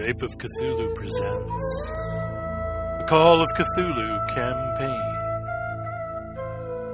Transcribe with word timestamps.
Skype 0.00 0.22
of 0.22 0.38
Cthulhu 0.38 0.94
presents 0.94 1.64
the 3.00 3.04
Call 3.06 3.42
of 3.42 3.50
Cthulhu 3.50 4.34
campaign 4.34 5.12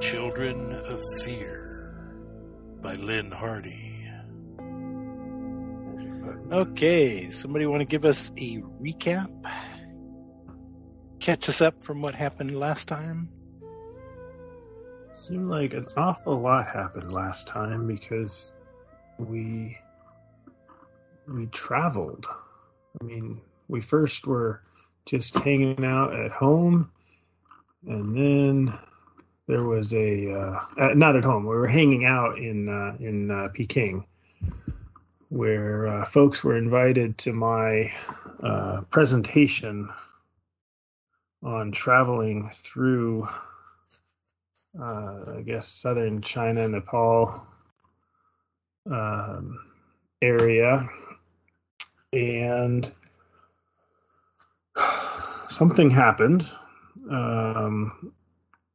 Children 0.01 0.73
of 0.73 1.01
Fear 1.21 1.93
by 2.81 2.95
Lynne 2.95 3.31
Hardy. 3.31 4.11
Okay, 6.51 7.29
somebody 7.29 7.65
want 7.65 7.79
to 7.79 7.85
give 7.85 8.03
us 8.03 8.29
a 8.35 8.57
recap? 8.81 9.31
Catch 11.21 11.47
us 11.47 11.61
up 11.61 11.81
from 11.81 12.01
what 12.01 12.13
happened 12.13 12.59
last 12.59 12.89
time? 12.89 13.29
Seemed 15.13 15.47
like 15.49 15.73
an 15.73 15.87
awful 15.95 16.41
lot 16.41 16.67
happened 16.67 17.13
last 17.13 17.47
time 17.47 17.87
because 17.87 18.51
we 19.17 19.77
we 21.25 21.45
traveled. 21.47 22.27
I 22.99 23.03
mean, 23.03 23.41
we 23.67 23.81
first 23.81 24.25
were 24.25 24.61
just 25.05 25.37
hanging 25.37 25.85
out 25.85 26.13
at 26.13 26.31
home, 26.31 26.91
and 27.85 28.15
then 28.15 28.77
there 29.47 29.63
was 29.63 29.93
a 29.93 30.33
uh, 30.33 30.59
uh, 30.77 30.93
not 30.93 31.15
at 31.15 31.23
home. 31.23 31.43
We 31.43 31.55
were 31.55 31.67
hanging 31.67 32.05
out 32.05 32.37
in 32.37 32.69
uh, 32.69 32.97
in 32.99 33.31
uh, 33.31 33.49
Peking, 33.53 34.05
where 35.29 35.87
uh, 35.87 36.05
folks 36.05 36.43
were 36.43 36.57
invited 36.57 37.17
to 37.19 37.33
my 37.33 37.93
uh, 38.41 38.81
presentation 38.89 39.89
on 41.43 41.71
traveling 41.71 42.49
through, 42.51 43.27
I 44.79 45.43
guess, 45.45 45.67
southern 45.67 46.21
China, 46.21 46.67
Nepal 46.67 47.45
um, 48.89 49.59
area 50.21 50.89
and 52.17 52.91
something 55.47 55.89
happened. 55.89 56.49
Um, 57.09 58.11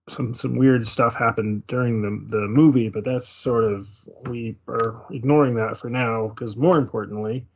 some 0.08 0.34
some 0.34 0.56
weird 0.56 0.86
stuff 0.86 1.14
happened 1.14 1.66
during 1.66 2.02
the 2.02 2.36
the 2.36 2.46
movie, 2.46 2.88
but 2.88 3.04
that's 3.04 3.28
sort 3.28 3.64
of 3.64 3.88
we 4.26 4.56
are 4.68 5.04
ignoring 5.10 5.56
that 5.56 5.76
for 5.76 5.90
now 5.90 6.28
because 6.28 6.56
more 6.56 6.78
importantly, 6.78 7.46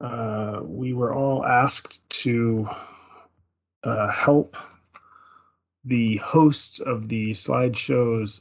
uh, 0.00 0.60
we 0.62 0.92
were 0.92 1.12
all 1.12 1.44
asked 1.44 2.08
to 2.10 2.68
uh, 3.84 4.10
help 4.10 4.56
the 5.84 6.16
hosts 6.18 6.78
of 6.78 7.08
the 7.08 7.32
slideshows. 7.32 8.40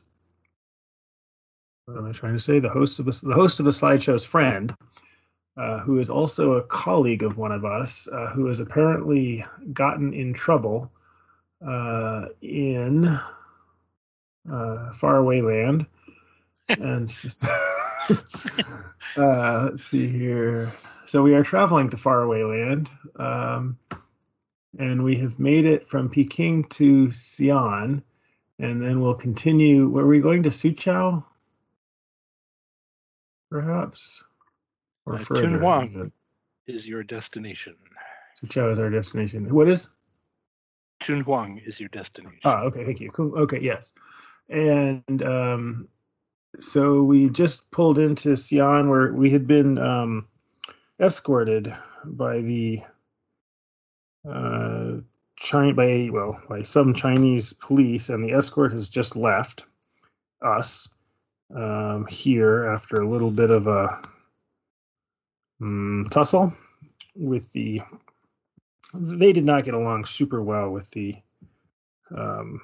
What 1.85 1.97
am 1.97 2.05
I 2.05 2.11
trying 2.11 2.33
to 2.33 2.39
say? 2.39 2.59
The 2.59 2.69
host 2.69 2.99
of 2.99 3.05
the, 3.05 3.19
the 3.23 3.33
host 3.33 3.59
of 3.59 3.65
the 3.65 3.71
slideshow's 3.71 4.25
friend 4.25 4.75
uh, 5.57 5.79
who 5.79 5.99
is 5.99 6.09
also 6.09 6.53
a 6.53 6.63
colleague 6.63 7.23
of 7.23 7.37
one 7.37 7.51
of 7.51 7.65
us, 7.65 8.07
uh, 8.07 8.27
who 8.27 8.47
has 8.47 8.59
apparently 8.59 9.45
gotten 9.73 10.13
in 10.13 10.33
trouble 10.33 10.91
uh, 11.65 12.25
in 12.41 13.19
uh, 14.51 14.91
faraway 14.93 15.41
land. 15.41 15.85
and 16.69 17.09
uh, 19.17 19.69
let's 19.69 19.83
see 19.83 20.07
here. 20.07 20.73
So 21.07 21.21
we 21.21 21.33
are 21.33 21.43
traveling 21.43 21.89
to 21.89 21.97
faraway 21.97 22.43
land, 22.43 22.89
um, 23.17 23.77
and 24.79 25.03
we 25.03 25.17
have 25.17 25.37
made 25.39 25.65
it 25.65 25.89
from 25.89 26.09
Peking 26.09 26.63
to 26.69 27.07
Xi'an, 27.07 28.01
and 28.57 28.81
then 28.81 29.01
we'll 29.01 29.15
continue. 29.15 29.89
Were 29.89 30.07
we 30.07 30.21
going 30.21 30.43
to 30.43 30.49
Suchow? 30.49 31.25
Perhaps 33.49 34.23
or 35.05 35.15
uh, 35.15 35.19
further. 35.19 35.47
Dunhuang 35.47 36.11
is 36.67 36.87
your 36.87 37.03
destination. 37.03 37.73
Suchow 38.41 38.73
is 38.73 38.79
our 38.79 38.89
destination. 38.89 39.53
What 39.53 39.69
is? 39.69 39.89
Dunhuang 41.03 41.65
is 41.65 41.79
your 41.79 41.89
destination. 41.89 42.39
Oh, 42.43 42.67
okay. 42.67 42.85
Thank 42.85 42.99
you. 42.99 43.11
Okay, 43.17 43.59
yes. 43.61 43.93
And 44.49 45.23
um, 45.25 45.87
so 46.59 47.03
we 47.03 47.29
just 47.29 47.71
pulled 47.71 47.97
into 47.97 48.29
Xi'an 48.29 48.89
where 48.89 49.13
we 49.13 49.31
had 49.31 49.47
been 49.47 49.77
um, 49.77 50.27
escorted 50.99 51.73
by 52.03 52.41
the 52.41 52.81
uh, 54.29 54.97
China 55.37 55.73
by 55.73 56.09
well 56.11 56.39
by 56.47 56.61
some 56.61 56.93
Chinese 56.93 57.53
police, 57.53 58.09
and 58.09 58.23
the 58.23 58.33
escort 58.33 58.71
has 58.73 58.89
just 58.89 59.15
left 59.15 59.63
us 60.41 60.87
um, 61.55 62.05
here 62.07 62.65
after 62.65 62.97
a 62.97 63.09
little 63.09 63.31
bit 63.31 63.49
of 63.49 63.67
a 63.67 64.01
um, 65.61 66.07
tussle 66.09 66.53
with 67.15 67.51
the. 67.53 67.81
They 68.93 69.31
did 69.31 69.45
not 69.45 69.63
get 69.63 69.73
along 69.73 70.05
super 70.05 70.41
well 70.41 70.69
with 70.69 70.89
the. 70.91 71.15
Um, 72.15 72.61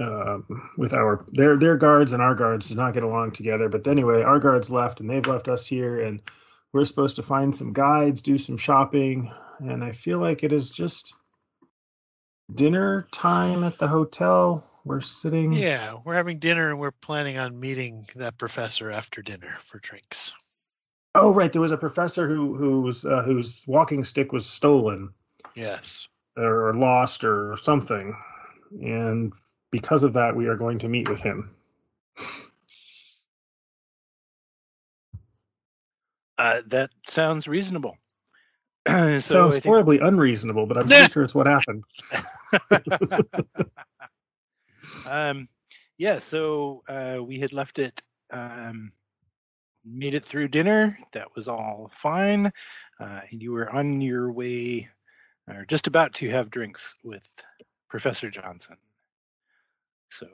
uh, 0.00 0.38
with 0.78 0.94
our 0.94 1.26
their 1.32 1.58
their 1.58 1.76
guards 1.76 2.14
and 2.14 2.22
our 2.22 2.34
guards 2.34 2.68
did 2.68 2.76
not 2.78 2.94
get 2.94 3.02
along 3.02 3.32
together. 3.32 3.68
But 3.68 3.86
anyway, 3.86 4.22
our 4.22 4.38
guards 4.38 4.70
left 4.70 5.00
and 5.00 5.10
they've 5.10 5.26
left 5.26 5.48
us 5.48 5.66
here, 5.66 6.00
and 6.00 6.22
we're 6.72 6.86
supposed 6.86 7.16
to 7.16 7.22
find 7.22 7.54
some 7.54 7.72
guides, 7.72 8.22
do 8.22 8.38
some 8.38 8.56
shopping, 8.56 9.30
and 9.58 9.84
I 9.84 9.92
feel 9.92 10.18
like 10.18 10.42
it 10.42 10.52
is 10.52 10.70
just 10.70 11.14
dinner 12.52 13.06
time 13.12 13.64
at 13.64 13.78
the 13.78 13.88
hotel. 13.88 14.64
We're 14.84 15.02
sitting. 15.02 15.52
Yeah, 15.52 15.96
we're 16.04 16.14
having 16.14 16.38
dinner 16.38 16.70
and 16.70 16.80
we're 16.80 16.90
planning 16.90 17.38
on 17.38 17.60
meeting 17.60 18.02
that 18.16 18.38
professor 18.38 18.90
after 18.90 19.20
dinner 19.20 19.54
for 19.58 19.78
drinks. 19.78 20.32
Oh, 21.20 21.34
right. 21.34 21.52
There 21.52 21.60
was 21.60 21.72
a 21.72 21.76
professor 21.76 22.26
who 22.26 22.54
whose 22.54 23.04
uh, 23.04 23.22
whose 23.22 23.64
walking 23.66 24.04
stick 24.04 24.32
was 24.32 24.46
stolen. 24.46 25.10
Yes. 25.54 26.08
Or 26.36 26.74
lost 26.74 27.24
or 27.24 27.56
something, 27.56 28.16
and 28.80 29.32
because 29.70 30.04
of 30.04 30.14
that, 30.14 30.36
we 30.36 30.46
are 30.46 30.56
going 30.56 30.78
to 30.78 30.88
meet 30.88 31.08
with 31.08 31.20
him. 31.20 31.54
Uh, 36.38 36.62
that 36.68 36.90
sounds 37.06 37.46
reasonable. 37.46 37.98
so 38.88 39.18
sounds 39.18 39.54
think... 39.54 39.66
horribly 39.66 39.98
unreasonable, 39.98 40.66
but 40.66 40.78
I'm 40.78 40.88
pretty 40.88 41.08
sure 41.12 41.24
it's 41.24 41.34
what 41.34 41.46
happened. 41.46 41.84
um, 45.06 45.48
yeah. 45.98 46.20
So 46.20 46.82
uh, 46.88 47.18
we 47.22 47.40
had 47.40 47.52
left 47.52 47.78
it. 47.78 48.00
Um, 48.30 48.92
made 49.84 50.14
it 50.14 50.24
through 50.24 50.48
dinner. 50.48 50.98
That 51.12 51.34
was 51.34 51.48
all 51.48 51.90
fine. 51.92 52.52
Uh, 52.98 53.20
and 53.30 53.42
you 53.42 53.52
were 53.52 53.70
on 53.70 54.00
your 54.00 54.30
way, 54.32 54.88
or 55.48 55.64
just 55.64 55.86
about 55.86 56.14
to 56.14 56.28
have 56.30 56.50
drinks 56.50 56.94
with 57.02 57.28
Professor 57.88 58.30
Johnson. 58.30 58.76
So 60.10 60.26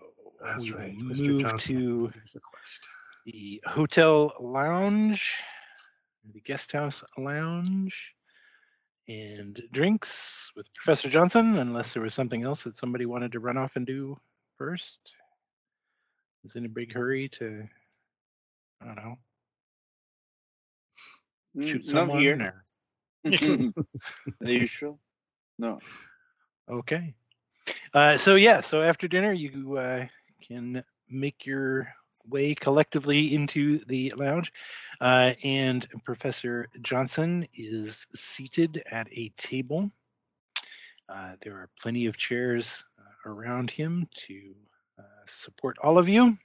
That's 0.42 0.70
we 0.70 0.76
right. 0.76 0.96
move 0.96 1.58
to 1.58 2.10
the 3.24 3.62
hotel 3.66 4.32
lounge, 4.40 5.42
the 6.32 6.40
guest 6.40 6.72
house 6.72 7.02
lounge, 7.18 8.14
and 9.08 9.62
drinks 9.72 10.50
with 10.56 10.72
Professor 10.74 11.08
Johnson, 11.08 11.58
unless 11.58 11.92
there 11.92 12.02
was 12.02 12.14
something 12.14 12.42
else 12.42 12.62
that 12.64 12.76
somebody 12.76 13.06
wanted 13.06 13.32
to 13.32 13.40
run 13.40 13.56
off 13.56 13.76
and 13.76 13.86
do 13.86 14.16
first. 14.56 14.98
Was 16.42 16.56
in 16.56 16.64
a 16.64 16.68
big 16.68 16.92
hurry 16.92 17.28
to, 17.30 17.68
I 18.80 18.86
don't 18.86 18.96
know, 18.96 19.16
shoot 21.60 21.88
someone? 21.88 22.20
here. 22.20 22.36
Now. 22.36 22.52
Are 24.44 24.50
you 24.50 24.66
sure? 24.66 24.98
No. 25.58 25.78
Okay. 26.68 27.14
Uh, 27.92 28.16
so 28.16 28.34
yeah, 28.34 28.60
so 28.60 28.82
after 28.82 29.08
dinner 29.08 29.32
you 29.32 29.76
uh, 29.76 30.06
can 30.46 30.84
make 31.08 31.46
your 31.46 31.88
way 32.28 32.54
collectively 32.54 33.34
into 33.34 33.78
the 33.86 34.12
lounge, 34.16 34.52
uh, 35.00 35.32
and 35.44 35.86
Professor 36.04 36.68
Johnson 36.80 37.46
is 37.54 38.06
seated 38.14 38.82
at 38.90 39.08
a 39.12 39.30
table. 39.36 39.90
Uh, 41.08 41.36
there 41.40 41.54
are 41.54 41.68
plenty 41.80 42.06
of 42.06 42.16
chairs 42.16 42.84
uh, 42.98 43.30
around 43.30 43.70
him 43.70 44.08
to 44.14 44.54
uh, 44.98 45.02
support 45.26 45.76
all 45.82 45.98
of 45.98 46.08
you. 46.08 46.36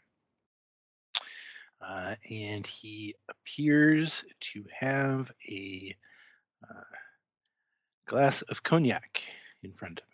Uh, 1.82 2.16
and 2.30 2.68
he 2.68 3.16
appears 3.30 4.24
to 4.40 4.64
have 4.80 5.32
a 5.50 5.96
uh, 6.64 6.84
glass 8.08 8.44
of 8.44 8.62
cognac 8.62 9.24
in 9.64 9.74
front 9.74 10.00
of 10.00 10.06
him. 10.06 10.12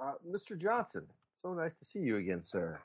Uh, 0.00 0.12
Mr. 0.28 0.60
Johnson, 0.60 1.06
so 1.42 1.54
nice 1.54 1.74
to 1.74 1.84
see 1.84 2.00
you 2.00 2.16
again, 2.16 2.42
sir. 2.42 2.80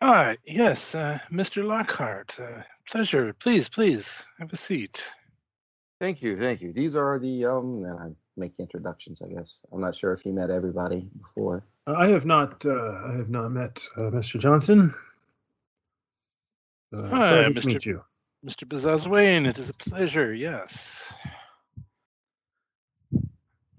Ah, 0.00 0.34
yes, 0.44 0.94
uh, 0.94 1.18
Mr. 1.32 1.64
Lockhart. 1.64 2.38
Uh, 2.38 2.62
pleasure. 2.88 3.32
Please, 3.32 3.68
please, 3.68 4.24
have 4.38 4.52
a 4.52 4.56
seat. 4.56 5.02
Thank 5.98 6.20
you, 6.20 6.38
thank 6.38 6.60
you. 6.60 6.74
These 6.74 6.94
are 6.94 7.18
the 7.18 7.46
um, 7.46 8.16
make 8.36 8.52
introductions. 8.58 9.22
I 9.22 9.28
guess 9.28 9.60
I'm 9.72 9.80
not 9.80 9.96
sure 9.96 10.12
if 10.12 10.24
you 10.26 10.32
met 10.32 10.50
everybody 10.50 11.08
before. 11.22 11.64
I 11.86 12.08
have 12.08 12.26
not. 12.26 12.64
Uh, 12.64 13.02
I 13.06 13.12
have 13.12 13.30
not 13.30 13.50
met 13.50 13.86
uh, 13.96 14.02
Mr. 14.02 14.38
Johnson. 14.40 14.94
Uh, 16.94 17.08
Hi, 17.08 17.30
glad 17.30 17.54
to 17.54 17.60
Mr. 17.60 17.66
meet 17.66 17.86
you. 17.86 18.02
Mr. 18.44 18.68
Bazazwain, 18.68 19.46
it 19.46 19.58
is 19.58 19.70
a 19.70 19.74
pleasure, 19.74 20.32
yes. 20.32 21.12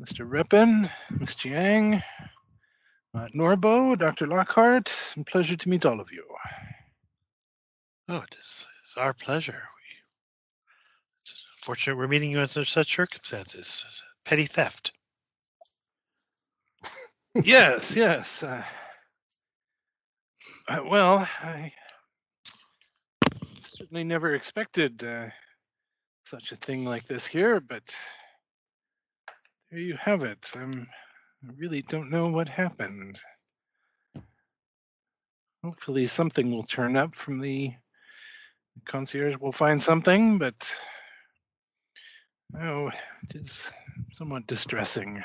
Mr. 0.01 0.29
Rippin, 0.29 0.89
Miss 1.09 1.35
Chiang, 1.35 2.01
uh, 3.15 3.27
Norbo, 3.33 3.97
Dr. 3.97 4.27
Lockhart, 4.27 5.13
and 5.15 5.25
pleasure 5.25 5.55
to 5.55 5.69
meet 5.69 5.85
all 5.85 5.99
of 5.99 6.11
you. 6.11 6.23
Oh, 8.09 8.17
it 8.17 8.35
is 8.37 8.67
it's 8.83 8.95
our 8.95 9.13
pleasure. 9.13 9.53
We, 9.53 9.97
it's 11.23 11.45
fortunate 11.61 11.97
we're 11.97 12.07
meeting 12.07 12.31
you 12.31 12.39
under 12.39 12.63
such 12.63 12.95
circumstances. 12.95 14.03
Petty 14.27 14.43
theft. 14.43 14.91
yes, 17.33 17.95
yes. 17.95 18.43
Uh, 18.43 18.61
uh, 20.67 20.81
well, 20.85 21.29
I 21.41 21.71
certainly 23.69 24.03
never 24.03 24.35
expected 24.35 25.01
uh, 25.01 25.29
such 26.25 26.51
a 26.51 26.57
thing 26.57 26.83
like 26.83 27.05
this 27.05 27.25
here, 27.25 27.61
but 27.61 27.95
there 29.71 29.79
you 29.79 29.95
have 29.95 30.23
it. 30.23 30.51
I 30.57 30.67
really 31.55 31.81
don't 31.83 32.11
know 32.11 32.29
what 32.29 32.49
happened. 32.49 33.17
Hopefully, 35.63 36.05
something 36.05 36.51
will 36.51 36.63
turn 36.63 36.97
up 36.97 37.15
from 37.15 37.39
the 37.39 37.71
concierge. 38.83 39.35
We'll 39.39 39.53
find 39.53 39.81
something, 39.81 40.37
but 40.37 40.77
oh, 42.59 42.91
it 43.23 43.35
is 43.35 43.71
somewhat 44.13 44.47
distressing. 44.47 45.23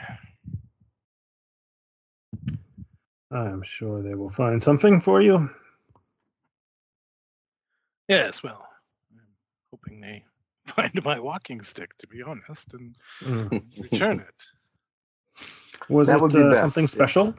I'm 3.30 3.62
sure 3.62 4.02
they 4.02 4.14
will 4.14 4.30
find 4.30 4.62
something 4.62 5.00
for 5.00 5.22
you. 5.22 5.48
Yes, 8.08 8.42
well, 8.42 8.66
I'm 9.12 9.20
hoping 9.70 10.00
they 10.00 10.24
find 10.66 11.04
my 11.04 11.18
walking 11.18 11.62
stick, 11.62 11.96
to 11.98 12.06
be 12.06 12.22
honest, 12.22 12.74
and 12.74 12.94
Mm. 13.22 13.62
return 13.92 14.20
it. 14.20 14.42
Was 15.88 16.08
That 16.08 16.16
it 16.22 16.34
uh, 16.34 16.50
best, 16.50 16.60
something 16.60 16.82
yeah. 16.84 16.88
special? 16.88 17.34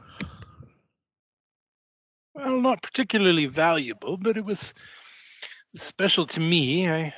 Well, 2.34 2.60
not 2.60 2.82
particularly 2.82 3.46
valuable, 3.46 4.16
but 4.16 4.36
it 4.36 4.44
was 4.44 4.74
special 5.76 6.26
to 6.26 6.40
me. 6.40 6.90
I 6.90 7.14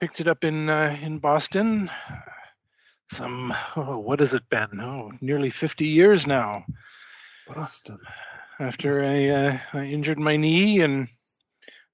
picked 0.00 0.20
it 0.20 0.28
up 0.28 0.44
in 0.44 0.68
uh, 0.68 0.96
in 1.02 1.18
Boston. 1.18 1.90
Some 3.10 3.54
oh, 3.76 3.98
what 3.98 4.20
has 4.20 4.34
it 4.34 4.48
been? 4.48 4.80
Oh, 4.80 5.12
nearly 5.20 5.50
fifty 5.50 5.86
years 5.86 6.26
now. 6.26 6.64
Boston. 7.46 7.98
After 8.60 9.02
I 9.02 9.28
uh, 9.28 9.58
I 9.72 9.84
injured 9.84 10.18
my 10.18 10.36
knee, 10.36 10.80
and 10.80 11.08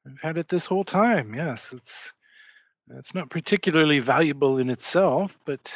I've 0.07 0.21
had 0.21 0.39
it 0.39 0.49
this 0.49 0.67
whole 0.67 0.85
time. 0.85 1.35
Yes, 1.35 1.73
it's 1.73 2.13
it's 2.91 3.15
not 3.15 3.31
particularly 3.31 3.99
valuable 3.99 4.59
in 4.59 4.71
itself, 4.71 5.39
but 5.45 5.73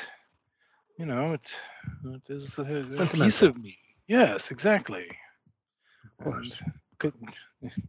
you 0.99 1.07
know, 1.07 1.35
it 1.35 1.57
it 2.05 2.23
is 2.29 2.59
a, 2.59 3.03
a 3.03 3.07
piece 3.07 3.43
of 3.43 3.57
me. 3.57 3.79
Yes, 4.09 4.51
exactly. 4.51 5.07
Of 6.05 6.25
course. 6.25 6.61
And 6.61 6.73
could- 6.99 7.15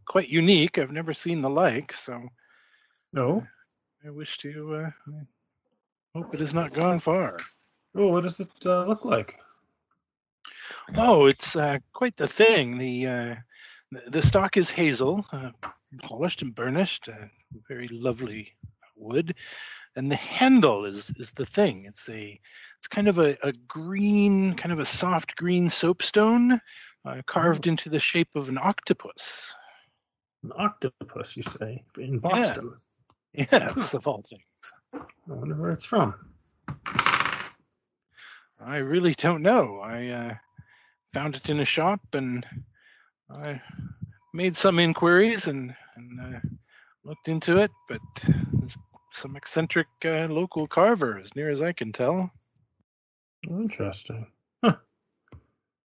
quite 0.04 0.28
unique. 0.28 0.78
I've 0.78 0.90
never 0.92 1.14
seen 1.14 1.42
the 1.42 1.50
like, 1.50 1.92
so 1.92 2.28
No. 3.12 3.46
I 4.06 4.10
wish 4.10 4.38
to. 4.38 4.74
Uh, 4.74 4.90
I 6.14 6.18
hope 6.18 6.34
it 6.34 6.40
has 6.40 6.54
not 6.54 6.72
gone 6.72 6.98
far. 6.98 7.36
Oh, 7.94 8.08
what 8.08 8.22
does 8.22 8.40
it 8.40 8.50
uh, 8.64 8.84
look 8.84 9.04
like? 9.04 9.36
Oh, 10.96 11.26
it's 11.26 11.54
uh, 11.54 11.78
quite 11.92 12.16
the 12.16 12.26
thing. 12.26 12.78
The 12.78 13.06
uh, 13.06 13.34
the- 14.06 14.22
stock 14.22 14.56
is 14.56 14.70
hazel, 14.70 15.24
uh, 15.32 15.50
polished 16.02 16.42
and 16.42 16.54
burnished, 16.54 17.08
uh, 17.08 17.26
very 17.68 17.88
lovely 17.88 18.54
wood, 18.96 19.34
and 19.96 20.10
the 20.10 20.16
handle 20.16 20.86
is 20.86 21.12
is 21.16 21.32
the 21.32 21.46
thing. 21.46 21.84
It's 21.84 22.08
a 22.08 22.40
it's 22.78 22.88
kind 22.88 23.08
of 23.08 23.18
a, 23.18 23.36
a 23.42 23.52
green, 23.68 24.54
kind 24.54 24.72
of 24.72 24.78
a 24.78 24.86
soft 24.86 25.36
green 25.36 25.68
soapstone, 25.68 26.60
uh, 27.04 27.22
carved 27.26 27.66
into 27.66 27.90
the 27.90 27.98
shape 28.00 28.30
of 28.34 28.48
an 28.48 28.56
octopus. 28.56 29.54
An 30.42 30.52
octopus, 30.56 31.36
you 31.36 31.42
say, 31.42 31.84
in 31.98 32.18
Boston. 32.18 32.72
Yes, 33.32 33.94
of 33.94 34.06
all 34.06 34.22
things. 34.22 34.44
I 34.94 35.32
wonder 35.32 35.54
where 35.54 35.70
it's 35.70 35.84
from. 35.84 36.14
I 38.62 38.76
really 38.76 39.14
don't 39.14 39.42
know. 39.42 39.80
I 39.82 40.08
uh, 40.08 40.34
found 41.12 41.36
it 41.36 41.48
in 41.48 41.60
a 41.60 41.64
shop 41.64 42.00
and 42.12 42.46
I 43.44 43.62
made 44.34 44.56
some 44.56 44.78
inquiries 44.78 45.46
and, 45.46 45.74
and 45.96 46.20
uh, 46.20 46.40
looked 47.04 47.28
into 47.28 47.58
it, 47.58 47.70
but 47.88 48.00
there's 48.52 48.76
some 49.12 49.36
eccentric 49.36 49.86
uh, 50.04 50.26
local 50.28 50.66
carver, 50.66 51.18
as 51.18 51.34
near 51.34 51.50
as 51.50 51.62
I 51.62 51.72
can 51.72 51.92
tell. 51.92 52.30
Interesting. 53.48 54.26
Huh. 54.62 54.76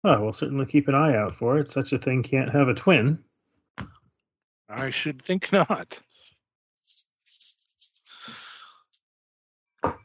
Well, 0.03 0.21
we'll 0.21 0.33
certainly 0.33 0.65
keep 0.65 0.87
an 0.87 0.95
eye 0.95 1.15
out 1.15 1.35
for 1.35 1.57
it. 1.57 1.69
Such 1.69 1.93
a 1.93 1.97
thing 1.97 2.23
can't 2.23 2.51
have 2.51 2.69
a 2.69 2.73
twin. 2.73 3.23
I 4.69 4.89
should 4.89 5.21
think 5.21 5.51
not. 5.51 5.99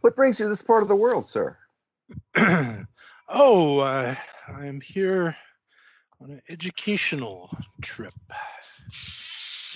What 0.01 0.17
brings 0.17 0.41
you 0.41 0.47
to 0.47 0.49
this 0.49 0.63
part 0.63 0.83
of 0.83 0.89
the 0.89 0.97
world, 0.97 1.27
sir? 1.27 1.57
oh, 3.29 3.79
uh, 3.79 4.15
I'm 4.49 4.81
here 4.81 5.37
on 6.21 6.31
an 6.31 6.43
educational 6.49 7.51
trip. 7.83 8.15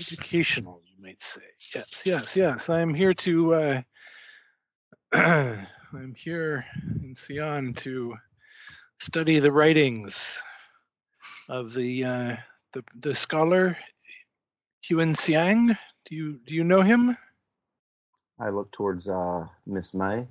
Educational, 0.01 0.81
you 0.87 1.03
might 1.03 1.23
say. 1.23 1.43
Yes, 1.75 2.03
yes, 2.07 2.37
yes. 2.37 2.71
I'm 2.71 2.95
here 2.95 3.13
to. 3.13 3.55
Uh, 3.55 3.83
I'm 5.93 6.15
here 6.15 6.65
in 7.03 7.15
Xi'an 7.15 7.77
to 7.79 8.15
study 8.99 9.41
the 9.41 9.53
writings 9.53 10.41
of 11.49 11.75
the 11.75 12.05
uh, 12.05 12.37
the, 12.73 12.85
the 13.01 13.15
scholar 13.15 13.77
Xuanzang. 14.85 15.77
Do 16.07 16.15
you 16.15 16.41
do 16.47 16.55
you 16.55 16.65
know 16.65 16.83
him? 16.83 17.17
I 18.41 18.51
look 18.51 18.73
towards 18.73 19.09
uh, 19.09 19.47
Miss 19.67 19.95
May. 19.95 20.27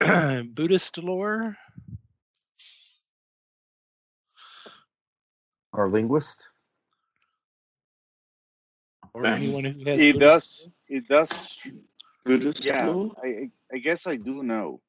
Buddhist 0.44 0.98
lore. 0.98 1.56
Our 5.74 5.88
linguist. 5.90 6.50
Or 9.14 9.30
anyone 9.32 9.64
who 9.64 9.84
has 9.86 10.04
He 10.04 10.12
Buddhist 10.12 10.42
does. 10.42 10.68
He 10.86 11.00
does. 11.00 11.58
Buddhist 12.24 12.66
Yeah, 12.66 12.82
law? 12.82 13.10
I, 13.22 13.28
I 13.28 13.50
I 13.74 13.78
guess 13.78 14.06
I 14.06 14.16
do 14.16 14.42
know. 14.42 14.80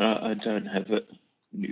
Uh, 0.00 0.18
I 0.22 0.34
don't 0.34 0.66
have 0.66 0.90
it. 0.90 1.08
No. 1.52 1.68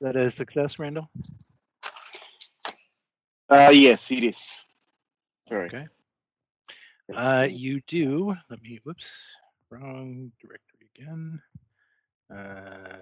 That 0.00 0.16
a 0.16 0.30
success, 0.30 0.78
Randall? 0.78 1.08
Uh, 3.48 3.70
yes, 3.72 4.10
it 4.10 4.24
is. 4.24 4.64
Sorry. 5.48 5.66
Okay. 5.66 5.84
Uh, 7.14 7.46
you 7.50 7.80
do. 7.86 8.34
Let 8.48 8.62
me. 8.62 8.78
Whoops. 8.84 9.18
Wrong 9.70 10.30
directory 10.40 10.88
again. 10.96 11.40
Uh, 12.32 12.98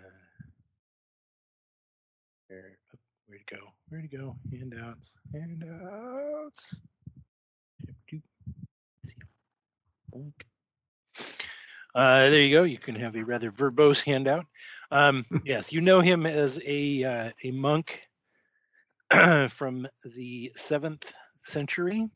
where? 2.48 2.78
Where 3.26 3.38
to 3.38 3.56
go? 3.56 3.62
Where 3.90 4.00
to 4.00 4.08
go? 4.08 4.36
Handouts. 4.50 5.10
Handouts. 5.32 6.76
Boink. 10.14 10.47
Uh, 11.98 12.30
there 12.30 12.42
you 12.42 12.52
go. 12.52 12.62
You 12.62 12.78
can 12.78 12.94
have 12.94 13.16
a 13.16 13.24
rather 13.24 13.50
verbose 13.50 14.04
handout. 14.04 14.44
Um, 14.92 15.24
yes, 15.44 15.72
you 15.72 15.80
know 15.80 16.00
him 16.00 16.26
as 16.26 16.60
a 16.64 17.02
uh, 17.02 17.30
a 17.42 17.50
monk 17.50 18.02
from 19.48 19.88
the 20.04 20.52
seventh 20.54 21.12
century 21.44 22.06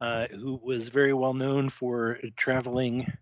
uh, 0.00 0.28
who 0.28 0.60
was 0.62 0.88
very 0.88 1.12
well 1.12 1.34
known 1.34 1.68
for 1.68 2.20
traveling 2.36 3.12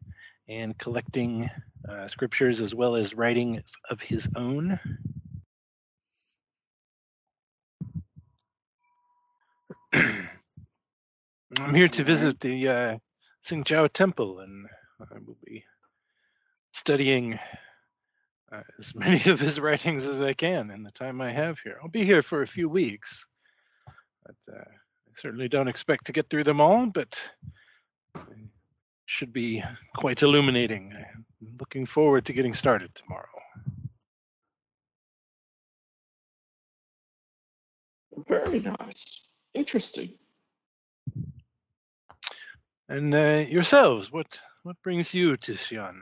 and 0.51 0.77
collecting 0.77 1.49
uh, 1.89 2.07
scriptures 2.09 2.61
as 2.61 2.75
well 2.75 2.95
as 2.95 3.15
writing 3.15 3.63
of 3.89 4.03
his 4.03 4.29
own. 4.37 4.79
I'm 9.95 11.75
here 11.75 11.89
to 11.89 12.05
visit 12.05 12.39
the 12.41 12.69
uh, 12.69 12.99
Xingjiao 13.49 13.90
Temple, 13.90 14.40
and 14.40 14.67
I 15.00 15.19
will 15.25 15.38
be 15.45 15.64
studying 16.73 17.38
uh, 18.52 18.62
as 18.78 18.95
many 18.95 19.31
of 19.31 19.40
his 19.40 19.59
writings 19.59 20.07
as 20.07 20.21
I 20.21 20.35
can 20.35 20.71
in 20.71 20.83
the 20.83 20.90
time 20.90 21.21
I 21.21 21.33
have 21.33 21.59
here. 21.61 21.78
I'll 21.83 21.88
be 21.88 22.05
here 22.05 22.23
for 22.23 22.43
a 22.43 22.47
few 22.47 22.69
weeks, 22.69 23.26
but 24.25 24.55
uh, 24.55 24.61
I 24.61 25.12
certainly 25.17 25.49
don't 25.49 25.69
expect 25.69 26.07
to 26.07 26.12
get 26.12 26.28
through 26.28 26.45
them 26.45 26.61
all. 26.61 26.90
But 26.90 27.33
it 28.14 28.37
should 29.07 29.33
be 29.33 29.62
quite 29.97 30.23
illuminating. 30.23 30.93
I'm 30.95 31.57
looking 31.59 31.87
forward 31.87 32.26
to 32.26 32.35
getting 32.35 32.52
started 32.52 32.95
tomorrow. 32.95 33.25
Very 38.26 38.61
nice. 38.61 39.25
Interesting. 39.55 40.11
And 42.88 43.14
uh, 43.14 43.45
yourselves, 43.49 44.11
what 44.11 44.26
what 44.62 44.80
brings 44.83 45.12
you 45.12 45.37
to 45.37 45.52
Xi'an? 45.52 46.00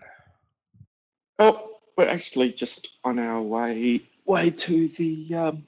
Oh, 1.38 1.78
we're 1.96 2.08
actually 2.08 2.52
just 2.52 2.88
on 3.04 3.18
our 3.18 3.42
way 3.42 4.00
way 4.24 4.50
to 4.50 4.88
the 4.88 5.34
um, 5.34 5.66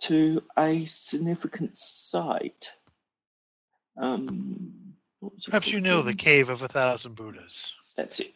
to 0.00 0.42
a 0.58 0.84
significant 0.86 1.76
site. 1.76 2.72
Um, 3.96 4.94
what 5.20 5.34
was 5.34 5.44
it 5.44 5.50
Perhaps 5.50 5.70
you 5.70 5.80
know 5.80 6.02
the 6.02 6.14
cave 6.14 6.50
of 6.50 6.62
a 6.62 6.68
thousand 6.68 7.14
Buddhas. 7.14 7.72
That's 7.96 8.20
it. 8.20 8.32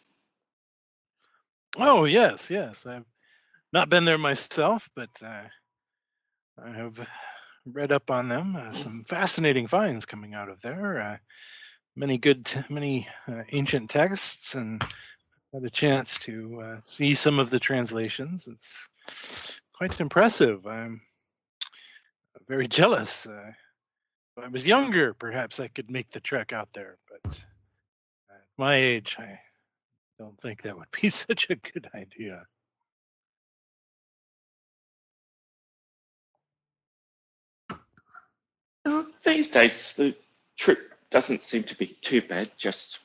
Oh 1.77 2.05
yes, 2.05 2.51
yes. 2.51 2.87
I've 2.87 3.05
not 3.73 3.89
been 3.89 4.05
there 4.05 4.19
myself, 4.19 4.89
but 4.95 5.11
uh, 5.25 5.43
I 6.65 6.71
have 6.71 7.09
read 7.67 7.91
up 7.91 8.11
on 8.11 8.29
them. 8.29 8.55
Uh, 8.55 8.73
some 8.73 9.05
fascinating 9.05 9.67
finds 9.67 10.07
coming 10.07 10.35
out 10.35 10.49
of 10.49 10.61
there. 10.63 11.21
Many 11.97 12.19
good, 12.19 12.47
many 12.69 13.09
uh, 13.27 13.43
ancient 13.53 13.89
texts, 13.89 14.55
and 14.55 14.83
had 15.53 15.65
a 15.65 15.71
chance 15.71 16.19
to 16.19 16.61
uh, 16.61 16.81
see 16.85 17.15
some 17.15 17.39
of 17.39 17.49
the 17.49 17.59
translations. 17.59 18.47
It's 18.47 19.59
quite 19.73 19.99
impressive. 19.99 20.67
I'm 20.67 21.01
very 22.47 22.67
jealous. 22.67 23.27
Uh, 23.27 23.53
if 24.37 24.45
I 24.45 24.49
was 24.49 24.67
younger, 24.67 25.15
perhaps 25.15 25.59
I 25.59 25.69
could 25.69 25.91
make 25.91 26.11
the 26.11 26.21
trek 26.21 26.53
out 26.53 26.69
there, 26.75 26.99
but 27.11 27.39
at 28.31 28.45
my 28.59 28.75
age, 28.75 29.17
I 29.19 29.41
don't 30.19 30.39
think 30.41 30.63
that 30.63 30.77
would 30.77 30.91
be 31.01 31.09
such 31.11 31.49
a 31.51 31.57
good 31.57 31.89
idea. 31.95 32.45
Uh, 38.85 39.05
these 39.25 39.51
days, 39.51 39.97
the 39.97 40.15
trip 40.57 40.96
doesn't 41.11 41.43
seem 41.43 41.63
to 41.65 41.77
be 41.77 41.87
too 41.87 42.23
bad. 42.23 42.51
Just 42.57 43.01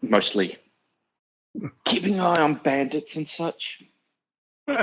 mostly 0.00 0.56
keeping 1.84 2.14
an 2.14 2.20
eye 2.20 2.42
on 2.42 2.54
bandits 2.54 3.16
and 3.16 3.28
such. 3.28 3.82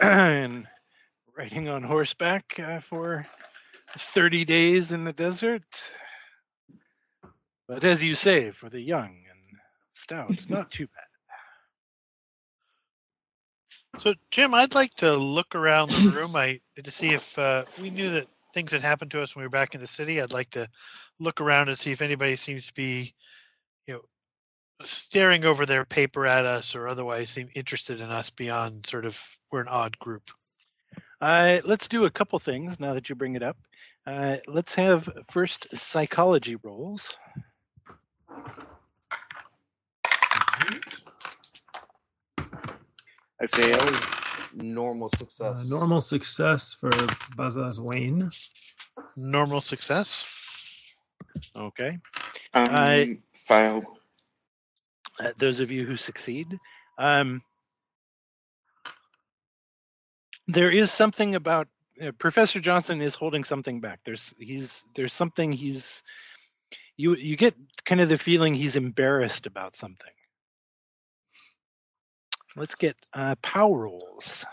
and 0.00 0.66
riding 1.36 1.68
on 1.68 1.82
horseback 1.82 2.58
uh, 2.58 2.80
for 2.80 3.26
30 3.90 4.44
days 4.44 4.92
in 4.92 5.04
the 5.04 5.12
desert. 5.12 5.92
But 7.66 7.84
as 7.84 8.02
you 8.02 8.14
say, 8.14 8.50
for 8.50 8.68
the 8.68 8.80
young 8.80 9.24
and 9.30 9.58
stout, 9.92 10.48
not 10.48 10.70
too 10.70 10.86
bad. 10.86 11.04
So, 14.00 14.14
Jim, 14.30 14.54
I'd 14.54 14.74
like 14.74 14.94
to 14.94 15.16
look 15.16 15.54
around 15.54 15.90
the 15.90 16.10
room. 16.10 16.36
I 16.36 16.60
to 16.82 16.90
see 16.90 17.12
if 17.12 17.38
uh, 17.38 17.64
we 17.80 17.90
knew 17.90 18.10
that 18.10 18.28
things 18.54 18.72
had 18.72 18.80
happened 18.80 19.10
to 19.12 19.22
us 19.22 19.34
when 19.34 19.42
we 19.42 19.46
were 19.46 19.50
back 19.50 19.74
in 19.74 19.80
the 19.80 19.86
city. 19.86 20.20
I'd 20.20 20.32
like 20.32 20.50
to 20.50 20.68
look 21.18 21.40
around 21.40 21.68
and 21.68 21.78
see 21.78 21.92
if 21.92 22.02
anybody 22.02 22.36
seems 22.36 22.66
to 22.68 22.74
be, 22.74 23.14
you 23.86 23.94
know, 23.94 24.00
staring 24.80 25.44
over 25.44 25.66
their 25.66 25.84
paper 25.84 26.26
at 26.26 26.46
us 26.46 26.74
or 26.74 26.88
otherwise 26.88 27.30
seem 27.30 27.48
interested 27.54 28.00
in 28.00 28.06
us 28.10 28.30
beyond 28.30 28.86
sort 28.86 29.04
of 29.04 29.20
we're 29.50 29.60
an 29.60 29.68
odd 29.68 29.98
group. 29.98 30.30
Uh, 31.20 31.58
let's 31.64 31.88
do 31.88 32.04
a 32.04 32.10
couple 32.10 32.38
things 32.38 32.78
now 32.78 32.94
that 32.94 33.08
you 33.08 33.16
bring 33.16 33.34
it 33.34 33.42
up. 33.42 33.56
Uh, 34.06 34.36
let's 34.46 34.74
have 34.74 35.08
first 35.30 35.66
psychology 35.76 36.56
rolls. 36.56 37.16
I 43.40 43.46
failed. 43.46 44.27
Normal 44.60 45.08
success. 45.08 45.56
Uh, 45.56 45.64
normal 45.66 46.00
success 46.00 46.74
for 46.74 46.90
Bazaz 46.90 47.78
Wayne. 47.78 48.28
Normal 49.16 49.60
success. 49.60 50.96
Okay. 51.56 51.98
Um, 52.54 52.66
I- 52.70 53.18
fail. 53.34 53.84
Uh, 55.20 55.32
those 55.36 55.60
of 55.60 55.70
you 55.70 55.84
who 55.84 55.96
succeed. 55.96 56.58
Um, 56.96 57.42
there 60.46 60.70
is 60.70 60.90
something 60.90 61.34
about 61.34 61.68
uh, 62.00 62.12
Professor 62.12 62.60
Johnson 62.60 63.00
is 63.00 63.14
holding 63.14 63.44
something 63.44 63.80
back. 63.80 64.00
There's 64.04 64.34
he's 64.38 64.84
there's 64.94 65.12
something 65.12 65.52
he's 65.52 66.02
you 66.96 67.14
you 67.14 67.36
get 67.36 67.54
kind 67.84 68.00
of 68.00 68.08
the 68.08 68.18
feeling 68.18 68.54
he's 68.54 68.76
embarrassed 68.76 69.46
about 69.46 69.74
something. 69.76 70.10
Let's 72.58 72.74
get 72.74 72.96
uh, 73.12 73.36
power 73.40 73.84
rolls. 73.84 74.44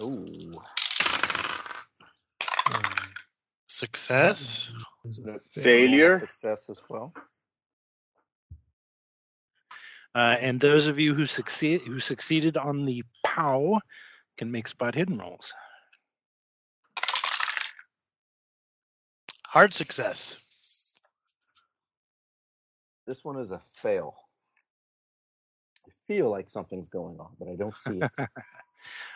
Ooh. 0.00 0.24
Um, 2.72 2.82
success. 3.66 4.70
Is 5.04 5.18
it 5.18 5.26
No- 5.26 5.38
Failure. 5.50 6.20
Success 6.20 6.70
as 6.70 6.80
well. 6.88 7.12
Uh, 10.14 10.36
and 10.40 10.60
those 10.60 10.86
of 10.86 11.00
you 11.00 11.14
who 11.14 11.26
succeed 11.26 11.80
who 11.80 11.98
succeeded 11.98 12.56
on 12.56 12.84
the 12.84 13.02
POW 13.24 13.80
can 14.36 14.52
make 14.52 14.68
spot 14.68 14.94
hidden 14.94 15.18
rolls. 15.18 15.52
Hard 19.48 19.74
success. 19.74 20.36
This 23.06 23.24
one 23.24 23.38
is 23.38 23.50
a 23.50 23.58
fail. 23.58 24.14
Feel 26.12 26.30
like 26.30 26.50
something's 26.50 26.90
going 26.90 27.18
on, 27.18 27.28
but 27.38 27.48
I 27.48 27.56
don't 27.56 27.76
see 27.76 28.00
it. 28.00 28.10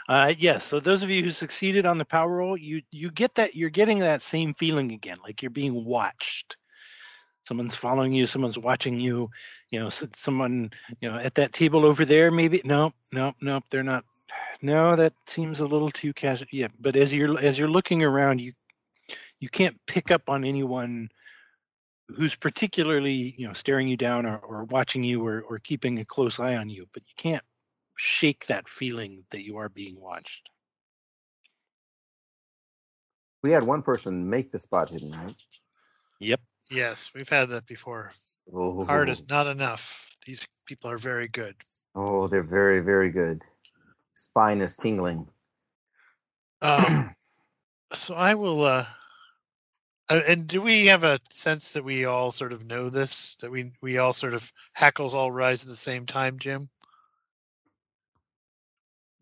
Uh, 0.09 0.33
yes. 0.39 0.65
So 0.65 0.79
those 0.79 1.03
of 1.03 1.11
you 1.11 1.25
who 1.25 1.33
succeeded 1.33 1.85
on 1.85 1.99
the 1.99 2.05
power 2.05 2.37
roll, 2.37 2.57
you 2.57 2.83
you 2.93 3.11
get 3.11 3.35
that 3.35 3.57
you're 3.57 3.69
getting 3.69 3.99
that 3.99 4.23
same 4.23 4.55
feeling 4.55 4.93
again, 4.93 5.17
like 5.25 5.43
you're 5.43 5.51
being 5.51 5.85
watched. 5.85 6.57
Someone's 7.49 7.75
following 7.75 8.13
you. 8.13 8.27
Someone's 8.27 8.57
watching 8.57 9.01
you. 9.01 9.29
You 9.73 9.81
know, 9.81 9.91
someone 9.91 10.71
you 11.01 11.11
know 11.11 11.19
at 11.19 11.35
that 11.35 11.53
table 11.53 11.85
over 11.85 12.05
there. 12.05 12.31
Maybe 12.31 12.61
no, 12.65 12.93
no, 13.13 13.33
no. 13.43 13.61
They're 13.71 13.83
not. 13.83 14.05
No, 14.63 14.95
that 14.95 15.13
seems 15.27 15.59
a 15.59 15.67
little 15.67 15.91
too 15.91 16.13
casual. 16.13 16.47
Yeah, 16.53 16.69
but 16.79 16.95
as 16.95 17.13
you're 17.13 17.37
as 17.41 17.59
you're 17.59 17.69
looking 17.69 18.05
around, 18.05 18.39
you 18.39 18.53
you 19.41 19.49
can't 19.49 19.77
pick 19.87 20.13
up 20.13 20.31
on 20.31 20.45
anyone 20.45 21.11
who's 22.09 22.35
particularly 22.35 23.35
you 23.37 23.47
know 23.47 23.53
staring 23.53 23.89
you 23.89 23.97
down 23.97 24.27
or, 24.27 24.39
or 24.39 24.65
watching 24.65 25.05
you 25.05 25.27
or, 25.27 25.43
or 25.43 25.59
keeping 25.59 25.99
a 25.99 26.05
close 26.05 26.39
eye 26.39 26.57
on 26.57 26.69
you. 26.69 26.87
But 26.93 27.03
you 27.07 27.15
can't 27.17 27.45
shake 27.97 28.47
that 28.47 28.69
feeling 28.69 29.25
that 29.31 29.45
you 29.45 29.57
are 29.57 29.69
being 29.69 29.99
watched. 30.01 30.51
we 33.47 33.53
had 33.53 33.63
one 33.63 33.81
person 33.81 34.29
make 34.29 34.51
the 34.51 34.59
spot 34.59 34.91
hidden, 34.91 35.13
right? 35.13 35.35
Yep. 36.19 36.41
Yes, 36.69 37.13
we've 37.15 37.29
had 37.29 37.51
that 37.51 37.65
before. 37.65 38.11
Oh, 38.53 38.85
Hard 38.85 39.09
is 39.09 39.31
not 39.31 39.47
enough. 39.47 40.11
These 40.27 40.45
people 40.67 40.91
are 40.91 40.99
very 40.99 41.29
good. 41.29 41.55
Oh, 41.95 42.27
they're 42.27 42.43
very, 42.43 42.81
very 42.81 43.11
good. 43.11 43.43
Spine 44.15 44.61
is 44.61 44.77
tingling. 44.77 45.29
Um, 46.61 47.15
so 47.93 48.17
I 48.17 48.35
will. 48.35 48.65
Uh, 48.65 48.87
uh, 50.09 50.21
and 50.27 50.47
do 50.47 50.63
we 50.63 50.87
have 50.87 51.05
a 51.05 51.21
sense 51.31 51.73
that 51.75 51.85
we 51.85 52.05
all 52.05 52.31
sort 52.31 52.53
of 52.53 52.65
know 52.65 52.91
this? 52.91 53.37
That 53.37 53.51
we 53.51 53.73
we 53.83 53.99
all 53.99 54.13
sort 54.13 54.35
of 54.35 54.53
hackles 54.73 55.15
all 55.15 55.31
rise 55.33 55.63
at 55.65 55.69
the 55.69 55.77
same 55.77 56.07
time, 56.07 56.39
Jim? 56.39 56.69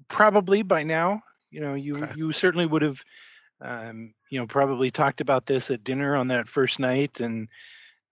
Probably 0.08 0.62
by 0.62 0.82
now, 0.84 1.22
you 1.50 1.60
know, 1.60 1.74
you 1.74 2.04
Okay. 2.04 2.12
you 2.12 2.32
certainly 2.32 2.66
would 2.66 2.82
have, 2.82 3.02
um, 3.60 4.14
you 4.30 4.38
know, 4.40 4.46
probably 4.46 4.90
talked 4.90 5.20
about 5.20 5.46
this 5.46 5.70
at 5.70 5.84
dinner 5.84 6.16
on 6.16 6.28
that 6.28 6.48
first 6.48 6.78
night, 6.78 7.20
and 7.20 7.48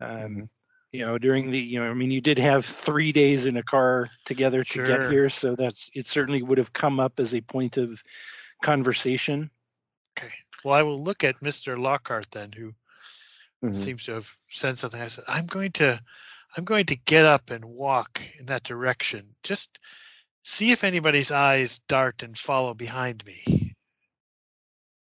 um, 0.01 0.49
you 0.93 1.05
know, 1.05 1.19
during 1.19 1.51
the, 1.51 1.59
you 1.59 1.81
know, 1.81 1.91
I 1.91 1.95
mean, 1.95 2.11
you 2.11 2.21
did 2.21 2.39
have 2.39 2.65
three 2.65 3.13
days 3.13 3.47
in 3.47 3.57
a 3.57 3.63
car 3.63 4.09
together 4.25 4.65
to 4.65 4.79
Sure. 4.79 4.87
get 4.87 5.03
here, 5.03 5.29
so 5.31 5.55
that's 5.57 5.91
it. 5.95 6.07
Certainly 6.07 6.43
would 6.43 6.59
have 6.59 6.73
come 6.73 7.01
up 7.01 7.21
as 7.21 7.35
a 7.35 7.41
point 7.43 7.77
of 7.79 8.03
conversation. 8.63 9.51
Okay. 10.19 10.42
Well, 10.65 10.75
I 10.75 10.83
will 10.83 11.03
look 11.03 11.25
at 11.25 11.43
Mister 11.43 11.77
Lockhart 11.77 12.31
then, 12.31 12.53
who 12.53 12.75
Mhm. 13.63 13.77
seems 13.77 14.05
to 14.05 14.13
have 14.13 14.37
said 14.49 14.79
something. 14.79 15.01
I 15.01 15.09
said, 15.09 15.25
I'm 15.29 15.47
going 15.47 15.73
to, 15.73 16.03
I'm 16.57 16.65
going 16.65 16.87
to 16.87 16.97
get 16.97 17.25
up 17.25 17.51
and 17.51 17.65
walk 17.65 18.21
in 18.39 18.47
that 18.47 18.65
direction. 18.65 19.35
Just 19.43 19.79
see 20.43 20.73
if 20.73 20.85
anybody's 20.85 21.31
eyes 21.31 21.79
dart 21.89 22.23
and 22.23 22.37
follow 22.37 22.75
behind 22.75 23.25
me. 23.25 23.75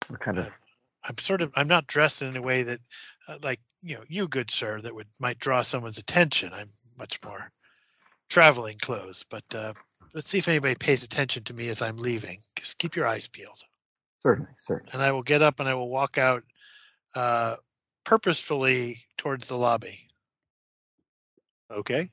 What 0.07 0.19
kind 0.19 0.37
of 0.37 0.53
I'm 1.03 1.17
sort 1.17 1.41
of, 1.41 1.51
I'm 1.55 1.67
not 1.67 1.87
dressed 1.87 2.21
in 2.21 2.37
a 2.37 2.41
way 2.41 2.63
that, 2.63 2.79
uh, 3.27 3.39
like 3.41 3.59
you 3.81 3.95
know, 3.95 4.03
you 4.07 4.27
good 4.27 4.51
sir, 4.51 4.79
that 4.79 4.95
would 4.95 5.07
might 5.19 5.39
draw 5.39 5.63
someone's 5.63 5.97
attention. 5.97 6.53
I'm 6.53 6.69
much 6.97 7.21
more 7.23 7.51
traveling 8.29 8.77
clothes, 8.77 9.25
but 9.29 9.43
uh, 9.55 9.73
let's 10.13 10.29
see 10.29 10.37
if 10.37 10.47
anybody 10.47 10.75
pays 10.75 11.03
attention 11.03 11.43
to 11.45 11.53
me 11.53 11.69
as 11.69 11.81
I'm 11.81 11.97
leaving. 11.97 12.39
Just 12.55 12.77
keep 12.77 12.95
your 12.95 13.07
eyes 13.07 13.27
peeled. 13.27 13.61
Certainly, 14.23 14.51
certainly. 14.55 14.93
And 14.93 15.01
I 15.01 15.11
will 15.11 15.21
get 15.21 15.41
up 15.41 15.59
and 15.59 15.67
I 15.67 15.73
will 15.73 15.89
walk 15.89 16.17
out 16.17 16.43
uh, 17.13 17.57
purposefully 18.05 18.99
towards 19.17 19.49
the 19.49 19.57
lobby. 19.57 19.99
Okay. 21.69 22.09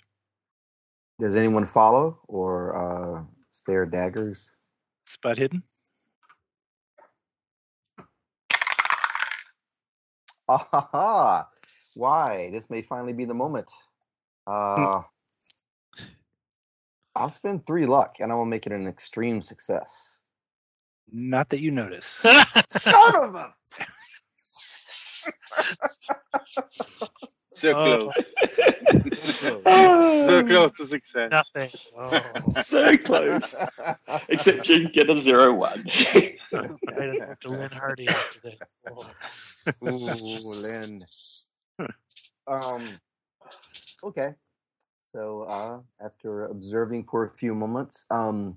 Does 1.21 1.37
anyone 1.37 1.67
follow 1.67 2.19
or 2.27 2.75
uh, 2.75 3.23
stare 3.51 3.87
daggers? 3.87 4.51
Spot 5.07 5.39
hidden. 5.39 5.63
Ah 10.49 10.67
ha 10.73 10.89
ha! 10.91 11.49
Why? 11.95 12.51
This 12.51 12.69
may 12.69 12.83
finally 12.83 13.13
be 13.13 13.25
the 13.25 13.35
moment. 13.35 13.71
Uh, 14.49 15.03
I'll 17.15 17.31
spend 17.31 17.65
three 17.65 17.87
luck 17.87 18.17
and 18.19 18.33
I 18.33 18.35
will 18.35 18.47
make 18.47 18.67
it 18.67 18.73
an 18.73 18.89
extreme 18.89 19.43
success. 19.43 20.20
Not 21.13 21.51
that 21.51 21.61
you 21.61 21.71
notice. 21.71 22.07
Son 22.69 23.17
of 23.17 23.35
a! 23.35 23.53
So 27.55 27.75
Oh. 27.75 28.13
close. 29.39 29.67
so 30.27 30.43
close 30.43 30.71
to 30.73 30.87
success. 30.87 31.31
Nothing. 31.31 31.71
Oh, 32.03 32.51
so 32.63 32.97
close. 32.97 33.81
Except 34.29 34.69
you 34.69 34.89
get 34.89 35.11
a 35.11 35.17
zero 35.17 35.53
one. 35.53 35.85
I 35.89 37.35
to 37.41 37.49
Lynne 37.49 37.71
Hardy 37.73 38.09
after 38.09 38.41
this. 38.43 38.79
Oh. 38.89 39.07
Ooh, 39.87 40.39
Lynne. 40.63 41.05
Um. 42.47 42.81
Okay. 44.05 44.31
So, 45.13 45.43
uh, 45.43 45.81
after 46.03 46.47
observing 46.47 47.05
for 47.05 47.25
a 47.25 47.31
few 47.31 47.55
moments, 47.55 48.07
um, 48.11 48.57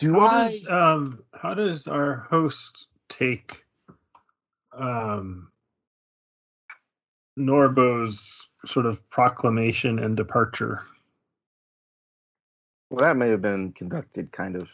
do 0.00 0.14
How 0.14 0.26
I? 0.26 0.44
does 0.44 0.68
um 0.68 1.22
how 1.32 1.54
does 1.54 1.86
our 1.86 2.26
host 2.30 2.88
take 3.08 3.64
um 4.76 5.50
Norbo's 7.38 8.48
sort 8.66 8.86
of 8.86 9.08
proclamation 9.10 9.98
and 9.98 10.16
departure? 10.16 10.82
Well, 12.90 13.04
that 13.04 13.16
may 13.16 13.28
have 13.30 13.40
been 13.42 13.72
conducted 13.72 14.32
kind 14.32 14.56
of 14.56 14.68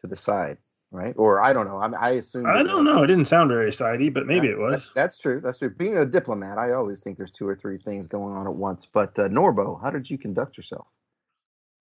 to 0.00 0.06
the 0.06 0.16
side, 0.16 0.58
right? 0.92 1.12
Or 1.18 1.42
I 1.42 1.52
don't 1.52 1.66
know. 1.66 1.78
I, 1.78 1.88
I 1.90 2.10
assume. 2.12 2.46
I 2.46 2.62
don't 2.62 2.84
was. 2.84 2.94
know. 2.94 3.02
It 3.02 3.08
didn't 3.08 3.24
sound 3.26 3.50
very 3.50 3.72
sidey, 3.72 4.10
but 4.10 4.26
maybe 4.26 4.46
Yeah, 4.46 4.52
it 4.54 4.58
was. 4.58 4.86
that- 4.86 4.94
that's 4.94 5.18
true. 5.18 5.40
That's 5.40 5.58
true. 5.58 5.70
Being 5.70 5.98
a 5.98 6.06
diplomat, 6.06 6.56
I 6.56 6.72
always 6.72 7.02
think 7.02 7.16
there's 7.16 7.32
two 7.32 7.48
or 7.48 7.56
three 7.56 7.78
things 7.78 8.06
going 8.06 8.34
on 8.36 8.46
at 8.46 8.54
once. 8.54 8.86
But 8.86 9.18
uh, 9.18 9.28
Norbo, 9.28 9.80
how 9.82 9.90
did 9.90 10.08
you 10.08 10.18
conduct 10.18 10.56
yourself? 10.56 10.86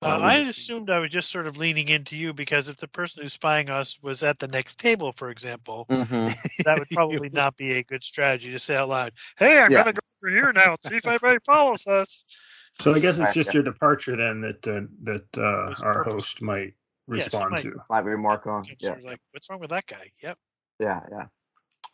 Uh, 0.03 0.19
I 0.21 0.35
had 0.35 0.47
assumed 0.47 0.91
I 0.91 0.99
was 0.99 1.09
just 1.09 1.31
sort 1.31 1.47
of 1.47 1.57
leaning 1.57 1.89
into 1.89 2.15
you 2.15 2.31
because 2.31 2.69
if 2.69 2.77
the 2.77 2.87
person 2.87 3.23
who's 3.23 3.33
spying 3.33 3.69
us 3.71 3.99
was 4.03 4.21
at 4.21 4.37
the 4.37 4.47
next 4.47 4.77
table, 4.77 5.11
for 5.11 5.31
example, 5.31 5.87
Mhm. 5.89 6.33
that 6.65 6.77
would 6.77 6.89
probably 6.91 7.29
not 7.29 7.57
be 7.57 7.73
a 7.73 7.83
good 7.83 8.03
strategy 8.03 8.51
to 8.51 8.59
say 8.59 8.75
out 8.75 8.89
loud, 8.89 9.13
"Hey, 9.39 9.59
I'm 9.59 9.71
Yeah. 9.71 9.79
gonna 9.79 9.93
go 9.93 9.99
over 10.23 10.29
here 10.31 10.53
now 10.53 10.71
and 10.71 10.81
see 10.81 10.97
if 10.97 11.07
anybody 11.07 11.39
follows 11.45 11.87
us." 11.87 12.25
So 12.79 12.93
I 12.93 12.99
guess 12.99 13.17
it's 13.17 13.33
just 13.33 13.55
your 13.55 13.63
departure 13.63 14.15
then 14.15 14.41
that 14.41 14.67
uh, 14.67 14.81
that 15.03 15.25
uh, 15.35 15.73
our 15.83 16.03
purpose- 16.03 16.13
host 16.13 16.41
might 16.43 16.75
Yeah, 17.07 17.23
so 17.23 17.39
respond 17.39 17.51
might- 17.51 17.61
to. 17.63 17.73
Might 17.89 18.05
remark 18.05 18.45
on. 18.45 18.65
Yeah, 18.65 18.89
sort 18.89 18.99
of 18.99 19.05
like, 19.05 19.19
"What's 19.31 19.49
wrong 19.49 19.59
with 19.59 19.71
that 19.71 19.87
guy?" 19.87 20.11
Yep. 20.21 20.37
yeah, 20.79 21.01
yeah. 21.11 21.25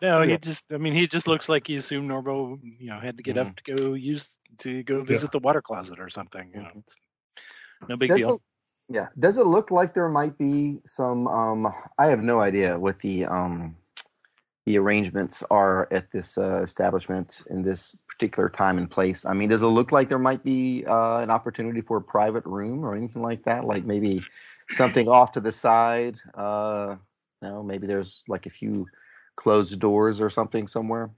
No, 0.01 0.21
Yeah. 0.23 0.31
he 0.33 0.37
just. 0.39 0.65
I 0.73 0.77
mean, 0.77 0.91
he 0.93 1.07
just 1.07 1.27
looks 1.29 1.47
like 1.47 1.67
he 1.67 1.75
assumed 1.77 2.09
Norbo, 2.11 2.59
you 2.61 2.87
know, 2.87 2.99
had 2.99 3.15
to 3.15 3.23
get 3.23 3.37
up 3.37 3.55
to 3.55 3.75
go 3.75 3.93
use 3.93 4.37
to 4.57 4.83
go 4.83 5.01
visit 5.03 5.31
the 5.31 5.39
water 5.39 5.61
closet 5.61 6.01
or 6.01 6.09
something. 6.09 6.49
You 6.53 6.63
know, 6.63 6.67
Mhm. 6.69 6.79
it's 6.79 6.95
no 7.89 7.97
big 7.97 8.09
Does 8.09 8.19
deal. 8.19 8.35
it- 8.35 8.41
yeah. 8.89 9.07
Does 9.17 9.37
it 9.37 9.45
look 9.45 9.71
like 9.71 9.93
there 9.93 10.09
might 10.09 10.37
be 10.37 10.79
some? 10.85 11.27
Um, 11.27 11.73
I 11.97 12.07
have 12.07 12.21
no 12.21 12.41
idea 12.41 12.77
what 12.77 12.99
the 12.99 13.25
um, 13.25 13.75
the 14.65 14.77
arrangements 14.77 15.41
are 15.49 15.87
at 15.91 16.11
this 16.11 16.37
uh, 16.37 16.61
establishment 16.61 17.41
in 17.49 17.63
this 17.63 17.97
particular 18.09 18.49
time 18.49 18.77
and 18.77 18.91
place. 18.91 19.25
I 19.25 19.33
mean, 19.33 19.49
does 19.49 19.61
it 19.61 19.67
look 19.67 19.91
like 19.91 20.09
there 20.09 20.19
might 20.19 20.43
be 20.43 20.85
uh, 20.85 21.19
an 21.19 21.29
opportunity 21.29 21.81
for 21.81 21.97
a 21.97 22.01
private 22.01 22.45
room 22.45 22.85
or 22.85 22.95
anything 22.95 23.21
like 23.21 23.43
that? 23.43 23.65
Like 23.65 23.85
maybe 23.85 24.23
something 24.69 25.07
off 25.07 25.33
to 25.33 25.39
the 25.39 25.51
side. 25.51 26.19
Uh, 26.33 26.97
you 27.41 27.47
know, 27.47 27.63
maybe 27.63 27.87
there's 27.87 28.23
like 28.27 28.45
a 28.45 28.51
few 28.51 28.87
closed 29.35 29.79
doors 29.79 30.21
or 30.21 30.29
something 30.29 30.67
somewhere. 30.67 31.09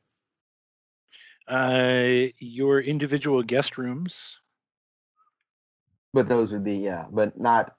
Uh, 1.47 2.27
your 2.39 2.79
individual 2.79 3.43
guest 3.43 3.77
rooms. 3.77 4.37
But 6.15 6.29
those 6.29 6.53
would 6.53 6.63
be 6.63 6.75
yeah, 6.77 7.07
but 7.11 7.37
not 7.37 7.71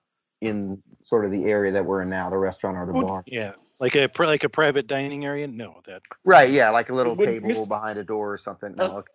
in 0.43 0.83
sort 1.03 1.25
of 1.25 1.31
the 1.31 1.45
area 1.47 1.73
that 1.73 1.87
we're 1.87 2.03
in 2.03 2.11
now, 2.11 2.29
the 2.29 2.37
restaurant 2.37 2.77
or 2.77 2.85
the 2.85 2.93
Would- 2.93 3.07
bar. 3.07 3.25
Yeah, 3.27 3.55
like 3.81 3.97
a 3.97 4.11
like 4.19 4.45
a 4.45 4.49
private 4.51 4.87
dining 4.87 5.25
area. 5.25 5.49
No, 5.49 5.81
that 5.87 6.03
Right, 6.27 6.51
yeah, 6.51 6.69
like 6.69 6.91
a 6.91 6.93
little 6.93 7.17
Would 7.17 7.25
table 7.25 7.49
Miss- 7.49 7.67
behind 7.67 7.99
a 7.99 8.05
door 8.05 8.35
or 8.35 8.37
something. 8.37 8.75
No, 8.77 8.85
Uh, 8.85 8.99
okay. 8.99 9.13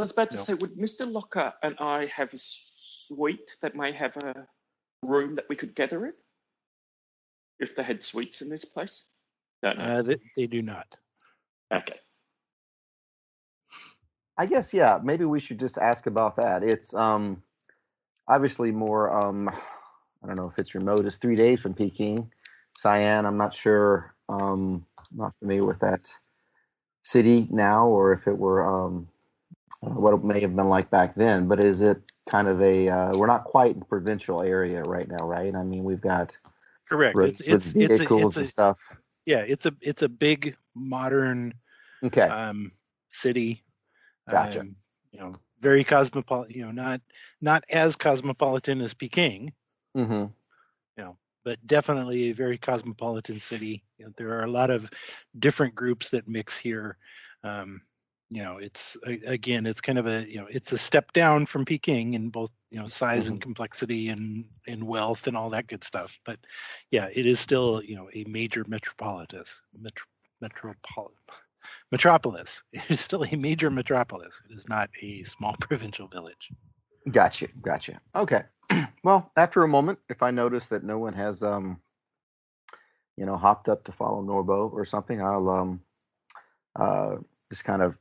I 0.00 0.02
was 0.02 0.10
about 0.10 0.30
to 0.30 0.36
No. 0.36 0.42
say, 0.42 0.54
would 0.54 0.72
Mr. 0.74 1.10
Locker 1.10 1.52
and 1.62 1.76
I 1.78 2.06
have 2.06 2.34
a 2.34 2.38
suite 2.38 3.56
that 3.60 3.76
may 3.76 3.92
have 3.92 4.16
a 4.16 4.48
room 5.04 5.36
that 5.36 5.48
we 5.48 5.54
could 5.54 5.76
gather 5.76 6.04
in? 6.06 6.12
If 7.60 7.76
they 7.76 7.84
had 7.84 8.02
suites 8.02 8.42
in 8.42 8.48
this 8.48 8.64
place? 8.64 9.06
Don't 9.62 9.78
know. 9.78 9.84
uh, 9.84 10.02
they, 10.02 10.16
they 10.34 10.46
do 10.48 10.62
not. 10.62 10.88
okay. 11.72 12.00
I 14.36 14.46
guess 14.46 14.74
yeah, 14.74 14.98
maybe 15.00 15.24
we 15.26 15.38
should 15.38 15.60
just 15.60 15.78
ask 15.78 16.06
about 16.08 16.34
that. 16.36 16.64
It's 16.64 16.92
um 16.92 17.40
obviously 18.32 18.72
more 18.72 19.14
um 19.14 19.48
I 19.48 20.26
don't 20.26 20.36
know 20.38 20.48
if 20.48 20.58
it's 20.58 20.74
remote. 20.74 21.04
It's 21.04 21.16
three 21.18 21.36
days 21.36 21.60
from 21.60 21.74
Peking. 21.74 22.30
Xi'an, 22.82 23.26
I'm 23.26 23.36
not 23.36 23.52
sure. 23.52 24.14
Um 24.28 24.86
not 25.14 25.34
familiar 25.34 25.66
with 25.66 25.80
that 25.80 26.08
city 27.04 27.46
now 27.50 27.86
or 27.86 28.12
if 28.12 28.26
it 28.26 28.38
were 28.38 28.62
um 28.66 29.08
uh, 29.82 29.90
what 29.90 30.14
it 30.14 30.24
may 30.24 30.40
have 30.40 30.56
been 30.56 30.68
like 30.68 30.90
back 30.90 31.14
then, 31.14 31.48
but 31.48 31.62
is 31.62 31.80
it 31.82 31.98
kind 32.30 32.48
of 32.48 32.62
a 32.62 32.88
uh, 32.88 33.16
we're 33.16 33.26
not 33.26 33.44
quite 33.44 33.74
in 33.74 33.80
the 33.80 33.86
provincial 33.86 34.40
area 34.42 34.82
right 34.82 35.08
now, 35.08 35.26
right? 35.26 35.54
I 35.54 35.62
mean 35.62 35.84
we've 35.84 36.00
got 36.00 36.36
Correct. 36.88 37.16
roads 37.16 37.40
It's 37.40 37.74
it's 37.74 37.74
it's 37.74 38.00
a, 38.00 38.16
it's 38.16 38.36
and 38.36 38.46
a 38.46 38.50
stuff. 38.50 38.78
yeah. 39.26 39.40
It's 39.40 39.66
a 39.66 39.74
it's 39.80 40.02
a 40.02 40.08
big 40.08 40.56
modern 40.74 41.54
Okay. 42.02 42.28
um, 42.28 42.72
city. 43.10 43.62
Gotcha. 44.30 44.60
Um, 44.60 44.76
you 45.12 45.20
know, 45.20 45.34
very 45.62 45.84
cosmopolitan. 45.84 46.54
You 46.56 46.66
know, 46.66 46.72
not 46.72 47.00
not 47.40 47.64
as 47.70 47.96
cosmopolitan 47.96 48.82
as 48.82 48.92
Peking, 48.92 49.52
mm-hmm. 49.96 50.26
but 51.44 51.64
definitely 51.66 52.30
a 52.30 52.34
very 52.34 52.58
cosmopolitan 52.58 53.38
city. 53.38 53.82
You 53.98 54.06
know, 54.06 54.12
there 54.16 54.38
are 54.38 54.44
a 54.44 54.50
lot 54.50 54.70
of 54.70 54.90
different 55.38 55.74
groups 55.74 56.10
that 56.10 56.28
mix 56.28 56.58
here. 56.58 56.96
Um, 57.44 57.82
you 58.30 58.42
know, 58.42 58.58
it's 58.58 58.96
again, 59.04 59.66
it's 59.66 59.80
kind 59.80 59.98
of 59.98 60.06
a 60.06 60.26
you 60.28 60.38
know, 60.38 60.46
it's 60.50 60.72
a 60.72 60.78
step 60.78 61.12
down 61.12 61.46
from 61.46 61.64
Peking 61.64 62.14
in 62.14 62.30
both 62.30 62.50
you 62.70 62.80
know 62.80 62.86
size 62.86 63.28
and 63.28 63.40
complexity 63.40 64.08
and 64.08 64.46
and 64.66 64.86
wealth 64.86 65.26
and 65.26 65.36
all 65.36 65.50
that 65.50 65.66
good 65.66 65.84
stuff. 65.84 66.18
But 66.24 66.38
yeah, 66.90 67.08
it 67.12 67.26
is 67.26 67.38
still 67.40 67.82
you 67.82 67.96
know 67.96 68.08
a 68.14 68.24
major 68.24 68.64
metropolis. 68.66 69.60
Metro, 69.78 70.06
metropol, 70.42 71.10
metropolis. 71.90 72.62
It 72.72 72.90
is 72.90 73.00
still 73.00 73.24
a 73.24 73.36
major 73.36 73.70
metropolis. 73.70 74.42
It 74.50 74.56
is 74.56 74.68
not 74.68 74.90
a 75.00 75.22
small 75.24 75.56
provincial 75.60 76.08
village. 76.08 76.50
Gotcha, 77.10 77.48
gotcha. 77.60 78.00
Okay. 78.14 78.42
well, 79.04 79.30
after 79.36 79.62
a 79.62 79.68
moment, 79.68 79.98
if 80.08 80.22
I 80.22 80.30
notice 80.30 80.66
that 80.68 80.84
no 80.84 80.98
one 80.98 81.14
has 81.14 81.42
um 81.42 81.80
you 83.16 83.26
know 83.26 83.36
hopped 83.36 83.68
up 83.68 83.84
to 83.84 83.92
follow 83.92 84.22
Norbo 84.22 84.72
or 84.72 84.84
something, 84.84 85.20
I'll 85.20 85.48
um 85.48 85.80
uh 86.78 87.16
just 87.50 87.64
kind 87.64 87.82
of 87.82 87.98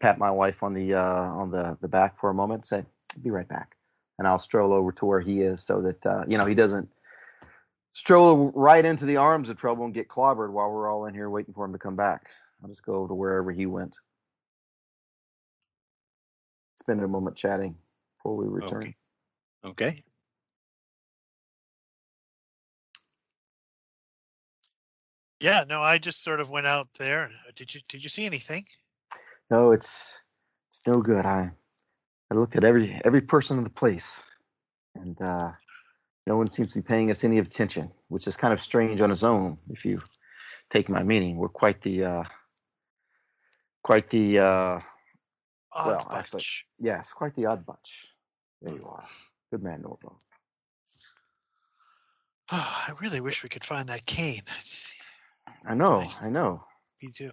pat 0.00 0.18
my 0.18 0.30
wife 0.30 0.62
on 0.62 0.74
the 0.74 0.94
uh 0.94 1.24
on 1.24 1.50
the 1.50 1.76
the 1.80 1.88
back 1.88 2.18
for 2.18 2.30
a 2.30 2.34
moment, 2.34 2.62
and 2.62 2.66
say, 2.66 2.84
be 3.22 3.30
right 3.30 3.48
back. 3.48 3.74
And 4.18 4.26
I'll 4.26 4.38
stroll 4.38 4.72
over 4.72 4.90
to 4.92 5.06
where 5.06 5.20
he 5.20 5.42
is 5.42 5.62
so 5.62 5.80
that 5.82 6.04
uh, 6.04 6.24
you 6.26 6.38
know, 6.38 6.46
he 6.46 6.54
doesn't 6.54 6.88
stroll 7.92 8.52
right 8.54 8.84
into 8.84 9.04
the 9.04 9.16
arms 9.16 9.48
of 9.48 9.56
trouble 9.56 9.84
and 9.84 9.94
get 9.94 10.08
clobbered 10.08 10.50
while 10.50 10.70
we're 10.70 10.90
all 10.90 11.06
in 11.06 11.14
here 11.14 11.30
waiting 11.30 11.54
for 11.54 11.64
him 11.64 11.72
to 11.72 11.78
come 11.78 11.96
back. 11.96 12.28
I'll 12.62 12.68
just 12.68 12.82
go 12.82 12.94
over 12.94 13.08
to 13.08 13.14
wherever 13.14 13.52
he 13.52 13.66
went. 13.66 13.96
Spend 16.76 17.02
a 17.02 17.08
moment 17.08 17.36
chatting 17.36 17.76
before 18.16 18.36
we 18.36 18.46
return. 18.48 18.94
Okay. 19.64 19.90
Okay. 19.90 20.02
Yeah. 25.40 25.64
No, 25.68 25.82
I 25.82 25.98
just 25.98 26.22
sort 26.22 26.40
of 26.40 26.50
went 26.50 26.66
out 26.66 26.88
there. 26.98 27.30
Did 27.56 27.74
you 27.74 27.80
Did 27.88 28.02
you 28.02 28.08
see 28.08 28.26
anything? 28.26 28.64
No, 29.50 29.72
it's 29.72 30.18
it's 30.70 30.80
no 30.86 31.00
good. 31.00 31.24
I 31.24 31.50
I 32.30 32.34
looked 32.34 32.56
at 32.56 32.64
every 32.64 33.00
every 33.04 33.20
person 33.20 33.58
in 33.58 33.64
the 33.64 33.70
place, 33.70 34.22
and 34.94 35.20
uh, 35.20 35.52
no 36.26 36.36
one 36.36 36.50
seems 36.50 36.68
to 36.68 36.74
be 36.78 36.82
paying 36.82 37.10
us 37.10 37.24
any 37.24 37.38
attention, 37.38 37.90
which 38.08 38.26
is 38.26 38.36
kind 38.36 38.52
of 38.52 38.62
strange 38.62 39.00
on 39.00 39.10
its 39.10 39.22
own. 39.22 39.58
If 39.70 39.84
you 39.84 40.00
take 40.70 40.88
my 40.88 41.02
meaning, 41.02 41.36
we're 41.36 41.48
quite 41.48 41.80
the 41.80 42.04
uh, 42.04 42.24
quite 43.88 44.10
the 44.10 44.38
uh, 44.38 44.80
Odd 45.72 45.86
Well, 45.86 46.06
bunch. 46.10 46.14
actually- 46.34 46.44
yes, 46.78 47.10
quite 47.10 47.34
the 47.36 47.46
odd 47.46 47.64
bunch. 47.64 48.06
There 48.60 48.74
you 48.74 48.84
are, 48.84 49.04
good 49.50 49.62
man, 49.62 49.80
Norbo. 49.82 50.20
Oh, 52.52 52.84
I 52.88 52.92
really 53.00 53.22
wish 53.22 53.42
we 53.42 53.48
could 53.48 53.64
find 53.64 53.88
that 53.88 54.04
cane. 54.04 54.42
I 55.64 55.74
know, 55.74 56.00
Nice. 56.02 56.20
I 56.20 56.28
know. 56.28 56.60
Me 57.02 57.08
too. 57.14 57.30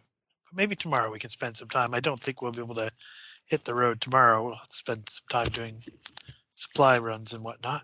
Maybe 0.54 0.78
tomorrow 0.78 1.12
we 1.12 1.20
can 1.20 1.30
spend 1.30 1.58
some 1.58 1.68
time. 1.68 1.94
I 1.94 2.00
don't 2.00 2.20
think 2.22 2.42
we'll 2.42 2.54
be 2.54 2.62
able 2.62 2.76
to 2.76 2.90
hit 3.48 3.66
the 3.66 3.76
road 3.76 4.00
tomorrow. 4.00 4.42
We'll 4.42 4.56
have 4.56 4.70
to 4.70 4.78
spend 4.78 5.04
some 5.10 5.28
time 5.30 5.52
doing 5.52 5.76
supply 6.54 7.00
runs 7.00 7.34
and 7.34 7.44
whatnot. 7.44 7.84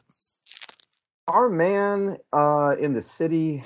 Our 1.28 1.50
man 1.50 2.16
uh, 2.32 2.76
in 2.80 2.94
the 2.94 3.02
city, 3.02 3.66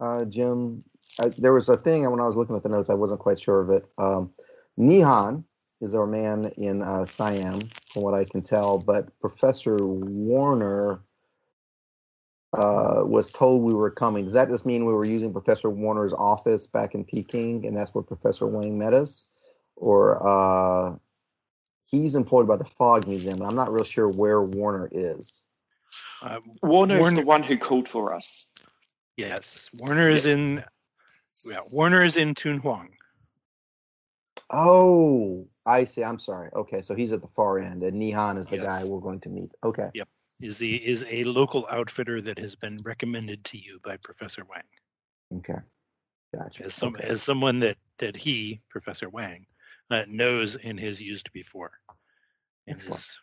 uh, 0.00 0.24
Jim. 0.24 0.82
I, 1.20 1.28
there 1.38 1.52
was 1.52 1.68
a 1.68 1.76
thing 1.76 2.08
when 2.10 2.20
I 2.20 2.26
was 2.26 2.36
looking 2.36 2.56
at 2.56 2.62
the 2.62 2.68
notes. 2.68 2.90
I 2.90 2.94
wasn't 2.94 3.20
quite 3.20 3.40
sure 3.40 3.60
of 3.60 3.70
it. 3.70 3.84
Um, 3.98 4.30
Nihan 4.78 5.44
is 5.80 5.94
our 5.94 6.06
man 6.06 6.52
in 6.56 6.82
uh, 6.82 7.04
Xi'an, 7.04 7.70
from 7.92 8.02
what 8.02 8.14
I 8.14 8.24
can 8.24 8.42
tell. 8.42 8.78
But 8.78 9.08
Professor 9.20 9.78
Warner 9.80 11.00
uh, 12.52 13.02
was 13.04 13.30
told 13.30 13.62
we 13.62 13.74
were 13.74 13.90
coming. 13.90 14.24
Does 14.24 14.34
that 14.34 14.48
just 14.48 14.66
mean 14.66 14.84
we 14.84 14.92
were 14.92 15.04
using 15.04 15.32
Professor 15.32 15.70
Warner's 15.70 16.12
office 16.12 16.66
back 16.66 16.94
in 16.94 17.04
Peking, 17.04 17.66
and 17.66 17.76
that's 17.76 17.94
where 17.94 18.04
Professor 18.04 18.46
Wang 18.46 18.78
met 18.78 18.94
us, 18.94 19.26
or 19.76 20.26
uh, 20.26 20.96
he's 21.86 22.14
employed 22.14 22.48
by 22.48 22.56
the 22.56 22.64
Fogg 22.64 23.06
Museum? 23.06 23.38
and 23.40 23.46
I'm 23.46 23.56
not 23.56 23.72
real 23.72 23.84
sure 23.84 24.08
where 24.08 24.42
Warner 24.42 24.88
is. 24.90 25.42
Uh, 26.22 26.40
Warner 26.62 26.98
is 26.98 27.14
the 27.14 27.24
one 27.24 27.42
who 27.42 27.56
called 27.56 27.88
for 27.88 28.14
us. 28.14 28.50
yes, 29.16 29.74
Warner 29.80 30.08
is 30.08 30.26
in. 30.26 30.64
Yeah, 31.44 31.60
Warner 31.72 32.04
is 32.04 32.16
in 32.16 32.34
Tunhuang. 32.34 32.88
Oh, 34.50 35.46
I 35.64 35.84
see. 35.84 36.02
I'm 36.02 36.18
sorry. 36.18 36.50
Okay, 36.54 36.82
so 36.82 36.94
he's 36.94 37.12
at 37.12 37.20
the 37.22 37.28
far 37.28 37.58
end, 37.58 37.82
and 37.82 38.00
Nihan 38.00 38.38
is 38.38 38.48
the 38.48 38.56
Yes. 38.56 38.64
guy 38.64 38.84
we're 38.84 39.00
going 39.00 39.20
to 39.20 39.28
meet. 39.28 39.52
Okay. 39.62 39.88
Yep. 39.94 40.08
Is 40.40 40.58
the 40.58 40.74
is 40.74 41.04
a 41.08 41.24
local 41.24 41.66
outfitter 41.70 42.20
that 42.22 42.38
has 42.38 42.56
been 42.56 42.78
recommended 42.84 43.44
to 43.44 43.58
you 43.58 43.78
by 43.84 43.98
Professor 43.98 44.42
Wang 44.46 44.62
Okay. 45.38 45.58
Gotcha. 46.34 46.64
as 46.64 46.74
some 46.74 46.94
okay. 46.94 47.08
as 47.08 47.22
someone 47.22 47.60
that 47.60 47.76
that 47.98 48.16
he 48.16 48.60
Professor 48.70 49.08
Wang 49.10 49.46
uh, 49.90 50.04
knows 50.08 50.56
and 50.56 50.80
has 50.80 51.00
used 51.00 51.30
before, 51.32 51.72
and 52.66 52.76
Excellent. 52.76 53.00
is 53.00 53.16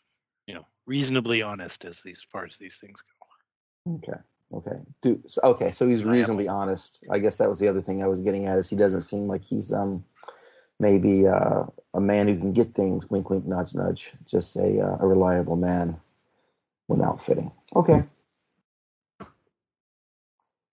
you 0.45 0.53
know 0.53 0.67
reasonably 0.85 1.41
honest 1.41 1.85
as 1.85 2.01
these 2.01 2.17
as 2.19 2.25
far 2.31 2.45
as 2.45 2.55
these 2.57 2.77
things 2.77 3.01
go. 3.01 3.93
Okay. 3.95 4.21
Okay. 4.53 4.77
Do, 5.01 5.21
so, 5.27 5.41
okay. 5.43 5.71
So 5.71 5.87
he's 5.87 6.03
Reliable. 6.03 6.19
reasonably 6.19 6.47
honest. 6.47 7.03
I 7.11 7.19
guess 7.19 7.37
that 7.37 7.49
was 7.49 7.59
the 7.59 7.67
other 7.67 7.81
thing 7.81 8.03
I 8.03 8.07
was 8.07 8.21
getting 8.21 8.45
at 8.45 8.57
is 8.57 8.69
he 8.69 8.75
doesn't 8.75 9.01
seem 9.01 9.27
like 9.27 9.43
he's 9.43 9.73
um 9.73 10.05
maybe 10.79 11.27
uh, 11.27 11.65
a 11.93 11.99
man 12.01 12.27
who 12.27 12.37
can 12.37 12.53
get 12.53 12.73
things. 12.73 13.09
Wink, 13.09 13.29
wink, 13.29 13.45
nudge, 13.45 13.75
nudge. 13.75 14.13
Just 14.25 14.55
a 14.55 14.81
uh, 14.81 14.97
a 14.99 15.07
reliable 15.07 15.55
man 15.57 15.97
when 16.87 17.01
outfitting. 17.01 17.51
Okay. 17.75 18.03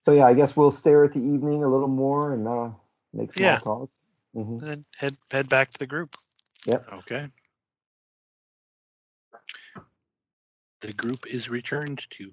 So 0.06 0.12
yeah, 0.12 0.26
I 0.26 0.34
guess 0.34 0.56
we'll 0.56 0.70
stare 0.70 1.04
at 1.04 1.12
the 1.12 1.20
evening 1.20 1.64
a 1.64 1.68
little 1.68 1.88
more 1.88 2.32
and 2.32 2.46
uh, 2.46 2.70
make 3.12 3.32
small 3.32 3.46
Yeah. 3.54 3.58
talk. 3.58 3.90
hmm 4.34 4.58
And 4.58 4.60
then 4.60 4.84
head 4.98 5.16
head 5.30 5.48
back 5.48 5.70
to 5.72 5.78
the 5.78 5.86
group. 5.86 6.16
Yep. 6.66 6.86
Okay. 6.94 7.28
The 10.82 10.92
group 10.92 11.26
is 11.26 11.48
returned 11.48 12.06
to. 12.10 12.32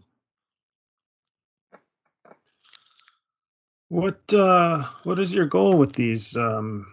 What 3.91 4.33
uh, 4.33 4.85
what 5.03 5.19
is 5.19 5.33
your 5.33 5.47
goal 5.47 5.77
with 5.77 5.91
these 5.91 6.37
um, 6.37 6.87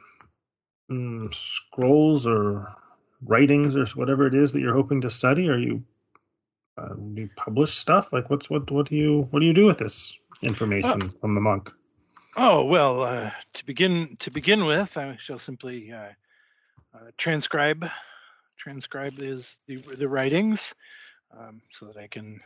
mm, 0.90 1.32
scrolls 1.32 2.26
or 2.26 2.74
writings 3.22 3.76
or 3.76 3.86
whatever 3.94 4.26
it 4.26 4.34
is 4.34 4.52
that 4.52 4.60
you're 4.60 4.74
hoping 4.74 5.02
to 5.02 5.08
study? 5.08 5.48
Are 5.48 5.56
you 5.56 5.84
uh, 6.76 6.94
do 6.94 7.22
you 7.22 7.30
publish 7.36 7.76
stuff? 7.76 8.12
Like 8.12 8.28
what's 8.30 8.50
what 8.50 8.68
what 8.72 8.88
do 8.88 8.96
you 8.96 9.28
what 9.30 9.38
do 9.38 9.46
you 9.46 9.52
do 9.52 9.66
with 9.66 9.78
this 9.78 10.18
information 10.42 11.10
from 11.20 11.34
the 11.34 11.40
monk? 11.40 11.70
Oh 12.36 12.64
well, 12.64 13.04
uh, 13.04 13.30
to 13.52 13.64
begin 13.64 14.16
to 14.18 14.32
begin 14.32 14.66
with, 14.66 14.98
I 14.98 15.18
shall 15.20 15.38
simply 15.38 15.92
uh, 15.92 16.10
uh, 16.92 17.10
transcribe 17.16 17.88
transcribe 18.56 19.14
these 19.14 19.60
the, 19.68 19.76
the 19.76 20.08
writings 20.08 20.74
um, 21.30 21.62
so 21.70 21.86
that 21.86 21.96
I 21.96 22.08
can 22.08 22.40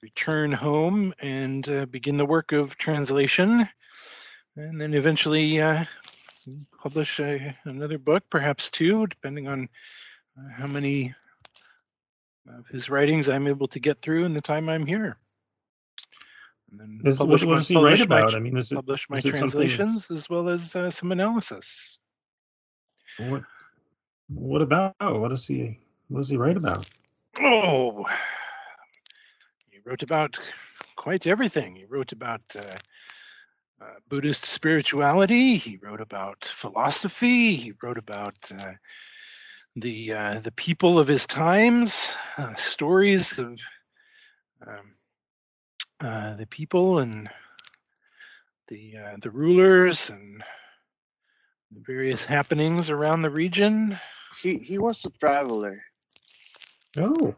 return 0.00 0.52
home 0.52 1.12
and 1.20 1.68
uh, 1.68 1.86
begin 1.86 2.16
the 2.16 2.26
work 2.26 2.52
of 2.52 2.76
translation, 2.76 3.68
and 4.56 4.80
then 4.80 4.94
eventually 4.94 5.60
uh, 5.60 5.84
publish 6.80 7.20
a, 7.20 7.56
another 7.64 7.98
book, 7.98 8.22
perhaps 8.30 8.70
two, 8.70 9.06
depending 9.06 9.48
on 9.48 9.68
uh, 10.38 10.48
how 10.52 10.66
many 10.66 11.14
of 12.48 12.66
his 12.68 12.90
writings 12.90 13.28
I'm 13.28 13.46
able 13.46 13.68
to 13.68 13.80
get 13.80 14.00
through 14.02 14.24
in 14.24 14.34
the 14.34 14.40
time 14.40 14.68
I'm 14.68 14.86
here. 14.86 15.16
And 16.70 16.80
then 16.80 17.00
what, 17.02 17.16
publish 17.18 17.44
what 17.44 17.52
my- 17.52 17.58
does 17.58 17.68
he 17.68 17.74
publish 17.74 18.00
write 18.00 18.08
my 18.08 18.18
about? 18.20 18.34
I 18.34 18.38
mean, 18.40 18.56
is 18.56 18.72
it 18.72 18.76
publish 18.76 19.08
my 19.10 19.18
it 19.18 19.22
something- 19.22 19.38
translations 19.38 20.10
as 20.10 20.28
well 20.30 20.48
as 20.48 20.74
uh, 20.74 20.90
some 20.90 21.12
analysis. 21.12 21.98
what 23.18 23.42
what 24.28 24.62
about? 24.62 24.94
What 24.98 25.28
does 25.28 25.46
he 25.46 25.78
what 26.08 26.20
does 26.20 26.30
he 26.30 26.36
write 26.38 26.56
about? 26.56 26.88
Oh, 27.38 28.06
wrote 29.84 30.02
about 30.02 30.38
quite 30.96 31.26
everything. 31.26 31.76
He 31.76 31.84
wrote 31.84 32.12
about 32.12 32.42
uh, 32.56 32.76
uh, 33.80 33.94
Buddhist 34.08 34.44
spirituality. 34.44 35.56
He 35.56 35.78
wrote 35.78 36.00
about 36.00 36.44
philosophy. 36.44 37.56
He 37.56 37.72
wrote 37.82 37.98
about 37.98 38.36
uh, 38.52 38.72
the 39.76 40.12
uh, 40.12 40.38
the 40.40 40.52
people 40.52 40.98
of 40.98 41.08
his 41.08 41.26
times, 41.26 42.14
uh, 42.36 42.54
stories 42.54 43.38
of 43.38 43.58
um, 44.66 44.94
uh, 46.00 46.36
the 46.36 46.46
people 46.46 46.98
and 46.98 47.28
the 48.68 48.96
uh, 48.96 49.16
the 49.20 49.30
rulers 49.30 50.10
and 50.10 50.42
the 51.72 51.80
various 51.80 52.24
happenings 52.24 52.90
around 52.90 53.22
the 53.22 53.30
region. 53.30 53.98
He 54.40 54.58
he 54.58 54.78
was 54.78 55.04
a 55.04 55.10
traveler. 55.10 55.82
Oh, 56.98 57.34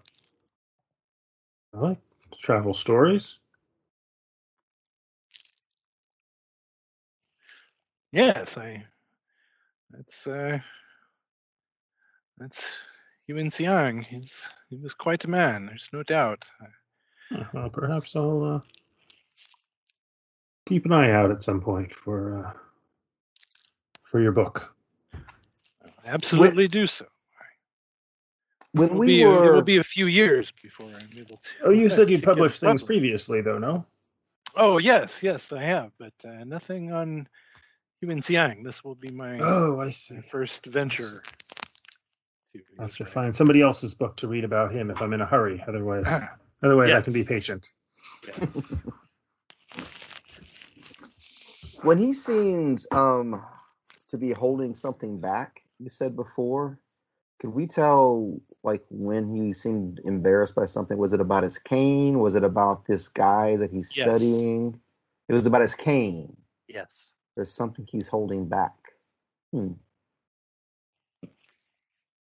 I 1.72 1.78
like 1.78 1.98
travel 2.40 2.74
stories. 2.74 3.38
Yes, 8.12 8.56
I. 8.56 8.84
That's 9.90 10.26
uh, 10.26 10.58
that's 12.38 12.72
Xuanzang. 13.28 14.06
He's 14.06 14.48
he 14.68 14.76
was 14.76 14.94
quite 14.94 15.24
a 15.24 15.30
man. 15.30 15.66
There's 15.66 15.88
no 15.92 16.02
doubt. 16.02 16.44
Uh, 16.60 17.44
well, 17.52 17.70
perhaps 17.70 18.14
I'll 18.16 18.44
uh, 18.44 18.60
keep 20.66 20.84
an 20.86 20.92
eye 20.92 21.10
out 21.10 21.30
at 21.30 21.42
some 21.42 21.60
point 21.60 21.92
for 21.92 22.44
uh, 22.44 22.52
for 24.02 24.20
your 24.22 24.32
book. 24.32 24.74
Absolutely 26.06 26.68
do 26.68 26.86
so. 26.86 27.06
When 28.74 28.88
It 28.88 28.92
will, 28.92 28.98
we 28.98 29.06
be, 29.06 29.22
a- 29.22 29.28
were, 29.28 29.44
it 29.46 29.54
will 29.54 29.62
be 29.62 29.76
a 29.76 29.82
few 29.84 30.06
years 30.06 30.52
before 30.62 30.86
I'm 30.88 31.08
able 31.16 31.36
to. 31.36 31.50
Oh, 31.64 31.70
you 31.70 31.88
said 31.88 32.10
you'd 32.10 32.22
published 32.24 32.60
things 32.60 32.82
published. 32.82 32.86
previously, 32.86 33.40
though, 33.40 33.58
no? 33.58 33.86
Oh 34.56 34.78
yes, 34.78 35.22
yes, 35.22 35.52
I 35.52 35.62
have, 35.62 35.92
but 35.98 36.12
uh, 36.24 36.44
nothing 36.44 36.92
on 36.92 37.28
Xuanzang. 38.04 38.64
This 38.64 38.82
will 38.84 38.94
be 38.96 39.10
my, 39.10 39.38
Oh, 39.38 39.80
I 39.80 39.86
my 39.86 39.90
see. 39.90 40.20
first 40.20 40.66
venture. 40.66 41.22
to 42.54 42.60
I 42.78 42.82
have 42.82 42.96
to 42.96 43.04
writing. 43.04 43.06
find 43.06 43.36
somebody 43.36 43.62
else's 43.62 43.94
book 43.94 44.16
to 44.18 44.28
read 44.28 44.44
about 44.44 44.72
him 44.72 44.90
if 44.90 45.00
I'm 45.02 45.12
in 45.12 45.20
a 45.20 45.26
hurry. 45.26 45.62
Otherwise, 45.66 46.06
otherwise 46.62 46.90
I 46.90 47.00
can 47.00 47.12
be 47.12 47.24
patient. 47.24 47.70
Yes. 48.26 48.84
when 51.82 51.98
he 51.98 52.12
seems 52.12 52.86
um 52.92 53.44
to 54.08 54.16
be 54.18 54.32
holding 54.32 54.74
something 54.74 55.20
back 55.20 55.60
you 55.78 55.90
said 55.90 56.16
before 56.16 56.78
could 57.44 57.52
we 57.52 57.66
tell 57.66 58.40
like 58.62 58.82
when 58.88 59.28
he 59.28 59.52
seemed 59.52 60.00
embarrassed 60.02 60.54
by 60.54 60.64
something? 60.64 60.96
Was 60.96 61.12
it 61.12 61.20
about 61.20 61.42
his 61.42 61.58
cane? 61.58 62.18
Was 62.18 62.36
it 62.36 62.42
about 62.42 62.86
this 62.86 63.08
guy 63.08 63.56
that 63.56 63.70
he's 63.70 63.94
Yes. 63.94 64.08
studying? 64.08 64.80
It 65.28 65.34
was 65.34 65.44
about 65.44 65.60
his 65.60 65.74
cane. 65.74 66.38
Yes. 66.68 67.12
there's 67.36 67.52
something 67.52 67.86
he's 67.90 68.08
holding 68.08 68.48
back. 68.48 68.72
Hmm. 69.52 69.72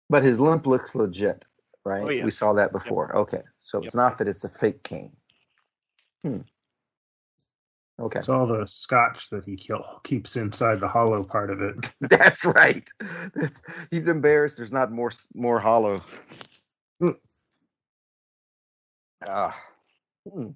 but 0.10 0.24
his 0.24 0.40
limp 0.40 0.68
looks 0.68 0.94
legit 0.96 1.46
right? 1.84 2.22
Oh, 2.22 2.26
we 2.26 2.32
saw 2.32 2.54
that 2.54 2.72
before. 2.72 3.16
Okay. 3.16 3.42
So 3.58 3.82
it's 3.82 3.96
not 3.96 4.18
that 4.20 4.28
it's 4.28 4.44
a 4.44 4.50
fake 4.50 4.84
cane. 4.84 5.16
Hmm. 6.22 6.42
Okay 8.00 8.20
It's 8.20 8.30
all 8.30 8.46
the 8.48 8.66
scotch 8.68 9.30
that 9.32 9.46
he 9.46 9.56
kill, 9.56 10.02
keeps 10.04 10.36
inside 10.38 10.80
the 10.80 10.88
hollow 10.88 11.24
part 11.24 11.50
of 11.50 11.62
it. 11.62 11.92
That's 12.02 12.46
right. 12.46 12.88
That's, 13.34 13.62
he's 13.92 14.08
embarrassed. 14.08 14.58
There's 14.58 14.72
not 14.72 14.92
more 14.92 15.12
more 15.34 15.60
hollow. 15.60 16.00
Hmm. 17.00 17.12
Ah. 19.28 19.56
Hmm. 20.32 20.50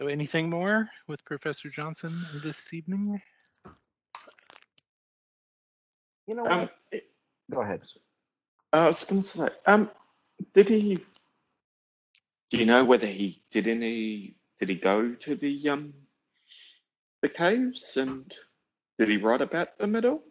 So, 0.00 0.06
anything 0.06 0.48
more 0.48 0.88
with 1.08 1.24
Professor 1.26 1.68
Johnson 1.68 2.24
this 2.42 2.72
evening? 2.72 3.20
You 6.30 6.36
know 6.36 6.44
what? 6.44 6.52
Um, 6.52 6.70
Go 7.50 7.60
ahead. 7.60 7.82
I 8.72 8.86
was 8.86 9.02
going 9.02 9.20
to 9.20 9.26
say, 9.26 9.48
um, 9.66 9.90
did 10.54 10.68
he? 10.68 10.96
Do 12.50 12.56
you 12.56 12.66
know 12.66 12.84
whether 12.84 13.08
he 13.08 13.42
did 13.50 13.66
any? 13.66 14.36
Did 14.60 14.68
he 14.68 14.76
go 14.76 15.12
to 15.12 15.34
the 15.34 15.68
um, 15.70 15.92
the 17.20 17.28
caves 17.28 17.96
and 17.96 18.32
did 18.96 19.08
he 19.08 19.16
write 19.16 19.42
about 19.42 19.76
them 19.76 19.96
at 19.96 20.04
all? 20.04 20.22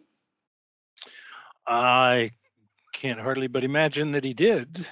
I 1.66 2.30
can't 2.94 3.20
hardly 3.20 3.48
but 3.48 3.62
imagine 3.62 4.12
that 4.12 4.24
he 4.24 4.32
did. 4.32 4.86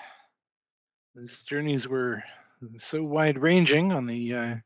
His 1.19 1.43
journeys 1.43 1.89
were 1.89 2.23
so 2.77 3.03
wide 3.03 3.39
ranging 3.39 3.93
on 3.93 4.07
the 4.07 4.35
uh, 4.35 4.57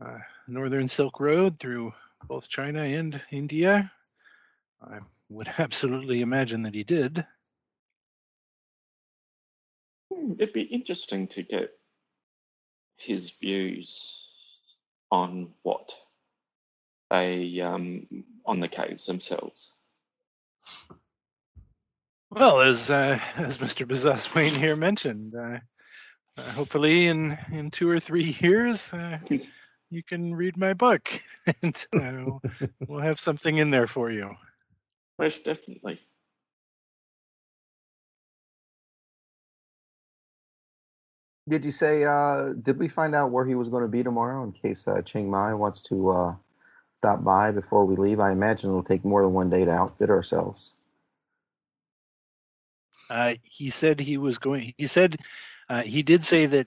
uh, 0.00 0.18
Northern 0.46 0.86
Silk 0.86 1.18
Road 1.18 1.58
through 1.58 1.92
both 2.28 2.48
China 2.48 2.82
and 2.82 3.20
India. 3.32 3.90
I 4.80 5.00
would 5.30 5.48
absolutely 5.58 6.20
imagine 6.20 6.62
that 6.62 6.74
he 6.74 6.84
did. 6.84 7.24
Hmm, 10.12 10.32
it'd 10.38 10.52
be 10.52 10.62
interesting 10.62 11.28
to 11.28 11.42
get 11.42 11.70
his 12.96 13.38
views 13.38 14.28
on 15.10 15.50
what 15.62 15.90
they 17.10 17.60
um, 17.60 18.06
on 18.44 18.60
the 18.60 18.68
caves 18.68 19.06
themselves. 19.06 19.76
Well, 22.30 22.60
as 22.60 22.90
uh, 22.90 23.18
as 23.36 23.58
Mr. 23.58 23.86
Bazaswain 23.86 24.54
here 24.54 24.76
mentioned, 24.76 25.34
uh, 25.34 25.58
uh, 26.36 26.42
hopefully 26.52 27.06
in 27.06 27.36
in 27.50 27.70
two 27.70 27.88
or 27.88 28.00
three 28.00 28.36
years, 28.40 28.92
uh, 28.92 29.18
you 29.90 30.02
can 30.02 30.34
read 30.34 30.56
my 30.56 30.74
book, 30.74 31.08
and 31.62 31.86
uh, 31.94 32.38
we'll 32.86 33.00
have 33.00 33.18
something 33.18 33.56
in 33.56 33.70
there 33.70 33.86
for 33.86 34.10
you. 34.10 34.36
Most 35.20 35.44
definitely. 35.44 36.00
Did 41.46 41.66
you 41.66 41.72
say? 41.72 42.04
Uh, 42.04 42.54
did 42.54 42.78
we 42.78 42.88
find 42.88 43.14
out 43.14 43.30
where 43.30 43.44
he 43.44 43.54
was 43.54 43.68
going 43.68 43.82
to 43.82 43.88
be 43.88 44.02
tomorrow 44.02 44.42
in 44.44 44.52
case 44.52 44.88
uh, 44.88 45.02
Chiang 45.02 45.30
Mai 45.30 45.52
wants 45.52 45.82
to 45.84 46.08
uh, 46.08 46.34
stop 46.94 47.22
by 47.22 47.52
before 47.52 47.84
we 47.84 47.96
leave? 47.96 48.18
I 48.18 48.32
imagine 48.32 48.70
it'll 48.70 48.82
take 48.82 49.04
more 49.04 49.22
than 49.22 49.34
one 49.34 49.50
day 49.50 49.66
to 49.66 49.70
outfit 49.70 50.08
ourselves. 50.08 50.72
Uh, 53.10 53.34
he 53.42 53.68
said 53.68 54.00
he 54.00 54.16
was 54.16 54.38
going. 54.38 54.72
He 54.78 54.86
said 54.86 55.16
uh, 55.68 55.82
he 55.82 56.02
did 56.02 56.24
say 56.24 56.46
that 56.46 56.66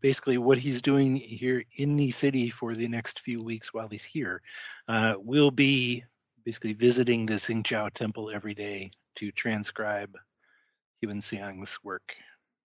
basically 0.00 0.38
what 0.38 0.56
he's 0.56 0.80
doing 0.80 1.16
here 1.16 1.64
in 1.76 1.96
the 1.96 2.10
city 2.10 2.48
for 2.48 2.74
the 2.74 2.88
next 2.88 3.20
few 3.20 3.42
weeks 3.42 3.74
while 3.74 3.88
he's 3.88 4.04
here 4.04 4.40
uh, 4.88 5.14
will 5.18 5.50
be 5.50 6.04
basically 6.44 6.72
visiting 6.72 7.26
the 7.26 7.34
Xingjiao 7.34 7.92
temple 7.92 8.30
every 8.32 8.54
day 8.54 8.90
to 9.16 9.30
transcribe 9.32 10.16
Xuanzang's 11.02 11.78
work. 11.82 12.14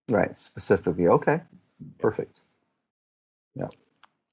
Right, 0.09 0.35
specifically. 0.35 1.07
Okay, 1.07 1.41
perfect. 1.99 2.39
Yeah. 3.55 3.67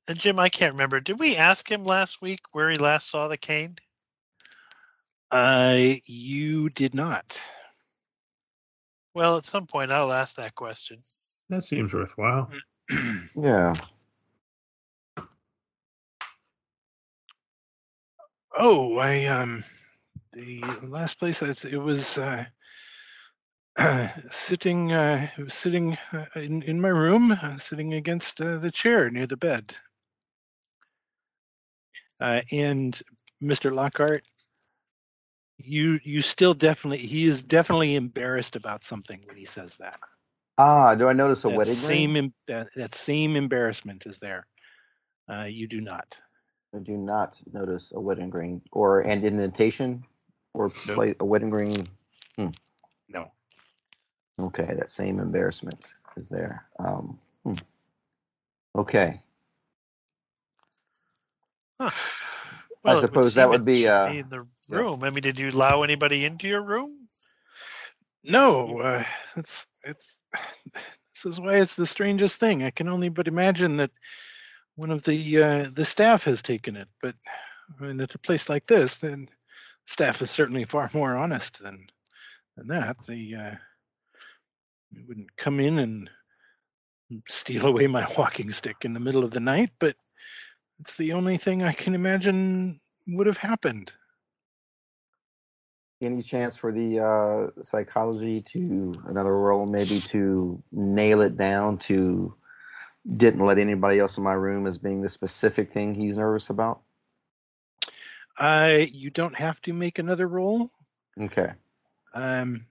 And 0.06 0.18
Jim, 0.18 0.38
I 0.38 0.48
can't 0.48 0.72
remember. 0.72 1.00
Did 1.00 1.18
we 1.18 1.36
ask 1.36 1.70
him 1.70 1.84
last 1.84 2.20
week 2.20 2.40
where 2.52 2.70
he 2.70 2.76
last 2.76 3.10
saw 3.10 3.28
the 3.28 3.36
cane? 3.36 3.76
Uh, 5.30 5.94
you 6.04 6.68
did 6.70 6.94
not. 6.94 7.40
Well, 9.14 9.38
at 9.38 9.44
some 9.44 9.66
point 9.66 9.90
I'll 9.90 10.12
ask 10.12 10.36
that 10.36 10.54
question. 10.54 10.98
That 11.48 11.64
seems 11.64 11.92
worthwhile. 11.92 12.50
Yeah. 13.34 13.74
Oh, 18.56 18.98
I 18.98 19.26
um, 19.26 19.64
the 20.32 20.62
last 20.82 21.18
place 21.18 21.42
I, 21.42 21.50
it 21.68 21.76
was 21.78 22.18
uh, 22.18 22.44
sitting 24.30 24.92
uh, 24.92 25.28
was 25.38 25.54
sitting 25.54 25.96
uh, 26.12 26.26
in 26.36 26.62
in 26.62 26.80
my 26.80 26.88
room, 26.90 27.32
uh, 27.32 27.58
sitting 27.58 27.94
against 27.94 28.40
uh, 28.40 28.58
the 28.58 28.70
chair 28.70 29.10
near 29.10 29.26
the 29.26 29.36
bed. 29.36 29.74
Uh, 32.20 32.42
and 32.52 33.00
Mr. 33.42 33.72
Lockhart, 33.74 34.22
you 35.58 36.00
you 36.04 36.22
still 36.22 36.54
definitely 36.54 36.98
he 37.06 37.24
is 37.26 37.44
definitely 37.44 37.96
embarrassed 37.96 38.56
about 38.56 38.84
something 38.84 39.20
when 39.26 39.36
he 39.36 39.46
says 39.46 39.76
that. 39.78 39.98
Ah, 40.58 40.94
do 40.94 41.08
I 41.08 41.12
notice 41.14 41.44
a 41.44 41.48
that 41.48 41.50
wedding 41.50 41.82
same 41.82 42.16
ring? 42.16 42.16
em- 42.16 42.34
that, 42.48 42.68
that 42.76 42.94
same 42.94 43.36
embarrassment 43.36 44.06
is 44.06 44.20
there. 44.20 44.46
Uh, 45.30 45.44
you 45.44 45.68
do 45.68 45.80
not. 45.80 46.18
I 46.74 46.78
do 46.78 46.96
not 46.96 47.40
notice 47.52 47.92
a 47.94 48.00
wedding 48.00 48.30
ring 48.30 48.62
or 48.72 49.00
an 49.00 49.24
indentation 49.24 50.04
or 50.52 50.72
Nope. 50.86 50.96
play 50.96 51.14
a 51.20 51.24
wedding 51.24 51.50
ring. 51.50 51.88
No. 53.08 53.30
Okay, 54.38 54.74
that 54.76 54.90
same 54.90 55.20
embarrassment 55.20 55.94
is 56.16 56.28
there. 56.28 56.66
Um, 56.78 57.18
hmm. 57.44 57.54
Okay. 58.74 59.20
Huh. 61.80 61.90
Well, 62.82 62.98
it 62.98 63.00
suppose 63.02 63.34
that 63.34 63.48
would 63.48 63.64
be, 63.64 63.82
should 63.82 63.88
uh, 63.88 64.12
in 64.12 64.28
the 64.28 64.44
yeah. 64.68 64.78
room. 64.78 65.04
I 65.04 65.10
mean, 65.10 65.22
did 65.22 65.38
you 65.38 65.50
allow 65.50 65.82
anybody 65.82 66.24
into 66.24 66.48
your 66.48 66.62
room? 66.62 66.90
No, 68.24 68.80
uh, 68.80 69.04
it's 69.36 69.66
it's 69.84 70.20
this 70.34 71.24
is 71.24 71.40
why 71.40 71.56
it's 71.56 71.76
the 71.76 71.86
strangest 71.86 72.40
thing. 72.40 72.62
I 72.64 72.70
can 72.70 72.88
only 72.88 73.08
but 73.08 73.28
imagine 73.28 73.76
that 73.78 73.90
one 74.76 74.90
of 74.90 75.02
the 75.02 75.42
uh, 75.42 75.66
the 75.72 75.84
staff 75.84 76.24
has 76.24 76.42
taken 76.42 76.76
it. 76.76 76.88
But 77.00 77.14
I 77.80 77.86
mean, 77.86 78.00
at 78.00 78.14
a 78.14 78.18
place 78.18 78.48
like 78.48 78.66
this, 78.66 78.98
then 78.98 79.28
staff 79.86 80.22
is 80.22 80.30
certainly 80.30 80.64
far 80.64 80.90
more 80.94 81.16
honest 81.16 81.62
than 81.62 81.86
than 82.56 82.68
that. 82.68 82.96
They 83.06 83.34
uh, 83.34 83.56
wouldn't 85.06 85.36
come 85.36 85.60
in 85.60 85.78
and 85.78 86.10
steal 87.28 87.66
away 87.66 87.86
my 87.86 88.06
walking 88.16 88.52
stick 88.52 88.76
in 88.82 88.94
the 88.94 89.00
middle 89.00 89.24
of 89.24 89.30
the 89.30 89.40
night. 89.40 89.70
But 89.78 89.96
it's 90.80 90.96
the 90.96 91.12
only 91.12 91.36
thing 91.36 91.62
I 91.62 91.72
can 91.72 91.94
imagine 91.94 92.76
would 93.06 93.26
have 93.26 93.38
happened. 93.38 93.92
Any 96.02 96.22
chance 96.22 96.56
for 96.56 96.70
the 96.70 97.00
uh, 97.00 97.62
psychology 97.62 98.42
to 98.52 98.92
another 99.06 99.34
role, 99.34 99.64
maybe 99.64 100.00
to 100.08 100.62
nail 100.70 101.22
it 101.22 101.36
down 101.36 101.78
to 101.78 102.34
didn't 103.04 103.44
let 103.44 103.58
anybody 103.58 103.98
else 103.98 104.18
in 104.18 104.24
my 104.24 104.32
room 104.32 104.66
as 104.66 104.78
being 104.78 105.00
the 105.02 105.08
specific 105.08 105.72
thing 105.72 105.94
he's 105.94 106.16
nervous 106.16 106.50
about? 106.50 106.80
Uh, 108.38 108.78
you 108.90 109.10
don't 109.10 109.36
have 109.36 109.60
to 109.62 109.72
make 109.72 109.98
another 109.98 110.26
roll. 110.26 110.70
Okay. 111.20 111.52
um, 112.14 112.66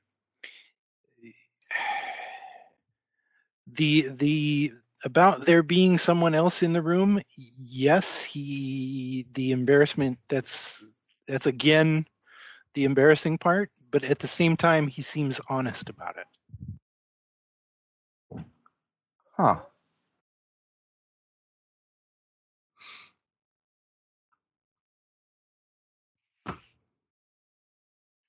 the 3.68 4.08
the 4.10 4.74
about 5.06 5.46
there 5.46 5.64
being 5.64 5.98
someone 5.98 6.36
else 6.36 6.64
in 6.64 6.74
the 6.74 6.82
room 6.82 7.22
yes 7.58 8.24
he 8.24 9.26
the 9.34 9.52
embarrassment 9.52 10.18
that's 10.28 10.84
that's 11.28 11.46
again 11.46 12.06
the 12.74 12.86
embarrassing 12.86 13.38
part 13.38 13.70
but 13.92 14.04
at 14.04 14.20
the 14.20 14.28
same 14.28 14.56
time 14.58 14.88
he 14.88 15.02
seems 15.02 15.40
honest 15.50 15.90
about 15.90 16.18
it 16.18 16.26
Huh. 19.38 19.60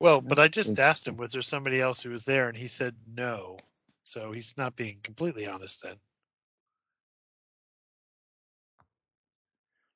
Well, 0.04 0.20
but 0.20 0.38
I 0.38 0.48
just 0.48 0.78
asked 0.78 1.08
him, 1.08 1.16
was 1.16 1.32
there 1.32 1.40
somebody 1.40 1.80
else 1.80 2.02
who 2.02 2.10
was 2.10 2.26
there? 2.26 2.50
And 2.50 2.58
he 2.58 2.68
said 2.68 2.94
no. 3.16 3.56
So 4.02 4.32
he's 4.32 4.54
not 4.58 4.76
being 4.76 4.98
completely 5.02 5.46
honest 5.46 5.82
then. 5.82 5.96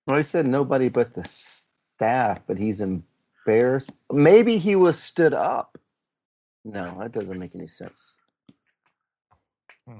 Well, 0.07 0.17
he 0.17 0.23
said 0.23 0.49
nobody 0.49 0.89
but 0.89 1.15
the 1.15 1.25
staff, 1.25 2.41
but 2.47 2.57
he's 2.57 2.81
embarrassed. 2.81 3.93
Maybe 4.11 4.57
he 4.57 4.77
was 4.77 4.99
stood 4.99 5.35
up. 5.35 5.77
No, 6.65 6.99
that 7.01 7.13
doesn't 7.13 7.39
make 7.39 7.55
any 7.55 7.67
sense. 7.67 8.15
Hmm. 9.87 9.99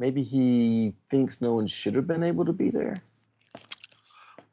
Maybe 0.00 0.24
he 0.24 0.94
thinks 1.12 1.40
no 1.40 1.54
one 1.54 1.68
should 1.68 1.94
have 1.94 2.08
been 2.08 2.24
able 2.24 2.46
to 2.46 2.52
be 2.52 2.70
there. 2.70 2.96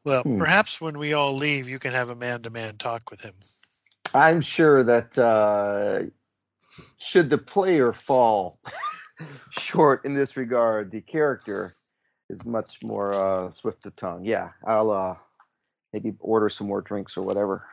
Well, 0.06 0.24
Hmm. 0.24 0.38
perhaps 0.38 0.80
when 0.82 0.98
we 0.98 1.14
all 1.14 1.36
leave, 1.36 1.68
you 1.68 1.80
can 1.80 1.92
have 1.92 2.10
a 2.10 2.16
man 2.16 2.42
to 2.44 2.50
man 2.50 2.78
talk 2.78 3.12
with 3.12 3.22
him. 3.22 3.34
I'm 4.14 4.42
sure 4.42 4.84
that 4.84 5.18
uh, 5.18 6.04
should 6.98 7.30
the 7.30 7.38
player 7.38 7.94
fall 7.94 8.58
short 9.52 10.06
in 10.06 10.14
this 10.14 10.36
regard, 10.38 10.92
the 10.92 11.02
character 11.02 11.74
is 12.30 12.46
much 12.46 12.82
more 12.82 13.14
uh, 13.14 13.50
swift 13.52 13.86
of 13.86 13.96
tongue. 13.96 14.26
Yeah, 14.26 14.52
I'll 14.66 14.90
uh, 14.92 15.16
maybe 15.94 16.14
order 16.20 16.50
some 16.50 16.68
more 16.68 16.82
drinks 16.82 17.18
or 17.18 17.22
whatever 17.24 17.66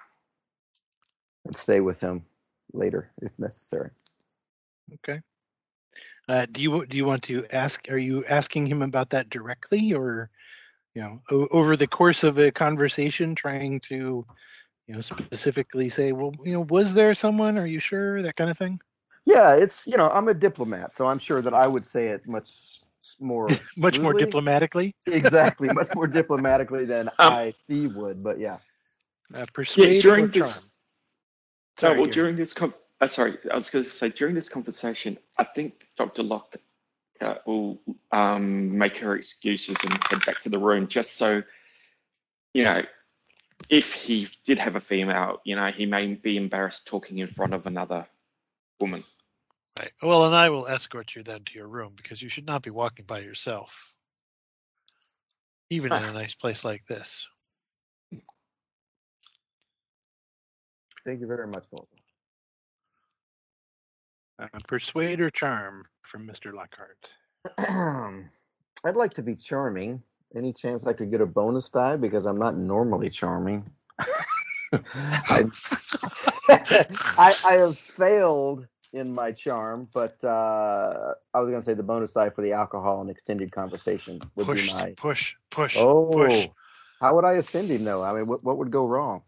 and 1.45 1.55
stay 1.55 1.81
with 1.81 2.01
him 2.01 2.23
later 2.73 3.11
if 3.23 3.39
necessary. 3.39 3.91
okay 4.95 5.21
uh, 6.29 6.47
do 6.51 6.63
you 6.63 6.87
do 6.87 6.97
you 6.97 7.05
want 7.05 7.23
to 7.23 7.47
ask 7.51 7.89
are 7.89 7.99
you 7.99 8.25
asking 8.25 8.67
him 8.67 8.83
about 8.83 9.11
that 9.11 9.31
directly 9.31 9.93
or 9.95 10.29
you 10.97 11.03
know, 11.03 11.21
o- 11.31 11.49
over 11.51 11.77
the 11.77 11.87
course 11.87 12.25
of 12.25 12.39
a 12.39 12.51
conversation, 12.51 13.35
trying 13.35 13.81
to, 13.81 14.25
you 14.89 14.95
know, 14.95 15.03
specifically 15.03 15.91
say, 15.91 16.13
well, 16.13 16.33
you 16.43 16.53
know, 16.55 16.63
was 16.71 16.95
there 16.95 17.15
someone? 17.15 17.59
Are 17.59 17.67
you 17.67 17.81
sure? 17.81 18.23
That 18.23 18.35
kind 18.35 18.51
of 18.51 18.57
thing. 18.57 18.81
Yeah, 19.27 19.55
it's 19.57 19.87
you 19.87 19.99
know 19.99 20.09
I'm 20.09 20.29
a 20.29 20.35
diplomat, 20.35 20.97
so 20.97 21.07
I'm 21.07 21.19
sure 21.19 21.43
that 21.43 21.53
I 21.53 21.67
would 21.67 21.85
say 21.85 22.09
it 22.09 22.27
much 22.27 22.81
more 23.21 23.47
Much 23.77 23.99
more 23.99 24.15
diplomatically. 24.15 24.95
exactly, 25.07 25.69
much 25.69 25.95
more 25.95 26.07
diplomatically 26.07 26.87
than 26.87 27.09
Um, 27.19 27.33
I, 27.33 27.51
Steve, 27.51 27.95
would. 27.95 28.23
But 28.25 28.39
yeah, 28.39 28.57
Uh, 29.35 29.45
persuade 29.53 29.91
Yeah, 29.93 29.99
or 29.99 30.01
during 30.01 30.29
this. 30.29 30.75
Sorry, 31.79 31.93
oh, 31.93 32.01
well, 32.01 32.07
Gary. 32.07 32.15
during 32.15 32.37
this 32.37 32.55
con- 32.55 32.73
uh, 33.03 33.07
sorry, 33.07 33.37
I 33.53 33.55
was 33.55 33.69
going 33.69 33.85
to 33.85 33.91
say 33.91 34.09
during 34.09 34.35
this 34.35 34.49
conversation, 34.49 35.19
I 35.37 35.45
think 35.45 35.87
Dr. 35.99 36.23
Locke 36.23 36.57
uh, 37.21 37.37
will 37.47 37.79
um, 38.13 38.77
make 38.77 38.99
her 38.99 39.17
excuses 39.17 39.77
and 39.83 39.93
head 40.11 40.25
back 40.25 40.41
to 40.43 40.49
the 40.49 40.59
room, 40.59 40.87
just 40.89 41.17
so 41.17 41.43
you 42.57 42.65
know, 42.65 42.83
if 43.69 43.93
he 43.93 44.27
did 44.47 44.59
have 44.59 44.77
a 44.77 44.81
female, 44.81 45.41
you 45.45 45.57
know, 45.57 45.71
he 45.71 45.85
may 45.85 46.15
be 46.15 46.39
embarrassed 46.39 46.87
talking 46.87 47.19
in 47.19 47.27
front 47.27 47.53
of 47.53 47.67
another 47.67 48.07
woman. 48.81 49.05
Right. 49.79 49.93
Well, 50.03 50.25
and 50.25 50.35
I 50.35 50.49
will 50.49 50.67
escort 50.67 51.15
you 51.15 51.23
then 51.23 51.45
to 51.45 51.55
your 51.55 51.69
room 51.69 51.93
because 51.97 52.23
you 52.23 52.31
should 52.31 52.47
not 52.47 52.63
be 52.63 52.71
walking 52.71 53.05
by 53.05 53.19
yourself, 53.19 53.95
even 55.69 55.93
in 55.93 56.03
a 56.03 56.13
nice 56.15 56.35
place 56.35 56.65
like 56.65 56.87
this. 56.87 57.29
thank 61.05 61.21
you 61.21 61.27
very 61.27 61.47
much, 61.47 61.67
Walter. 61.71 61.96
Uh, 64.39 64.49
persuade 64.69 65.21
or 65.21 65.31
charm 65.31 65.87
from 66.03 66.27
Mr. 66.27 66.53
Lockhart. 66.53 67.11
I'd 68.85 68.97
like 68.97 69.15
to 69.15 69.23
be 69.23 69.35
charming. 69.35 70.03
Any 70.35 70.53
chance 70.53 70.87
I 70.87 70.93
could 70.93 71.11
get 71.11 71.23
a 71.23 71.27
bonus 71.27 71.71
die 71.71 71.97
because 71.97 72.27
I'm 72.27 72.37
not 72.37 72.57
normally 72.57 73.09
charming. 73.09 73.65
I, 74.73 75.45
I 76.51 77.35
I 77.49 77.53
have 77.55 77.79
failed 77.79 78.67
in 78.93 79.15
my 79.15 79.33
charm, 79.33 79.89
but 79.95 80.23
uh, 80.23 81.15
I 81.33 81.41
was 81.41 81.49
going 81.51 81.61
to 81.61 81.65
say 81.65 81.75
the 81.75 81.83
bonus 81.83 82.13
die 82.13 82.31
for 82.31 82.43
the 82.43 82.53
alcohol 82.53 83.01
and 83.01 83.09
extended 83.11 83.53
conversation 83.53 84.21
would 84.37 84.47
Push, 84.47 84.67
be 84.67 84.73
my. 84.75 84.93
push, 84.97 85.35
push, 85.51 85.77
Oh, 85.79 86.11
push. 86.13 86.49
how 87.01 87.15
would 87.15 87.25
I 87.25 87.35
offend 87.35 87.71
him 87.71 87.85
though? 87.85 88.03
I 88.03 88.13
mean, 88.13 88.27
what 88.27 88.45
what 88.45 88.59
would 88.59 88.71
go 88.71 88.87
wrong? 88.87 89.23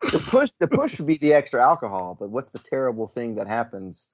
The 0.00 0.18
push 0.20 0.50
the 0.58 0.68
push 0.68 0.98
would 0.98 1.06
be 1.06 1.18
the 1.18 1.34
extra 1.34 1.62
alcohol, 1.62 2.16
but 2.18 2.30
what's 2.30 2.50
the 2.50 2.60
terrible 2.60 3.08
thing 3.08 3.34
that 3.34 3.46
happens? 3.46 4.08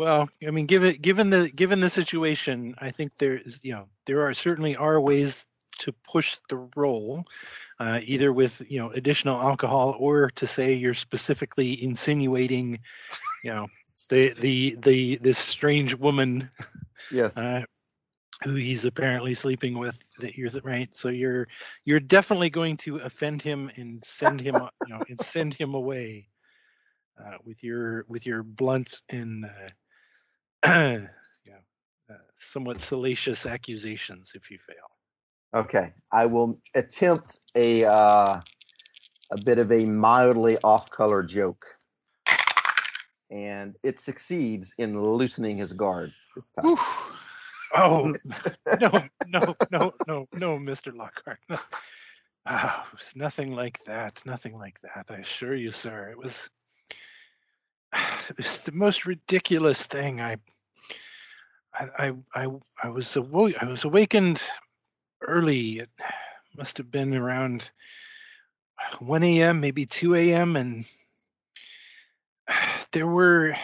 Well, 0.00 0.30
I 0.46 0.50
mean, 0.50 0.64
given 0.64 0.96
given 0.96 1.28
the 1.28 1.50
given 1.50 1.80
the 1.80 1.90
situation, 1.90 2.74
I 2.78 2.90
think 2.90 3.16
there 3.16 3.34
is, 3.34 3.62
you 3.62 3.74
know, 3.74 3.86
there 4.06 4.22
are 4.22 4.32
certainly 4.32 4.74
are 4.74 4.98
ways 4.98 5.44
to 5.80 5.92
push 5.92 6.38
the 6.48 6.70
role, 6.74 7.26
uh, 7.78 8.00
either 8.02 8.32
with 8.32 8.62
you 8.66 8.78
know 8.78 8.88
additional 8.92 9.38
alcohol 9.38 9.94
or 9.98 10.30
to 10.36 10.46
say 10.46 10.72
you're 10.72 10.94
specifically 10.94 11.84
insinuating, 11.84 12.78
you 13.44 13.50
know, 13.50 13.66
the 14.08 14.32
the 14.40 14.76
the 14.82 15.16
this 15.16 15.36
strange 15.36 15.94
woman 15.94 16.48
Yes. 17.12 17.36
uh, 17.36 17.60
who 18.42 18.54
he's 18.54 18.86
apparently 18.86 19.34
sleeping 19.34 19.78
with. 19.78 20.02
That 20.20 20.34
you're 20.34 20.48
right. 20.64 20.88
So 20.96 21.10
you're 21.10 21.46
you're 21.84 22.00
definitely 22.00 22.48
going 22.48 22.78
to 22.78 22.96
offend 22.96 23.42
him 23.42 23.70
and 23.76 24.02
send 24.02 24.40
him, 24.40 24.54
you 24.86 24.94
know, 24.94 25.02
and 25.10 25.20
send 25.20 25.52
him 25.52 25.74
away 25.74 26.30
uh, 27.22 27.36
with 27.44 27.62
your 27.62 28.06
with 28.08 28.24
your 28.24 28.42
blunt 28.42 29.02
and 29.10 29.44
uh, 29.44 29.68
yeah, 30.66 31.06
uh, 32.10 32.14
somewhat 32.38 32.80
salacious 32.80 33.46
accusations 33.46 34.32
if 34.34 34.50
you 34.50 34.58
fail. 34.58 35.62
Okay, 35.62 35.90
I 36.12 36.26
will 36.26 36.58
attempt 36.74 37.38
a 37.54 37.84
uh, 37.84 38.40
a 39.32 39.44
bit 39.44 39.58
of 39.58 39.72
a 39.72 39.84
mildly 39.86 40.58
off-color 40.62 41.22
joke, 41.22 41.64
and 43.30 43.74
it 43.82 43.98
succeeds 43.98 44.74
in 44.78 45.00
loosening 45.02 45.56
his 45.56 45.72
guard 45.72 46.12
this 46.36 46.52
time. 46.52 46.76
Oh 47.72 48.12
no, 48.80 48.90
no, 49.26 49.56
no, 49.70 49.94
no, 50.06 50.28
no, 50.32 50.58
Mr. 50.58 50.94
Lockhart. 50.94 51.38
No. 51.48 51.58
Oh, 52.46 52.84
it 52.90 52.98
was 52.98 53.12
nothing 53.14 53.54
like 53.54 53.78
that. 53.84 54.22
Nothing 54.24 54.56
like 54.56 54.80
that. 54.80 55.06
I 55.10 55.16
assure 55.16 55.54
you, 55.54 55.68
sir. 55.68 56.08
It 56.08 56.16
was 56.16 56.48
it 58.28 58.36
was 58.36 58.62
the 58.62 58.72
most 58.72 59.06
ridiculous 59.06 59.86
thing. 59.86 60.20
I 60.20 60.36
I 61.74 62.12
I 62.34 62.46
I, 62.82 62.88
was 62.88 63.16
I 63.16 63.64
was 63.66 63.84
awakened 63.84 64.42
early. 65.22 65.78
It 65.80 65.90
must 66.56 66.78
have 66.78 66.90
been 66.90 67.14
around 67.14 67.70
1 68.98 69.22
a.m., 69.22 69.60
maybe 69.60 69.86
2 69.86 70.14
a.m., 70.14 70.56
and 70.56 70.84
there 72.92 73.06
were 73.06 73.56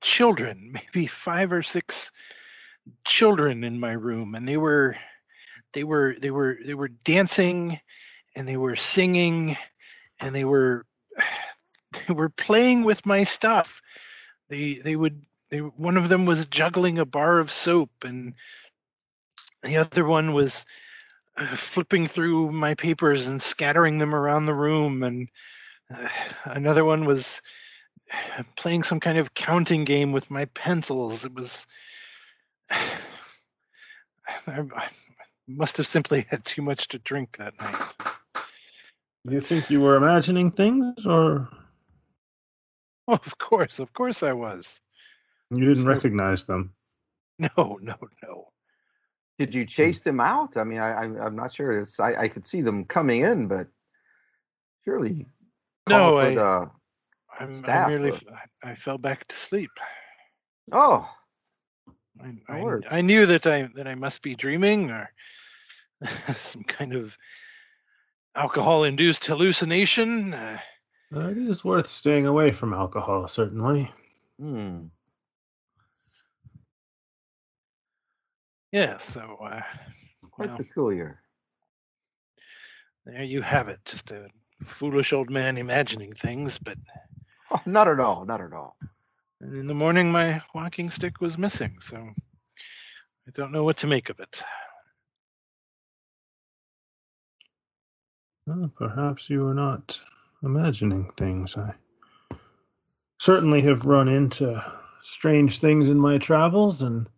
children, 0.00 0.72
maybe 0.94 1.06
five 1.06 1.52
or 1.52 1.62
six 1.62 2.12
children 3.04 3.64
in 3.64 3.80
my 3.80 3.92
room, 3.92 4.34
and 4.34 4.46
they 4.46 4.56
were 4.56 4.96
they 5.72 5.84
were 5.84 6.16
they 6.20 6.30
were 6.30 6.58
they 6.64 6.74
were 6.74 6.88
dancing 6.88 7.78
and 8.34 8.46
they 8.46 8.56
were 8.56 8.76
singing 8.76 9.56
and 10.20 10.34
they 10.34 10.44
were 10.44 10.84
they 11.92 12.14
were 12.14 12.28
playing 12.28 12.84
with 12.84 13.06
my 13.06 13.24
stuff. 13.24 13.82
They 14.48 14.74
they 14.74 14.96
would 14.96 15.24
they 15.50 15.58
one 15.58 15.96
of 15.96 16.08
them 16.08 16.26
was 16.26 16.46
juggling 16.46 16.98
a 16.98 17.04
bar 17.04 17.38
of 17.38 17.50
soap 17.50 17.90
and 18.04 18.34
the 19.62 19.78
other 19.78 20.04
one 20.04 20.32
was 20.32 20.64
uh, 21.36 21.46
flipping 21.46 22.06
through 22.06 22.50
my 22.50 22.74
papers 22.74 23.28
and 23.28 23.40
scattering 23.40 23.98
them 23.98 24.14
around 24.14 24.46
the 24.46 24.54
room 24.54 25.02
and 25.02 25.28
uh, 25.94 26.08
another 26.44 26.84
one 26.84 27.04
was 27.04 27.40
playing 28.56 28.82
some 28.82 29.00
kind 29.00 29.18
of 29.18 29.34
counting 29.34 29.84
game 29.84 30.12
with 30.12 30.30
my 30.30 30.46
pencils. 30.46 31.24
It 31.24 31.34
was. 31.34 31.66
I, 32.70 34.60
I 34.74 34.88
must 35.46 35.76
have 35.76 35.86
simply 35.86 36.26
had 36.30 36.44
too 36.44 36.62
much 36.62 36.88
to 36.88 36.98
drink 36.98 37.36
that 37.38 37.60
night. 37.60 37.92
Do 39.26 39.34
you 39.34 39.40
think 39.40 39.70
you 39.70 39.80
were 39.80 39.96
imagining 39.96 40.50
things, 40.50 41.06
or 41.06 41.48
Oh, 43.08 43.14
of 43.26 43.38
course, 43.38 43.78
of 43.80 43.92
course 43.92 44.22
I 44.22 44.32
was. 44.32 44.80
you 45.50 45.66
didn't 45.68 45.82
So- 45.84 45.88
recognize 45.88 46.46
them? 46.46 46.74
No, 47.56 47.78
no, 47.82 47.96
no. 48.22 48.48
Did 49.38 49.54
you 49.54 49.64
chase 49.64 50.00
them 50.00 50.20
out? 50.20 50.56
I 50.56 50.62
mean, 50.64 50.78
I, 50.78 50.90
I 50.92 51.02
I'm 51.04 51.34
not 51.34 51.52
sure. 51.52 51.72
It's 51.72 51.98
I, 51.98 52.14
I 52.14 52.28
could 52.28 52.46
see 52.46 52.60
them 52.60 52.84
coming 52.84 53.22
in, 53.22 53.48
but 53.48 53.66
surely. 54.84 55.26
No, 55.88 56.18
I- 56.18 56.34
the- 56.34 56.70
I'm, 57.40 57.64
I 57.66 57.88
merely, 57.88 58.10
or- 58.10 58.20
I, 58.62 58.72
I 58.72 58.74
fell 58.76 58.98
back 58.98 59.26
to 59.28 59.34
sleep. 59.36 59.70
oh, 60.70 61.08
I, 62.22 62.36
I. 62.48 62.78
I 62.90 63.00
knew 63.00 63.26
that 63.26 63.46
I 63.46 63.62
that 63.74 63.88
I 63.88 63.94
must 63.96 64.22
be 64.22 64.36
dreaming 64.36 64.90
or 64.90 65.10
some 66.34 66.62
kind 66.62 66.94
of 66.94 67.16
alcohol-induced 68.36 69.24
hallucination. 69.24 70.34
Uh, 70.34 70.58
Uh, 70.58 70.58
it 71.14 71.38
is 71.38 71.64
worth 71.64 71.88
staying 71.88 72.26
away 72.26 72.52
from 72.52 72.72
alcohol, 72.72 73.26
certainly. 73.28 73.90
hmm. 74.40 74.86
yeah, 78.72 78.98
so 78.98 79.38
uh, 79.42 79.62
quite 80.30 80.48
well, 80.48 80.56
peculiar. 80.58 81.18
there 83.04 83.24
you 83.24 83.42
have 83.42 83.68
it. 83.68 83.80
Just 83.84 84.10
a 84.10 84.28
foolish 84.64 85.12
old 85.12 85.30
man 85.30 85.58
imagining 85.58 86.12
things, 86.12 86.58
but 86.58 86.78
Oh, 87.52 87.60
not 87.66 87.86
at 87.88 88.00
all. 88.00 88.24
Not 88.24 88.40
at 88.40 88.52
all. 88.54 88.76
And 89.40 89.54
in 89.54 89.66
the 89.66 89.74
morning, 89.74 90.10
my 90.10 90.40
walking 90.54 90.90
stick 90.90 91.20
was 91.20 91.36
missing, 91.36 91.76
so 91.80 91.96
I 91.98 93.30
don't 93.34 93.52
know 93.52 93.64
what 93.64 93.78
to 93.78 93.86
make 93.86 94.08
of 94.08 94.20
it. 94.20 94.42
Well, 98.46 98.72
perhaps 98.74 99.28
you 99.28 99.44
were 99.44 99.54
not 99.54 100.00
imagining 100.42 101.10
things. 101.16 101.56
I 101.56 101.74
certainly 103.18 103.62
have 103.62 103.86
run 103.86 104.08
into 104.08 104.64
strange 105.02 105.58
things 105.58 105.88
in 105.88 105.98
my 105.98 106.18
travels, 106.18 106.82
and 106.82 107.08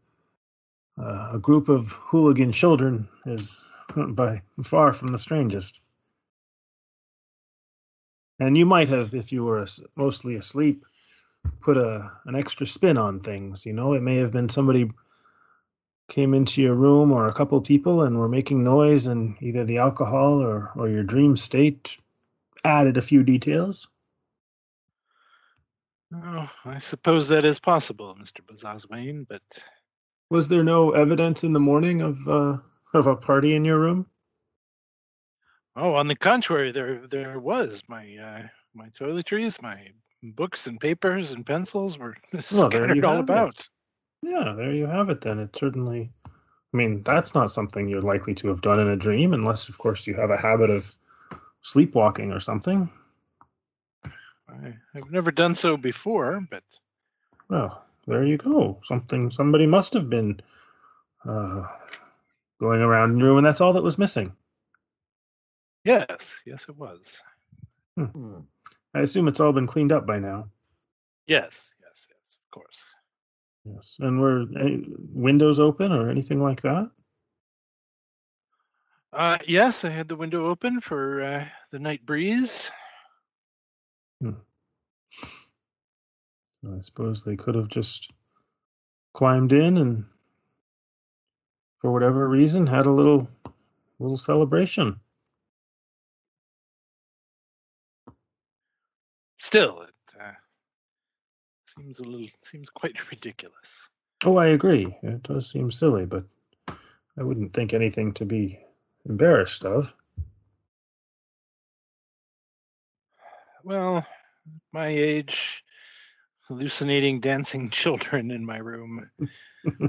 uh, 1.01 1.31
a 1.35 1.39
group 1.39 1.69
of 1.69 1.89
hooligan 1.93 2.53
children 2.53 3.09
is 3.27 3.63
by 3.97 4.43
far 4.63 4.93
from 4.93 5.09
the 5.09 5.19
strangest. 5.19 5.81
And 8.41 8.59
you 8.59 8.67
might 8.67 8.89
have, 8.89 9.15
if 9.15 9.33
you 9.33 9.45
were 9.45 9.65
mostly 9.97 10.35
asleep, 10.35 10.85
put 11.61 11.77
a 11.77 12.11
an 12.27 12.35
extra 12.35 12.67
spin 12.67 12.97
on 12.97 13.21
things. 13.21 13.65
You 13.65 13.73
know, 13.73 13.95
it 13.95 14.03
may 14.03 14.17
have 14.17 14.33
been 14.33 14.49
somebody 14.49 14.91
came 16.09 16.35
into 16.35 16.61
your 16.61 16.75
room 16.75 17.13
or 17.13 17.29
a 17.29 17.33
couple 17.33 17.61
people 17.61 18.03
and 18.03 18.19
were 18.19 18.29
making 18.29 18.65
noise, 18.65 19.07
and 19.07 19.37
either 19.41 19.65
the 19.65 19.79
alcohol 19.79 20.43
or 20.43 20.73
or 20.77 20.89
your 20.89 21.05
dream 21.05 21.37
state 21.37 21.97
added 22.65 22.97
a 22.97 23.03
few 23.03 23.23
details. 23.23 23.89
Oh, 26.15 26.51
I 26.65 26.79
suppose 26.79 27.29
that 27.29 27.45
is 27.45 27.59
possible, 27.61 28.15
Mr. 28.21 28.41
Bazazwane, 28.43 29.27
but 29.29 29.43
Was 30.31 30.49
there 30.49 30.65
no 30.65 30.93
evidence 30.93 31.45
in 31.45 31.53
the 31.53 31.61
morning 31.61 32.03
of 32.03 32.27
uh, 32.29 32.59
of 32.93 33.07
a 33.07 33.17
party 33.17 33.55
in 33.55 33.65
your 33.65 33.79
room? 33.81 34.07
Oh, 35.77 35.95
on 35.95 36.07
the 36.07 36.15
contrary, 36.17 36.71
there 36.71 37.07
there 37.07 37.39
was 37.41 37.83
my 37.89 38.17
uh, 38.17 38.43
my 38.75 38.91
toiletries, 38.91 39.61
my 39.61 39.89
books 40.23 40.67
and 40.67 40.81
papers 40.81 41.33
and 41.33 41.45
pencils 41.45 41.99
were 41.99 42.17
Well, 42.51 42.71
scattered 42.71 43.05
all 43.05 43.17
have 43.17 43.31
it. 43.31 43.31
about. 43.31 43.69
Yeah, 44.23 44.55
there 44.57 44.73
you 44.73 44.87
have 44.87 45.11
it. 45.11 45.21
Then 45.21 45.39
it 45.41 45.57
certainly. 45.57 46.13
I 46.27 46.77
mean, 46.77 47.03
that's 47.05 47.35
not 47.35 47.51
something 47.53 47.89
you're 47.89 48.03
likely 48.03 48.35
to 48.37 48.49
have 48.49 48.61
done 48.61 48.81
in 48.81 48.89
a 48.89 48.97
dream, 48.97 49.33
unless, 49.33 49.69
of 49.69 49.79
course, 49.79 50.07
you 50.09 50.15
have 50.15 50.31
a 50.31 50.37
habit 50.37 50.71
of 50.71 50.93
sleepwalking 51.65 52.31
or 52.31 52.41
something. 52.41 52.91
I, 54.49 54.75
I've 54.95 55.11
never 55.11 55.33
done 55.33 55.55
so 55.55 55.77
before, 55.77 56.41
but 56.51 56.63
Well, 57.49 57.83
there 58.07 58.25
you 58.25 58.37
go. 58.37 58.79
Something 58.85 59.31
somebody 59.31 59.67
must 59.67 59.95
have 59.95 60.09
been 60.11 60.41
uh, 61.27 61.67
going 62.61 62.81
around 62.83 63.13
in 63.13 63.19
your 63.19 63.29
room, 63.29 63.39
and 63.39 63.47
that's 63.47 63.61
all 63.63 63.73
that 63.73 63.83
was 63.83 63.99
missing. 63.99 64.33
yes, 65.85 66.43
yes, 66.47 66.67
it 66.69 66.77
was. 66.77 67.21
Hmm. 67.97 68.41
I 68.95 69.01
assume 69.01 69.29
it's 69.29 69.41
all 69.41 69.53
been 69.53 69.67
cleaned 69.67 69.93
up 69.93 70.07
by 70.07 70.19
now. 70.19 70.49
Yes, 71.27 71.71
yes, 71.81 72.07
yes, 72.11 72.37
of 72.45 72.51
course. 72.51 72.83
Yes. 73.65 73.97
And 74.01 74.21
were 74.21 74.45
any 74.61 74.85
windows 75.13 75.59
open 75.59 75.93
or 75.93 76.11
anything 76.11 76.41
like 76.41 76.61
that? 76.63 76.91
Uh, 79.15 79.39
yes, 79.47 79.85
I 79.85 79.91
had 79.91 80.09
the 80.09 80.17
window 80.17 80.47
open 80.47 80.81
for 80.81 81.23
uh, 81.23 81.45
the 81.71 81.79
night 81.79 82.05
breeze. 82.05 82.69
I 86.67 86.81
suppose 86.81 87.23
they 87.23 87.37
could 87.37 87.55
have 87.55 87.69
just 87.69 88.11
climbed 89.13 89.53
in 89.53 89.77
and, 89.77 90.05
for 91.79 91.93
whatever 91.93 92.29
reason, 92.29 92.67
had 92.67 92.87
a 92.87 92.91
little 92.91 93.29
little 94.01 94.17
celebration. 94.17 94.99
Still, 99.39 99.83
it 99.83 99.95
uh, 100.21 100.33
seems 101.67 102.01
a 102.01 102.05
little 102.05 102.27
seems 102.43 102.69
quite 102.69 103.11
ridiculous. 103.11 103.89
Oh, 104.25 104.39
I 104.39 104.49
agree. 104.49 104.87
It 105.05 105.23
does 105.23 105.51
seem 105.51 105.71
silly, 105.71 106.05
but 106.05 106.25
I 106.69 107.23
wouldn't 107.23 107.53
think 107.53 107.75
anything 107.75 108.13
to 108.15 108.25
be 108.25 108.64
embarrassed 109.09 109.65
of. 109.65 109.93
Well, 113.63 114.07
my 114.73 114.89
age, 114.89 115.65
hallucinating 116.49 117.21
dancing 117.21 117.71
children 117.83 118.31
in 118.31 118.45
my 118.45 118.59
room 118.59 119.11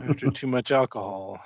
after 0.02 0.30
too 0.30 0.48
much 0.48 0.72
alcohol. 0.72 1.42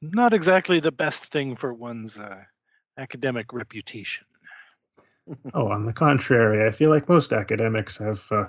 Not 0.00 0.34
exactly 0.34 0.80
the 0.80 0.92
best 0.92 1.26
thing 1.26 1.56
for 1.56 1.72
one's 1.72 2.18
uh, 2.18 2.42
academic 2.98 3.52
reputation. 3.52 4.26
Oh, 5.54 5.68
on 5.68 5.86
the 5.86 5.92
contrary, 5.94 6.66
I 6.66 6.70
feel 6.70 6.90
like 6.90 7.08
most 7.08 7.32
academics 7.32 7.96
have 7.96 8.22
uh, 8.30 8.46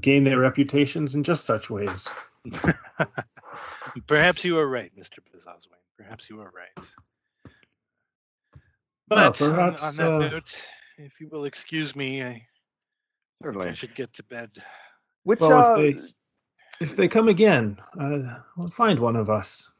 gained 0.00 0.26
their 0.26 0.38
reputations 0.38 1.14
in 1.16 1.24
just 1.24 1.44
such 1.44 1.68
ways. 1.68 2.08
Perhaps 4.06 4.44
you 4.44 4.58
are 4.58 4.68
right, 4.68 4.92
Mr. 4.98 5.18
Bizoswayne. 5.20 5.82
Perhaps 5.96 6.28
you 6.28 6.40
are 6.40 6.50
right. 6.54 6.86
But 9.08 9.40
on, 9.40 9.50
perhaps, 9.50 9.82
on 9.82 9.96
that 9.96 10.12
uh, 10.12 10.30
note, 10.30 10.66
if 10.98 11.20
you 11.20 11.28
will 11.30 11.44
excuse 11.44 11.94
me, 11.94 12.22
I, 12.22 12.28
I 12.28 12.42
Certainly. 13.42 13.74
should 13.74 13.94
get 13.94 14.12
to 14.14 14.24
bed. 14.24 14.50
Which 15.22 15.40
Well, 15.40 15.52
uh, 15.52 15.80
if 15.80 15.96
they 15.96 16.02
if 16.80 16.96
they 16.96 17.08
come 17.08 17.28
again, 17.28 17.78
uh, 17.98 18.40
we'll 18.56 18.68
find 18.68 18.98
one 18.98 19.16
of 19.16 19.30
us. 19.30 19.72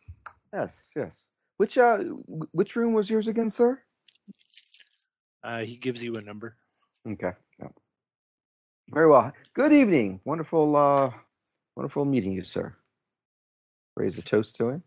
yes, 0.52 0.92
yes. 0.96 1.28
Which 1.56 1.76
uh, 1.78 1.98
which 2.52 2.76
room 2.76 2.92
was 2.92 3.10
yours 3.10 3.28
again, 3.28 3.50
sir? 3.50 3.80
Uh, 5.42 5.60
he 5.60 5.76
gives 5.76 6.02
you 6.02 6.14
a 6.16 6.20
number. 6.20 6.56
Okay. 7.08 7.32
yeah. 7.60 7.68
Very 8.90 9.08
well. 9.08 9.32
Good 9.54 9.72
evening. 9.72 10.20
Wonderful, 10.24 10.76
uh, 10.76 11.10
wonderful 11.76 12.04
meeting 12.04 12.32
you, 12.32 12.44
sir. 12.44 12.74
Raise 13.96 14.18
a 14.18 14.22
toast 14.22 14.56
to 14.56 14.68
him. 14.70 14.82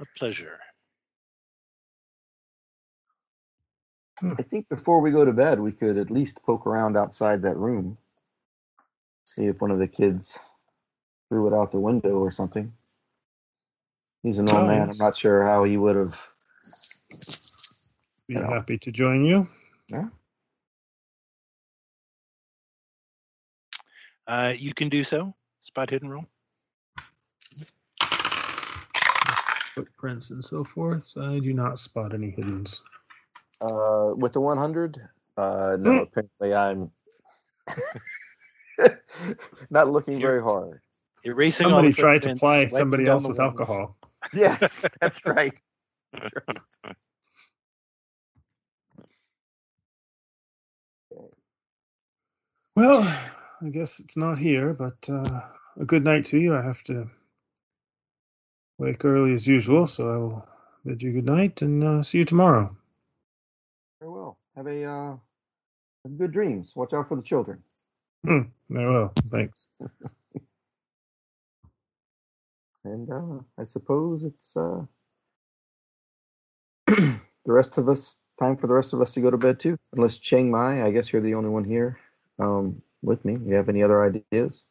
A 0.00 0.06
pleasure. 0.16 0.58
I 4.22 4.42
think 4.42 4.68
before 4.68 5.00
we 5.00 5.10
go 5.10 5.24
to 5.24 5.32
bed, 5.32 5.60
we 5.60 5.72
could 5.72 5.98
at 5.98 6.10
least 6.10 6.40
poke 6.46 6.66
around 6.66 6.96
outside 6.96 7.42
that 7.42 7.56
room, 7.56 7.98
see 9.26 9.46
if 9.46 9.60
one 9.60 9.70
of 9.70 9.78
the 9.78 9.88
kids 9.88 10.38
threw 11.28 11.48
it 11.48 11.54
out 11.54 11.72
the 11.72 11.80
window 11.80 12.18
or 12.18 12.30
something. 12.30 12.70
He's 14.22 14.38
an 14.38 14.48
old 14.48 14.66
man. 14.66 14.90
I'm 14.90 14.98
not 14.98 15.16
sure 15.16 15.44
how 15.44 15.64
he 15.64 15.76
would 15.76 15.96
have. 15.96 16.20
Be 18.28 18.34
Yeah. 18.36 18.48
happy 18.48 18.78
to 18.78 18.92
join 18.92 19.24
you. 19.24 19.48
Uh, 24.26 24.54
you 24.56 24.72
can 24.74 24.88
do 24.88 25.04
so. 25.04 25.34
Spot 25.62 25.90
hidden 25.90 26.10
roll. 26.10 26.24
Footprints 29.74 30.30
and 30.30 30.44
so 30.44 30.64
forth. 30.64 31.16
I 31.18 31.38
do 31.40 31.52
not 31.52 31.78
spot 31.78 32.14
any 32.14 32.30
hiddens. 32.30 32.80
Uh, 33.60 34.14
with 34.16 34.32
the 34.32 34.40
100, 34.40 34.98
uh, 35.36 35.76
no. 35.78 35.92
Hmm. 35.92 35.98
Apparently, 35.98 36.54
I'm 36.54 36.90
not 39.70 39.88
looking 39.90 40.20
very 40.20 40.42
hard. 40.42 40.80
Erasing 41.24 41.66
all 41.66 41.72
Somebody 41.72 41.88
the 41.88 41.96
tried 41.96 42.22
to 42.22 42.28
footprints, 42.28 42.40
ply 42.40 42.68
somebody 42.68 43.06
else 43.06 43.26
with 43.26 43.38
walls. 43.38 43.50
alcohol. 43.60 43.96
Yes, 44.34 44.86
that's 45.00 45.24
right. 45.26 45.52
That's 46.12 46.30
right. 46.48 46.58
Well, 52.76 53.02
I 53.02 53.68
guess 53.70 54.00
it's 54.00 54.16
not 54.16 54.38
here, 54.38 54.72
but 54.74 54.96
uh, 55.08 55.40
a 55.78 55.84
good 55.84 56.04
night 56.04 56.26
to 56.26 56.38
you. 56.38 56.56
I 56.56 56.62
have 56.62 56.82
to 56.84 57.08
wake 58.78 59.04
early 59.04 59.32
as 59.32 59.46
usual, 59.46 59.86
so 59.86 60.10
I 60.10 60.16
will 60.16 60.48
bid 60.84 61.02
you 61.02 61.12
good 61.12 61.26
night 61.26 61.62
and 61.62 61.82
uh, 61.84 62.02
see 62.02 62.18
you 62.18 62.24
tomorrow. 62.24 62.76
Very 64.00 64.12
well. 64.12 64.38
Have 64.56 64.66
a 64.66 64.84
uh, 64.84 65.16
have 66.04 66.18
good 66.18 66.32
dreams. 66.32 66.72
Watch 66.76 66.92
out 66.92 67.08
for 67.08 67.16
the 67.16 67.22
children. 67.22 67.62
I 68.26 68.46
will. 68.68 69.12
Thanks. 69.16 69.68
And 72.84 73.10
uh, 73.10 73.40
I 73.58 73.64
suppose 73.64 74.24
it's 74.24 74.56
uh, 74.56 74.84
the 76.86 77.18
rest 77.46 77.78
of 77.78 77.88
us. 77.88 78.20
Time 78.38 78.56
for 78.56 78.66
the 78.66 78.74
rest 78.74 78.92
of 78.92 79.00
us 79.00 79.14
to 79.14 79.20
go 79.20 79.30
to 79.30 79.38
bed 79.38 79.60
too. 79.60 79.76
Unless 79.92 80.18
Chiang 80.18 80.50
Mai, 80.50 80.82
I 80.82 80.90
guess 80.90 81.12
you're 81.12 81.22
the 81.22 81.34
only 81.34 81.50
one 81.50 81.64
here 81.64 81.98
um, 82.38 82.82
with 83.02 83.24
me. 83.24 83.38
You 83.40 83.54
have 83.54 83.68
any 83.68 83.82
other 83.82 84.02
ideas? 84.04 84.62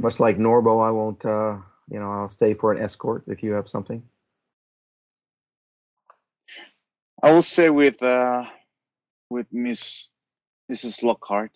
Much 0.00 0.20
like 0.20 0.36
Norbo, 0.36 0.80
I 0.80 0.90
won't. 0.90 1.24
Uh, 1.24 1.58
you 1.90 1.98
know, 1.98 2.10
I'll 2.10 2.28
stay 2.28 2.54
for 2.54 2.72
an 2.72 2.82
escort 2.82 3.24
if 3.26 3.42
you 3.42 3.52
have 3.52 3.68
something. 3.68 4.02
I 7.22 7.32
will 7.32 7.42
say 7.42 7.70
with 7.70 8.02
uh, 8.02 8.44
with 9.30 9.46
Miss 9.52 10.08
Mrs. 10.70 11.02
Lockhart. 11.02 11.52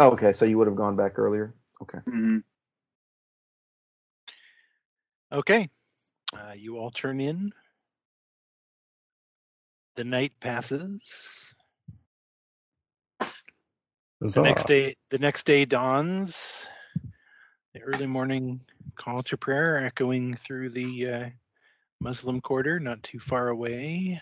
Oh, 0.00 0.12
okay. 0.12 0.32
So 0.32 0.44
you 0.44 0.58
would 0.58 0.66
have 0.66 0.76
gone 0.76 0.96
back 0.96 1.18
earlier. 1.18 1.54
Okay. 1.82 1.98
Mhm. 2.06 2.42
Okay. 5.32 5.68
Uh, 6.36 6.52
you 6.56 6.78
all 6.78 6.90
turn 6.90 7.20
in. 7.20 7.52
The 9.96 10.04
night 10.04 10.32
passes. 10.40 11.54
The 14.20 14.42
next 14.42 14.66
day, 14.66 14.96
the 15.10 15.18
next 15.18 15.46
day 15.46 15.64
dawns. 15.64 16.66
The 17.74 17.82
early 17.82 18.06
morning 18.06 18.60
call 18.96 19.22
to 19.24 19.36
prayer 19.36 19.84
echoing 19.84 20.36
through 20.36 20.70
the 20.70 21.08
uh, 21.08 21.28
Muslim 22.00 22.40
quarter, 22.40 22.78
not 22.78 23.02
too 23.02 23.18
far 23.18 23.48
away. 23.48 24.20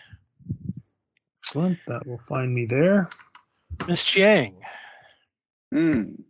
Excellent. 1.43 1.79
That 1.87 2.07
will 2.07 2.17
find 2.17 2.53
me 2.53 2.65
there. 2.65 3.09
Miss 3.87 4.03
Chiang, 4.03 4.61
Mm. 5.73 6.23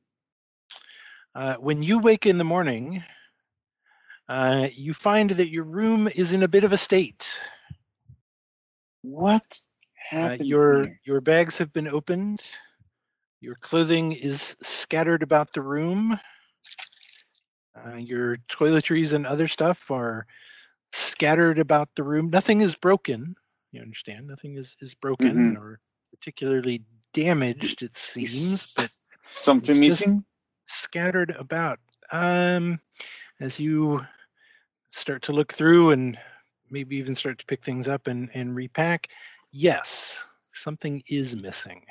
uh, 1.35 1.55
when 1.55 1.83
you 1.83 1.99
wake 1.99 2.25
in 2.25 2.37
the 2.37 2.43
morning, 2.43 3.03
uh, 4.29 4.67
you 4.73 4.93
find 4.93 5.29
that 5.29 5.49
your 5.49 5.65
room 5.65 6.07
is 6.07 6.33
in 6.33 6.43
a 6.43 6.47
bit 6.47 6.63
of 6.65 6.73
a 6.73 6.77
state. 6.77 7.29
What 9.01 9.59
Uh, 10.21 10.37
happened 10.39 10.41
your 10.41 10.81
here? 10.81 10.99
your 11.05 11.21
bags 11.21 11.59
have 11.59 11.73
been 11.73 11.87
opened. 11.87 12.41
Your 13.41 13.55
clothing 13.55 14.13
is 14.13 14.55
scattered 14.63 15.23
about 15.23 15.53
the 15.53 15.61
room. 15.61 16.19
Uh, 17.75 17.97
your 17.97 18.37
toiletries 18.51 19.13
and 19.13 19.25
other 19.25 19.47
stuff 19.47 19.89
are 19.91 20.25
scattered 20.91 21.59
about 21.59 21.89
the 21.95 22.03
room. 22.03 22.29
Nothing 22.29 22.61
is 22.61 22.75
broken. 22.75 23.35
You 23.71 23.81
understand? 23.81 24.27
Nothing 24.27 24.57
is 24.57 24.75
is 24.79 24.93
broken 24.93 25.57
or 25.57 25.79
particularly 26.11 26.83
damaged. 27.13 27.81
It 27.81 27.95
seems, 27.95 28.75
but 28.75 28.91
Something 29.25 29.79
missing? 29.79 30.25
scattered 30.67 31.31
about. 31.31 31.79
Um, 32.11 32.79
as 33.39 33.59
you 33.59 34.05
start 34.91 35.23
to 35.23 35.31
look 35.31 35.53
through 35.53 35.91
and 35.91 36.19
maybe 36.69 36.97
even 36.97 37.15
start 37.15 37.39
to 37.39 37.45
pick 37.45 37.63
things 37.63 37.87
up 37.87 38.07
and, 38.07 38.29
and 38.33 38.55
repack, 38.55 39.09
yes, 39.51 40.25
something 40.53 41.03
is 41.07 41.41
missing. 41.41 41.85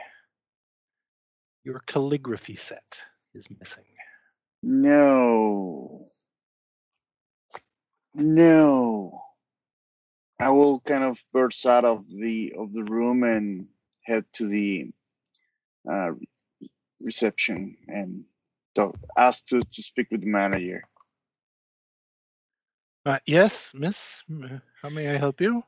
Your 1.65 1.81
calligraphy 1.87 2.57
set 2.57 3.03
is 3.35 3.49
missing. 3.59 3.85
No. 4.63 6.07
No. 8.15 9.23
I 10.41 10.51
will 10.51 10.81
kind 10.81 11.05
of 11.05 11.25
burst 11.33 11.67
out 11.67 11.85
of 11.85 12.09
the 12.09 12.55
of 12.59 12.73
the 12.73 12.85
room 12.85 13.23
and 13.23 13.69
head 14.05 14.25
to 14.35 14.49
the 14.49 14.91
uh, 15.91 16.11
reception 17.01 17.77
and 17.89 18.25
talk, 18.75 18.97
ask 19.17 19.47
to, 19.47 19.63
to 19.63 19.83
speak 19.83 20.09
with 20.11 20.21
the 20.21 20.27
manager. 20.27 20.83
Uh, 23.05 23.19
yes, 23.27 23.73
miss, 23.75 24.23
how 24.81 24.89
may 24.89 25.15
I 25.15 25.19
help 25.19 25.41
you? 25.41 25.63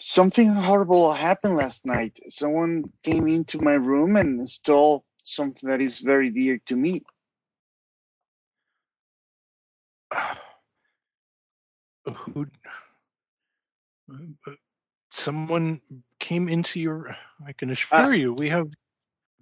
Something 0.00 0.48
horrible 0.48 1.12
happened 1.12 1.56
last 1.56 1.86
night. 1.86 2.18
Someone 2.28 2.84
came 3.02 3.28
into 3.28 3.60
my 3.60 3.74
room 3.74 4.16
and 4.16 4.48
stole 4.48 5.04
something 5.24 5.68
that 5.68 5.80
is 5.80 6.00
very 6.00 6.30
dear 6.30 6.60
to 6.66 6.76
me. 6.76 7.02
Who? 12.06 12.46
uh, 14.46 14.52
Someone 15.12 15.80
came 16.20 16.48
into 16.48 16.80
your. 16.80 17.16
I 17.46 17.52
can 17.52 17.70
assure 17.70 18.14
you, 18.14 18.32
we 18.34 18.48
have 18.50 18.68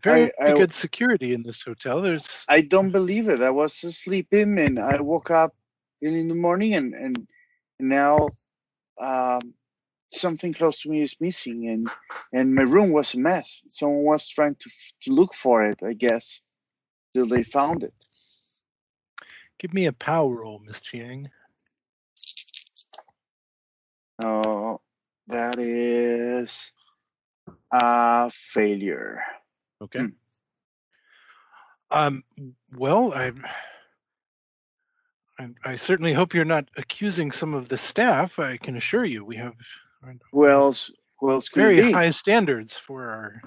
very 0.02 0.30
I- 0.40 0.52
good 0.52 0.72
security 0.72 1.34
in 1.34 1.42
this 1.42 1.62
hotel. 1.62 2.02
There's 2.02 2.44
I 2.48 2.62
don't 2.62 2.90
believe 2.90 3.28
it. 3.28 3.42
I 3.42 3.50
was 3.50 3.74
sleeping 3.74 4.58
and 4.58 4.78
I 4.78 5.00
woke 5.00 5.30
up 5.30 5.54
in 6.02 6.28
the 6.28 6.34
morning 6.34 6.74
and 6.74 6.94
and 6.94 7.28
now 7.80 8.30
um, 9.00 9.54
something 10.12 10.52
close 10.52 10.82
to 10.82 10.90
me 10.90 11.02
is 11.02 11.16
missing 11.20 11.68
and 11.68 11.90
and 12.32 12.54
my 12.54 12.62
room 12.62 12.92
was 12.92 13.14
a 13.14 13.18
mess. 13.18 13.62
Someone 13.70 14.04
was 14.04 14.28
trying 14.28 14.56
to 14.56 14.70
to 15.02 15.12
look 15.12 15.34
for 15.34 15.64
it, 15.64 15.80
I 15.84 15.94
guess, 15.94 16.42
till 17.14 17.26
they 17.26 17.42
found 17.44 17.84
it. 17.84 17.94
Give 19.64 19.72
me 19.72 19.86
a 19.86 19.92
power 19.94 20.42
roll, 20.42 20.60
Miss 20.66 20.78
Chiang. 20.78 21.26
Oh, 24.22 24.82
that 25.28 25.58
is 25.58 26.70
a 27.72 28.30
failure. 28.30 29.22
Okay. 29.80 30.00
Hmm. 30.00 30.06
Um. 31.90 32.22
Well, 32.76 33.14
I, 33.14 33.32
I. 35.38 35.48
I 35.64 35.74
certainly 35.76 36.12
hope 36.12 36.34
you're 36.34 36.44
not 36.44 36.68
accusing 36.76 37.32
some 37.32 37.54
of 37.54 37.70
the 37.70 37.78
staff. 37.78 38.38
I 38.38 38.58
can 38.58 38.76
assure 38.76 39.06
you, 39.06 39.24
we 39.24 39.36
have 39.36 39.54
Who 40.30 40.46
else? 40.46 40.90
Who 41.20 41.30
else 41.30 41.48
could 41.48 41.60
very 41.60 41.80
be? 41.80 41.90
high 41.90 42.10
standards 42.10 42.74
for 42.74 43.08
our. 43.08 43.40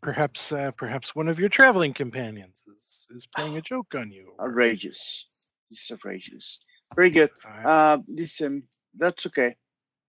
Perhaps, 0.00 0.50
uh, 0.52 0.72
perhaps 0.72 1.14
one 1.14 1.28
of 1.28 1.38
your 1.38 1.48
traveling 1.48 1.94
companions 1.94 2.56
is, 2.66 2.81
is 3.16 3.26
playing 3.26 3.56
a 3.56 3.62
joke 3.62 3.94
on 3.96 4.12
you. 4.12 4.32
Outrageous. 4.40 5.26
This 5.70 5.84
is 5.84 5.92
outrageous. 5.92 6.60
Very 6.96 7.10
good. 7.10 7.30
I- 7.44 7.64
Uh, 7.64 7.98
listen, 8.08 8.64
that's 8.96 9.26
okay. 9.26 9.56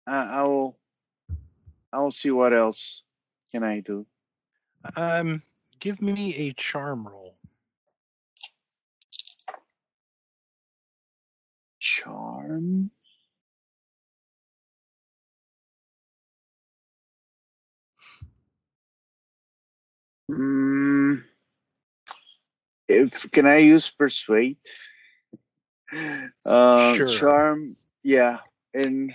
Uh, 0.06 0.28
I 0.32 0.42
will. 0.44 0.78
I 1.92 2.00
will 2.00 2.12
see 2.12 2.30
what 2.32 2.52
else 2.54 3.02
can 3.52 3.64
I 3.64 3.80
do. 3.80 4.06
um. 4.96 5.42
Give 5.80 6.00
me 6.02 6.34
a 6.36 6.52
charm 6.54 7.06
roll. 7.08 7.36
Charm. 11.80 12.90
Mm, 20.30 21.22
if 22.88 23.30
can 23.30 23.46
I 23.46 23.58
use 23.58 23.90
persuade? 23.90 24.56
Uh, 26.44 26.94
Sure. 26.94 27.08
Charm. 27.08 27.76
Yeah, 28.02 28.38
and 28.74 29.12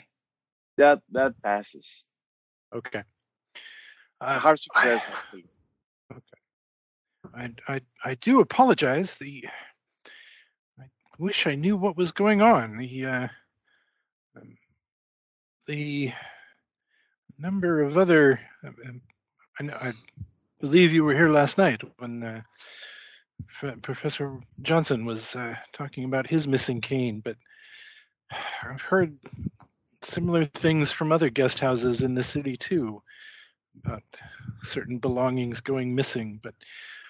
that 0.78 1.02
that 1.12 1.42
passes. 1.42 2.04
Okay. 2.74 3.04
Uh, 4.22 4.40
hard 4.40 4.60
success. 4.60 5.04
actually. 5.08 5.46
I, 7.36 7.52
I, 7.68 7.82
I 8.04 8.16
do 8.16 8.40
apologize. 8.40 9.18
The 9.18 9.46
I 10.80 10.86
wish 11.20 11.48
I 11.48 11.56
knew 11.56 11.78
what 11.78 11.98
was 11.98 12.12
going 12.12 12.42
on. 12.42 12.78
The 12.78 13.06
uh, 13.06 13.28
um, 14.36 14.58
the 15.68 16.14
number 17.38 17.82
of 17.82 17.98
other 17.98 18.40
um, 18.64 19.02
I, 19.60 19.90
I 19.90 19.94
believe 20.60 20.94
you 20.94 21.04
were 21.04 21.14
here 21.14 21.30
last 21.30 21.58
night 21.58 21.82
when 21.98 22.24
uh, 22.24 22.42
Professor 23.82 24.40
Johnson 24.62 25.06
was 25.06 25.36
uh, 25.36 25.56
talking 25.74 26.06
about 26.06 26.28
his 26.28 26.48
missing 26.48 26.82
cane, 26.82 27.22
but 27.24 27.38
I've 28.64 28.82
heard 28.82 29.18
similar 30.02 30.46
things 30.46 30.92
from 30.92 31.12
other 31.12 31.30
guest 31.30 31.60
houses 31.60 32.04
in 32.04 32.14
the 32.14 32.24
city 32.24 32.56
too 32.56 33.02
about 33.84 34.04
certain 34.64 34.98
belongings 35.00 35.62
going 35.62 35.96
missing. 35.96 36.40
But 36.42 36.56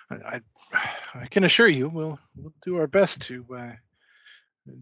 I, 0.10 0.42
I, 1.16 1.28
can 1.28 1.44
assure 1.44 1.68
you, 1.68 1.90
we'll 1.90 2.20
we'll 2.36 2.54
do 2.64 2.78
our 2.78 2.88
best 2.88 3.22
to 3.24 3.46
uh, 3.56 3.74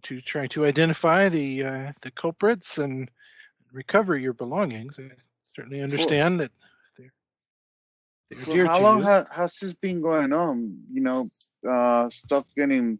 to 0.03 0.21
try 0.21 0.47
to 0.47 0.65
identify 0.65 1.29
the 1.29 1.63
uh, 1.63 1.91
the 2.01 2.11
culprits 2.11 2.77
and 2.77 3.09
recover 3.71 4.17
your 4.17 4.33
belongings. 4.33 4.99
I 4.99 5.09
certainly 5.55 5.81
understand 5.81 6.39
that 6.39 6.51
they're, 8.29 8.37
they're 8.37 8.45
For 8.45 8.53
dear 8.53 8.65
how 8.65 8.79
long 8.79 9.01
ha- 9.01 9.27
has 9.31 9.55
this 9.61 9.73
been 9.73 10.01
going 10.01 10.33
on? 10.33 10.77
You 10.91 11.01
know, 11.01 11.27
uh, 11.69 12.09
stuff 12.09 12.45
getting 12.55 12.99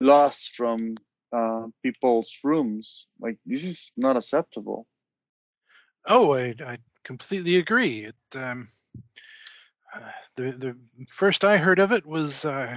lost 0.00 0.54
from 0.56 0.94
uh, 1.32 1.66
people's 1.82 2.38
rooms. 2.42 3.06
Like 3.20 3.38
this 3.46 3.64
is 3.64 3.92
not 3.96 4.16
acceptable. 4.16 4.86
Oh, 6.06 6.34
I, 6.34 6.54
I 6.64 6.78
completely 7.04 7.56
agree. 7.56 8.06
It, 8.06 8.36
um, 8.36 8.68
uh, 9.94 10.00
the 10.36 10.52
the 10.52 10.76
first 11.10 11.44
I 11.44 11.56
heard 11.58 11.78
of 11.78 11.92
it 11.92 12.06
was 12.06 12.44
uh, 12.44 12.76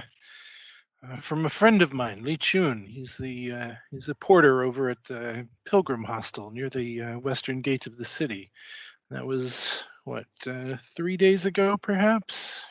uh, 1.06 1.16
from 1.16 1.46
a 1.46 1.50
friend 1.50 1.82
of 1.82 1.92
mine, 1.92 2.22
Lee 2.22 2.36
Chun. 2.36 2.86
He's 2.88 3.16
the 3.16 3.52
uh, 3.52 3.72
he's 3.90 4.08
a 4.08 4.14
porter 4.14 4.62
over 4.62 4.90
at 4.90 5.10
uh, 5.10 5.42
Pilgrim 5.64 6.04
Hostel 6.04 6.50
near 6.50 6.70
the 6.70 7.02
uh, 7.02 7.18
western 7.18 7.60
gate 7.60 7.86
of 7.86 7.96
the 7.96 8.04
city. 8.04 8.50
That 9.10 9.26
was 9.26 9.84
what 10.04 10.26
uh, 10.46 10.76
three 10.96 11.16
days 11.16 11.46
ago, 11.46 11.76
perhaps. 11.80 12.62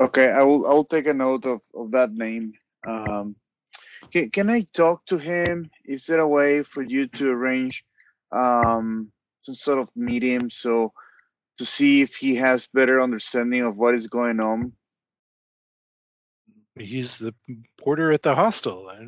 Okay, 0.00 0.30
I 0.30 0.42
will. 0.42 0.66
I 0.66 0.72
will 0.72 0.84
take 0.84 1.06
a 1.06 1.14
note 1.14 1.46
of, 1.46 1.60
of 1.74 1.92
that 1.92 2.12
name. 2.12 2.52
Um, 2.86 3.36
can 4.12 4.30
Can 4.30 4.50
I 4.50 4.66
talk 4.74 5.06
to 5.06 5.18
him? 5.18 5.70
Is 5.84 6.06
there 6.06 6.20
a 6.20 6.28
way 6.28 6.62
for 6.62 6.82
you 6.82 7.08
to 7.08 7.30
arrange 7.30 7.84
um, 8.32 9.12
some 9.42 9.54
sort 9.54 9.78
of 9.78 9.90
meeting 9.96 10.50
so 10.50 10.92
to 11.58 11.66
see 11.66 12.02
if 12.02 12.16
he 12.16 12.36
has 12.36 12.68
better 12.74 13.00
understanding 13.00 13.62
of 13.62 13.78
what 13.78 13.94
is 13.94 14.08
going 14.08 14.40
on? 14.40 14.72
He's 16.80 17.18
the 17.18 17.34
porter 17.78 18.10
at 18.12 18.22
the 18.22 18.34
hostel. 18.34 18.88
I 18.88 19.06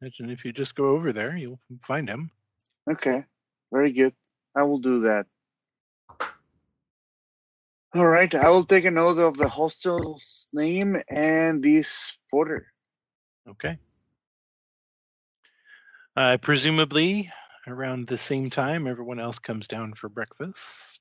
imagine 0.00 0.30
if 0.30 0.44
you 0.44 0.52
just 0.52 0.74
go 0.74 0.90
over 0.90 1.12
there, 1.12 1.36
you'll 1.36 1.60
find 1.84 2.08
him. 2.08 2.30
Okay, 2.90 3.24
very 3.72 3.92
good. 3.92 4.14
I 4.54 4.62
will 4.62 4.78
do 4.78 5.00
that. 5.00 5.26
All 7.94 8.06
right, 8.06 8.34
I 8.34 8.50
will 8.50 8.64
take 8.64 8.84
a 8.84 8.90
note 8.90 9.18
of 9.18 9.38
the 9.38 9.48
hostel's 9.48 10.48
name 10.52 11.00
and 11.08 11.62
this 11.62 12.18
porter. 12.30 12.66
Okay. 13.48 13.78
Uh, 16.14 16.36
presumably, 16.40 17.30
around 17.66 18.06
the 18.06 18.18
same 18.18 18.50
time, 18.50 18.86
everyone 18.86 19.18
else 19.18 19.38
comes 19.38 19.66
down 19.66 19.94
for 19.94 20.08
breakfast. 20.08 20.95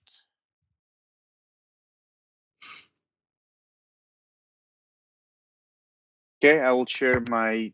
Okay, 6.38 6.60
I 6.60 6.72
will 6.72 6.86
share 6.86 7.20
my 7.30 7.72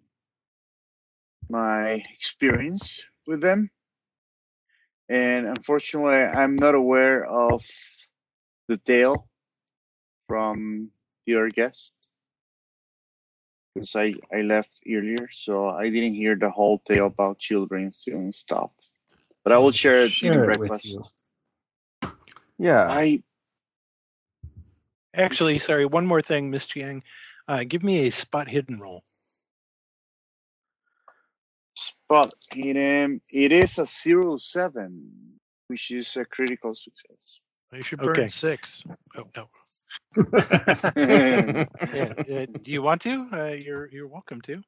my 1.49 2.03
experience 2.13 3.03
with 3.27 3.41
them. 3.41 3.69
And 5.09 5.45
unfortunately, 5.47 6.15
I'm 6.15 6.55
not 6.55 6.75
aware 6.75 7.25
of 7.25 7.63
the 8.67 8.77
tale 8.77 9.27
from 10.27 10.91
your 11.25 11.49
guest 11.49 11.95
because 13.73 13.95
I, 13.95 14.13
I 14.33 14.41
left 14.41 14.81
earlier, 14.87 15.27
so 15.31 15.67
I 15.67 15.89
didn't 15.89 16.13
hear 16.13 16.35
the 16.35 16.49
whole 16.49 16.79
tale 16.79 17.07
about 17.07 17.39
children 17.39 17.91
stealing 17.91 18.31
stuff. 18.31 18.71
but 19.43 19.51
I 19.51 19.57
will 19.57 19.71
share 19.71 20.03
it 20.03 20.11
Share 20.11 20.33
during 20.33 20.51
it 20.51 20.59
with 20.59 20.85
you. 20.85 21.03
Yeah. 22.57 22.87
I 22.89 23.23
Actually, 25.13 25.57
sorry, 25.57 25.85
one 25.85 26.05
more 26.05 26.21
thing, 26.21 26.51
Miss 26.51 26.65
Chiang. 26.67 27.03
Uh, 27.47 27.63
give 27.67 27.83
me 27.83 28.07
a 28.07 28.11
spot 28.11 28.47
hidden 28.47 28.79
roll. 28.79 29.03
spot 32.11 32.33
hidden. 32.53 33.21
It 33.31 33.51
is 33.51 33.77
a 33.77 33.85
zero 33.85 34.37
seven, 34.37 35.39
which 35.67 35.91
is 35.91 36.15
a 36.17 36.25
critical 36.25 36.75
success. 36.75 37.39
You 37.73 37.81
should 37.81 37.99
burn 37.99 38.19
Okay. 38.19 38.27
six. 38.27 38.83
Oh 39.15 39.27
no. 39.35 39.47
Yeah, 41.93 42.13
uh, 42.31 42.45
do 42.61 42.71
you 42.71 42.81
want 42.81 43.01
to? 43.01 43.27
Uh, 43.31 43.55
you're 43.57 43.89
you're 43.89 44.07
welcome 44.07 44.41
to. 44.41 44.61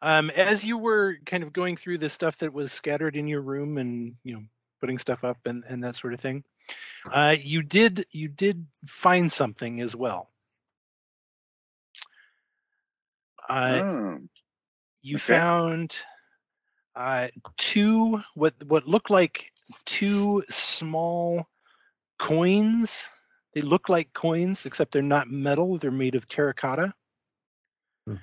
Um, 0.00 0.30
as 0.30 0.64
you 0.64 0.78
were 0.78 1.18
kind 1.24 1.42
of 1.44 1.52
going 1.52 1.76
through 1.76 1.98
the 1.98 2.08
stuff 2.08 2.38
that 2.38 2.52
was 2.52 2.72
scattered 2.72 3.16
in 3.16 3.28
your 3.28 3.40
room 3.40 3.78
and 3.78 4.16
you 4.24 4.34
know 4.34 4.42
putting 4.80 4.98
stuff 4.98 5.22
up 5.24 5.38
and, 5.46 5.64
and 5.68 5.84
that 5.84 5.96
sort 5.96 6.14
of 6.14 6.20
thing, 6.20 6.44
uh, 7.10 7.36
you 7.40 7.62
did 7.62 8.06
you 8.10 8.28
did 8.28 8.66
find 8.86 9.30
something 9.30 9.80
as 9.80 9.94
well. 9.94 10.28
Uh, 13.48 13.82
Oh, 13.84 14.18
you 15.02 15.16
okay. 15.16 15.34
found 15.34 15.96
uh, 16.94 17.28
two 17.56 18.20
what 18.34 18.54
what 18.66 18.86
looked 18.86 19.10
like 19.10 19.50
two 19.84 20.42
small 20.50 21.46
coins. 22.18 23.08
They 23.54 23.60
look 23.62 23.88
like 23.88 24.12
coins, 24.12 24.64
except 24.66 24.92
they're 24.92 25.02
not 25.02 25.28
metal. 25.28 25.78
They're 25.78 25.90
made 25.90 26.14
of 26.14 26.28
terracotta. 26.28 26.94
Hmm. 28.06 28.16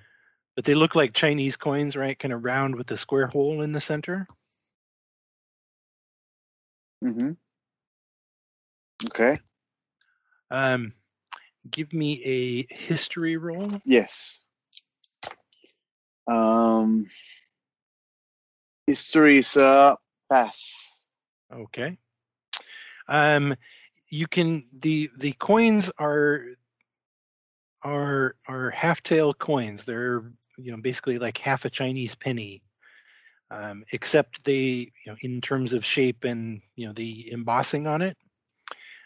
But 0.56 0.66
they 0.66 0.76
look 0.76 0.96
like 0.96 1.14
Chinese 1.14 1.58
coins, 1.58 1.96
right? 1.96 2.18
Kind 2.18 2.34
of 2.34 2.44
round 2.44 2.76
with 2.76 2.92
a 2.92 2.98
square 2.98 3.28
hole 3.28 3.62
in 3.62 3.72
the 3.72 3.82
center. 3.82 4.28
hmm 7.04 7.32
Okay. 9.06 9.40
Um, 10.52 10.94
give 11.70 11.94
me 11.94 12.24
a 12.24 12.74
history 12.74 13.38
roll. 13.38 13.82
Yes. 13.86 14.42
Um, 16.30 17.08
history 18.86 19.38
is 19.40 19.56
a 19.58 19.98
pass. 20.32 21.02
Okay. 21.52 21.98
Um, 23.08 23.56
you 24.10 24.28
can 24.28 24.64
the 24.74 25.10
the 25.18 25.34
coins 25.34 25.90
are 25.98 26.46
are 27.84 28.36
are 28.48 28.70
half 28.70 29.02
tael 29.02 29.34
coins. 29.34 29.86
They're 29.86 30.32
you 30.58 30.72
know 30.72 30.82
basically 30.82 31.18
like 31.18 31.40
half 31.40 31.66
a 31.66 31.70
Chinese 31.70 32.14
penny, 32.14 32.62
um, 33.50 33.84
except 33.92 34.44
they 34.44 34.92
you 35.04 35.08
know 35.08 35.16
in 35.22 35.42
terms 35.42 35.74
of 35.74 35.84
shape 35.84 36.24
and 36.24 36.62
you 36.76 36.86
know 36.86 36.94
the 36.94 37.32
embossing 37.32 37.88
on 37.88 38.02
it. 38.02 38.18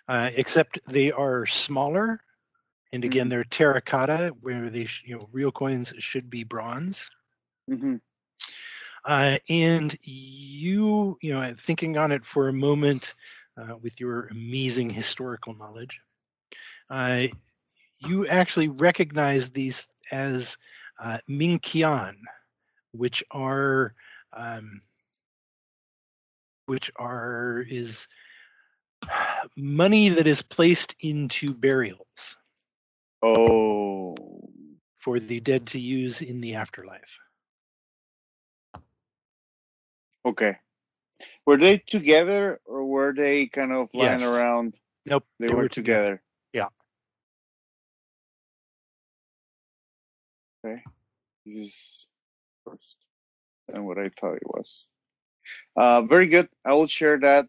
Uh, 0.09 0.29
except 0.35 0.79
they 0.85 1.13
are 1.13 1.45
smaller, 1.45 2.19
and 2.93 3.05
again 3.05 3.27
Mhm. 3.27 3.29
they're 3.29 3.43
terracotta, 3.43 4.35
where 4.41 4.69
they 4.69 4.85
sh- 4.85 5.03
you 5.07 5.15
know 5.17 5.29
real 5.33 5.51
coins 5.51 5.93
should 5.99 6.29
be 6.29 6.45
bronze. 6.45 7.11
hmm 7.69 7.95
Uh, 9.05 9.37
and 9.49 9.95
you, 10.03 11.17
you 11.21 11.33
know, 11.33 11.53
thinking 11.57 11.97
on 11.97 12.11
it 12.11 12.25
for 12.25 12.49
a 12.49 12.53
moment 12.53 13.15
uh, 13.57 13.75
with 13.81 13.99
your 13.99 14.27
amazing 14.27 14.89
historical 14.89 15.53
knowledge, 15.55 15.99
uh, 16.89 17.23
you 17.99 18.27
actually 18.27 18.69
recognize 18.69 19.51
these 19.51 19.87
as 20.11 20.57
uh, 20.99 21.17
Mingqian, 21.29 22.15
which 22.91 23.23
are, 23.31 23.93
um, 24.33 24.81
which 26.65 26.91
are 26.97 27.65
is 27.69 28.07
money 29.57 30.09
that 30.09 30.27
is 30.27 30.41
placed 30.41 30.95
into 30.99 31.53
burials 31.53 32.37
Oh, 33.23 34.15
for 34.99 35.19
the 35.19 35.39
dead 35.41 35.67
to 35.67 35.79
use 35.79 36.21
in 36.21 36.41
the 36.41 36.55
afterlife. 36.55 37.19
okay. 40.25 40.57
Were 41.45 41.57
they 41.57 41.79
together 41.79 42.61
or 42.65 42.85
were 42.85 43.13
they 43.13 43.47
kind 43.47 43.71
of 43.73 43.93
lying 43.93 44.21
Yes. 44.21 44.23
around? 44.23 44.75
Nope, 45.05 45.25
They, 45.39 45.47
they 45.47 45.55
were, 45.55 45.63
were 45.63 45.69
together. 45.69 46.21
Yeah. 46.53 46.67
Okay. 50.65 50.83
This 51.45 51.55
is 51.67 52.07
first 52.65 52.97
than 53.69 53.85
what 53.85 53.99
I 53.99 54.09
thought 54.09 54.35
it 54.35 54.45
was. 54.45 54.85
Uh, 55.75 56.03
very 56.03 56.27
good. 56.27 56.49
I 56.65 56.73
will 56.73 56.87
share 56.87 57.19
that 57.21 57.47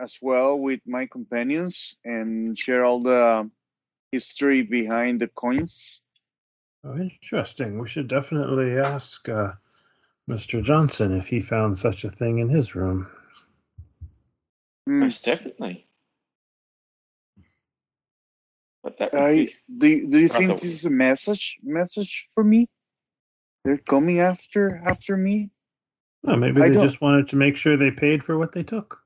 as 0.00 0.16
well 0.22 0.58
with 0.58 0.80
my 0.86 1.06
companions 1.06 1.96
and 2.04 2.58
share 2.58 2.84
all 2.84 3.02
the 3.02 3.50
history 4.14 4.62
behind 4.62 5.20
the 5.20 5.28
coins. 5.28 6.02
Oh, 6.84 6.96
interesting. 6.96 7.78
We 7.78 7.88
should 7.88 8.08
definitely 8.08 8.78
ask 8.78 9.28
uh, 9.28 9.52
Mr. 10.30 10.62
Johnson 10.62 11.16
if 11.16 11.26
he 11.28 11.40
found 11.40 11.76
such 11.76 12.04
a 12.04 12.10
thing 12.10 12.38
in 12.38 12.48
his 12.48 12.74
room. 12.74 13.06
Hmm. 14.86 15.00
Most 15.00 15.24
definitely. 15.24 15.86
But 18.82 18.98
that 18.98 19.14
I 19.14 19.48
do. 19.78 19.86
you- 19.88 20.08
Do 20.10 20.18
you 20.18 20.28
think 20.28 20.48
Rather- 20.50 20.60
this 20.60 20.74
is 20.74 20.84
a 20.84 20.90
message? 20.90 21.58
Message 21.62 22.28
for 22.34 22.44
me? 22.44 22.68
They're 23.64 23.78
coming 23.78 24.20
after 24.20 24.76
after 24.84 25.16
me. 25.16 25.50
Oh, 26.26 26.36
maybe 26.36 26.60
I 26.60 26.68
they 26.68 26.74
don't- 26.74 26.86
just 26.86 27.00
wanted 27.00 27.28
to 27.28 27.36
make 27.36 27.56
sure 27.56 27.76
they 27.76 27.90
paid 27.90 28.22
for 28.22 28.36
what 28.38 28.52
they 28.52 28.62
took. 28.62 29.00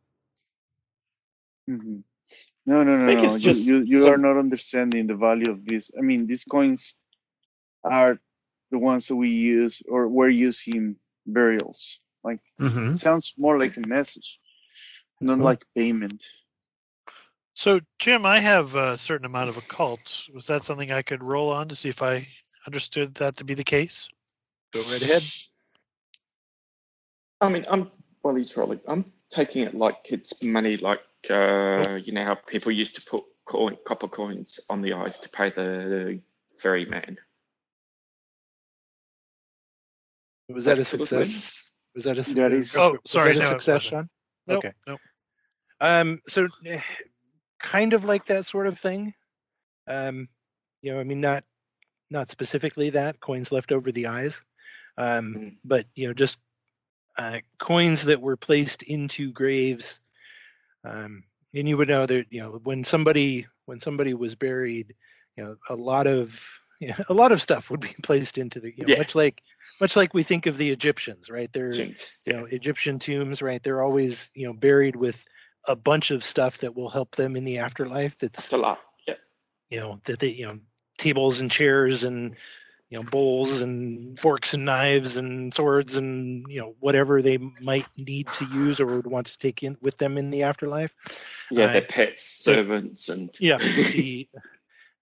hmm 1.66 2.00
No, 2.69 2.85
no, 2.85 2.99
no, 2.99 3.07
think 3.07 3.21
no. 3.21 3.25
it's 3.35 3.66
You, 3.66 3.77
you, 3.79 3.85
you 3.85 4.01
some- 4.01 4.12
are 4.12 4.19
not 4.19 4.37
understanding 4.39 5.07
the 5.07 5.14
value 5.16 5.51
of 5.51 5.64
this. 5.64 5.91
I 5.99 6.03
mean, 6.03 6.27
these 6.27 6.45
coins 6.45 6.95
are 7.83 8.21
the 8.71 8.79
ones 8.79 9.09
that 9.09 9.16
we 9.16 9.31
use 9.31 9.81
or 9.89 10.07
we're 10.07 10.29
using 10.29 10.97
burials. 11.25 12.01
Like, 12.23 12.41
Mm-hmm. 12.61 12.91
it 12.91 12.99
sounds 12.99 13.33
more 13.39 13.59
like 13.59 13.79
a 13.79 13.89
message, 13.89 14.39
not 15.19 15.37
Cool. 15.39 15.45
like 15.47 15.64
payment. 15.75 16.23
So 17.55 17.81
Jim, 17.99 18.27
I 18.27 18.39
have 18.39 18.75
a 18.75 18.99
certain 18.99 19.25
amount 19.25 19.49
of 19.49 19.57
occult. 19.57 20.29
Was 20.35 20.49
that 20.49 20.62
something 20.62 20.93
I 20.93 21.01
could 21.03 21.23
roll 21.25 21.51
on 21.51 21.69
to 21.71 21.75
see 21.75 21.89
if 21.89 22.03
I 22.03 22.29
understood 22.66 23.14
that 23.14 23.39
to 23.39 23.45
be 23.45 23.55
the 23.55 23.64
case? 23.64 24.11
Go 24.75 24.81
right 24.81 25.01
ahead. 25.03 25.23
I 27.41 27.49
mean, 27.49 27.64
I'm 27.71 27.91
well, 28.23 28.35
he's 28.35 28.55
rolling. 28.59 28.81
I'm 28.87 29.07
taking 29.31 29.62
it 29.64 29.75
like 29.75 29.97
it's 30.11 30.43
money, 30.43 30.77
like 30.77 31.01
uh, 31.31 31.99
you 32.03 32.12
know 32.12 32.25
how 32.25 32.35
people 32.35 32.73
used 32.73 32.97
to 32.97 33.03
put 33.11 33.25
coin, 33.45 33.77
copper 33.87 34.09
coins 34.09 34.61
on 34.69 34.83
the 34.83 34.93
eyes 34.95 35.21
to 35.21 35.29
pay 35.29 35.51
the 35.51 36.21
ferryman. 36.59 37.19
Was 40.49 40.64
that 40.64 40.75
a 40.75 40.77
That 40.77 40.85
sort 40.87 41.09
success? 41.09 41.77
Was 41.95 42.05
that 42.05 42.19
a 42.19 42.35
That 42.35 42.53
is- 42.53 42.77
Oh, 42.77 42.93
was 42.93 43.01
sorry, 43.07 43.33
that 43.33 43.39
a 43.39 43.43
no, 43.43 43.47
it 43.47 43.51
success, 43.51 43.85
wasn't. 43.85 43.91
Sean? 43.91 44.11
Nope, 44.47 44.59
Okay. 44.64 44.73
nope. 44.87 45.01
Um, 45.81 46.19
so 46.27 46.49
eh, 46.66 46.81
kind 47.59 47.93
of 47.93 48.05
like 48.05 48.27
that 48.27 48.47
sort 48.47 48.66
of 48.66 48.79
thing. 48.79 49.14
Um, 49.87 50.29
you 50.81 50.93
know, 50.93 51.01
I 51.01 51.05
mean, 51.05 51.21
not 51.21 51.45
not 52.11 52.31
specifically 52.31 52.91
that 52.91 53.21
coins 53.21 53.53
left 53.53 53.71
over 53.71 53.93
the 53.93 54.07
eyes, 54.07 54.41
um, 54.97 55.35
Mm. 55.35 55.57
but 55.64 55.87
you 55.95 56.09
know, 56.09 56.14
just 56.14 56.39
uh, 57.19 57.41
coins 57.59 58.05
that 58.05 58.23
were 58.23 58.37
placed 58.37 58.83
into 58.83 59.31
graves. 59.33 60.01
Um, 60.85 61.24
and 61.55 61.68
you 61.68 61.76
would 61.76 61.89
know 61.89 62.07
that 62.07 62.26
you 62.31 62.41
know 62.41 62.61
when 62.62 62.85
somebody 62.85 63.47
when 63.66 63.81
somebody 63.81 64.14
was 64.14 64.35
buried, 64.35 64.95
you 65.37 65.45
know, 65.45 65.57
a 65.68 65.74
lot 65.74 66.07
of 66.07 66.41
you 66.81 66.89
know, 66.89 66.95
a 67.09 67.14
lot 67.14 67.33
of 67.33 67.43
stuff 67.43 67.70
would 67.70 67.81
be 67.81 67.95
placed 68.03 68.39
into 68.39 68.61
the 68.61 68.68
you 68.76 68.85
know, 68.87 68.93
Yeah. 68.93 68.99
much 68.99 69.14
like 69.14 69.43
much 69.81 69.97
like 69.97 70.14
we 70.14 70.22
think 70.22 70.47
of 70.47 70.57
the 70.59 70.70
Egyptians, 70.70 71.29
right? 71.31 71.51
They're 71.53 71.70
Jinx. 71.72 72.18
you 72.24 72.33
know 72.35 72.45
egyptian 72.45 72.99
tombs 72.99 73.41
right 73.43 73.62
they're 73.62 73.83
always 73.83 74.31
you 74.35 74.47
know 74.47 74.53
buried 74.53 74.97
with 74.97 75.24
a 75.66 75.74
bunch 75.76 76.11
of 76.11 76.22
stuff 76.24 76.59
that 76.59 76.74
will 76.74 76.89
help 76.91 77.14
them 77.16 77.37
in 77.37 77.45
the 77.45 77.59
afterlife 77.59 78.16
that's 78.18 78.45
It's 78.45 78.53
a 78.53 78.59
lot. 78.59 78.79
Yeah. 79.07 79.14
you 79.70 79.81
know 79.81 80.01
that 80.05 80.18
they 80.18 80.29
you 80.29 80.47
know 80.47 80.59
tables 80.99 81.41
and 81.41 81.51
chairs 81.51 82.05
and 82.05 82.37
you 82.91 82.99
know 82.99 83.05
bowls 83.05 83.62
and 83.62 84.18
forks 84.18 84.55
and 84.55 84.64
knives 84.64 85.16
and 85.16 85.53
swords 85.55 85.97
and 85.97 86.47
you 86.49 86.61
know 86.61 86.74
whatever 86.80 87.20
they 87.20 87.39
might 87.61 87.86
need 87.97 88.26
to 88.28 88.47
use 88.47 88.80
or 88.80 88.86
would 88.86 89.07
want 89.07 89.28
to 89.28 89.39
take 89.39 89.62
in 89.62 89.76
with 89.80 89.99
them 89.99 90.18
in 90.18 90.30
the 90.30 90.45
afterlife. 90.45 90.95
Yeah, 91.51 91.66
Uh, 91.66 91.72
their 91.72 91.82
pets, 91.82 92.24
servants, 92.24 93.09
and 93.09 93.30
yeah 93.41 93.59
the 93.93 94.28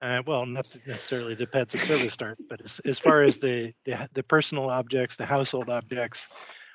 uh, 0.03 0.23
well 0.27 0.47
not 0.47 0.67
necessarily 0.87 1.35
the 1.35 1.47
pets 1.47 1.75
of 1.75 1.81
service 1.81 2.13
start 2.13 2.39
but 2.49 2.61
as, 2.61 2.81
as 2.85 2.99
far 2.99 3.23
as 3.23 3.39
the, 3.39 3.73
the 3.85 4.09
the 4.13 4.23
personal 4.23 4.69
objects 4.69 5.17
the 5.17 5.27
household 5.27 5.71
objects 5.71 6.29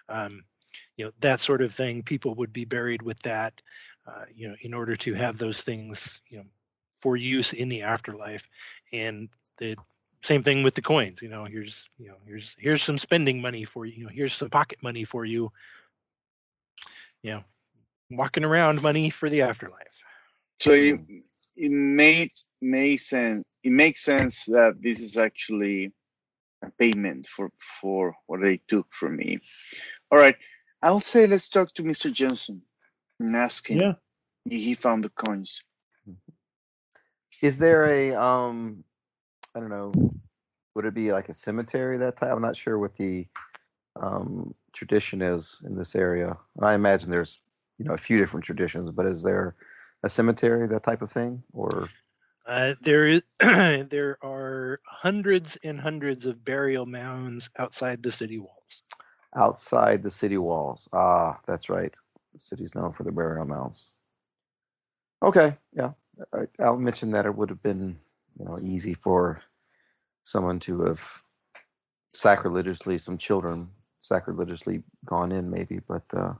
um, 0.09 0.43
you 0.97 1.05
know 1.05 1.11
that 1.19 1.39
sort 1.39 1.61
of 1.61 1.73
thing 1.73 2.03
people 2.03 2.33
would 2.35 2.51
be 2.51 2.65
buried 2.65 3.01
with 3.01 3.19
that 3.19 3.53
uh, 4.07 4.25
you 4.33 4.47
know 4.47 4.55
in 4.61 4.73
order 4.73 4.95
to 4.95 5.13
have 5.13 5.37
those 5.37 5.61
things 5.61 6.21
you 6.29 6.37
know 6.37 6.45
for 7.01 7.17
use 7.17 7.53
in 7.53 7.69
the 7.69 7.81
afterlife. 7.81 8.47
And 8.93 9.29
the 9.57 9.75
same 10.21 10.43
thing 10.43 10.63
with 10.63 10.75
the 10.75 10.81
coins 10.81 11.21
you 11.21 11.29
know 11.29 11.45
here's 11.45 11.87
you 11.97 12.07
know 12.07 12.17
here's 12.25 12.55
here's 12.59 12.83
some 12.83 12.97
spending 12.97 13.41
money 13.41 13.63
for 13.63 13.85
you 13.85 13.93
you 13.93 14.03
know 14.03 14.09
here's 14.13 14.33
some 14.33 14.49
pocket 14.49 14.81
money 14.83 15.03
for 15.03 15.25
you 15.25 15.51
you 17.23 17.31
know, 17.31 17.43
walking 18.11 18.43
around 18.43 18.81
money 18.81 19.09
for 19.09 19.29
the 19.29 19.41
afterlife. 19.41 20.03
So 20.59 20.71
it, 20.73 20.99
it 21.55 21.71
made 21.71 22.31
made 22.61 22.97
sense. 22.97 23.43
It 23.63 23.71
makes 23.71 24.01
sense 24.03 24.45
that 24.45 24.81
this 24.81 25.01
is 25.01 25.17
actually 25.17 25.91
a 26.63 26.71
payment 26.79 27.27
for 27.27 27.51
for 27.59 28.15
what 28.27 28.41
they 28.41 28.57
took 28.67 28.87
from 28.93 29.17
me. 29.17 29.39
All 30.11 30.17
right, 30.19 30.35
I'll 30.81 30.99
say 30.99 31.27
let's 31.27 31.49
talk 31.49 31.73
to 31.75 31.83
Mr. 31.83 32.11
Johnson 32.11 32.61
and 33.19 33.35
ask 33.35 33.67
him 33.67 33.79
Yeah. 33.79 33.93
he 34.49 34.73
found 34.75 35.03
the 35.03 35.09
coins. 35.09 35.61
Is 37.41 37.57
there 37.57 37.85
a 37.85 38.13
um 38.15 38.83
I 39.55 39.59
don't 39.59 39.69
know, 39.69 39.91
would 40.75 40.85
it 40.85 40.93
be 40.93 41.11
like 41.11 41.29
a 41.29 41.33
cemetery 41.33 41.97
that 41.99 42.17
type? 42.17 42.31
I'm 42.31 42.41
not 42.41 42.55
sure 42.55 42.77
what 42.77 42.95
the 42.97 43.27
um 43.99 44.53
tradition 44.73 45.21
is 45.21 45.61
in 45.65 45.75
this 45.75 45.95
area. 45.95 46.37
I 46.61 46.73
imagine 46.73 47.09
there's, 47.09 47.39
you 47.77 47.85
know, 47.85 47.93
a 47.93 47.97
few 47.97 48.17
different 48.17 48.45
traditions, 48.45 48.91
but 48.91 49.05
is 49.05 49.23
there 49.23 49.55
a 50.03 50.09
cemetery, 50.09 50.67
that 50.69 50.83
type 50.83 51.01
of 51.01 51.11
thing? 51.11 51.43
Or 51.53 51.89
Uh, 52.45 52.73
there 52.81 53.07
is 53.07 53.21
there 53.39 54.17
are 54.23 54.79
hundreds 54.85 55.57
and 55.63 55.79
hundreds 55.79 56.25
of 56.25 56.43
burial 56.43 56.85
mounds 56.85 57.49
outside 57.57 58.01
the 58.03 58.11
city 58.11 58.39
walls. 58.39 58.83
outside 59.35 60.03
the 60.03 60.11
city 60.11 60.37
walls? 60.37 60.87
Ah, 60.93 61.39
that's 61.45 61.69
right. 61.69 61.93
The 62.33 62.39
city's 62.39 62.75
known 62.75 62.93
for 62.93 63.03
the 63.03 63.11
burial 63.11 63.45
mounds. 63.45 63.89
Okay, 65.21 65.53
yeah. 65.73 65.91
I, 66.33 66.45
I'll 66.59 66.77
mention 66.77 67.11
that 67.11 67.25
it 67.25 67.35
would 67.35 67.49
have 67.49 67.61
been, 67.63 67.97
you 68.39 68.45
know, 68.45 68.59
easy 68.59 68.93
for 68.93 69.41
someone 70.23 70.59
to 70.61 70.81
have 70.83 71.01
sacrilegiously, 72.13 72.97
some 72.97 73.17
children 73.17 73.69
sacrilegiously 74.01 74.83
gone 75.05 75.31
in, 75.31 75.49
maybe. 75.49 75.79
But 75.87 76.03
uh, 76.13 76.33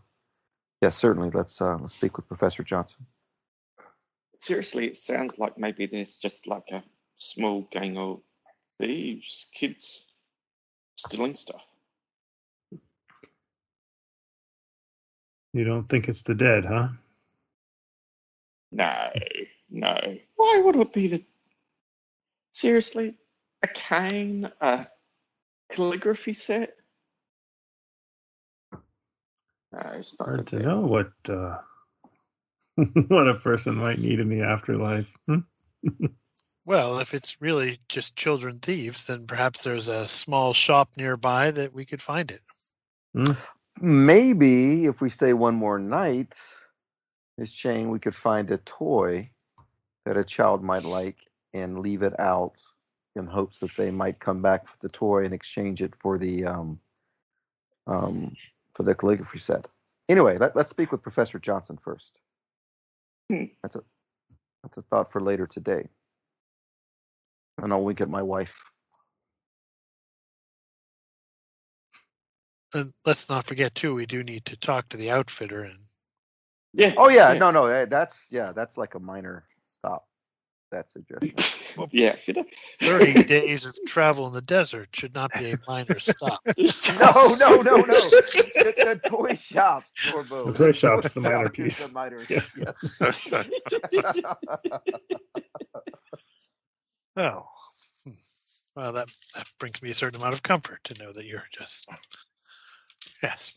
yeah, 0.82 0.90
certainly. 0.90 1.30
Let's 1.30 1.62
uh, 1.62 1.78
let's 1.78 1.96
speak 1.96 2.18
with 2.18 2.28
Professor 2.28 2.64
Johnson. 2.64 3.06
Seriously, 4.40 4.88
it 4.88 4.98
sounds 4.98 5.38
like 5.38 5.58
maybe 5.58 5.86
there's 5.86 6.18
just 6.18 6.48
like 6.48 6.70
a 6.72 6.84
small 7.18 7.68
gang 7.72 7.98
of 7.98 8.22
thieves, 8.80 9.50
kids 9.54 10.06
stealing 10.96 11.36
stuff. 11.36 11.72
You 15.54 15.66
don't 15.66 15.88
think 15.88 16.08
it's 16.08 16.24
the 16.24 16.34
dead, 16.34 16.66
huh? 16.66 16.88
No, 18.72 19.10
no. 19.70 20.18
Why 20.36 20.62
would 20.64 20.78
it 20.78 20.94
be 20.94 21.08
the. 21.08 21.24
Seriously? 22.52 23.16
A 23.64 23.68
cane? 23.68 24.50
A 24.62 24.88
calligraphy 25.72 26.34
set? 26.34 26.76
No, 29.72 29.80
it's 29.96 30.20
not 30.20 30.28
Hard 30.28 30.48
to 30.48 30.58
dead. 30.58 30.66
know 30.66 30.82
what 30.82 31.12
uh, 31.30 31.58
what 33.08 33.30
a 33.30 33.36
person 33.36 33.76
might 33.76 34.00
need 34.00 34.20
in 34.20 34.30
the 34.30 34.42
afterlife. 34.42 35.12
Hmm? 35.28 35.40
Well, 36.66 37.00
if 37.00 37.14
it's 37.14 37.42
really 37.42 37.80
just 37.90 38.16
children 38.16 38.60
thieves, 38.60 39.08
then 39.08 39.26
perhaps 39.26 39.64
there's 39.64 39.88
a 39.88 40.08
small 40.08 40.54
shop 40.54 40.90
nearby 40.98 41.52
that 41.52 41.74
we 41.74 41.86
could 41.86 42.02
find 42.02 42.32
it. 42.32 42.42
Maybe 43.82 44.86
if 44.86 45.02
we 45.02 45.10
stay 45.10 45.34
one 45.34 45.56
more 45.56 45.80
night, 45.80 46.34
Miss 47.38 47.52
Chiang, 47.52 47.90
we 47.90 48.00
could 48.00 48.16
find 48.16 48.52
a 48.52 48.58
toy 48.58 49.30
that 50.06 50.18
a 50.18 50.24
child 50.24 50.64
might 50.64 50.84
like 50.84 51.18
and 51.54 51.80
leave 51.80 52.04
it 52.04 52.20
out 52.20 52.62
in 53.16 53.26
hopes 53.26 53.60
that 53.60 53.76
they 53.76 53.92
might 53.92 54.20
come 54.20 54.42
back 54.42 54.68
for 54.68 54.78
the 54.82 54.90
toy 54.90 55.26
and 55.26 55.34
exchange 55.34 55.82
it 55.82 55.94
for 55.96 56.18
the 56.18 56.46
um, 56.46 56.80
um, 57.88 58.36
for 58.74 58.84
the 58.84 58.96
calligraphy 58.96 59.40
set. 59.40 59.68
Anyway, 60.10 60.38
let, 60.38 60.56
let's 60.56 60.70
speak 60.70 60.92
with 60.92 61.04
Professor 61.04 61.40
Johnson 61.40 61.78
first. 61.82 62.18
Hmm. 63.30 63.46
That's 63.62 63.76
a 63.76 63.82
that's 64.64 64.78
a 64.78 64.82
thought 64.84 65.12
for 65.12 65.22
later 65.22 65.48
today. 65.48 65.88
And 67.58 67.74
I'll 67.74 67.84
wink 67.84 68.02
at 68.02 68.10
my 68.10 68.22
wife. 68.22 68.58
And 72.74 72.92
let's 73.06 73.30
not 73.30 73.46
forget 73.46 73.76
too, 73.76 73.94
we 73.94 74.06
do 74.06 74.24
need 74.24 74.46
to 74.46 74.58
talk 74.58 74.90
to 74.90 74.98
the 74.98 75.12
outfitter 75.12 75.64
and 75.64 75.78
Yeah. 76.74 76.94
Oh 76.96 77.10
yeah, 77.10 77.34
no, 77.34 77.52
no, 77.52 77.66
eh, 77.66 77.86
that's 77.86 78.26
yeah, 78.30 78.54
that's 78.54 78.78
like 78.78 78.96
a 78.96 79.00
minor 79.00 79.44
stop. 79.44 79.51
That 80.72 80.90
suggestion. 80.90 81.34
yeah, 81.92 82.16
30 82.16 83.24
days 83.28 83.66
of 83.66 83.76
travel 83.86 84.28
in 84.28 84.34
the 84.34 84.42
desert 84.42 84.88
should 84.94 85.14
not 85.14 85.32
be 85.34 85.52
a 85.52 85.58
minor 85.68 86.00
stop. 86.00 86.40
No, 86.48 87.36
no, 87.40 87.62
no, 87.62 87.76
no. 87.78 87.84
the, 87.86 89.00
the 89.04 89.10
toy 89.10 89.36
shop 89.36 89.84
for 89.94 90.24
both. 90.24 90.56
The 90.56 90.66
toy 90.66 90.72
shop's 90.72 91.12
the 91.12 91.20
minor 91.22 91.50
piece. 91.50 91.88
The 91.90 91.94
minor, 91.94 92.22
Yeah. 92.30 92.42
yes. 92.56 93.02
Oh. 97.18 97.44
Hmm. 98.06 98.12
Well, 98.76 98.94
that, 98.94 99.10
that 99.36 99.48
brings 99.60 99.82
me 99.82 99.90
a 99.90 99.94
certain 99.94 100.22
amount 100.22 100.34
of 100.34 100.44
comfort 100.44 100.82
to 100.86 101.04
know 101.04 101.12
that 101.12 101.26
you're 101.26 101.44
just. 101.52 101.90
Yes. 103.22 103.54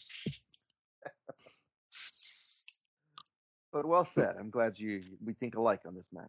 but 3.73 3.87
well 3.87 4.05
said. 4.05 4.35
I'm 4.39 4.51
glad 4.51 4.79
you 4.79 5.01
we 5.25 5.33
think 5.35 5.55
alike 5.57 5.83
on 5.87 5.95
this 5.95 6.09
matter. 6.13 6.29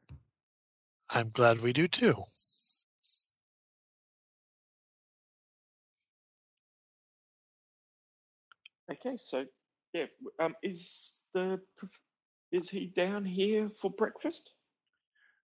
I'm 1.15 1.29
glad 1.29 1.61
we 1.61 1.71
do 1.71 1.87
too. 1.87 2.13
Okay, 8.91 9.15
so 9.17 9.45
yeah, 9.93 10.05
um, 10.39 10.55
is 10.61 11.15
the 11.33 11.61
is 12.51 12.69
he 12.69 12.87
down 12.87 13.23
here 13.23 13.69
for 13.69 13.89
breakfast? 13.89 14.51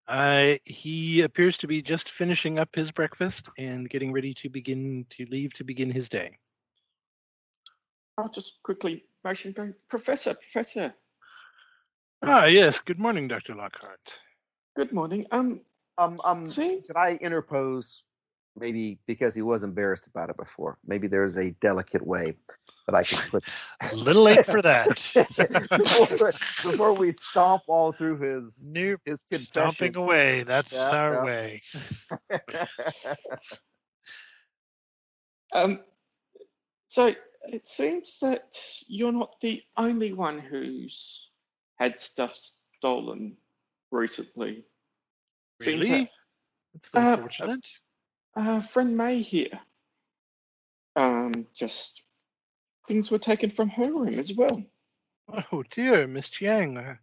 Uh, 0.08 0.56
he 0.66 1.22
appears 1.22 1.58
to 1.60 1.68
be 1.68 1.82
just 1.82 2.10
finishing 2.10 2.60
up 2.60 2.76
his 2.76 2.92
breakfast 2.92 3.48
and 3.58 3.90
getting 3.90 4.12
ready 4.12 4.34
to 4.34 4.50
begin 4.50 5.06
to 5.12 5.26
leave 5.32 5.54
to 5.54 5.64
begin 5.64 5.90
his 5.90 6.10
day. 6.10 6.38
I'll 8.18 8.30
just 8.30 8.62
quickly 8.62 9.06
motion 9.24 9.54
go, 9.54 9.72
Professor, 9.90 10.34
Professor. 10.34 10.94
Ah, 12.22 12.46
yes. 12.46 12.80
Good 12.82 13.00
morning, 13.00 13.30
Dr. 13.30 13.56
Lockhart. 13.56 14.20
Good 14.76 14.94
morning. 14.94 15.26
Um, 15.32 15.62
Um, 15.98 16.20
um, 16.24 16.46
could 16.46 16.96
I 16.96 17.18
interpose? 17.22 18.04
Maybe 18.56 19.00
because 19.08 19.34
he 19.34 19.42
was 19.42 19.64
embarrassed 19.64 20.08
about 20.08 20.30
it 20.30 20.38
before. 20.38 20.78
Maybe 20.86 21.08
there's 21.08 21.38
a 21.38 21.52
delicate 21.62 22.06
way 22.06 22.34
that 22.86 22.96
I 22.96 23.04
could 23.04 23.20
put 23.30 23.44
A 23.92 23.96
little 24.04 24.24
late 24.24 24.46
for 24.46 24.62
that. 24.62 25.12
before, 25.78 26.32
before 26.64 26.94
we 26.94 27.12
stomp 27.12 27.64
all 27.68 27.92
through 27.92 28.20
his 28.20 28.60
new 28.64 28.98
his 29.06 29.26
Stomping 29.34 29.94
confession. 29.94 29.96
away. 29.96 30.44
That's 30.44 30.74
Yeah, 30.74 30.90
our 30.92 31.12
yeah. 31.12 31.24
way. 31.24 31.62
um, 35.54 35.80
so 36.88 37.14
it 37.44 37.68
seems 37.68 38.20
that 38.20 38.58
you're 38.88 39.12
not 39.14 39.40
the 39.42 39.62
only 39.78 40.14
one 40.14 40.40
who's 40.40 41.30
had 41.80 42.00
stuff 42.00 42.36
stolen 42.36 43.38
recently. 43.92 44.66
Seems 45.62 45.82
Really? 45.82 46.04
that- 46.06 46.12
That's 46.74 46.89
Uh, 46.94 47.00
unfortunate. 47.18 47.68
Uh, 48.36 48.62
friend 48.62 48.96
May 48.96 49.22
here. 49.22 49.60
Um, 50.96 51.48
just 51.54 52.04
things 52.88 53.12
were 53.12 53.20
taken 53.20 53.50
from 53.50 53.70
her 53.70 53.84
room 53.92 54.08
as 54.08 54.34
well. 54.34 54.64
Oh 55.52 55.64
dear, 55.64 56.08
Miss 56.08 56.30
Chiang. 56.30 56.78
Uh, 56.78 56.96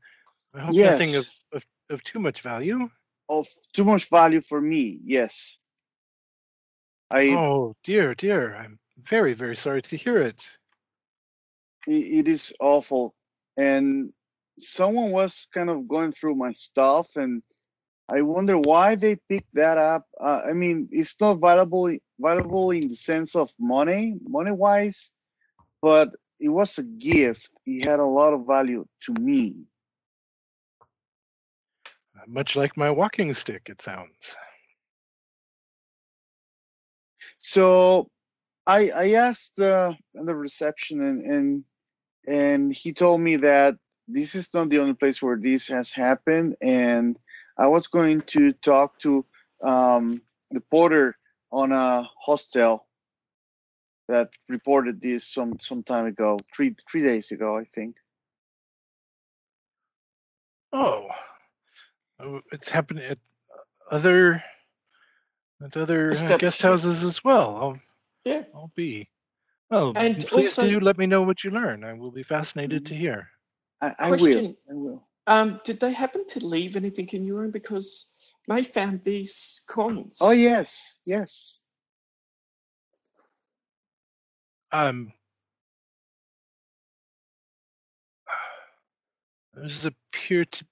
I 0.54 0.60
hope 0.60 0.74
Yes. 0.74 0.98
nothing 0.98 1.16
of, 1.16 1.26
of, 1.52 1.66
of 1.90 2.02
too 2.02 2.18
much 2.18 2.40
value. 2.42 2.90
Of 3.28 3.46
too 3.74 3.84
much 3.84 4.08
value 4.08 4.40
for 4.40 4.60
me, 4.60 5.00
yes. 5.04 5.58
I 7.10 7.28
Oh 7.28 7.74
dear, 7.84 8.14
dear. 8.14 8.54
I'm 8.56 8.78
very, 8.98 9.32
very 9.34 9.56
sorry 9.56 9.80
to 9.82 9.96
hear 9.96 10.20
it. 10.20 10.58
it 11.86 12.28
is 12.28 12.52
awful. 12.60 13.14
And 13.56 14.12
someone 14.60 15.10
was 15.10 15.46
kind 15.52 15.70
of 15.70 15.88
going 15.88 16.12
through 16.12 16.34
my 16.36 16.52
stuff, 16.52 17.16
and 17.16 17.42
I 18.10 18.22
wonder 18.22 18.58
why 18.58 18.94
they 18.94 19.16
picked 19.28 19.54
that 19.54 19.78
up. 19.78 20.06
Uh, 20.18 20.42
I 20.46 20.52
mean, 20.52 20.88
it's 20.90 21.14
not 21.20 21.40
valuable, 21.40 21.94
valuable 22.18 22.70
in 22.70 22.88
the 22.88 22.96
sense 22.96 23.36
of 23.36 23.50
money, 23.58 24.16
money 24.26 24.52
wise, 24.52 25.12
but 25.82 26.10
it 26.40 26.48
was 26.48 26.78
a 26.78 26.82
gift. 26.82 27.50
It 27.66 27.84
had 27.84 28.00
a 28.00 28.04
lot 28.04 28.32
of 28.32 28.46
value 28.46 28.86
to 29.04 29.12
me. 29.20 29.56
Much 32.26 32.56
like 32.56 32.76
my 32.76 32.90
walking 32.90 33.32
stick, 33.34 33.68
it 33.68 33.80
sounds. 33.80 34.36
So 37.38 38.10
I 38.66 38.90
I 38.90 39.12
asked 39.12 39.58
uh, 39.60 39.94
the 40.14 40.34
reception 40.34 41.00
and, 41.00 41.24
and 41.24 41.64
and 42.26 42.74
he 42.74 42.92
told 42.92 43.20
me 43.20 43.36
that 43.36 43.76
this 44.08 44.34
is 44.34 44.52
not 44.54 44.68
the 44.70 44.78
only 44.80 44.94
place 44.94 45.22
where 45.22 45.36
this 45.36 45.68
has 45.68 45.92
happened 45.92 46.56
and 46.62 47.16
I 47.58 47.68
was 47.68 47.86
going 47.88 48.20
to 48.32 48.52
talk 48.52 48.98
to 49.00 49.24
um, 49.62 50.22
the 50.50 50.60
porter 50.60 51.16
on 51.52 51.72
a 51.72 52.08
hostel 52.20 52.86
that 54.08 54.30
reported 54.48 55.00
this 55.00 55.26
some 55.26 55.58
some 55.60 55.82
time 55.82 56.06
ago, 56.06 56.38
three 56.54 56.74
three 56.90 57.02
days 57.02 57.30
ago, 57.32 57.58
I 57.58 57.64
think. 57.64 57.96
Oh, 60.72 61.08
Oh, 62.20 62.40
it's 62.50 62.68
happened 62.68 62.98
at 63.00 63.18
other 63.90 64.42
at 65.62 65.76
other 65.76 66.10
uh, 66.10 66.14
guest 66.14 66.22
Establishment. 66.22 66.62
houses 66.70 67.04
as 67.04 67.22
well. 67.24 67.56
I'll 67.56 67.78
Yeah. 68.24 68.44
I'll 68.54 68.72
be. 68.74 69.08
Well, 69.70 69.92
And 69.96 70.18
please 70.24 70.58
also- 70.58 70.68
do 70.68 70.80
let 70.80 70.98
me 70.98 71.06
know 71.06 71.22
what 71.22 71.44
you 71.44 71.50
learn. 71.50 71.84
I 71.84 71.92
will 71.94 72.10
be 72.10 72.22
fascinated 72.22 72.86
to 72.86 72.94
hear. 72.94 73.28
I, 73.80 73.94
I 73.98 74.10
will. 74.10 74.18
Question. 74.18 74.56
I 74.70 74.74
will. 74.74 75.02
Um, 75.26 75.60
did 75.64 75.78
they 75.78 75.92
happen 75.92 76.26
to 76.28 76.44
leave 76.44 76.76
anything 76.76 77.08
in 77.08 77.24
your 77.24 77.40
room? 77.40 77.50
Because 77.50 78.10
May 78.48 78.62
found 78.62 79.04
these 79.04 79.60
coins. 79.68 80.18
Oh 80.22 80.30
yes, 80.30 80.96
yes. 81.04 81.58
Um, 84.72 85.12
this 89.54 89.84
appear 89.84 90.46
to 90.46 90.64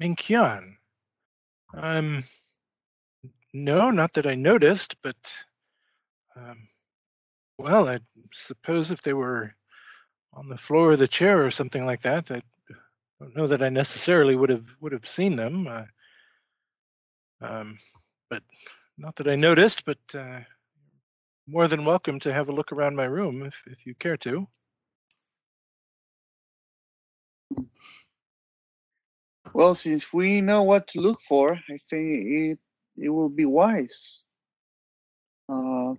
Mingqian. 0.00 0.74
Um, 1.74 2.24
no, 3.52 3.90
not 3.90 4.12
that 4.14 4.26
I 4.26 4.34
noticed, 4.34 4.96
but 5.02 5.16
um, 6.34 6.68
well, 7.58 7.88
I 7.88 8.00
suppose 8.32 8.90
if 8.90 9.02
they 9.02 9.12
were 9.12 9.54
on 10.34 10.48
the 10.48 10.58
floor 10.58 10.92
of 10.92 10.98
the 10.98 11.08
chair 11.08 11.44
or 11.44 11.50
something 11.50 11.84
like 11.86 12.02
that, 12.02 12.30
I 12.30 12.42
don't 13.20 13.36
know 13.36 13.46
that 13.48 13.62
I 13.62 13.70
necessarily 13.70 14.36
would 14.36 14.50
have 14.50 14.66
would 14.80 14.92
have 14.92 15.08
seen 15.08 15.36
them. 15.36 15.66
Uh, 15.68 15.84
um, 17.40 17.78
but 18.30 18.42
not 18.98 19.16
that 19.16 19.28
I 19.28 19.36
noticed, 19.36 19.84
but 19.84 19.98
uh, 20.14 20.40
more 21.48 21.68
than 21.68 21.84
welcome 21.84 22.20
to 22.20 22.32
have 22.32 22.48
a 22.48 22.52
look 22.54 22.72
around 22.72 22.96
my 22.96 23.06
room 23.06 23.44
if, 23.44 23.62
if 23.66 23.86
you 23.86 23.94
care 23.94 24.16
to. 24.18 24.48
Well, 29.54 29.74
since 29.74 30.12
we 30.12 30.40
know 30.40 30.62
what 30.64 30.88
to 30.88 31.00
look 31.00 31.20
for, 31.22 31.54
I 31.54 31.78
think 31.90 32.26
it 32.26 32.58
it 32.98 33.08
will 33.10 33.28
be 33.30 33.46
wise. 33.46 34.20
Uh, 35.48 35.94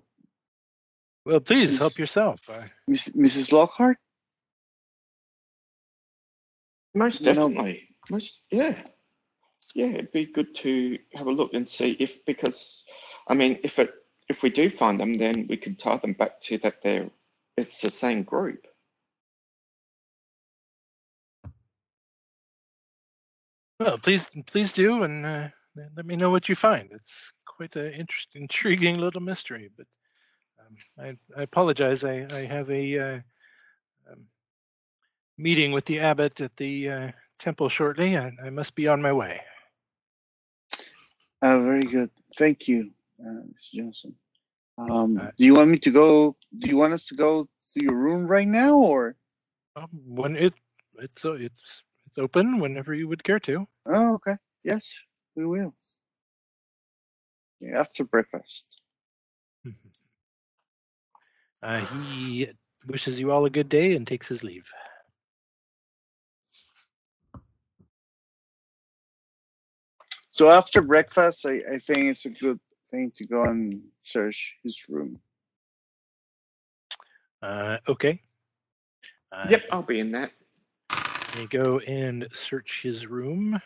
Well, 1.26 1.40
please 1.42 1.78
Yes. 1.78 1.80
help 1.80 2.00
yourself. 2.00 2.50
I, 2.50 2.66
Mrs. 2.90 3.52
Lockhart. 3.52 3.98
Most 6.94 7.22
You 7.22 7.34
know- 7.34 7.50
definitely. 7.50 7.90
Most 8.10 8.46
yeah. 8.52 8.84
Yeah, 9.76 9.88
it'd 9.88 10.12
be 10.12 10.26
good 10.26 10.54
to 10.56 11.00
have 11.14 11.28
a 11.28 11.32
look 11.32 11.54
and 11.54 11.68
see 11.68 11.92
if 11.92 12.26
because 12.26 12.84
I 13.28 13.34
mean 13.34 13.60
if 13.64 13.80
it 13.80 13.94
if 14.30 14.44
we 14.44 14.50
do 14.50 14.70
find 14.70 15.00
them 15.00 15.18
then 15.18 15.48
we 15.48 15.58
can 15.58 15.76
tie 15.76 15.98
them 15.98 16.14
back 16.14 16.40
to 16.42 16.58
that 16.60 16.82
they're 16.84 17.10
it's 17.58 17.82
the 17.82 17.90
same 17.90 18.24
group. 18.24 18.68
well, 23.84 23.98
please 23.98 24.30
please 24.46 24.74
do, 24.74 25.04
and 25.04 25.26
uh, 25.26 25.48
let 25.96 26.06
me 26.06 26.16
know 26.16 26.30
what 26.30 26.48
you 26.50 26.56
find. 26.56 26.90
It's 26.92 27.34
quite 27.46 27.76
an 27.76 27.92
interesting, 27.94 28.42
intriguing 28.44 28.98
little 28.98 29.22
mystery. 29.22 29.70
But 29.76 29.88
um, 30.60 30.78
I, 31.06 31.40
I 31.40 31.44
apologize. 31.44 32.04
I, 32.04 32.26
I 32.32 32.40
have 32.46 32.70
a 32.70 33.00
uh, 33.00 33.20
meeting 35.38 35.72
with 35.72 35.86
the 35.86 36.00
abbot 36.00 36.42
at 36.42 36.56
the 36.58 36.90
uh, 36.90 37.12
temple 37.40 37.70
shortly, 37.70 38.16
and 38.16 38.40
I 38.44 38.50
must 38.50 38.76
be 38.76 38.88
on 38.88 39.02
my 39.02 39.14
way. 39.14 39.42
Uh, 41.42 41.60
very 41.60 41.82
good. 41.82 42.10
Thank 42.38 42.68
you, 42.68 42.92
uh, 43.20 43.44
Mr. 43.52 43.74
Johnson. 43.74 44.16
Um, 44.78 45.18
Uh, 45.18 45.32
do 45.38 45.46
you 45.46 45.54
want 45.54 45.70
me 45.70 45.78
to 45.80 45.92
go? 45.92 46.36
Do 46.58 46.68
you 46.68 46.78
want 46.78 46.94
us 46.94 47.06
to 47.08 47.16
go 47.16 47.44
to 47.74 47.84
your 47.84 47.96
room 47.96 48.26
right 48.28 48.48
now, 48.48 48.78
or? 48.78 49.16
Um, 49.76 49.90
when 50.06 50.36
it 50.36 50.54
it's 51.00 51.26
uh, 51.26 51.34
it's 51.34 51.84
it's 52.08 52.18
open 52.18 52.60
whenever 52.60 52.94
you 52.94 53.08
would 53.08 53.24
care 53.24 53.40
to. 53.40 53.66
Oh, 53.86 54.14
okay. 54.16 54.38
Yes, 54.64 54.98
we 55.36 55.46
will. 55.46 55.74
Yeah, 57.60 57.80
after 57.80 58.04
breakfast. 58.04 58.66
Uh, 61.62 61.80
he 61.80 62.50
wishes 62.88 63.20
you 63.20 63.32
all 63.32 63.46
a 63.46 63.50
good 63.50 63.70
day 63.70 63.96
and 63.96 64.06
takes 64.06 64.28
his 64.28 64.44
leave. 64.44 64.70
So 70.34 70.50
after 70.50 70.82
breakfast, 70.82 71.46
I, 71.46 71.62
I 71.74 71.78
think 71.78 72.10
it's 72.10 72.26
a 72.26 72.32
good 72.32 72.60
thing 72.90 73.12
to 73.18 73.26
go 73.26 73.44
and 73.44 73.84
search 74.04 74.56
his 74.64 74.90
room. 74.90 75.20
Uh, 77.40 77.78
okay. 77.88 78.20
Uh, 79.32 79.46
Yep, 79.52 79.66
I'll 79.72 79.84
be 79.84 80.00
in 80.00 80.12
that. 80.14 80.32
You 81.40 81.48
go 81.48 81.78
and 81.78 82.28
search 82.34 82.82
his 82.82 83.06
room. 83.06 83.62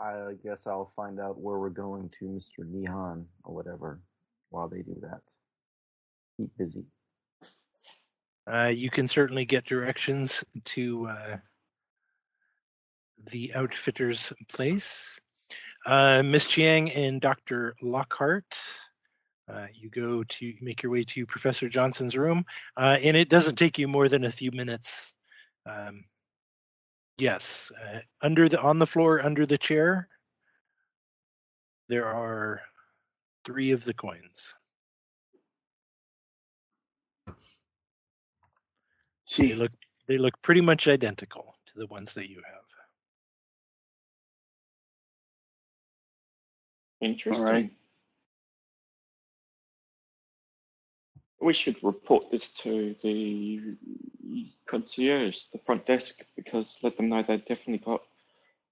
I 0.00 0.32
guess 0.42 0.66
I'll 0.66 0.92
find 0.96 1.20
out 1.20 1.38
where 1.38 1.60
we're 1.60 1.70
going 1.70 2.10
to 2.18 2.24
Mr. 2.24 2.68
Nihan 2.68 3.26
or 3.44 3.54
whatever 3.54 4.00
while 4.50 4.66
they 4.66 4.82
do 4.82 4.96
that. 5.02 5.20
Keep 6.38 6.58
busy. 6.58 6.86
Uh, 8.48 8.72
you 8.74 8.90
can 8.90 9.06
certainly 9.06 9.44
get 9.44 9.64
directions 9.64 10.42
to 10.64 11.06
uh, 11.06 11.36
the 13.30 13.54
outfitter's 13.54 14.32
place. 14.48 15.20
Uh, 15.84 16.22
Miss 16.22 16.46
Chiang 16.46 16.90
and 16.92 17.20
Dr. 17.20 17.74
Lockhart, 17.82 18.56
uh, 19.48 19.66
you 19.74 19.90
go 19.90 20.22
to 20.24 20.54
make 20.60 20.82
your 20.82 20.92
way 20.92 21.02
to 21.02 21.26
Professor 21.26 21.68
Johnson's 21.68 22.16
room, 22.16 22.44
uh, 22.76 22.98
and 23.02 23.16
it 23.16 23.28
doesn't 23.28 23.56
take 23.56 23.78
you 23.78 23.88
more 23.88 24.08
than 24.08 24.24
a 24.24 24.30
few 24.30 24.52
minutes. 24.52 25.14
Um, 25.66 26.04
yes, 27.18 27.72
uh, 27.82 28.00
under 28.20 28.48
the 28.48 28.60
on 28.60 28.78
the 28.78 28.86
floor 28.86 29.20
under 29.20 29.44
the 29.44 29.58
chair, 29.58 30.08
there 31.88 32.06
are 32.06 32.60
three 33.44 33.72
of 33.72 33.84
the 33.84 33.94
coins. 33.94 34.54
They 37.26 37.32
See, 39.26 39.54
look 39.54 39.72
they 40.06 40.18
look 40.18 40.40
pretty 40.42 40.60
much 40.60 40.88
identical 40.88 41.56
to 41.66 41.78
the 41.78 41.86
ones 41.86 42.14
that 42.14 42.30
you 42.30 42.42
have. 42.46 42.61
Interesting. 47.02 47.72
We 51.40 51.52
should 51.52 51.82
report 51.82 52.30
this 52.30 52.54
to 52.62 52.94
the 53.02 53.76
concierge, 54.66 55.46
the 55.46 55.58
front 55.58 55.84
desk, 55.84 56.24
because 56.36 56.78
let 56.84 56.96
them 56.96 57.08
know 57.08 57.22
they've 57.22 57.44
definitely 57.44 57.84
got 57.84 58.02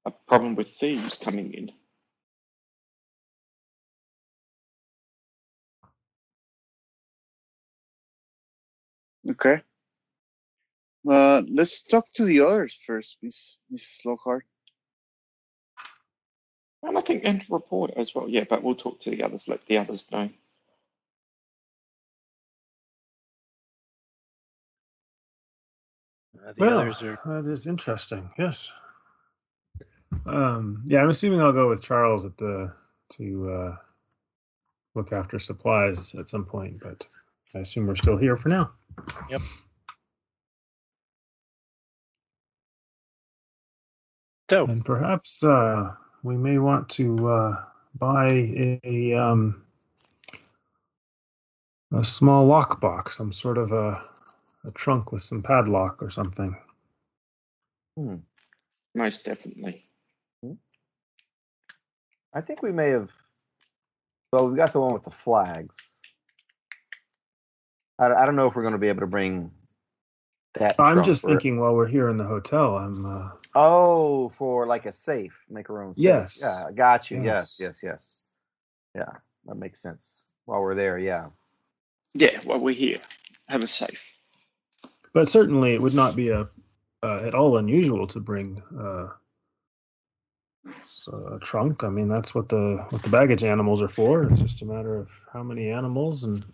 a 0.07 0.13
problem 0.13 0.55
with 0.55 0.69
thieves 0.69 1.17
coming 1.17 1.53
in. 1.53 1.73
okay. 9.29 9.63
Uh, 11.09 11.43
let's 11.51 11.83
talk 11.83 12.05
to 12.15 12.25
the 12.25 12.41
others 12.41 12.79
first, 12.87 13.19
Miss 13.23 13.57
Mrs. 13.73 14.05
Lockhart. 14.05 14.45
And 16.83 16.97
I 16.97 17.01
think 17.03 17.23
and 17.25 17.45
report 17.51 17.93
as 17.97 18.15
well. 18.15 18.29
Yeah, 18.29 18.45
but 18.49 18.63
we'll 18.63 18.75
talk 18.75 19.01
to 19.01 19.11
the 19.11 19.23
others, 19.23 19.49
let 19.49 19.67
the 19.67 19.79
others 19.79 20.11
know. 20.11 20.31
Uh, 26.43 26.53
the 26.57 26.65
well, 26.65 26.79
others 26.79 27.03
are 27.03 27.19
that 27.27 27.51
is 27.51 27.67
interesting. 27.67 28.31
Yes. 28.39 28.71
Um, 30.27 30.83
yeah, 30.87 31.01
I'm 31.01 31.11
assuming 31.11 31.41
I'll 31.41 31.53
go 31.53 31.69
with 31.69 31.83
Charles 31.83 32.25
at 32.25 32.37
the 32.39 32.73
to 33.17 33.51
uh, 33.51 33.77
look 34.95 35.13
after 35.13 35.39
supplies 35.39 36.15
at 36.15 36.29
some 36.29 36.45
point, 36.45 36.81
but 36.83 37.05
I 37.55 37.61
assume 37.61 37.87
we're 37.87 37.95
still 37.95 38.17
here 38.17 38.37
for 38.37 38.49
now. 38.49 38.73
Yep. 39.29 39.43
So. 44.49 44.67
And 44.67 44.85
perhaps 44.85 45.45
uh, 45.45 45.91
we 46.23 46.37
may 46.37 46.59
want 46.59 46.89
to 46.91 47.29
uh, 47.29 47.65
buy 47.95 48.29
a, 48.29 48.81
a 48.85 49.15
um, 49.15 49.63
a 51.93 52.05
small 52.05 52.49
lockbox, 52.49 53.13
some 53.13 53.33
sort 53.33 53.59
of 53.59 53.73
a 53.73 54.03
a 54.65 54.71
trunk 54.73 55.13
with 55.13 55.23
some 55.23 55.43
padlock 55.43 56.03
or 56.03 56.11
something. 56.11 56.57
Hmm. 57.97 58.17
Most 58.95 59.25
definitely. 59.25 59.87
I 62.33 62.41
think 62.41 62.63
we 62.63 62.73
may 62.73 62.91
have. 62.91 63.11
Well, 64.33 64.51
we 64.51 64.57
got 64.57 64.73
the 64.73 64.81
one 64.81 64.93
with 64.93 65.03
the 65.03 65.11
flags. 65.11 65.77
I, 67.99 68.13
I 68.13 68.27
don't 68.27 68.37
know 68.37 68.47
if 68.47 68.55
we're 68.55 68.63
going 68.63 68.73
to 68.73 68.79
be 68.79 68.89
able 68.89 69.01
to 69.01 69.07
bring 69.07 69.51
that. 70.55 70.77
I'm 70.79 70.95
trunk 70.97 71.07
just 71.07 71.23
for- 71.23 71.29
thinking 71.29 71.61
while 71.61 71.75
we're 71.75 71.87
here 71.87 72.09
in 72.09 72.17
the 72.17 72.25
hotel, 72.25 72.77
I'm 72.77 73.05
uh, 73.07 73.31
Oh, 73.55 74.29
for 74.31 74.67
like 74.67 74.87
a 74.87 74.93
safe, 74.93 75.37
make 75.49 75.69
a 75.69 75.73
room. 75.73 75.95
safe. 75.95 76.05
Yes. 76.05 76.39
Yeah, 76.41 76.67
I 76.69 76.73
got 76.73 77.11
you. 77.11 77.23
Yes, 77.23 77.57
Yes. 77.59 77.83
yes, 77.83 77.83
yes. 77.83 78.25
Yeah, 78.95 79.13
that 79.47 79.57
makes 79.57 79.81
sense. 79.81 80.27
While 80.45 80.61
we're 80.63 80.75
there, 80.75 80.99
yeah. 80.99 81.29
Yeah, 82.15 82.41
while 82.45 82.59
we're 82.61 82.75
here, 82.75 82.99
have 83.49 83.63
a 83.63 83.67
safe. 83.67 84.21
but 85.13 85.29
certainly 85.29 85.75
it 85.75 85.81
would 85.81 85.95
not 85.95 86.15
be 86.17 86.31
a 86.31 86.49
uh, 87.03 87.19
at 87.25 87.35
all 87.35 87.57
unusual 87.57 88.07
to 88.09 88.21
bring 88.21 88.63
uh, 88.79 89.09
s- 90.83 91.09
a 91.33 91.39
trunk. 91.39 91.83
I 91.85 91.89
mean, 91.89 92.09
that's 92.09 92.35
what 92.35 92.49
the 92.49 92.85
what 92.91 93.03
the 93.03 93.09
baggage 93.11 93.43
animals 93.45 93.81
are 93.83 93.89
for. 93.89 94.25
It's 94.25 94.41
just 94.41 94.63
a 94.63 94.67
matter 94.67 94.97
of 94.97 95.11
how 95.33 95.43
many 95.43 95.71
animals 95.71 96.25
and. 96.25 96.45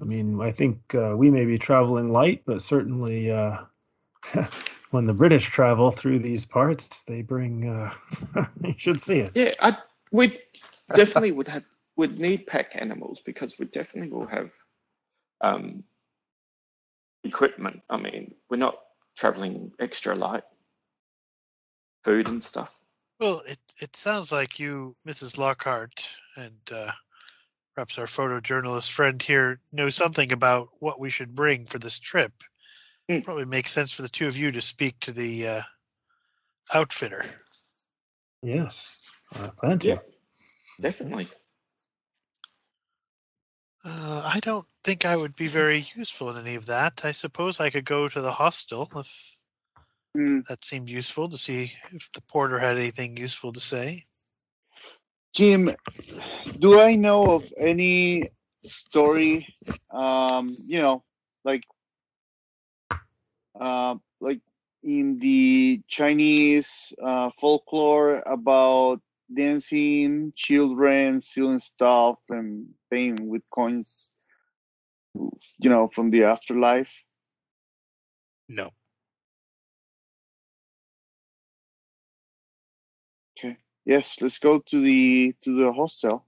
I 0.00 0.04
mean, 0.04 0.40
I 0.40 0.50
think 0.50 0.94
uh, 0.94 1.14
we 1.16 1.30
may 1.30 1.44
be 1.44 1.58
traveling 1.58 2.08
light, 2.08 2.42
but 2.46 2.62
certainly 2.62 3.30
uh, 3.30 3.58
when 4.90 5.04
the 5.04 5.14
British 5.14 5.44
travel 5.44 5.90
through 5.90 6.18
these 6.18 6.46
parts, 6.46 7.04
they 7.04 7.22
bring. 7.22 7.68
Uh, 7.68 8.46
you 8.62 8.74
should 8.76 9.00
see 9.00 9.20
it. 9.20 9.30
Yeah, 9.34 9.52
I 9.60 9.76
we 10.10 10.38
definitely 10.94 11.32
would 11.32 11.48
have 11.48 11.64
would 11.96 12.18
need 12.18 12.46
pack 12.46 12.72
animals 12.74 13.22
because 13.22 13.58
we 13.58 13.66
definitely 13.66 14.10
will 14.10 14.26
have 14.26 14.50
um, 15.40 15.84
equipment. 17.22 17.82
I 17.88 17.96
mean, 17.96 18.34
we're 18.50 18.56
not 18.56 18.78
traveling 19.16 19.72
extra 19.78 20.14
light, 20.14 20.44
food 22.02 22.28
and 22.28 22.42
stuff. 22.42 22.80
Well, 23.20 23.42
it, 23.46 23.58
it 23.80 23.94
sounds 23.94 24.32
like 24.32 24.58
you, 24.58 24.96
Mrs. 25.06 25.38
Lockhart, 25.38 26.08
and 26.36 26.60
uh, 26.72 26.90
perhaps 27.74 27.98
our 27.98 28.06
photojournalist 28.06 28.90
friend 28.90 29.20
here 29.20 29.60
knows 29.72 29.94
something 29.94 30.32
about 30.32 30.68
what 30.78 31.00
we 31.00 31.10
should 31.10 31.34
bring 31.34 31.64
for 31.64 31.78
this 31.78 31.98
trip. 31.98 32.32
Hmm. 33.08 33.20
Probably 33.20 33.44
makes 33.44 33.72
sense 33.72 33.92
for 33.92 34.02
the 34.02 34.08
two 34.08 34.26
of 34.26 34.36
you 34.36 34.50
to 34.52 34.60
speak 34.60 34.98
to 35.00 35.12
the 35.12 35.48
uh, 35.48 35.62
outfitter. 36.72 37.24
Yes, 38.42 38.96
I 39.32 39.48
plan 39.48 39.78
to. 39.80 39.88
Yeah. 39.88 39.98
Definitely. 40.80 41.28
Uh, 43.84 44.30
I 44.34 44.40
don't 44.40 44.66
think 44.82 45.04
I 45.04 45.14
would 45.14 45.36
be 45.36 45.46
very 45.46 45.86
useful 45.94 46.30
in 46.30 46.38
any 46.38 46.54
of 46.54 46.66
that. 46.66 47.04
I 47.04 47.12
suppose 47.12 47.60
I 47.60 47.70
could 47.70 47.84
go 47.84 48.08
to 48.08 48.20
the 48.20 48.32
hostel 48.32 48.88
if 48.96 49.34
Hmm. 50.16 50.40
that 50.48 50.64
seemed 50.64 50.88
useful 50.88 51.28
to 51.28 51.36
see 51.36 51.72
if 51.90 52.12
the 52.12 52.22
porter 52.22 52.58
had 52.58 52.78
anything 52.78 53.16
useful 53.16 53.52
to 53.52 53.60
say. 53.60 54.04
Jim, 55.34 55.70
do 56.60 56.80
I 56.80 56.94
know 56.94 57.24
of 57.34 57.52
any 57.58 58.30
story, 58.64 59.46
um, 59.90 60.54
you 60.66 60.80
know, 60.80 61.02
like, 61.44 61.64
uh, 63.60 63.96
like 64.20 64.40
in 64.84 65.18
the 65.18 65.82
Chinese 65.88 66.92
uh, 67.02 67.30
folklore 67.40 68.22
about 68.26 69.00
dancing 69.34 70.32
children, 70.36 71.20
stealing 71.20 71.58
stuff, 71.58 72.18
and 72.30 72.66
paying 72.90 73.16
with 73.28 73.42
coins, 73.50 74.08
you 75.14 75.70
know, 75.70 75.88
from 75.88 76.10
the 76.10 76.24
afterlife? 76.24 77.02
No. 78.48 78.70
Yes, 83.84 84.16
let's 84.20 84.38
go 84.38 84.60
to 84.60 84.80
the 84.80 85.34
to 85.42 85.54
the 85.56 85.72
hostel. 85.72 86.26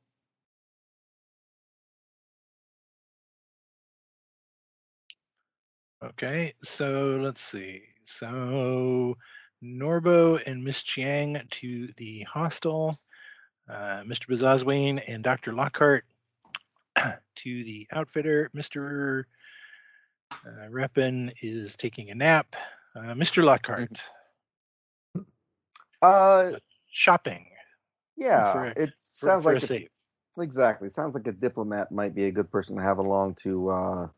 Okay, 6.05 6.53
so 6.63 7.19
let's 7.23 7.41
see. 7.41 7.83
So 8.05 9.17
Norbo 9.65 10.37
and 10.47 10.63
Miss 10.63 10.83
Chiang 10.83 11.41
to 11.51 11.89
the 11.97 12.23
hostel. 12.23 12.99
Uh, 13.69 14.03
Mr. 14.05 14.29
Bazazwane 14.29 15.03
and 15.09 15.25
Dr. 15.25 15.53
Lockhart 15.53 16.05
to 16.97 17.65
the 17.65 17.89
outfitter. 17.91 18.51
Mr. 18.55 19.25
Uh, 20.31 20.69
Reppin 20.71 21.33
is 21.43 21.77
taking 21.77 22.11
a 22.11 22.15
nap. 22.15 22.55
Uh, 22.95 23.15
Mr. 23.15 23.43
Lockhart, 23.43 24.01
Uh, 26.03 26.53
shopping. 26.97 27.47
yeah, 28.17 28.53
For- 28.53 28.67
it 28.69 28.91
For, 29.19 29.27
sounds 29.29 29.43
for 29.45 29.53
like 29.55 29.71
a 29.71 29.75
a, 29.75 30.43
exactly. 30.43 30.89
Sounds 30.89 31.15
like 31.15 31.27
a 31.27 31.33
diplomat 31.33 31.93
might 31.93 32.15
be 32.15 32.25
a 32.25 32.33
good 32.33 32.51
person 32.51 32.77
to 32.77 32.83
have 32.83 32.97
along 32.99 33.37
to 33.43 33.69
uh, 33.69 34.09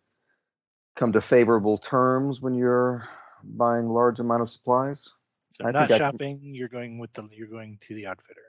come 0.95 1.13
to 1.13 1.21
favorable 1.21 1.79
terms 1.79 2.41
when 2.41 2.55
you're 2.55 3.09
buying 3.43 3.89
large 3.89 4.21
amount 4.21 4.43
of 4.43 4.51
supplies. 4.51 5.11
So 5.55 5.67
I 5.67 5.73
not 5.73 5.85
I 5.85 5.87
can- 5.89 5.99
shopping. 5.99 6.41
You're 6.43 6.69
going 6.69 6.99
with 6.99 7.13
the. 7.15 7.29
You're 7.33 7.49
going 7.49 7.79
to 7.89 7.95
the 7.95 8.07
outfitter. 8.07 8.41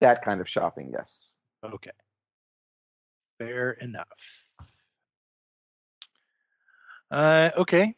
That 0.00 0.22
kind 0.24 0.40
of 0.40 0.48
shopping, 0.48 0.90
yes. 0.92 1.28
Okay. 1.62 1.90
Fair 3.38 3.72
enough. 3.72 4.46
Uh, 7.10 7.50
okay. 7.56 7.94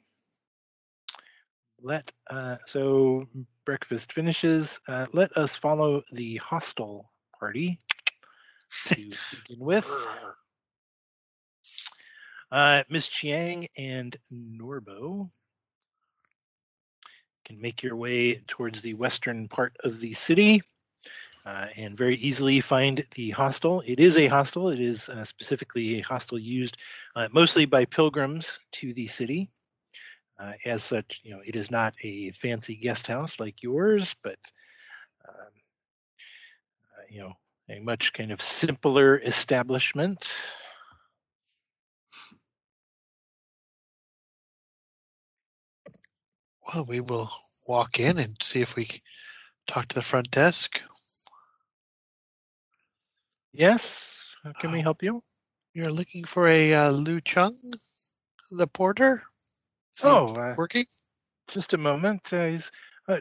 Let 1.83 2.12
uh, 2.30 2.57
so 2.66 3.26
breakfast 3.64 4.12
finishes. 4.12 4.80
Uh, 4.87 5.07
let 5.12 5.37
us 5.37 5.55
follow 5.55 6.03
the 6.12 6.37
hostel 6.37 7.11
party 7.39 7.78
to 8.87 8.97
begin 8.97 9.59
with. 9.59 10.09
Uh, 12.53 12.85
Miss 12.89 13.09
Chiang 13.09 13.66
and 13.76 14.16
Norbo 14.33 15.30
can 17.45 17.61
make 17.61 17.83
your 17.83 17.97
way 17.97 18.35
towards 18.47 18.83
the 18.83 18.95
western 18.95 19.49
part 19.49 19.76
of 19.83 20.01
the 20.01 20.12
city 20.12 20.62
uh, 21.45 21.66
and 21.76 21.97
very 21.97 22.16
easily 22.16 22.61
find 22.61 23.05
the 23.14 23.30
hostel. 23.30 23.83
It 23.85 23.99
is 23.99 24.18
a 24.18 24.28
hostel. 24.28 24.68
It 24.68 24.80
is 24.80 25.09
uh, 25.09 25.24
specifically 25.24 25.99
a 25.99 26.03
hostel 26.03 26.39
used 26.39 26.76
uh, 27.16 27.28
mostly 27.33 27.64
by 27.64 27.87
pilgrims 27.87 28.61
to 28.72 28.95
the 28.95 29.09
city. 29.09 29.51
Uh, 30.43 30.55
as 30.64 30.82
such, 30.82 31.20
you 31.22 31.30
know, 31.30 31.40
it 31.47 31.55
is 31.55 31.70
not 31.70 31.95
a 32.03 32.32
fancy 32.32 32.74
guest 32.74 33.07
house 33.07 33.38
like 33.38 33.62
yours, 33.62 34.16
but 34.24 34.38
um, 35.28 35.53
uh, 36.99 37.03
you 37.09 37.20
know, 37.20 37.32
a 37.68 37.78
much 37.78 38.12
kind 38.12 38.32
of 38.32 38.43
simpler 38.43 39.20
establishment. 39.20 40.34
Well, 46.66 46.86
we 46.88 46.99
will 46.99 47.30
walk 47.64 48.01
in 48.01 48.18
and 48.18 48.34
see 48.43 48.62
if 48.62 48.74
we 48.74 48.88
talk 49.68 49.86
to 49.86 49.95
the 49.95 50.03
front 50.03 50.28
desk. 50.32 50.80
Yes, 53.53 54.20
how 54.43 54.53
can 54.53 54.72
we 54.72 54.80
help 54.80 55.05
you? 55.05 55.22
You're 55.72 55.93
looking 55.93 56.24
for 56.24 56.49
a 56.49 56.74
uh, 56.74 56.90
Lu 56.90 57.20
Chung, 57.20 57.57
the 58.51 58.66
porter? 58.66 59.22
Is 59.97 60.05
Oh, 60.05 60.26
uh, 60.34 60.55
working? 60.57 60.86
Just 61.49 61.74
a 61.74 61.78
moment. 61.78 62.32
Uh, 62.32 62.47
he's, 62.47 62.70
uh, 63.09 63.20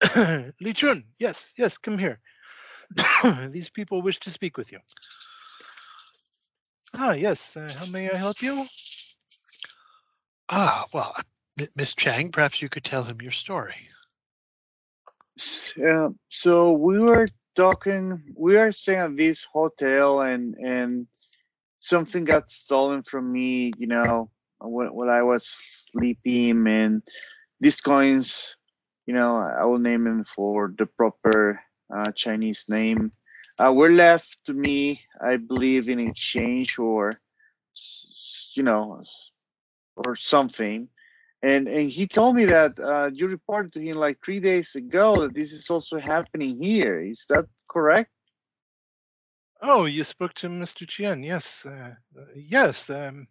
Li 0.60 0.72
Chun, 0.72 1.04
yes, 1.18 1.52
yes, 1.56 1.78
come 1.78 1.98
here. 1.98 2.20
These 3.48 3.70
people 3.70 4.02
wish 4.02 4.20
to 4.20 4.30
speak 4.30 4.56
with 4.56 4.72
you. 4.72 4.78
Ah, 6.96 7.12
yes. 7.12 7.56
Uh, 7.56 7.68
how 7.76 7.86
may 7.86 8.10
I 8.10 8.16
help 8.16 8.40
you? 8.42 8.64
Ah, 10.48 10.84
well, 10.92 11.12
uh, 11.16 11.22
M- 11.60 11.68
Miss 11.76 11.94
Chiang, 11.94 12.30
perhaps 12.30 12.62
you 12.62 12.68
could 12.68 12.84
tell 12.84 13.02
him 13.02 13.20
your 13.22 13.32
story. 13.32 13.88
S- 15.38 15.72
Uh, 15.76 16.10
so 16.28 16.72
we 16.72 17.00
were 17.00 17.28
talking. 17.56 18.34
We 18.36 18.56
are 18.56 18.70
staying 18.70 19.00
at 19.00 19.16
this 19.16 19.42
hotel, 19.42 20.20
and 20.20 20.54
and 20.54 21.08
something 21.80 22.24
got 22.24 22.48
stolen 22.50 23.02
from 23.02 23.32
me. 23.32 23.72
You 23.78 23.88
know, 23.88 24.30
when 24.64 24.94
when 24.94 25.08
I 25.08 25.22
was 25.22 25.46
sleeping, 25.46 26.66
and 26.66 27.02
these 27.60 27.80
coins. 27.80 28.56
You 29.06 29.12
know, 29.12 29.36
I 29.36 29.64
will 29.66 29.78
name 29.78 30.04
them 30.04 30.24
for 30.24 30.72
the 30.78 30.86
proper 30.86 31.60
uh, 31.94 32.10
Chinese 32.12 32.64
name. 32.70 33.12
Uh, 33.58 33.70
were 33.70 33.90
left 33.90 34.38
to 34.46 34.54
me, 34.54 35.02
I 35.20 35.36
believe, 35.36 35.90
in 35.90 36.00
exchange 36.00 36.78
or, 36.78 37.20
you 38.54 38.62
know, 38.62 39.02
or 39.94 40.16
something 40.16 40.88
and 41.44 41.68
and 41.68 41.90
he 41.90 42.06
told 42.06 42.36
me 42.36 42.46
that 42.46 42.72
uh, 42.78 43.10
you 43.12 43.28
reported 43.28 43.74
to 43.74 43.80
him 43.80 43.96
like 43.96 44.18
three 44.24 44.40
days 44.40 44.74
ago 44.74 45.20
that 45.20 45.34
this 45.34 45.52
is 45.52 45.68
also 45.68 45.98
happening 45.98 46.56
here. 46.56 47.00
Is 47.00 47.26
that 47.28 47.44
correct? 47.68 48.10
Oh, 49.60 49.84
you 49.84 50.04
spoke 50.04 50.32
to 50.34 50.48
Mr. 50.48 50.86
Qian. 50.86 51.24
Yes, 51.24 51.66
uh, 51.66 51.94
yes. 52.34 52.88
Um, 52.88 53.28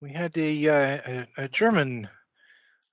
we 0.00 0.12
had 0.12 0.36
a, 0.38 0.68
uh, 0.68 0.98
a, 1.06 1.44
a 1.44 1.48
German 1.48 2.08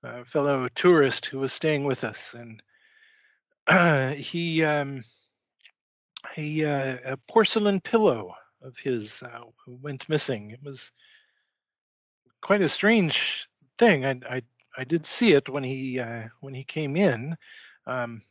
uh, 0.04 0.24
fellow 0.24 0.68
tourist 0.74 1.26
who 1.26 1.38
was 1.38 1.52
staying 1.52 1.84
with 1.84 2.04
us, 2.04 2.34
and 2.34 2.62
uh, 3.66 4.10
he 4.14 4.62
um, 4.64 5.02
a, 6.36 6.64
uh, 6.64 7.12
a 7.12 7.16
porcelain 7.28 7.80
pillow 7.80 8.34
of 8.62 8.76
his 8.78 9.22
uh, 9.22 9.40
went 9.66 10.08
missing. 10.08 10.50
It 10.50 10.62
was 10.62 10.92
quite 12.40 12.62
a 12.62 12.68
strange 12.68 13.48
thing. 13.78 14.04
I 14.04 14.20
I, 14.28 14.42
I 14.76 14.84
did 14.84 15.06
see 15.06 15.32
it 15.32 15.48
when 15.48 15.64
he 15.64 15.98
uh, 15.98 16.24
when 16.40 16.54
he 16.54 16.64
came 16.64 16.96
in, 16.96 17.36
um, 17.86 18.22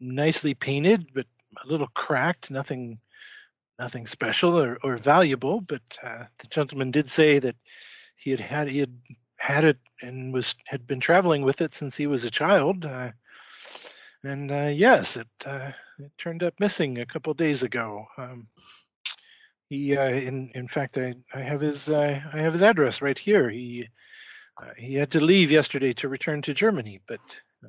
nicely 0.00 0.54
painted, 0.54 1.08
but 1.14 1.26
a 1.64 1.66
little 1.66 1.88
cracked. 1.94 2.50
Nothing 2.50 3.00
nothing 3.78 4.06
special 4.06 4.58
or, 4.58 4.78
or 4.82 4.96
valuable. 4.96 5.60
But 5.60 5.82
uh, 6.02 6.24
the 6.38 6.46
gentleman 6.48 6.90
did 6.90 7.08
say 7.08 7.38
that 7.38 7.56
he 8.16 8.30
had 8.30 8.40
had 8.40 8.68
he 8.68 8.80
had 8.80 8.98
had 9.36 9.64
it 9.64 9.78
and 10.02 10.32
was 10.32 10.54
had 10.66 10.86
been 10.86 11.00
traveling 11.00 11.42
with 11.42 11.60
it 11.60 11.72
since 11.72 11.96
he 11.96 12.06
was 12.06 12.24
a 12.24 12.30
child. 12.30 12.84
Uh, 12.84 13.12
and 14.24 14.50
uh, 14.50 14.70
yes, 14.74 15.16
it 15.16 15.28
uh, 15.44 15.72
it 15.98 16.12
turned 16.18 16.42
up 16.42 16.54
missing 16.58 16.98
a 16.98 17.06
couple 17.06 17.34
days 17.34 17.62
ago. 17.62 18.06
Um, 18.18 18.48
he, 19.68 19.96
uh, 19.96 20.08
in 20.08 20.50
in 20.54 20.68
fact, 20.68 20.98
I, 20.98 21.14
I 21.34 21.40
have 21.40 21.60
his 21.60 21.88
uh, 21.88 22.20
I 22.32 22.38
have 22.38 22.52
his 22.52 22.62
address 22.62 23.02
right 23.02 23.18
here. 23.18 23.48
He 23.50 23.88
he 24.78 24.94
had 24.94 25.10
to 25.10 25.20
leave 25.20 25.50
yesterday 25.50 25.92
to 25.92 26.08
return 26.08 26.40
to 26.42 26.54
Germany, 26.54 27.00
but 27.06 27.20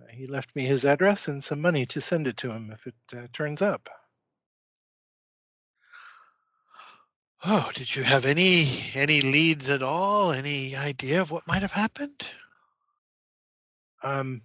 he 0.10 0.26
left 0.26 0.56
me 0.56 0.66
his 0.66 0.86
address 0.86 1.28
and 1.28 1.44
some 1.44 1.60
money 1.60 1.86
to 1.88 2.00
send 2.00 2.28
it 2.28 2.38
to 2.38 2.50
him 2.50 2.72
if 2.72 2.88
it 2.88 3.34
turns 3.34 3.62
up. 3.62 3.90
Oh, 7.46 7.70
did 7.76 7.96
you 7.96 8.04
have 8.04 8.26
any 8.26 8.66
any 8.96 9.22
leads 9.22 9.70
at 9.70 9.84
all? 9.84 10.32
Any 10.32 10.76
idea 10.76 11.22
of 11.22 11.32
what 11.32 11.48
might 11.48 11.62
have 11.62 11.72
happened? 11.72 12.26
Um, 14.02 14.42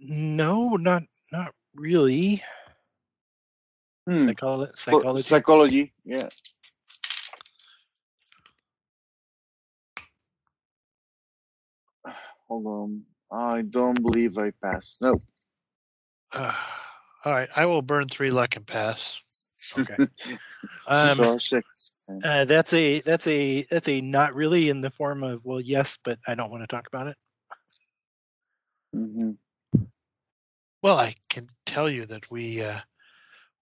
no, 0.00 0.70
not 0.76 1.04
not 1.32 1.54
really. 1.74 2.42
Hmm. 4.06 4.28
Psycholo- 4.28 4.58
Well, 4.58 4.72
psychology. 4.76 5.22
Psychology. 5.22 5.92
Yeah. 6.04 6.28
Hold 12.48 12.66
on. 12.66 13.02
I 13.30 13.62
don't 13.62 14.00
believe 14.02 14.38
I 14.38 14.50
passed. 14.62 15.00
No. 15.00 15.22
Uh, 16.32 16.52
all 17.24 17.32
right, 17.32 17.48
I 17.56 17.66
will 17.66 17.82
burn 17.82 18.08
three 18.08 18.30
luck 18.30 18.56
and 18.56 18.66
pass. 18.66 19.20
Okay. 19.72 19.98
Um, 20.86 21.10
is 21.10 21.20
our 21.20 21.38
sixth. 21.40 21.90
Uh, 22.22 22.44
that's 22.44 22.72
a 22.72 23.00
that's 23.00 23.26
a 23.26 23.62
that's 23.70 23.88
a 23.88 24.00
not 24.00 24.34
really 24.34 24.68
in 24.68 24.80
the 24.80 24.90
form 24.90 25.22
of 25.22 25.44
well 25.44 25.60
yes, 25.60 25.98
but 26.04 26.18
I 26.26 26.34
don't 26.34 26.50
want 26.50 26.62
to 26.62 26.66
talk 26.66 26.86
about 26.86 27.08
it. 27.08 27.16
hmm 28.92 29.32
Well, 30.82 30.98
I 30.98 31.14
can 31.28 31.48
tell 31.64 31.88
you 31.88 32.04
that 32.06 32.30
we 32.30 32.62
uh, 32.62 32.80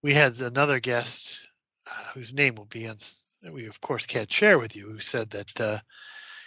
we 0.02 0.14
had 0.14 0.40
another 0.40 0.80
guest 0.80 1.48
uh, 1.90 2.04
whose 2.14 2.32
name 2.32 2.54
will 2.56 2.66
be 2.66 2.86
on. 2.88 2.96
We 3.52 3.66
of 3.66 3.80
course 3.80 4.06
can't 4.06 4.30
share 4.30 4.58
with 4.58 4.76
you. 4.76 4.88
Who 4.90 4.98
said 4.98 5.30
that 5.30 5.60
uh, 5.60 5.78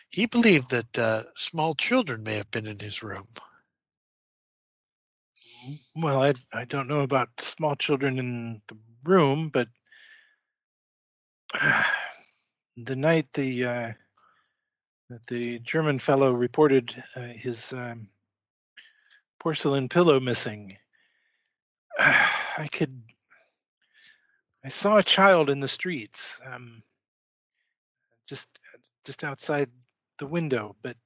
he 0.10 0.26
believed 0.26 0.70
that 0.72 0.98
uh, 1.00 1.24
small 1.36 1.74
children 1.74 2.24
may 2.24 2.36
have 2.36 2.52
been 2.52 2.68
in 2.68 2.80
his 2.80 3.04
room. 3.04 3.26
Well, 5.96 6.22
I 6.22 6.34
I 6.54 6.66
don't 6.66 6.88
know 6.88 7.02
about 7.02 7.30
small 7.42 7.76
children 7.76 8.18
in 8.20 8.62
the 8.68 8.78
room, 9.08 9.50
but 9.50 9.68
the 12.78 12.96
night 12.96 13.28
the 13.34 13.66
uh, 13.66 13.92
the 15.28 15.60
German 15.60 16.00
fellow 16.00 16.32
reported 16.32 17.04
uh, 17.16 17.22
his 17.22 17.74
um, 17.74 18.10
porcelain 19.40 19.90
pillow 19.90 20.20
missing, 20.20 20.78
I 22.00 22.68
could 22.72 23.02
I 24.66 24.70
saw 24.70 24.98
a 24.98 25.04
child 25.04 25.52
in 25.52 25.60
the 25.60 25.68
streets, 25.68 26.40
um, 26.52 26.82
just 28.28 28.48
just 29.06 29.24
outside 29.24 29.70
the 30.18 30.26
window, 30.26 30.76
but 30.82 30.98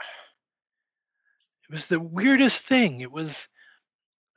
it 1.62 1.70
was 1.70 1.86
the 1.86 2.00
weirdest 2.00 2.66
thing. 2.66 3.00
It 3.00 3.12
was, 3.12 3.48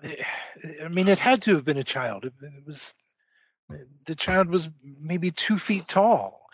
I 0.03 0.87
mean, 0.89 1.07
it 1.07 1.19
had 1.19 1.41
to 1.43 1.55
have 1.55 1.65
been 1.65 1.77
a 1.77 1.83
child. 1.83 2.25
It, 2.25 2.33
it 2.41 2.65
was, 2.65 2.93
the 4.05 4.15
child 4.15 4.49
was 4.49 4.69
maybe 4.83 5.31
two 5.31 5.57
feet 5.57 5.87
tall, 5.87 6.47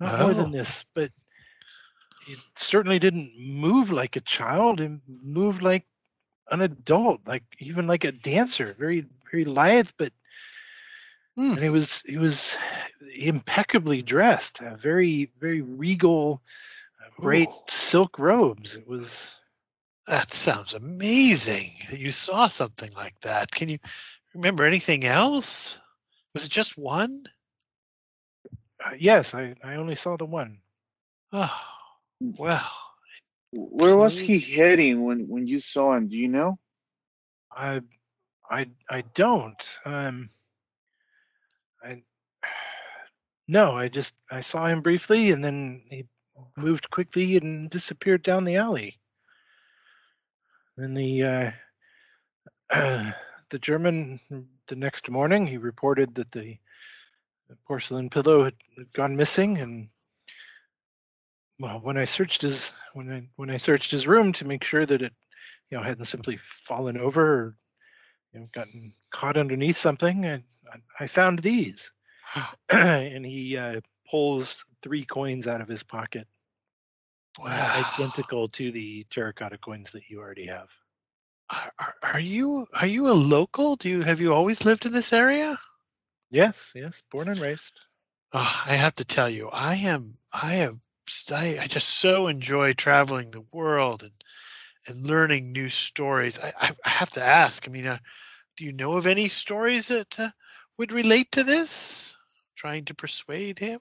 not 0.00 0.18
more 0.18 0.30
Oh. 0.30 0.34
than 0.34 0.52
this, 0.52 0.84
but 0.94 1.10
it 2.28 2.38
certainly 2.56 2.98
didn't 2.98 3.32
move 3.38 3.92
like 3.92 4.16
a 4.16 4.20
child. 4.20 4.80
It 4.80 4.92
moved 5.22 5.62
like 5.62 5.86
an 6.50 6.60
adult, 6.62 7.20
like 7.26 7.44
even 7.58 7.86
like 7.86 8.04
a 8.04 8.12
dancer, 8.12 8.74
very, 8.78 9.06
very 9.30 9.44
lithe, 9.44 9.90
but 9.98 10.12
Hmm. 11.36 11.50
and 11.52 11.58
he 11.58 11.68
was 11.68 12.00
he 12.00 12.16
was 12.16 12.56
impeccably 13.14 14.00
dressed, 14.00 14.58
very 14.58 15.30
very 15.38 15.60
regal, 15.60 16.40
uh, 17.04 17.10
great 17.20 17.48
Ooh. 17.48 17.64
silk 17.68 18.18
robes. 18.18 18.76
It 18.76 18.88
was 18.88 19.36
That 20.06 20.32
sounds 20.32 20.74
amazing 20.74 21.72
that 21.90 21.98
you 21.98 22.12
saw 22.12 22.48
something 22.48 22.92
like 22.94 23.18
that. 23.20 23.50
Can 23.50 23.68
you 23.68 23.78
remember 24.34 24.64
anything 24.64 25.04
else? 25.04 25.78
Was 26.34 26.44
it 26.44 26.50
just 26.50 26.78
one? 26.78 27.24
uh, 28.84 28.90
yes, 28.98 29.34
I 29.34 29.54
I 29.64 29.76
only 29.76 29.96
saw 29.96 30.16
the 30.16 30.26
one. 30.26 30.60
Oh, 31.32 31.60
well, 32.20 32.70
Where 33.52 33.96
was 33.96 34.18
he 34.18 34.38
heading 34.38 35.04
when 35.04 35.28
when 35.28 35.46
you 35.46 35.60
saw 35.60 35.94
him? 35.96 36.08
Do 36.08 36.16
you 36.16 36.28
know? 36.28 36.58
I 37.50 37.80
I 38.50 38.66
I 38.88 39.02
don't. 39.14 39.78
Um, 39.84 40.28
I 41.82 42.02
no, 43.48 43.76
I 43.76 43.88
just 43.88 44.14
I 44.30 44.40
saw 44.40 44.66
him 44.66 44.82
briefly, 44.82 45.30
and 45.30 45.42
then 45.42 45.82
he 45.88 46.06
moved 46.56 46.90
quickly 46.90 47.36
and 47.36 47.70
disappeared 47.70 48.22
down 48.22 48.44
the 48.44 48.56
alley. 48.56 49.00
Then 50.76 50.94
the 50.94 51.22
uh, 51.22 51.50
the 53.50 53.58
German 53.58 54.20
the 54.66 54.76
next 54.76 55.08
morning 55.08 55.46
he 55.46 55.56
reported 55.56 56.14
that 56.16 56.32
the, 56.32 56.58
porcelain 57.66 58.10
pillow 58.10 58.44
had, 58.44 58.54
had 58.76 58.92
gone 58.92 59.16
missing, 59.16 59.58
and 59.58 59.88
well, 61.58 61.80
when 61.80 61.96
I 61.96 62.04
searched 62.04 62.42
his 62.42 62.72
when 62.92 63.10
I 63.10 63.28
when 63.36 63.50
I 63.50 63.56
searched 63.56 63.90
his 63.90 64.06
room 64.06 64.32
to 64.34 64.46
make 64.46 64.64
sure 64.64 64.84
that 64.84 65.00
it 65.00 65.12
you 65.70 65.78
know 65.78 65.84
hadn't 65.84 66.04
simply 66.04 66.38
fallen 66.66 66.98
over 66.98 67.22
or 67.22 67.56
you 68.32 68.40
know 68.40 68.46
gotten 68.52 68.92
caught 69.10 69.36
underneath 69.36 69.76
something, 69.76 70.26
I 70.26 70.42
I 71.00 71.06
found 71.06 71.38
these, 71.38 71.90
and 72.68 73.24
he 73.24 73.56
uh, 73.56 73.80
pulls 74.10 74.64
three 74.82 75.04
coins 75.04 75.46
out 75.46 75.62
of 75.62 75.68
his 75.68 75.82
pocket, 75.82 76.28
wow. 77.38 77.84
identical 77.98 78.48
to 78.48 78.72
the 78.72 79.06
terracotta 79.10 79.58
coins 79.58 79.92
that 79.92 80.08
you 80.08 80.20
already 80.20 80.46
have. 80.46 80.70
Are, 81.48 81.94
are, 82.02 82.20
you 82.20 82.66
are 82.74 82.86
you 82.86 83.08
a 83.08 83.14
local? 83.14 83.76
Do 83.76 83.88
you 83.88 84.02
have 84.02 84.20
you 84.20 84.34
always 84.34 84.64
lived 84.64 84.84
in 84.84 84.92
this 84.92 85.12
area? 85.12 85.56
Yes, 86.30 86.72
yes, 86.74 87.02
born 87.10 87.28
and 87.28 87.38
raised. 87.38 87.72
Oh, 88.32 88.62
I 88.66 88.74
have 88.74 88.94
to 88.94 89.04
tell 89.04 89.30
you, 89.30 89.48
I 89.48 89.74
am 89.76 90.12
I 90.32 90.54
have 90.54 90.76
I, 91.32 91.58
I 91.60 91.66
just 91.66 91.88
so 91.88 92.26
enjoy 92.26 92.72
traveling 92.72 93.30
the 93.30 93.44
world 93.52 94.02
and 94.02 94.12
and 94.88 95.06
learning 95.06 95.52
new 95.52 95.68
stories. 95.68 96.40
I 96.40 96.52
I, 96.58 96.70
I 96.84 96.88
have 96.88 97.10
to 97.10 97.22
ask. 97.22 97.68
I 97.68 97.72
mean, 97.72 97.86
uh, 97.86 97.98
do 98.56 98.64
you 98.64 98.72
know 98.72 98.96
of 98.96 99.06
any 99.06 99.28
stories 99.28 99.88
that 99.88 100.18
uh, 100.18 100.30
would 100.78 100.92
relate 100.92 101.32
to 101.32 101.44
this? 101.44 102.16
Trying 102.56 102.86
to 102.86 102.94
persuade 102.94 103.58
him. 103.58 103.78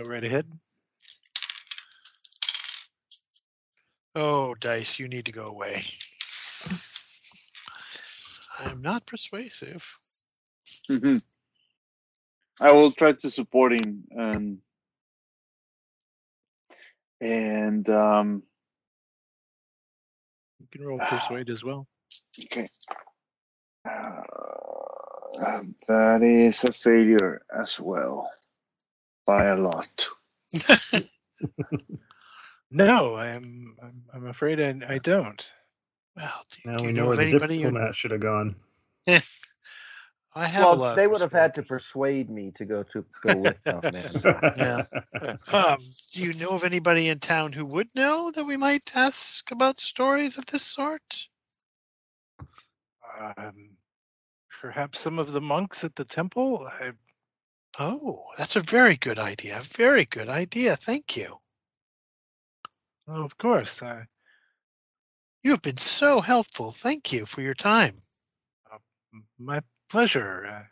Go 0.00 0.08
right 0.08 0.24
ahead. 0.24 0.46
Oh, 4.14 4.54
dice, 4.54 4.98
you 4.98 5.08
need 5.08 5.26
to 5.26 5.32
go 5.32 5.44
away. 5.44 5.82
I'm 8.60 8.80
not 8.80 9.04
persuasive. 9.06 9.98
hmm 10.88 11.16
I 12.62 12.72
will 12.72 12.92
try 12.92 13.12
to 13.12 13.30
support 13.30 13.72
him 13.72 14.04
and 14.10 14.58
and 17.20 17.88
um 17.90 18.42
You 20.60 20.66
can 20.72 20.86
roll 20.86 20.98
persuade 20.98 21.50
as 21.50 21.62
well. 21.62 21.86
okay. 22.42 22.66
Uh, 23.84 24.22
that 25.88 26.22
is 26.22 26.64
a 26.64 26.72
failure 26.72 27.42
as 27.54 27.78
well 27.78 28.30
by 29.30 29.46
a 29.46 29.56
lot. 29.56 30.08
No, 32.72 33.16
I'm 33.16 33.76
I'm, 33.82 34.02
I'm 34.14 34.26
afraid 34.28 34.60
I, 34.60 34.94
I 34.94 34.98
don't. 34.98 35.50
Well, 36.16 36.44
do, 36.52 36.70
Now 36.70 36.76
do 36.76 36.84
we 36.84 36.90
you 36.90 36.94
know 36.94 37.02
know 37.02 37.08
where 37.08 37.12
of 37.14 37.18
the 37.18 37.26
anybody? 37.26 37.56
who- 37.56 37.64
diplomat 37.64 37.96
should 37.96 38.12
have 38.12 38.20
gone. 38.20 38.54
I 39.06 40.46
have 40.46 40.62
a 40.64 40.68
lot. 40.68 40.78
Well, 40.80 40.94
they 40.96 41.08
would 41.08 41.20
have 41.20 41.32
had 41.32 41.54
to 41.56 41.64
persuade 41.64 42.30
me 42.30 42.52
to 42.52 42.64
go 42.64 42.84
to 42.84 43.04
go 43.22 43.36
with 43.38 43.60
them. 43.64 43.80
Yeah. 44.56 44.84
Um, 45.52 45.78
do 46.12 46.22
you 46.22 46.32
know 46.34 46.50
of 46.50 46.62
anybody 46.62 47.08
in 47.08 47.18
town 47.18 47.50
who 47.52 47.64
would 47.66 47.92
know 47.96 48.30
that 48.30 48.44
we 48.44 48.56
might 48.56 48.94
ask 48.94 49.50
about 49.50 49.80
stories 49.80 50.38
of 50.38 50.46
this 50.46 50.62
sort? 50.62 51.26
Um, 53.18 53.70
perhaps 54.60 55.00
some 55.00 55.18
of 55.18 55.32
the 55.32 55.40
monks 55.40 55.82
at 55.82 55.96
the 55.96 56.04
temple. 56.04 56.68
I, 56.80 56.92
Oh, 57.78 58.24
that's 58.36 58.56
a 58.56 58.60
very 58.60 58.96
good 58.96 59.18
idea. 59.18 59.60
Very 59.60 60.04
good 60.04 60.28
idea. 60.28 60.76
Thank 60.76 61.16
you. 61.16 61.36
well, 63.06 63.22
of 63.24 63.36
course. 63.38 63.82
Uh, 63.82 64.04
You 65.42 65.52
have 65.52 65.62
been 65.62 65.78
so 65.78 66.20
helpful. 66.20 66.72
Thank 66.72 67.12
you 67.12 67.24
for 67.26 67.42
your 67.42 67.54
time. 67.54 67.94
my 69.38 69.60
pleasure. 69.88 70.66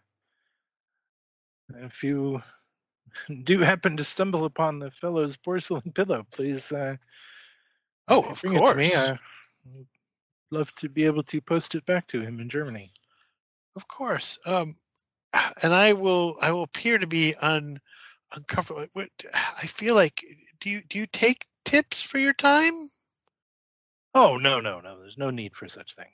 Uh, 1.73 1.79
if 1.87 2.03
you 2.05 2.43
do 3.45 3.61
happen 3.61 3.97
to 3.97 4.05
stumble 4.05 4.45
upon 4.45 4.79
the 4.79 4.91
fellow's 4.91 5.37
porcelain 5.37 5.93
pillow, 5.95 6.25
please 6.33 6.71
uh, 6.73 6.97
Oh, 8.09 8.23
of 8.23 8.41
bring 8.41 8.55
it 8.55 8.67
to 8.67 8.75
me. 8.75 8.91
course. 8.91 8.97
Uh, 8.97 9.17
I'd 9.79 9.87
love 10.51 10.75
to 10.77 10.89
be 10.89 11.05
able 11.05 11.23
to 11.25 11.41
post 11.41 11.75
it 11.75 11.85
back 11.87 12.07
to 12.09 12.21
him 12.21 12.41
in 12.41 12.49
Germany. 12.49 12.91
Of 13.77 13.87
course. 13.89 14.39
Um, 14.47 14.75
and 15.63 15.75
I 15.75 15.93
will 15.93 16.37
I 16.41 16.53
will 16.53 16.63
appear 16.63 16.99
to 16.99 17.07
be 17.07 17.35
un 17.35 17.79
uncomfortable. 18.35 18.87
What 18.93 19.09
I 19.35 19.67
feel 19.67 19.95
like 19.95 20.25
do 20.61 20.71
you 20.71 20.83
do 20.89 20.99
you 20.99 21.07
take 21.07 21.47
tips 21.65 22.03
for 22.03 22.19
your 22.19 22.35
time? 22.35 22.75
Oh 24.15 24.37
no, 24.37 24.61
no, 24.61 24.81
no. 24.81 25.01
There's 25.01 25.19
no 25.19 25.31
need 25.31 25.55
for 25.55 25.69
such 25.69 25.95
thing. 25.95 26.11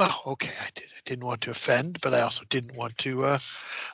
Oh, 0.00 0.20
okay. 0.26 0.52
I 0.60 0.70
did. 0.74 0.86
I 0.86 1.00
didn't 1.04 1.24
want 1.24 1.42
to 1.42 1.50
offend, 1.50 2.00
but 2.00 2.14
I 2.14 2.22
also 2.22 2.44
didn't 2.48 2.74
want 2.76 2.98
to 2.98 3.26
uh, 3.26 3.38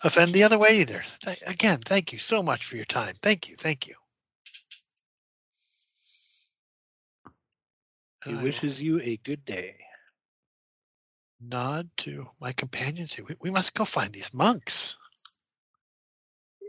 offend 0.03 0.33
the 0.33 0.45
other 0.45 0.59
way 0.59 0.81
either. 0.81 1.03
Th- 1.23 1.43
again, 1.47 1.79
thank 1.79 2.13
you 2.13 2.19
so 2.19 2.43
much 2.43 2.65
for 2.65 2.77
your 2.77 2.87
time. 2.87 3.15
Thank 3.21 3.51
you. 3.51 3.57
Thank 3.57 3.87
you. 3.87 3.95
He 8.25 8.35
wishes 8.35 8.81
you 8.81 9.01
a 9.01 9.19
good 9.19 9.45
day. 9.45 9.77
Nod 11.41 11.89
to 11.99 12.27
my 12.41 12.53
companions. 12.53 13.13
Say, 13.13 13.23
we, 13.23 13.37
we 13.41 13.51
must 13.51 13.75
go 13.75 13.85
find 13.85 14.13
these 14.13 14.35
monks. 14.35 14.97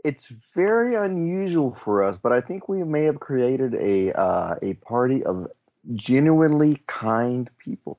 It's 0.04 0.26
very 0.54 0.94
unusual 0.94 1.74
for 1.74 2.02
us, 2.02 2.18
but 2.18 2.32
I 2.32 2.40
think 2.40 2.68
we 2.68 2.82
may 2.84 3.04
have 3.04 3.20
created 3.20 3.74
a 3.74 4.12
uh, 4.12 4.56
a 4.62 4.74
party 4.74 5.24
of 5.24 5.48
genuinely 5.94 6.78
kind 6.86 7.48
people. 7.58 7.98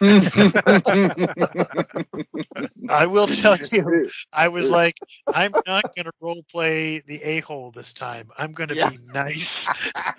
I 2.88 3.06
will 3.06 3.28
tell 3.28 3.56
you, 3.70 3.90
I 4.32 4.48
was 4.48 4.70
like, 4.70 5.00
I'm 5.30 5.56
not 5.66 5.86
going 5.94 6.06
to 6.06 6.12
role 6.20 6.42
play 6.50 7.00
the 7.00 7.22
a 7.22 7.40
hole 7.40 7.70
this 7.70 7.92
time. 7.92 8.28
I'm 8.38 8.52
going 8.52 8.68
to 8.68 8.76
Yeah. 8.76 8.90
be 8.90 8.98
nice. 9.12 9.68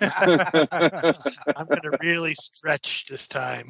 I'm 1.54 1.68
going 1.72 1.82
to 1.82 1.92
really 2.00 2.34
stretch 2.34 3.06
this 3.06 3.28
time. 3.28 3.66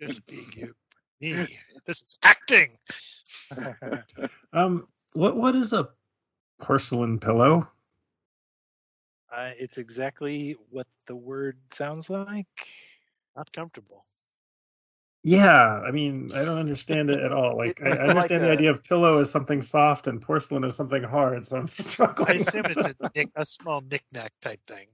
Just 0.00 0.26
being 0.26 0.52
you, 0.56 0.74
me. 1.20 1.58
This 1.86 2.02
is 2.02 2.16
acting. 2.22 2.70
Um, 4.52 4.88
what 5.14 5.36
what 5.36 5.54
is 5.56 5.72
a 5.72 5.90
porcelain 6.60 7.18
pillow? 7.20 7.68
Uh, 9.32 9.50
it's 9.58 9.78
exactly 9.78 10.56
what 10.70 10.86
the 11.06 11.16
word 11.16 11.58
sounds 11.72 12.10
like. 12.10 12.68
Not 13.36 13.52
comfortable. 13.52 14.04
Yeah, 15.22 15.82
I 15.86 15.90
mean, 15.90 16.28
I 16.34 16.44
don't 16.44 16.58
understand 16.58 17.10
it 17.10 17.20
at 17.20 17.30
all. 17.32 17.56
Like, 17.56 17.80
I, 17.82 17.88
I 17.88 17.90
It's 17.90 17.98
like 18.00 18.10
understand 18.10 18.42
the 18.42 18.48
a- 18.50 18.52
idea 18.52 18.70
of 18.70 18.82
pillow 18.82 19.18
as 19.18 19.30
something 19.30 19.60
soft 19.62 20.06
and 20.06 20.20
porcelain 20.20 20.64
as 20.64 20.76
something 20.76 21.02
hard. 21.02 21.44
So 21.44 21.58
I'm 21.58 21.64
I 22.26 22.32
assume 22.34 22.64
it's 22.66 22.86
a, 22.86 22.94
knick, 23.14 23.28
a 23.36 23.44
small 23.44 23.82
knick-knack 23.82 24.32
type 24.40 24.60
thing. 24.66 24.86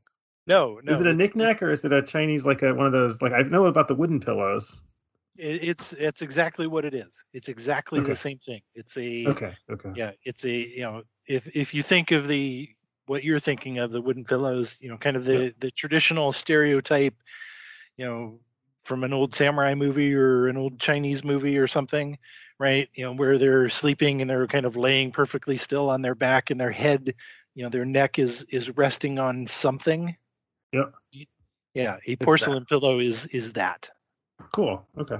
No, 0.48 0.80
no. 0.82 0.92
is 0.92 1.00
it 1.00 1.06
a 1.06 1.12
knickknack 1.14 1.62
or 1.62 1.70
is 1.70 1.84
it 1.84 1.92
a 1.92 2.02
Chinese 2.02 2.44
like 2.46 2.62
a 2.62 2.72
one 2.74 2.86
of 2.86 2.92
those? 2.92 3.20
Like 3.22 3.32
I 3.32 3.42
know 3.42 3.66
about 3.66 3.88
the 3.88 3.94
wooden 3.94 4.20
pillows. 4.20 4.80
it- 5.36 5.62
It's 5.62 5.92
it's 5.92 6.22
exactly 6.22 6.66
what 6.66 6.84
it 6.84 6.94
is. 6.94 7.24
It's 7.32 7.48
exactly 7.48 8.00
Okay. 8.00 8.10
the 8.10 8.16
same 8.16 8.38
thing. 8.38 8.62
It's 8.74 8.96
a 8.96 9.26
Okay, 9.26 9.52
okay. 9.70 9.90
yeah. 9.94 10.12
It's 10.24 10.44
a 10.44 10.50
you 10.50 10.82
know 10.82 11.02
if 11.26 11.48
if 11.56 11.74
you 11.74 11.82
think 11.82 12.10
of 12.12 12.26
the 12.28 12.68
what 13.06 13.22
you're 13.22 13.38
thinking 13.40 13.78
of 13.78 13.92
the 13.92 14.00
wooden 14.00 14.24
pillows, 14.24 14.78
you 14.80 14.88
know, 14.88 14.96
kind 14.98 15.16
of 15.16 15.24
the 15.24 15.54
the 15.58 15.70
traditional 15.70 16.32
stereotype, 16.32 17.14
you 17.96 18.04
know, 18.04 18.40
from 18.86 19.04
an 19.04 19.12
old 19.12 19.34
samurai 19.34 19.74
movie 19.74 20.14
or 20.14 20.46
an 20.46 20.56
old 20.56 20.78
Chinese 20.78 21.24
movie 21.24 21.58
or 21.58 21.66
something, 21.66 22.18
right? 22.58 22.88
You 22.94 23.04
know, 23.04 23.12
where 23.12 23.36
they're 23.36 23.68
sleeping 23.68 24.20
and 24.20 24.30
they're 24.30 24.46
kind 24.46 24.64
of 24.64 24.76
laying 24.76 25.10
perfectly 25.10 25.56
still 25.56 25.90
on 25.90 26.02
their 26.02 26.14
back 26.14 26.50
and 26.50 26.60
their 26.60 26.70
head, 26.70 27.14
you 27.54 27.64
know, 27.64 27.68
their 27.68 27.84
neck 27.84 28.18
is 28.18 28.46
is 28.50 28.76
resting 28.76 29.18
on 29.18 29.46
something. 29.46 30.16
Yep. 30.72 30.94
Yeah, 31.74 31.96
a 32.06 32.16
porcelain 32.16 32.64
pillow 32.64 33.00
is 33.00 33.26
is 33.26 33.54
that. 33.54 33.90
Cool. 34.52 34.86
Okay. 34.96 35.18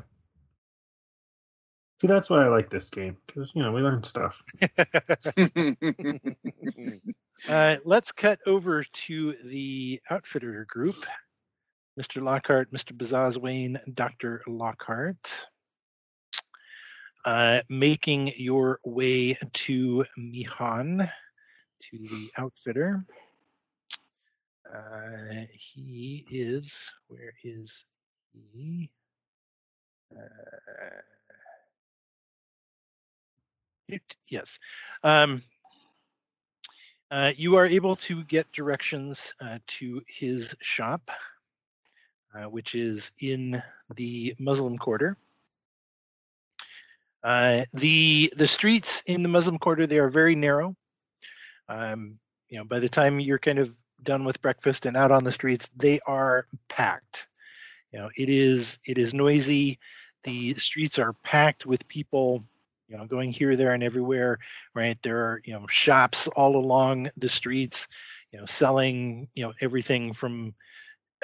See, 2.00 2.06
that's 2.06 2.30
why 2.30 2.44
I 2.44 2.48
like 2.48 2.70
this 2.70 2.88
game 2.90 3.16
because 3.26 3.52
you 3.54 3.62
know 3.62 3.72
we 3.72 3.82
learn 3.82 4.04
stuff. 4.04 4.42
Uh, 7.48 7.76
let's 7.84 8.12
cut 8.12 8.40
over 8.46 8.82
to 8.82 9.34
the 9.44 10.00
outfitter 10.10 10.64
group. 10.68 11.04
Mr. 11.98 12.22
Lockhart, 12.22 12.70
Mr. 12.72 12.92
Bazazwane, 12.96 13.78
Dr. 13.94 14.42
Lockhart. 14.46 15.46
Uh, 17.24 17.60
making 17.68 18.32
your 18.36 18.78
way 18.84 19.36
to 19.52 20.04
Mihan, 20.16 21.10
to 21.82 21.98
the 21.98 22.30
outfitter. 22.36 23.04
Uh, 24.72 25.46
he 25.52 26.24
is, 26.30 26.92
where 27.08 27.32
is 27.42 27.84
he? 28.32 28.90
Uh, 30.14 31.00
it- 33.88 34.16
yes. 34.30 34.58
Um, 35.02 35.42
uh, 37.10 37.32
you 37.36 37.56
are 37.56 37.66
able 37.66 37.96
to 37.96 38.22
get 38.24 38.52
directions 38.52 39.34
uh, 39.40 39.58
to 39.66 40.02
his 40.08 40.54
shop, 40.60 41.10
uh, 42.36 42.48
which 42.48 42.74
is 42.74 43.12
in 43.18 43.62
the 43.94 44.34
Muslim 44.38 44.78
Quarter. 44.78 45.16
Uh, 47.22 47.64
the 47.74 48.32
the 48.36 48.46
streets 48.46 49.02
in 49.06 49.22
the 49.22 49.28
Muslim 49.28 49.58
Quarter 49.58 49.86
they 49.86 49.98
are 49.98 50.08
very 50.08 50.34
narrow. 50.34 50.76
Um, 51.68 52.18
you 52.48 52.58
know, 52.58 52.64
by 52.64 52.78
the 52.78 52.88
time 52.88 53.18
you're 53.18 53.38
kind 53.38 53.58
of 53.58 53.74
done 54.02 54.24
with 54.24 54.42
breakfast 54.42 54.86
and 54.86 54.96
out 54.96 55.10
on 55.10 55.24
the 55.24 55.32
streets, 55.32 55.68
they 55.76 55.98
are 56.06 56.46
packed. 56.68 57.26
You 57.92 58.00
know, 58.00 58.10
it 58.16 58.28
is 58.28 58.78
it 58.84 58.98
is 58.98 59.14
noisy. 59.14 59.78
The 60.24 60.54
streets 60.54 60.98
are 60.98 61.12
packed 61.12 61.66
with 61.66 61.88
people. 61.88 62.44
You 62.88 62.96
know, 62.96 63.06
going 63.06 63.32
here, 63.32 63.56
there, 63.56 63.72
and 63.72 63.82
everywhere. 63.82 64.38
Right, 64.74 64.96
there 65.02 65.18
are 65.26 65.42
you 65.44 65.54
know 65.54 65.66
shops 65.66 66.28
all 66.28 66.56
along 66.56 67.10
the 67.16 67.28
streets. 67.28 67.88
You 68.30 68.40
know, 68.40 68.46
selling 68.46 69.28
you 69.34 69.44
know 69.44 69.54
everything 69.60 70.12
from 70.12 70.54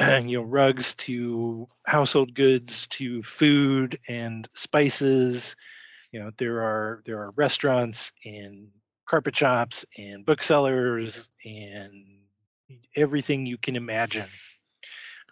you 0.01 0.39
know 0.39 0.43
rugs 0.43 0.94
to 0.94 1.69
household 1.85 2.35
goods 2.35 2.86
to 2.89 3.23
food 3.23 3.98
and 4.09 4.48
spices. 4.55 5.56
You 6.12 6.20
know, 6.20 6.31
there 6.36 6.62
are 6.62 7.02
there 7.05 7.20
are 7.20 7.32
restaurants 7.36 8.12
and 8.24 8.69
carpet 9.06 9.36
shops 9.36 9.85
and 9.98 10.24
booksellers 10.24 11.28
and 11.44 12.05
everything 12.97 13.47
you 13.47 13.59
can 13.59 13.77
imagine. 13.77 14.28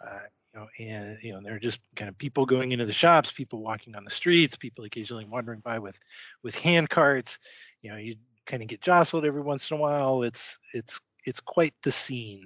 Uh, 0.03 0.19
you 0.53 0.59
know, 0.59 0.67
and 0.79 1.17
you 1.21 1.33
know, 1.33 1.41
there 1.41 1.55
are 1.55 1.59
just 1.59 1.79
kind 1.95 2.09
of 2.09 2.17
people 2.17 2.45
going 2.45 2.71
into 2.71 2.85
the 2.85 2.93
shops, 2.93 3.31
people 3.31 3.61
walking 3.61 3.95
on 3.95 4.03
the 4.03 4.11
streets, 4.11 4.55
people 4.55 4.85
occasionally 4.85 5.25
wandering 5.25 5.59
by 5.59 5.79
with 5.79 5.99
with 6.43 6.55
hand 6.55 6.89
carts. 6.89 7.39
You 7.81 7.91
know, 7.91 7.97
you 7.97 8.17
kind 8.45 8.61
of 8.61 8.67
get 8.67 8.81
jostled 8.81 9.25
every 9.25 9.41
once 9.41 9.71
in 9.71 9.77
a 9.77 9.79
while. 9.79 10.23
It's 10.23 10.59
it's 10.73 10.99
it's 11.25 11.39
quite 11.39 11.73
the 11.83 11.91
scene. 11.91 12.43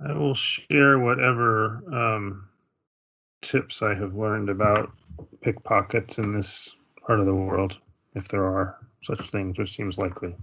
I 0.00 0.12
will 0.12 0.34
share 0.34 0.98
whatever 0.98 1.82
um, 1.92 2.48
tips 3.42 3.82
I 3.82 3.94
have 3.94 4.14
learned 4.14 4.50
about 4.50 4.90
pickpockets 5.40 6.18
in 6.18 6.32
this 6.32 6.76
part 7.06 7.20
of 7.20 7.26
the 7.26 7.34
world, 7.34 7.78
if 8.14 8.28
there 8.28 8.44
are 8.44 8.76
such 9.02 9.30
things, 9.30 9.58
which 9.58 9.74
seems 9.74 9.98
likely. 9.98 10.34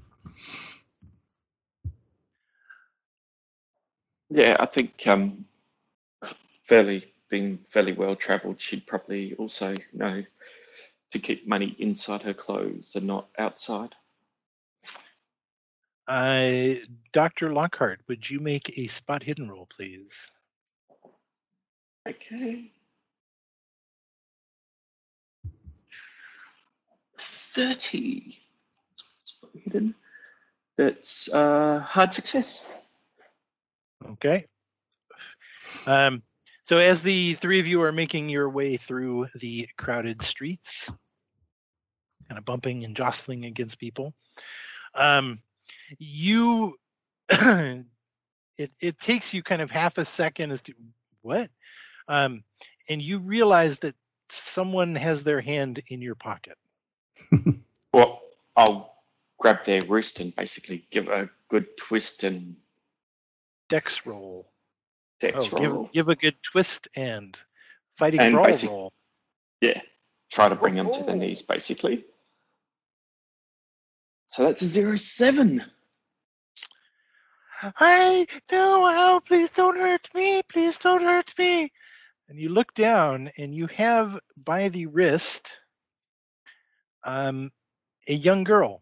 Yeah, 4.30 4.55
I 4.59 4.65
think 4.65 5.05
um, 5.05 5.45
fairly 6.63 7.13
being 7.30 7.59
fairly 7.59 7.93
well 7.93 8.15
travelled, 8.15 8.59
she'd 8.59 8.88
probably 8.88 9.35
also 9.35 9.75
know 9.91 10.23
to 11.11 11.19
keep 11.19 11.47
money 11.47 11.75
inside 11.77 12.23
her 12.23 12.34
clothes 12.34 12.95
and 12.95 13.05
not 13.05 13.27
outside. 13.38 13.93
Uh, 16.07 16.75
Dr. 17.11 17.53
Lockhart, 17.53 18.01
would 18.07 18.30
you 18.30 18.39
make 18.39 18.77
a 18.77 18.88
spot 18.88 19.23
hidden 19.23 19.49
roll, 19.49 19.67
please? 19.67 20.27
Okay. 22.07 22.71
Thirty. 27.17 28.38
Spot 29.23 29.49
hidden. 29.63 29.95
That's 30.77 31.31
uh, 31.31 31.80
hard 31.80 32.11
success. 32.11 32.67
Okay. 34.05 34.47
Um, 35.85 36.23
so 36.65 36.77
as 36.77 37.03
the 37.03 37.35
three 37.35 37.59
of 37.59 37.67
you 37.67 37.84
are 37.84 37.91
making 37.91 38.30
your 38.30 38.49
way 38.49 38.77
through 38.77 39.27
the 39.35 39.69
crowded 39.77 40.21
streets, 40.21 40.91
kind 42.27 42.38
of 42.38 42.45
bumping 42.45 42.84
and 42.84 42.95
jostling 42.95 43.45
against 43.45 43.80
people, 43.80 44.13
um, 44.95 45.39
you 45.99 46.78
it 47.30 47.86
it 48.80 48.99
takes 48.99 49.34
you 49.34 49.44
kind 49.44 49.61
of 49.61 49.72
half 49.72 49.98
a 49.98 50.06
second 50.06 50.52
as 50.52 50.61
to 50.64 50.74
what, 51.22 51.49
um, 52.07 52.44
and 52.90 53.02
you 53.02 53.20
realize 53.20 53.80
that 53.80 53.95
someone 54.30 54.95
has 54.95 55.24
their 55.24 55.41
hand 55.41 55.82
in 55.88 56.02
your 56.02 56.15
pocket. 56.15 56.57
Well, 57.94 58.22
I'll 58.56 58.91
grab 59.40 59.65
their 59.65 59.82
wrist 59.88 60.20
and 60.20 60.36
basically 60.36 60.84
give 60.90 61.10
a 61.10 61.30
good 61.48 61.68
twist 61.78 62.24
and 62.24 62.56
Dex 63.70 64.07
roll. 64.07 64.49
dex 65.20 65.53
oh, 65.53 65.60
roll. 65.61 65.84
give, 65.84 65.91
give 65.91 66.10
a 66.10 66.15
good 66.15 66.36
twist 66.41 66.88
and 66.95 67.40
fighting 67.95 68.20
And 68.20 68.34
brawl 68.34 68.45
basic- 68.48 68.70
roll. 68.72 68.91
Yeah, 69.61 69.80
try 70.32 70.49
to 70.49 70.56
bring 70.56 70.74
them 70.74 70.88
to 70.91 71.03
the 71.03 71.11
Oh. 71.11 71.15
knees, 71.15 71.44
basically. 71.44 72.03
So 74.28 74.45
that's 74.45 74.64
a 74.64 74.65
zero 74.65 74.95
seven. 74.95 75.64
I 77.80 78.26
no, 78.52 78.84
oh, 78.85 79.22
please 79.26 79.49
don't 79.52 79.77
hurt 79.77 80.10
me. 80.14 80.41
Please 80.44 80.77
don't 80.77 81.03
hurt 81.03 81.34
me. 81.38 81.72
And 82.30 82.40
you 82.40 82.49
look 82.49 82.73
down 82.73 83.31
and 83.38 83.53
you 83.53 83.68
have 83.68 84.19
by 84.45 84.69
the 84.69 84.88
wrist 84.88 85.57
um, 87.03 87.52
a 88.07 88.14
young 88.14 88.44
girl. 88.44 88.81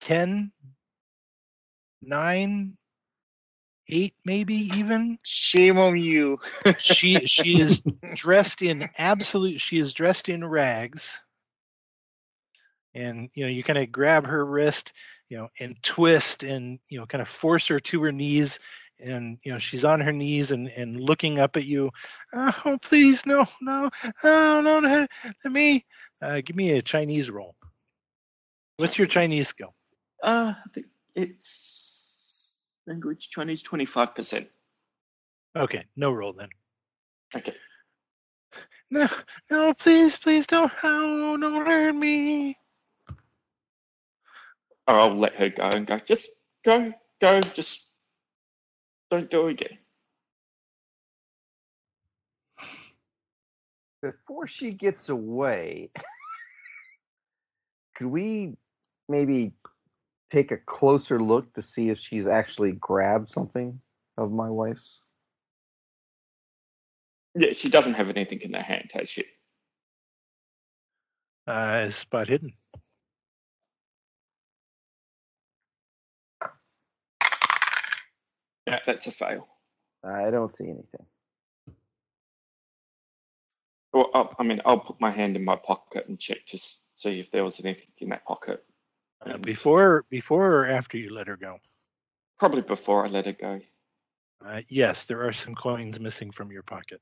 10, 0.00 0.52
9, 2.02 2.76
8 3.88 4.14
maybe 4.24 4.54
even. 4.54 5.18
Shame 5.22 5.78
on 5.78 5.96
you. 5.96 6.38
She 6.78 7.26
she 7.26 7.60
is 7.60 7.82
dressed 8.14 8.62
in 8.62 8.88
absolute 8.98 9.60
she 9.60 9.78
is 9.78 9.92
dressed 9.92 10.28
in 10.28 10.44
rags. 10.44 11.20
And 12.94 13.30
you 13.34 13.44
know, 13.44 13.50
you 13.50 13.62
kind 13.62 13.78
of 13.78 13.92
grab 13.92 14.26
her 14.26 14.44
wrist, 14.44 14.92
you 15.28 15.38
know, 15.38 15.48
and 15.60 15.80
twist 15.82 16.42
and 16.42 16.78
you 16.88 16.98
know, 16.98 17.06
kind 17.06 17.22
of 17.22 17.28
force 17.28 17.68
her 17.68 17.80
to 17.80 18.02
her 18.02 18.12
knees 18.12 18.58
and 18.98 19.38
you 19.42 19.52
know 19.52 19.58
she's 19.58 19.84
on 19.84 20.00
her 20.00 20.12
knees 20.12 20.50
and 20.50 20.68
and 20.68 20.98
looking 21.00 21.38
up 21.38 21.56
at 21.56 21.64
you 21.64 21.90
oh 22.32 22.78
please 22.80 23.26
no 23.26 23.44
no 23.60 23.90
oh 24.24 24.60
no 24.64 24.80
no 24.80 25.06
let 25.44 25.52
me 25.52 25.84
uh, 26.22 26.40
give 26.44 26.56
me 26.56 26.70
a 26.72 26.82
chinese 26.82 27.28
roll 27.30 27.54
what's 28.78 28.96
your 28.98 29.06
chinese 29.06 29.48
skill 29.48 29.74
Uh, 30.22 30.54
I 30.56 30.68
think 30.72 30.86
it's 31.14 32.50
language 32.86 33.28
Chinese 33.30 33.62
twenty 33.62 33.84
five 33.84 34.14
percent. 34.14 34.48
okay 35.54 35.84
no 35.96 36.10
roll 36.10 36.32
then 36.32 36.48
Okay. 37.34 37.54
no 38.90 39.06
no 39.50 39.74
please 39.74 40.16
please 40.16 40.46
don't 40.46 40.72
oh, 40.82 41.36
don't 41.36 41.66
hurt 41.66 41.94
me 41.94 42.56
Or 44.88 44.94
I'll 44.94 45.16
let 45.16 45.34
her 45.36 45.48
go 45.48 45.64
and 45.64 45.86
go. 45.86 45.98
Just 45.98 46.28
go, 46.64 46.92
go. 47.20 47.40
Just 47.40 47.90
don't 49.10 49.30
do 49.30 49.48
it 49.48 49.52
again. 49.52 49.78
Before 54.02 54.46
she 54.46 54.70
gets 54.72 55.08
away, 55.08 55.90
could 57.96 58.06
we 58.06 58.56
maybe 59.08 59.52
take 60.30 60.52
a 60.52 60.56
closer 60.56 61.20
look 61.20 61.52
to 61.54 61.62
see 61.62 61.90
if 61.90 61.98
she's 61.98 62.26
actually 62.26 62.72
grabbed 62.72 63.30
something 63.30 63.80
of 64.16 64.30
my 64.32 64.50
wife's? 64.50 65.00
Yeah, 67.34 67.52
she 67.52 67.68
doesn't 67.68 67.94
have 67.94 68.08
anything 68.10 68.40
in 68.42 68.54
her 68.54 68.62
hand, 68.62 68.90
has 68.94 69.08
she? 69.08 69.24
uh 71.46 71.84
it's 71.86 71.96
spot 71.96 72.28
hidden 72.28 72.52
Yeah, 78.66 78.80
that's 78.84 79.06
a 79.06 79.12
fail. 79.12 79.46
I 80.04 80.30
don't 80.30 80.48
see 80.48 80.64
anything. 80.64 81.06
Well, 83.92 84.10
I'll, 84.14 84.34
I 84.38 84.42
mean, 84.42 84.60
I'll 84.64 84.78
put 84.80 85.00
my 85.00 85.10
hand 85.10 85.36
in 85.36 85.44
my 85.44 85.56
pocket 85.56 86.06
and 86.08 86.18
check 86.18 86.44
to 86.46 86.58
see 86.58 87.20
if 87.20 87.30
there 87.30 87.44
was 87.44 87.64
anything 87.64 87.88
in 87.98 88.10
that 88.10 88.24
pocket. 88.24 88.64
uh, 89.24 89.38
before 89.38 90.04
before 90.10 90.46
or 90.46 90.66
after 90.66 90.98
you 90.98 91.12
let 91.14 91.28
her 91.28 91.36
go 91.36 91.58
Probably 92.38 92.62
before 92.62 93.04
I 93.06 93.08
let 93.08 93.26
her 93.26 93.32
go. 93.32 93.60
uh, 94.44 94.60
yes 94.68 95.04
there 95.04 95.26
are 95.26 95.32
some 95.32 95.54
coins 95.54 95.98
missing 95.98 96.30
from 96.30 96.52
your 96.52 96.62
pocket 96.62 97.00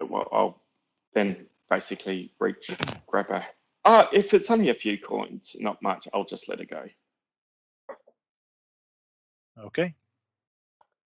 Well, 0.00 0.28
I'll 0.32 0.62
then 1.14 1.46
basically 1.70 2.32
reach, 2.38 2.70
grab 3.06 3.28
her. 3.28 3.44
Uh, 3.84 4.06
if 4.12 4.34
it's 4.34 4.50
only 4.50 4.68
a 4.68 4.74
few 4.74 4.98
coins, 4.98 5.56
not 5.60 5.80
much, 5.82 6.08
I'll 6.12 6.24
just 6.24 6.48
let 6.48 6.58
her 6.58 6.64
go. 6.64 6.84
Okay 9.58 9.94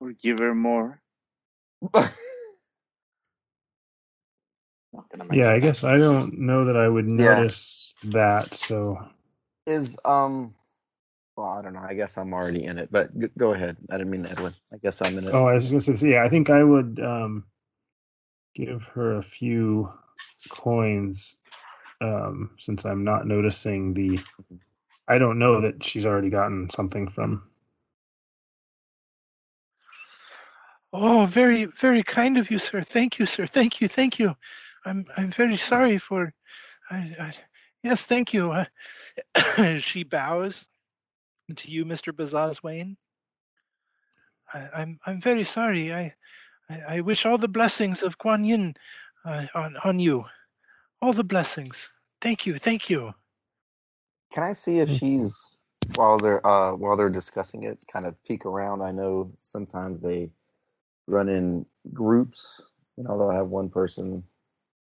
Or 0.00 0.12
give 0.12 0.38
her 0.40 0.54
more. 0.54 1.00
Not 1.94 2.10
gonna 5.10 5.26
make 5.26 5.38
Yeah, 5.38 5.52
I 5.52 5.60
that 5.60 5.60
guess 5.60 5.84
I 5.84 5.98
don't 5.98 6.38
know 6.40 6.66
that 6.66 6.76
I 6.76 6.88
would 6.88 7.06
Yeah. 7.10 7.10
notice 7.10 7.96
that. 8.04 8.54
So 8.54 8.98
Is 9.66 9.98
um 10.04 10.54
well, 11.36 11.48
I 11.48 11.62
don't 11.62 11.74
know. 11.74 11.82
I 11.86 11.94
guess 11.94 12.18
I'm 12.18 12.34
already 12.34 12.64
in 12.64 12.78
it, 12.78 12.90
but 12.92 13.18
g- 13.18 13.28
go 13.38 13.54
ahead. 13.54 13.78
I 13.90 13.98
didn't 13.98 14.12
mean 14.12 14.26
Edwin. 14.26 14.54
I 14.72 14.78
guess 14.78 15.02
I'm 15.02 15.18
in 15.18 15.28
it. 15.28 15.32
Oh, 15.32 15.46
I 15.46 15.54
was 15.54 15.70
going 15.70 15.82
to 15.82 15.98
say, 15.98 16.10
yeah, 16.12 16.24
I 16.24 16.30
think 16.30 16.50
I 16.50 16.64
would 16.64 17.00
um, 17.00 17.46
give 18.54 18.84
her 18.94 19.16
a 19.16 19.22
few 19.22 19.90
coins 20.50 21.36
um, 22.00 22.52
since 22.58 22.84
I'm 22.86 23.04
not 23.04 23.26
noticing 23.26 23.94
the. 23.94 24.20
I 25.08 25.18
don't 25.18 25.40
know 25.40 25.62
that 25.62 25.84
she's 25.84 26.06
already 26.06 26.30
gotten 26.30 26.70
something 26.70 27.10
from. 27.10 27.49
Oh, 30.92 31.24
very, 31.24 31.66
very 31.66 32.02
kind 32.02 32.36
of 32.36 32.50
you, 32.50 32.58
sir. 32.58 32.82
Thank 32.82 33.18
you, 33.18 33.26
sir. 33.26 33.46
Thank 33.46 33.80
you, 33.80 33.88
thank 33.88 34.18
you. 34.18 34.34
I'm, 34.84 35.04
I'm 35.16 35.30
very 35.30 35.56
sorry 35.56 35.98
for. 35.98 36.32
I, 36.90 36.96
I, 36.96 37.32
yes, 37.82 38.04
thank 38.04 38.32
you. 38.32 38.50
Uh, 38.52 39.76
she 39.78 40.02
bows 40.02 40.66
to 41.54 41.70
you, 41.70 41.84
Mr. 41.84 42.12
Bazazwane. 42.12 42.96
I, 44.52 44.68
I'm, 44.74 44.98
I'm 45.06 45.20
very 45.20 45.44
sorry. 45.44 45.92
I, 45.92 46.14
I, 46.68 46.96
I 46.96 47.00
wish 47.02 47.24
all 47.24 47.38
the 47.38 47.48
blessings 47.48 48.02
of 48.02 48.18
Guan 48.18 48.44
Yin 48.44 48.74
uh, 49.24 49.46
on, 49.54 49.76
on 49.84 50.00
you. 50.00 50.24
All 51.00 51.12
the 51.12 51.24
blessings. 51.24 51.88
Thank 52.20 52.46
you, 52.46 52.58
thank 52.58 52.90
you. 52.90 53.12
Can 54.32 54.42
I 54.42 54.52
see 54.52 54.78
if 54.78 54.90
she's 54.90 55.56
while 55.96 56.18
they're 56.18 56.46
uh 56.46 56.72
while 56.72 56.96
they're 56.96 57.10
discussing 57.10 57.64
it, 57.64 57.84
kind 57.92 58.06
of 58.06 58.16
peek 58.24 58.46
around? 58.46 58.80
I 58.80 58.92
know 58.92 59.32
sometimes 59.42 60.00
they 60.00 60.30
run 61.10 61.28
in 61.28 61.66
groups. 61.92 62.62
You 62.96 63.04
know, 63.04 63.18
they'll 63.18 63.30
have 63.30 63.48
one 63.48 63.68
person 63.68 64.22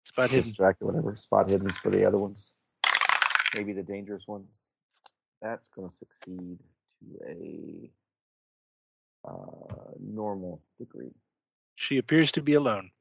Spot 0.03 0.29
hidden. 0.29 0.49
distracted, 0.49 0.85
whatever. 0.85 1.15
Spot 1.15 1.49
hidden 1.49 1.69
for 1.69 1.89
the 1.89 2.05
other 2.05 2.17
ones. 2.17 2.51
Maybe 3.55 3.73
the 3.73 3.83
dangerous 3.83 4.27
ones. 4.27 4.47
That's 5.41 5.67
going 5.69 5.89
to 5.89 5.95
succeed 5.95 6.59
to 7.01 7.27
a 7.27 7.91
uh, 9.27 9.91
normal 9.99 10.61
degree. 10.79 11.11
She 11.75 11.97
appears 11.97 12.31
to 12.33 12.41
be 12.41 12.53
alone. 12.53 12.91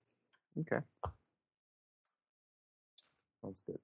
Okay. 0.60 0.84
Sounds 3.42 3.58
good. 3.66 3.78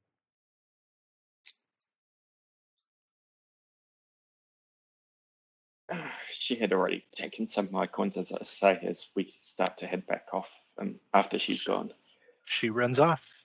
She 6.31 6.55
had 6.57 6.73
already 6.73 7.05
taken 7.13 7.47
some 7.47 7.67
of 7.67 7.73
my 7.73 7.87
coins, 7.87 8.17
as 8.17 8.33
I 8.33 8.43
say, 8.43 8.81
as 8.87 9.11
we 9.15 9.33
start 9.41 9.79
to 9.79 9.87
head 9.87 10.07
back 10.07 10.27
off, 10.33 10.57
and 10.79 10.99
after 11.13 11.39
she's 11.39 11.63
gone. 11.63 11.93
She 12.45 12.71
runs 12.71 12.99
off. 12.99 13.45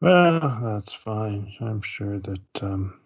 Well, 0.00 0.58
that's 0.62 0.92
fine. 0.92 1.52
I'm 1.60 1.82
sure 1.82 2.18
that 2.20 2.62
um, 2.62 2.98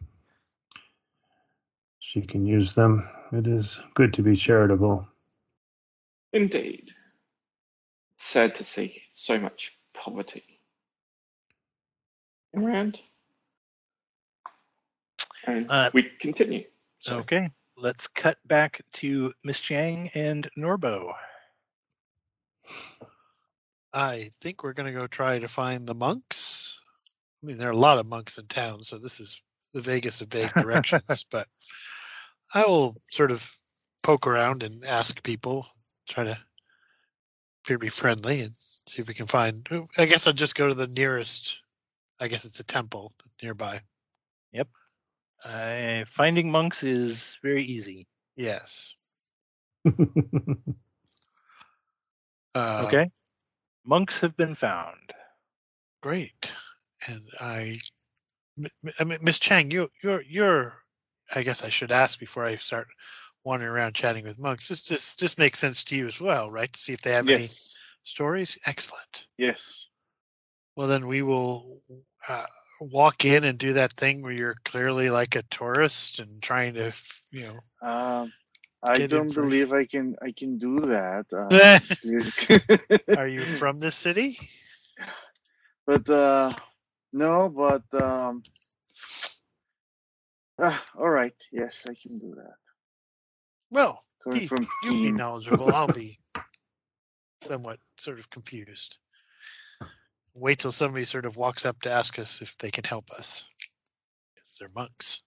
she 1.99 2.23
can 2.23 2.47
use 2.47 2.75
them. 2.75 3.09
It 3.33 3.47
is 3.47 3.79
good 3.95 4.15
to 4.15 4.23
be 4.23 4.37
charitable. 4.37 5.07
Indeed. 6.33 6.93
Sad 8.17 8.55
to 8.57 8.65
see 8.65 9.03
so 9.11 9.39
much 9.41 9.77
poverty 9.93 10.45
around. 12.55 13.01
And 15.47 15.67
Uh, 15.69 15.91
we 15.93 16.03
continue. 16.21 16.65
So, 17.01 17.19
Okay, 17.19 17.51
let's 17.77 18.09
cut 18.09 18.39
back 18.47 18.83
to 18.95 19.33
Miss 19.43 19.61
Chiang 19.61 20.11
and 20.15 20.49
Norbo. 20.57 21.15
I 23.93 24.31
think 24.41 24.63
we're 24.63 24.73
going 24.73 24.93
to 24.93 24.99
go 24.99 25.07
try 25.07 25.39
to 25.39 25.49
find 25.49 25.87
the 25.87 25.95
monks. 25.95 26.79
I 27.43 27.47
mean, 27.47 27.59
there 27.59 27.69
are 27.69 27.73
a 27.73 27.77
lot 27.77 27.99
of 27.99 28.09
monks 28.09 28.39
in 28.39 28.47
town, 28.47 28.83
so 28.83 28.99
this 28.99 29.21
is 29.21 29.41
the 29.73 29.81
vaguest 29.81 30.23
of 30.23 30.29
vague 30.29 30.53
directions. 30.53 31.27
but 31.31 31.47
I 32.53 32.65
will 32.65 32.97
sort 33.11 33.31
of 33.31 33.49
poke 34.03 34.27
around 34.27 34.63
and 34.63 34.85
ask 34.85 35.23
people, 35.23 35.67
try 36.09 36.25
to 36.25 36.39
appear 37.65 37.77
to 37.77 37.79
be 37.79 37.89
friendly, 37.89 38.41
and 38.41 38.55
see 38.55 39.03
if 39.03 39.09
we 39.09 39.15
can 39.15 39.27
find. 39.27 39.67
I 39.97 40.07
guess 40.07 40.27
I'll 40.27 40.33
just 40.33 40.55
go 40.55 40.69
to 40.69 40.75
the 40.75 40.87
nearest. 40.87 41.61
I 42.21 42.29
guess 42.29 42.45
it's 42.45 42.61
a 42.61 42.65
temple 42.65 43.13
nearby. 43.43 43.81
Uh, 45.47 46.05
finding 46.07 46.51
monks 46.51 46.83
is 46.83 47.39
very 47.43 47.63
easy. 47.63 48.07
Yes. 48.37 48.95
Uh, 52.57 52.85
Okay, 52.87 53.11
monks 53.85 54.21
have 54.21 54.37
been 54.37 54.55
found. 54.55 55.13
great. 56.01 56.55
And 57.09 57.21
I, 57.41 57.75
mean, 59.05 59.19
Miss 59.23 59.41
Chiang, 59.41 59.73
you, 59.73 59.91
you're, 60.05 60.23
you're. 60.23 60.75
I 61.35 61.43
guess 61.43 61.65
I 61.65 61.69
should 61.69 61.91
ask 61.91 62.19
before 62.19 62.45
I 62.45 62.55
start 62.55 62.87
wandering 63.45 63.73
around 63.73 63.95
chatting 63.95 64.25
with 64.25 64.39
monks. 64.39 64.69
This 64.69 64.83
just 64.83 65.21
this 65.21 65.39
makes 65.39 65.59
sense 65.59 65.85
to 65.85 65.97
you 65.97 66.07
as 66.07 66.21
well, 66.21 66.49
right? 66.49 66.73
To 66.73 66.79
see 66.79 66.93
if 66.93 67.01
they 67.01 67.13
have 67.13 67.29
any 67.29 67.49
stories. 68.05 68.59
Excellent. 68.67 69.27
Yes. 69.37 69.89
Well, 70.77 70.89
then 70.89 71.07
we 71.07 71.23
will 71.23 71.81
uh, 72.29 72.45
walk 72.81 73.25
in 73.25 73.45
and 73.45 73.59
do 73.59 73.75
that 73.75 73.93
thing 73.93 74.23
where 74.23 74.33
you're 74.33 74.57
clearly 74.65 75.11
like 75.11 75.37
a 75.37 75.43
tourist 75.43 76.19
and 76.19 76.43
trying 76.43 76.75
to, 76.75 76.93
you 77.31 77.49
know. 77.49 77.89
Um, 77.89 78.33
I 78.83 79.07
don't 79.07 79.35
believe 79.35 79.73
I 79.73 79.87
can. 79.87 80.17
I 80.21 80.33
can 80.33 80.59
do 80.59 80.81
that. 80.81 81.27
Uh, 81.33 81.79
Are 83.19 83.27
you 83.27 83.41
from 83.41 83.81
this 83.81 83.97
city? 83.97 84.39
but 85.87 86.09
uh, 86.09 86.53
no. 87.13 87.49
But 87.49 87.83
um, 87.99 88.43
ah, 90.59 90.85
all 90.99 91.09
right. 91.11 91.35
Yes, 91.51 91.87
I 91.89 91.95
can 91.95 92.19
do 92.19 92.35
that. 92.37 92.57
Well, 93.71 93.99
Coming 94.23 94.49
from 94.49 94.69
you 94.83 94.91
be 94.93 95.13
knowledgeable. 95.13 95.69
I'll 95.69 95.89
be 95.89 96.19
somewhat 97.43 97.79
sort 97.99 98.19
of 98.19 98.31
confused. 98.31 98.99
Wait 100.35 100.59
till 100.59 100.73
somebody 100.73 101.05
sort 101.05 101.27
of 101.27 101.37
walks 101.37 101.65
up 101.65 101.81
to 101.83 101.93
ask 101.93 102.19
us 102.19 102.43
if 102.43 102.59
they 102.59 102.71
can 102.71 102.85
help 102.85 103.11
us. 103.11 103.45
Because 104.35 104.57
they're 104.59 104.69
monks. 104.75 105.21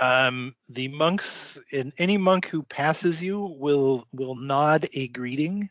Um, 0.00 0.54
the 0.68 0.88
monks, 0.88 1.58
and 1.72 1.92
any 1.98 2.18
monk 2.18 2.46
who 2.46 2.62
passes 2.62 3.22
you 3.22 3.40
will 3.58 4.06
will 4.12 4.34
nod 4.34 4.88
a 4.92 5.08
greeting. 5.08 5.70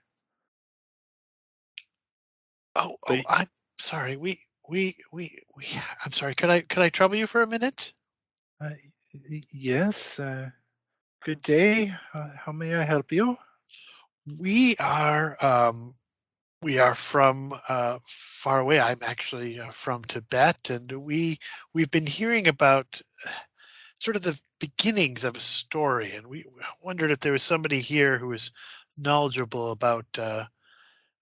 Oh, 2.75 2.91
oh, 2.91 2.97
But- 3.07 3.25
I'm 3.27 3.47
sorry. 3.77 4.15
We, 4.17 4.39
we, 4.67 4.95
we, 5.11 5.43
we. 5.55 5.67
I'm 6.03 6.11
sorry. 6.11 6.35
Could 6.35 6.49
I, 6.49 6.61
could 6.61 6.81
I 6.81 6.89
trouble 6.89 7.15
you 7.15 7.27
for 7.27 7.41
a 7.41 7.47
minute? 7.47 7.93
Uh, 8.59 8.71
yes. 9.51 10.19
Uh, 10.19 10.49
good 11.23 11.41
day. 11.41 11.93
Uh, 12.13 12.29
how 12.35 12.51
may 12.53 12.73
I 12.73 12.83
help 12.83 13.11
you? 13.11 13.37
We 14.25 14.77
are, 14.77 15.37
um, 15.43 15.93
we 16.63 16.79
are 16.79 16.93
from 16.93 17.53
uh, 17.67 17.99
far 18.03 18.59
away. 18.59 18.79
I'm 18.79 18.99
actually 19.01 19.59
uh, 19.59 19.69
from 19.69 20.03
Tibet, 20.03 20.69
and 20.69 20.89
we 20.91 21.39
we've 21.73 21.91
been 21.91 22.07
hearing 22.07 22.47
about 22.47 23.01
uh, 23.25 23.31
sort 23.99 24.15
of 24.15 24.23
the 24.23 24.39
beginnings 24.59 25.25
of 25.25 25.35
a 25.35 25.41
story, 25.41 26.15
and 26.15 26.25
we 26.25 26.45
wondered 26.81 27.11
if 27.11 27.19
there 27.19 27.33
was 27.33 27.43
somebody 27.43 27.79
here 27.79 28.17
who 28.17 28.27
was 28.27 28.51
knowledgeable 28.97 29.71
about 29.71 30.05
uh, 30.17 30.45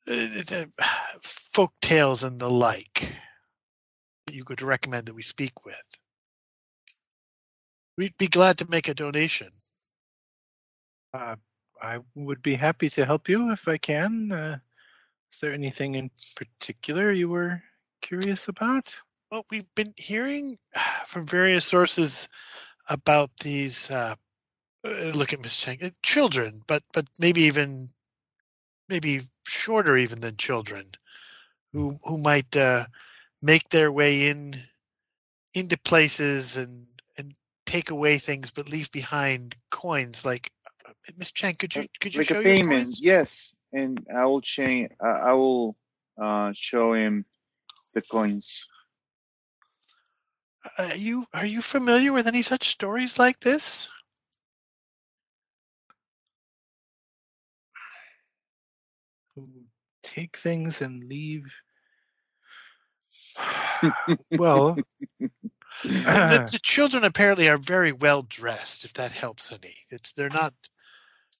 uh, 0.07 0.65
folk 1.21 1.73
tales 1.81 2.23
and 2.23 2.39
the 2.39 2.49
like 2.49 3.15
that 4.27 4.35
you 4.35 4.43
could 4.43 4.61
recommend 4.61 5.07
that 5.07 5.15
we 5.15 5.23
speak 5.23 5.65
with. 5.65 5.75
We'd 7.97 8.17
be 8.17 8.27
glad 8.27 8.59
to 8.59 8.69
make 8.69 8.87
a 8.87 8.93
donation. 8.93 9.49
Uh, 11.13 11.35
I 11.81 11.99
would 12.13 12.43
be 12.43 12.55
happy 12.55 12.89
to 12.89 13.05
help 13.05 13.27
you 13.27 13.51
if 13.51 13.67
I 13.67 13.77
can. 13.77 14.61
Is 15.31 15.39
there 15.39 15.53
anything 15.53 15.95
in 15.95 16.11
particular 16.35 17.11
you 17.11 17.29
were 17.29 17.63
curious 18.01 18.47
about? 18.47 18.95
Well, 19.31 19.45
we've 19.49 19.73
been 19.75 19.93
hearing 19.97 20.57
from 21.05 21.25
various 21.25 21.65
sources 21.65 22.29
about 22.89 23.31
these. 23.41 23.89
Uh, 23.89 24.15
uh, 24.83 24.89
look 24.89 25.31
at 25.31 25.41
Miss 25.41 25.55
Chiang, 25.55 25.77
uh, 25.83 25.89
children, 26.01 26.61
but 26.67 26.83
but 26.93 27.05
maybe 27.19 27.43
even 27.43 27.89
maybe 28.89 29.21
shorter 29.47 29.95
even 29.97 30.19
than 30.19 30.35
children, 30.37 30.85
who 31.71 31.97
who 32.03 32.17
might 32.17 32.55
uh, 32.57 32.85
make 33.41 33.69
their 33.69 33.91
way 33.91 34.27
in 34.27 34.53
into 35.53 35.77
places 35.77 36.57
and 36.57 36.87
and 37.17 37.33
take 37.65 37.89
away 37.91 38.17
things, 38.17 38.51
but 38.51 38.69
leave 38.69 38.91
behind 38.91 39.55
coins. 39.69 40.25
Like 40.25 40.51
uh, 40.87 40.93
Miss 41.17 41.31
Chiang, 41.31 41.55
could 41.55 41.75
you 41.75 41.87
could 41.99 42.13
you 42.13 42.19
like 42.19 42.27
show 42.27 42.39
a 42.39 42.43
your 42.43 42.43
payment. 42.43 42.83
coins? 42.83 43.01
Yes, 43.01 43.55
and 43.73 44.05
I 44.13 44.25
will 44.25 44.41
change. 44.41 44.89
I, 45.01 45.07
I 45.07 45.33
will 45.33 45.75
uh, 46.21 46.51
show 46.55 46.93
him 46.93 47.25
the 47.93 48.01
coins. 48.01 48.65
Uh, 50.77 50.89
Are 50.91 50.95
you 50.97 51.25
are 51.33 51.45
you 51.45 51.61
familiar 51.61 52.13
with 52.13 52.27
any 52.27 52.41
such 52.43 52.69
stories 52.69 53.17
like 53.17 53.39
this? 53.39 53.89
Who 59.35 59.47
take 60.03 60.37
things 60.37 60.81
and 60.81 61.03
leave? 61.07 61.45
well, 64.37 64.75
the, 65.19 65.31
the 65.83 66.59
children 66.61 67.03
apparently 67.03 67.49
are 67.49 67.57
very 67.57 67.91
well 67.91 68.21
dressed. 68.23 68.85
If 68.85 68.93
that 68.95 69.11
helps 69.11 69.51
any, 69.51 69.75
it's 69.89 70.13
they're 70.13 70.29
not 70.29 70.53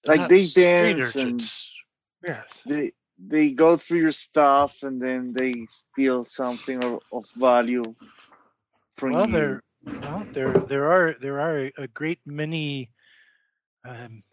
they're 0.04 0.14
Like 0.14 0.22
not 0.22 0.30
they 0.30 0.44
street 0.44 0.64
dance 0.64 1.16
and- 1.16 1.26
urchins. 1.42 1.78
Yes. 2.26 2.64
They 2.66 2.92
they 3.18 3.52
go 3.52 3.76
through 3.76 4.00
your 4.00 4.12
stuff 4.12 4.84
and 4.84 5.02
then 5.02 5.34
they 5.34 5.54
steal 5.70 6.26
something 6.26 6.84
of, 6.84 7.00
of 7.12 7.26
value 7.38 7.84
from 8.98 9.12
well, 9.12 9.28
you. 9.28 9.32
there, 9.32 9.64
well, 9.84 10.26
there, 10.34 10.54
there 10.54 10.92
are 10.92 11.14
there 11.20 11.40
are 11.40 11.72
a 11.78 11.88
great 11.88 12.20
many 12.26 12.90
um, 13.86 14.24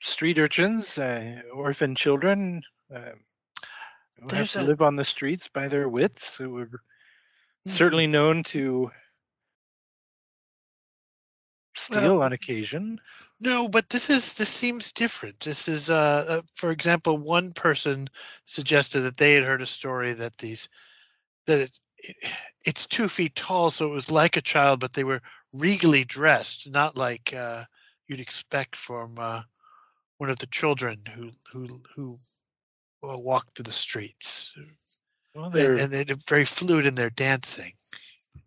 street 0.00 0.38
urchins, 0.38 0.98
uh, 0.98 1.42
orphan 1.52 1.94
children, 1.94 2.62
uh, 2.94 3.12
who 4.20 4.28
have 4.34 4.50
to 4.52 4.60
a- 4.60 4.64
live 4.64 4.82
on 4.82 4.96
the 4.96 5.04
streets 5.04 5.48
by 5.48 5.68
their 5.68 5.88
wits, 5.88 6.36
who 6.36 6.56
are 6.58 6.70
Mhm. 7.66 7.70
certainly 7.70 8.06
known 8.06 8.42
to 8.44 8.90
steal 11.74 12.02
Well, 12.02 12.22
on 12.22 12.32
occasion. 12.32 13.00
No, 13.42 13.68
but 13.68 13.90
this 13.90 14.08
is 14.08 14.36
this 14.36 14.48
seems 14.48 14.92
different. 14.92 15.40
This 15.40 15.68
is, 15.68 15.90
uh, 15.90 16.24
uh, 16.28 16.42
for 16.54 16.70
example, 16.70 17.18
one 17.18 17.50
person 17.50 18.06
suggested 18.44 19.00
that 19.00 19.16
they 19.16 19.34
had 19.34 19.42
heard 19.42 19.62
a 19.62 19.66
story 19.66 20.12
that 20.12 20.38
these 20.38 20.68
that 21.46 21.58
it, 21.58 21.80
it 21.98 22.16
it's 22.64 22.86
two 22.86 23.08
feet 23.08 23.34
tall, 23.34 23.70
so 23.70 23.86
it 23.86 23.92
was 23.92 24.12
like 24.12 24.36
a 24.36 24.40
child, 24.40 24.78
but 24.78 24.92
they 24.92 25.02
were 25.02 25.20
regally 25.52 26.04
dressed, 26.04 26.70
not 26.70 26.96
like 26.96 27.34
uh, 27.34 27.64
you'd 28.06 28.20
expect 28.20 28.76
from 28.76 29.18
uh, 29.18 29.42
one 30.18 30.30
of 30.30 30.38
the 30.38 30.46
children 30.46 31.00
who 31.12 31.30
who 31.50 31.82
who 31.96 32.18
uh, 33.02 33.18
walk 33.18 33.48
through 33.50 33.64
the 33.64 33.72
streets. 33.72 34.56
Well, 35.34 35.46
And, 35.46 35.54
there, 35.54 35.72
and 35.74 35.90
they're 35.90 36.16
very 36.28 36.44
fluid 36.44 36.86
in 36.86 36.94
their 36.94 37.10
dancing. 37.10 37.72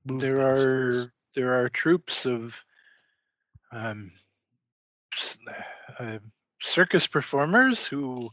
there 0.05 0.39
are 0.39 1.11
there 1.33 1.53
are 1.53 1.67
troops 1.67 2.25
of 2.25 2.63
um, 3.73 4.11
uh, 5.99 6.19
circus 6.61 7.07
performers 7.07 7.85
who 7.85 8.29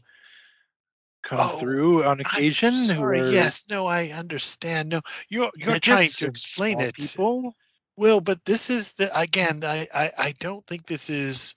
come 1.23 1.39
Oh, 1.39 1.59
through 1.59 2.03
on 2.03 2.19
occasion. 2.19 2.71
sorry. 2.71 2.95
who 2.97 3.03
are 3.03 3.33
Yes, 3.33 3.65
no, 3.69 3.87
I 3.87 4.09
understand. 4.09 4.89
No, 4.89 5.01
you're 5.29 5.51
you're 5.55 5.79
trying 5.79 6.09
to 6.09 6.25
explain 6.25 6.81
it. 6.81 6.95
People. 6.95 7.55
Well, 7.95 8.21
but 8.21 8.43
this 8.45 8.69
is 8.69 8.93
the 8.93 9.17
again. 9.17 9.63
I, 9.63 9.87
I 9.93 10.11
I 10.17 10.33
don't 10.39 10.65
think 10.65 10.85
this 10.85 11.09
is 11.09 11.55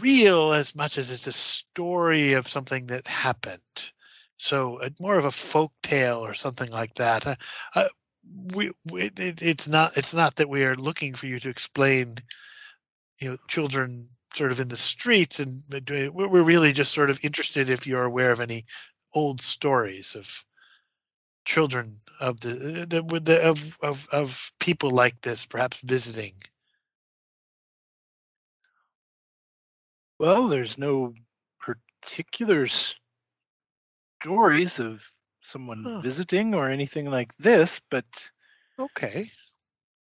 real 0.00 0.52
as 0.52 0.74
much 0.74 0.98
as 0.98 1.10
it's 1.10 1.26
a 1.26 1.32
story 1.32 2.32
of 2.32 2.48
something 2.48 2.86
that 2.86 3.06
happened. 3.06 3.92
So 4.36 4.80
uh, 4.80 4.88
more 5.00 5.16
of 5.16 5.26
a 5.26 5.30
folk 5.30 5.72
tale 5.82 6.24
or 6.24 6.34
something 6.34 6.70
like 6.70 6.94
that. 6.94 7.26
Uh, 7.26 7.34
uh, 7.74 7.88
we, 8.54 8.70
we 8.90 9.02
it, 9.02 9.42
it's 9.42 9.68
not 9.68 9.96
it's 9.96 10.14
not 10.14 10.36
that 10.36 10.48
we 10.48 10.64
are 10.64 10.74
looking 10.74 11.14
for 11.14 11.26
you 11.26 11.38
to 11.40 11.48
explain, 11.48 12.14
you 13.20 13.30
know, 13.30 13.36
children 13.48 14.08
sort 14.34 14.52
of 14.52 14.60
in 14.60 14.68
the 14.68 14.76
streets, 14.76 15.40
and 15.40 15.62
doing- 15.84 16.12
we're 16.14 16.42
really 16.42 16.72
just 16.72 16.92
sort 16.92 17.10
of 17.10 17.20
interested 17.24 17.70
if 17.70 17.86
you're 17.86 18.04
aware 18.04 18.30
of 18.30 18.40
any 18.40 18.64
old 19.14 19.40
stories 19.40 20.14
of 20.14 20.44
children 21.44 21.96
of 22.20 22.40
the, 22.40 22.86
the, 22.88 23.02
with 23.02 23.24
the 23.24 23.42
of, 23.42 23.78
of 23.82 24.08
of 24.12 24.52
people 24.60 24.90
like 24.90 25.20
this 25.22 25.46
perhaps 25.46 25.80
visiting 25.82 26.32
Well, 30.18 30.48
there's 30.48 30.78
no 30.78 31.14
particular 31.58 32.66
stories 34.20 34.78
of 34.78 35.06
someone 35.42 35.84
Huh. 35.84 36.00
visiting 36.02 36.54
or 36.54 36.70
anything 36.70 37.06
like 37.10 37.34
this, 37.36 37.80
but 37.90 38.04
okay 38.78 39.30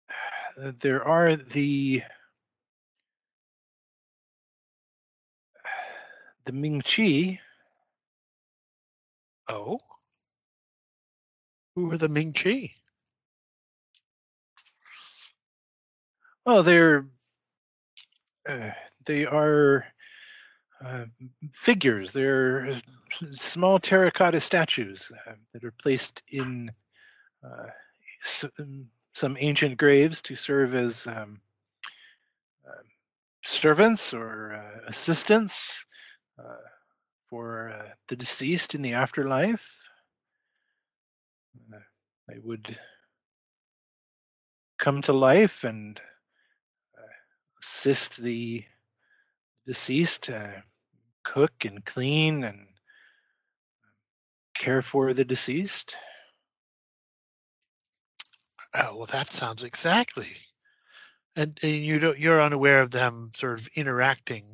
there 0.83 1.07
are 1.07 1.37
the 1.37 2.03
the 6.51 6.57
Ming 6.57 6.81
Chi. 6.81 7.39
oh 9.49 9.79
who 11.77 11.93
are 11.93 11.97
the 11.97 12.09
ming 12.09 12.33
chi 12.33 12.75
Well, 16.45 16.65
they're 16.65 17.07
uh, 18.49 18.71
they 19.05 19.27
are 19.27 19.87
uh, 20.85 21.05
figures. 21.53 22.13
They're 22.13 22.81
small 23.35 23.79
terracotta 23.79 24.41
statues 24.41 25.13
uh, 25.29 25.35
that 25.53 25.63
are 25.63 25.71
placed 25.71 26.23
in 26.29 26.73
uh, 27.45 27.67
um, 28.59 28.87
some 29.15 29.37
ancient 29.39 29.77
graves 29.77 30.23
to 30.23 30.35
serve 30.35 30.75
as 30.75 31.07
um, 31.07 31.41
uh, 32.67 32.83
servants 33.45 34.13
or 34.13 34.55
uh, 34.55 34.89
assistants 34.89 35.85
uh, 35.85 35.90
for 37.29 37.71
uh, 37.71 37.89
the 38.09 38.17
deceased 38.17 38.75
in 38.75 38.83
the 38.83 38.95
afterlife. 38.95 39.89
Uh, 41.73 41.79
they 42.29 42.39
would 42.43 42.77
come 44.79 45.03
to 45.03 45.13
life 45.13 45.65
and 45.65 46.01
uh, 46.99 47.03
assist 47.63 48.17
the 48.17 48.65
deceased, 49.67 50.31
uh, 50.31 50.61
cook 51.23 51.53
and 51.65 51.85
clean 51.85 52.45
and 52.45 52.67
care 54.55 54.83
for 54.83 55.13
the 55.15 55.25
deceased. 55.25 55.97
Oh, 58.75 58.97
well, 58.97 59.07
that 59.07 59.31
sounds 59.31 59.65
exactly. 59.65 60.33
And, 61.37 61.59
and 61.63 61.73
you 61.73 61.99
don't, 61.99 62.19
you're 62.19 62.43
unaware 62.43 62.81
of 62.81 62.91
them 62.91 63.31
sort 63.35 63.61
of 63.61 63.69
interacting 63.75 64.45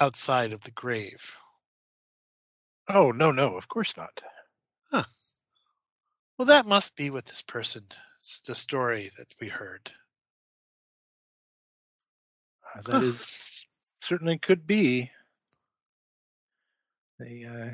outside 0.00 0.52
of 0.52 0.60
the 0.62 0.70
grave. 0.72 1.36
Oh, 2.88 3.10
no, 3.12 3.32
no, 3.32 3.56
of 3.56 3.68
course 3.68 3.96
not. 3.96 4.22
Well, 6.38 6.46
that 6.46 6.66
must 6.66 6.96
be 6.96 7.10
what 7.10 7.26
this 7.26 7.42
person, 7.42 7.82
it's 8.20 8.40
the 8.42 8.54
story 8.54 9.10
that 9.18 9.34
we 9.40 9.48
heard. 9.48 9.90
Uh, 12.74 12.80
that 12.82 12.92
Huh. 12.92 13.00
is 13.02 13.66
certainly 14.00 14.38
could 14.38 14.66
be. 14.66 15.10
They, 17.18 17.44
uh, 17.44 17.70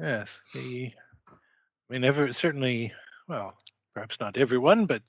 yes, 0.00 0.40
the. 0.54 0.92
I 1.28 1.92
mean, 1.92 2.04
ever 2.04 2.32
certainly. 2.32 2.94
Well, 3.28 3.56
perhaps 3.94 4.18
not 4.20 4.38
everyone, 4.38 4.86
but 4.86 5.02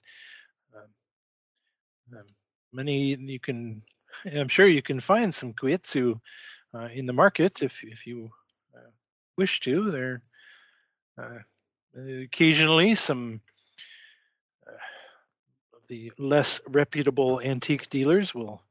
um, 0.75 2.17
um, 2.17 2.27
many 2.73 3.15
you 3.15 3.39
can. 3.39 3.81
I'm 4.25 4.47
sure 4.47 4.67
you 4.67 4.81
can 4.81 4.99
find 4.99 5.33
some 5.33 5.53
koetsu 5.53 6.19
uh, 6.73 6.89
in 6.93 7.05
the 7.05 7.13
market 7.13 7.61
if 7.61 7.83
if 7.83 8.05
you 8.07 8.29
uh, 8.75 8.89
wish 9.37 9.59
to. 9.61 9.91
They're 9.91 10.21
uh, 11.17 11.39
occasionally 12.23 12.95
some 12.95 13.41
uh, 14.67 14.71
of 14.71 15.87
the 15.87 16.11
less 16.17 16.61
reputable 16.67 17.41
antique 17.41 17.89
dealers 17.89 18.33
will 18.33 18.61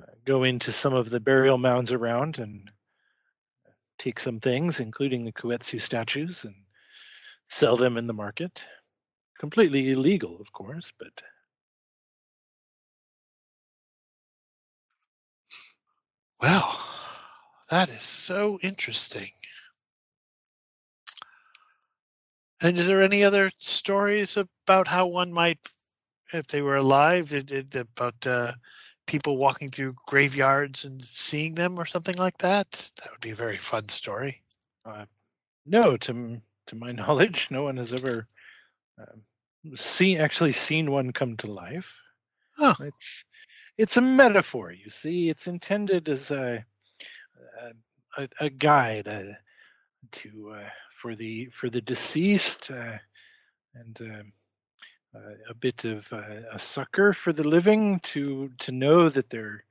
uh, 0.00 0.06
go 0.24 0.44
into 0.44 0.72
some 0.72 0.94
of 0.94 1.10
the 1.10 1.20
burial 1.20 1.58
mounds 1.58 1.92
around 1.92 2.38
and 2.38 2.70
take 3.98 4.18
some 4.18 4.40
things, 4.40 4.80
including 4.80 5.24
the 5.24 5.32
Koetsu 5.32 5.80
statues, 5.80 6.44
and 6.44 6.54
sell 7.48 7.76
them 7.76 7.96
in 7.96 8.06
the 8.06 8.12
market. 8.12 8.64
Completely 9.38 9.90
illegal, 9.90 10.40
of 10.40 10.52
course, 10.52 10.92
but 10.98 11.12
Well, 16.44 16.78
that 17.70 17.88
is 17.88 18.02
so 18.02 18.58
interesting. 18.60 19.30
And 22.60 22.76
is 22.76 22.86
there 22.86 23.00
any 23.00 23.24
other 23.24 23.50
stories 23.56 24.36
about 24.36 24.86
how 24.86 25.06
one 25.06 25.32
might, 25.32 25.58
if 26.34 26.46
they 26.48 26.60
were 26.60 26.76
alive, 26.76 27.32
about 27.74 28.26
uh, 28.26 28.52
people 29.06 29.38
walking 29.38 29.70
through 29.70 29.96
graveyards 30.06 30.84
and 30.84 31.02
seeing 31.02 31.54
them 31.54 31.78
or 31.78 31.86
something 31.86 32.16
like 32.16 32.36
that? 32.38 32.90
That 32.98 33.12
would 33.12 33.22
be 33.22 33.30
a 33.30 33.34
very 33.34 33.56
fun 33.56 33.88
story. 33.88 34.42
uh, 34.84 35.06
no, 35.64 35.96
to 35.96 36.42
to 36.66 36.76
my 36.76 36.92
knowledge, 37.00 37.48
no 37.50 37.62
one 37.62 37.78
has 37.78 37.94
ever 37.94 38.26
um, 38.98 39.22
seen 39.76 40.20
actually 40.20 40.52
seen 40.52 40.90
one 40.90 41.10
come 41.10 41.38
to 41.38 41.50
life. 41.50 42.02
Oh. 42.58 42.74
It's 42.80 43.24
it's 43.76 43.96
a 43.96 44.00
metaphor, 44.00 44.72
you 44.72 44.90
see. 44.90 45.28
It's 45.28 45.46
intended 45.46 46.08
as 46.08 46.30
a 46.30 46.64
a, 48.16 48.28
a, 48.40 48.50
guide 48.50 49.08
uh, 49.08 49.34
to 50.12 50.54
uh, 50.56 50.68
for 50.96 51.14
the 51.14 51.46
for 51.46 51.68
the 51.68 51.80
deceased 51.80 52.70
uh, 52.70 52.98
and 53.74 54.00
um 54.00 54.32
uh, 55.14 55.34
a 55.48 55.54
bit 55.54 55.84
of 55.84 56.12
uh, 56.12 56.22
a 56.52 56.58
succor 56.58 57.12
for 57.12 57.32
the 57.32 57.46
living 57.46 58.00
to 58.00 58.50
to 58.58 58.72
know 58.72 59.08
that 59.08 59.30
their 59.30 59.64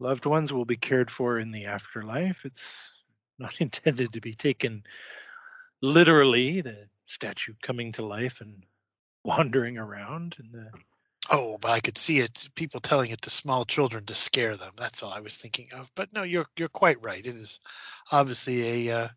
loved 0.00 0.26
ones 0.26 0.52
will 0.52 0.64
be 0.64 0.76
cared 0.76 1.10
for 1.10 1.38
in 1.38 1.52
the 1.52 1.66
afterlife. 1.66 2.44
It's 2.44 2.90
not 3.38 3.54
intended 3.60 4.12
to 4.12 4.20
be 4.20 4.34
taken 4.34 4.82
literally. 5.80 6.60
The 6.60 6.88
statue 7.06 7.54
coming 7.62 7.92
to 7.92 8.04
life 8.04 8.40
and 8.40 8.64
wandering 9.24 9.78
around 9.78 10.34
and 10.38 10.52
the 10.52 10.68
Oh, 11.32 11.58
but 11.60 11.72
I 11.72 11.80
could 11.80 11.98
see 11.98 12.20
it. 12.20 12.48
People 12.56 12.80
telling 12.80 13.10
it 13.12 13.22
to 13.22 13.30
small 13.30 13.64
children 13.64 14.06
to 14.06 14.16
scare 14.16 14.56
them. 14.56 14.72
That's 14.76 15.02
all 15.02 15.12
I 15.12 15.20
was 15.20 15.36
thinking 15.36 15.68
of. 15.74 15.90
But 15.96 16.14
no, 16.14 16.24
you're 16.24 16.46
you're 16.58 16.68
quite 16.68 17.04
right. 17.04 17.26
It 17.26 17.36
is 17.36 17.60
obviously 18.12 18.88
a 18.88 18.98
uh, 19.04 19.08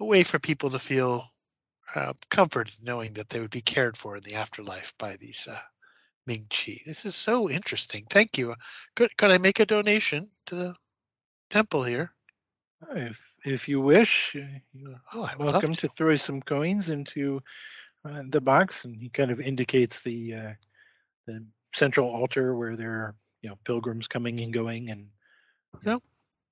a 0.00 0.06
way 0.06 0.22
for 0.24 0.38
people 0.38 0.70
to 0.70 0.80
feel 0.80 1.26
uh, 1.94 2.14
comforted 2.30 2.74
knowing 2.82 3.14
that 3.14 3.28
they 3.30 3.40
would 3.40 3.50
be 3.50 3.62
cared 3.62 3.96
for 3.96 4.16
in 4.16 4.22
the 4.24 4.36
afterlife 4.36 4.94
by 4.98 5.16
these 5.16 5.48
uh, 5.50 5.58
Ming 6.26 6.46
Chi. 6.50 6.78
This 6.86 7.06
is 7.06 7.16
so 7.16 7.50
interesting. 7.50 8.06
Thank 8.10 8.38
you. 8.38 8.54
Could 8.96 9.16
could 9.16 9.32
I 9.32 9.38
make 9.38 9.60
a 9.60 9.66
donation 9.66 10.28
to 10.46 10.56
the 10.56 10.76
temple 11.50 11.84
here? 11.84 12.12
if 12.96 13.34
if 13.44 13.68
you 13.68 13.80
wish, 13.80 14.36
uh, 14.36 14.58
you're 14.72 15.00
Oh, 15.14 15.24
I 15.24 15.36
would 15.38 15.50
love 15.50 15.54
welcome 15.54 15.72
to. 15.72 15.78
to 15.78 15.88
throw 15.88 16.16
some 16.16 16.42
coins 16.42 16.90
into 16.90 17.42
uh, 18.04 18.22
the 18.28 18.40
box, 18.40 18.84
and 18.84 18.96
he 18.96 19.08
kind 19.10 19.30
of 19.30 19.40
indicates 19.40 20.02
the 20.02 20.34
uh, 20.34 20.52
the 21.26 21.44
central 21.74 22.08
altar 22.08 22.54
where 22.54 22.76
there 22.76 22.92
are 22.92 23.14
you 23.42 23.48
know 23.48 23.58
pilgrims 23.64 24.08
coming 24.08 24.40
and 24.40 24.52
going 24.52 24.90
and 24.90 25.08
you 25.82 25.92
know, 25.92 26.00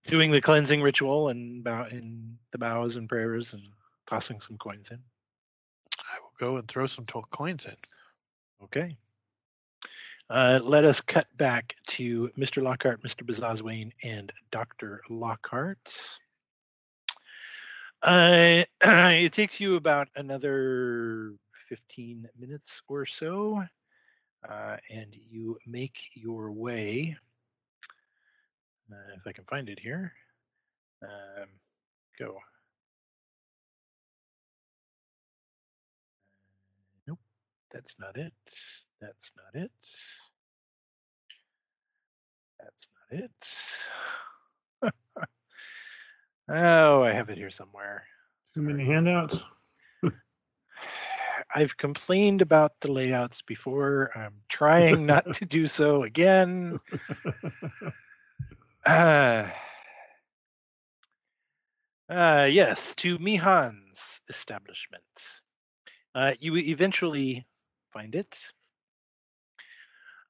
doing 0.07 0.31
the 0.31 0.41
cleansing 0.41 0.83
ritual 0.83 1.29
and 1.29 1.65
bow 1.65 1.87
in 1.91 2.39
the 2.53 2.59
bows 2.59 2.97
and 2.97 3.09
prayers 3.09 3.53
and 3.53 3.63
tossing 4.09 4.41
some 4.41 4.57
coins 4.57 4.91
in. 4.91 4.99
I 5.99 6.21
will 6.21 6.33
go 6.39 6.57
and 6.57 6.67
throw 6.67 6.87
some 6.87 7.05
coins 7.05 7.67
in. 7.67 7.75
Okay. 8.65 8.97
Uh, 10.31 10.61
let 10.63 10.85
us 10.85 11.01
cut 11.01 11.27
back 11.37 11.75
to 11.87 12.29
Mr. 12.39 12.63
Lockhart, 12.63 13.03
Mr. 13.03 13.23
Bazazwane, 13.25 13.93
and 14.03 14.31
Dr. 14.51 15.01
Lockhart. 15.09 16.19
Uh, 18.03 18.65
it 18.83 19.33
takes 19.33 19.59
you 19.59 19.77
about 19.77 20.09
another 20.15 21.33
15 21.69 22.29
minutes 22.39 22.83
or 22.89 23.07
so, 23.07 23.65
uh, 24.47 24.77
and 24.91 25.15
you 25.31 25.59
make 25.67 26.11
your 26.15 26.53
way, 26.53 27.17
uh, 28.93 29.15
if 29.17 29.27
I 29.27 29.33
can 29.33 29.45
find 29.45 29.69
it 29.69 29.79
here. 29.81 30.13
Um, 31.03 31.49
go. 32.19 32.39
Nope, 37.07 37.19
that's 37.73 37.95
not 37.99 38.17
it. 38.17 38.33
That's 39.01 39.31
not 39.37 39.63
it. 39.63 39.71
That's 42.59 42.89
not 43.11 43.21
it. 43.21 44.93
oh, 46.49 47.03
I 47.03 47.13
have 47.13 47.31
it 47.31 47.39
here 47.39 47.51
somewhere. 47.51 48.05
Too 48.55 48.63
many 48.63 48.85
handouts. 48.85 49.45
I've 51.55 51.77
complained 51.77 52.43
about 52.43 52.73
the 52.81 52.93
layouts 52.93 53.43
before. 53.43 54.11
I'm 54.15 54.35
trying 54.49 55.07
not 55.07 55.33
to 55.35 55.47
do 55.47 55.67
so 55.67 56.03
again. 56.03 56.79
Uh, 58.85 59.49
uh, 62.11 62.49
yes, 62.51 62.95
to 62.97 63.19
Mihan's 63.19 64.21
establishment. 64.29 65.03
Uh, 66.15 66.35
you 66.41 66.57
eventually 66.57 67.47
find 67.93 68.15
it. 68.15 68.53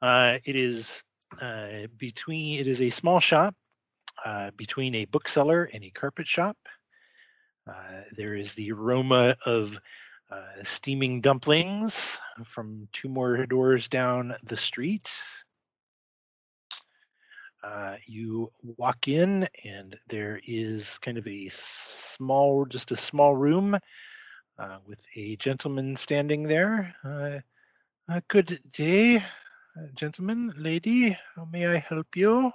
Uh, 0.01 0.39
it 0.45 0.55
is 0.55 1.03
uh, 1.41 1.89
between. 1.97 2.61
It 2.61 2.67
is 2.67 2.81
a 2.81 2.91
small 2.91 3.19
shop 3.19 3.55
uh, 4.25 4.51
between 4.57 4.95
a 4.95 5.05
bookseller 5.07 5.65
and 5.65 5.83
a 5.83 5.91
carpet 5.91 6.29
shop. 6.29 6.57
Uh, 7.69 8.03
there 8.17 8.35
is 8.35 8.55
the 8.55 8.73
aroma 8.73 9.37
of 9.45 9.79
uh, 10.31 10.63
steaming 10.63 11.21
dumplings 11.21 12.21
from 12.45 12.89
two 12.93 13.09
more 13.09 13.47
doors 13.47 13.89
down 13.89 14.35
the 14.45 14.57
street. 14.57 15.11
Uh, 17.63 17.97
you 18.07 18.53
walk 18.63 19.09
in, 19.09 19.49
and 19.65 19.99
there 20.09 20.41
is 20.47 20.99
kind 20.99 21.19
of 21.19 21.27
a 21.27 21.49
small, 21.49 22.65
just 22.67 22.93
a 22.93 22.97
small 22.97 23.35
room 23.35 23.77
uh, 24.59 24.79
with 24.87 25.01
a 25.17 25.37
gentleman 25.37 25.97
standing 25.97 26.45
there. 26.45 26.95
Uh, 27.05 27.41
uh, 28.09 28.21
good 28.29 28.61
day, 28.73 29.23
gentlemen, 29.95 30.53
lady. 30.57 31.17
How 31.35 31.47
may 31.51 31.67
I 31.67 31.79
help 31.79 32.17
you? 32.17 32.53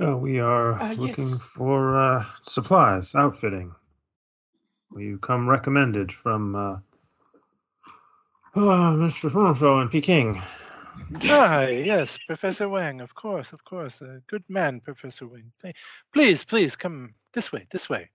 Oh, 0.00 0.16
we 0.16 0.38
are 0.38 0.80
Uh, 0.80 0.92
looking 0.94 1.26
yes. 1.26 1.42
for 1.42 1.98
uh, 1.98 2.24
supplies, 2.48 3.14
outfitting. 3.14 3.74
You 4.96 5.18
come 5.18 5.48
recommended 5.48 6.12
from 6.12 6.54
uh, 6.54 6.78
uh, 8.54 8.92
Mr. 8.94 9.56
So 9.56 9.80
in 9.80 9.88
Peking. 9.88 10.40
Ah, 11.24 11.66
yes, 11.66 12.18
Professor 12.26 12.68
Wang, 12.68 13.00
of 13.00 13.14
course, 13.14 13.52
of 13.52 13.64
course. 13.64 14.00
A 14.02 14.20
good 14.26 14.44
man, 14.48 14.80
Professor 14.80 15.26
Wang. 15.26 15.52
Please, 16.12 16.44
please 16.44 16.76
come 16.76 17.14
this 17.32 17.52
way, 17.52 17.66
this 17.70 17.88
way. 17.88 18.10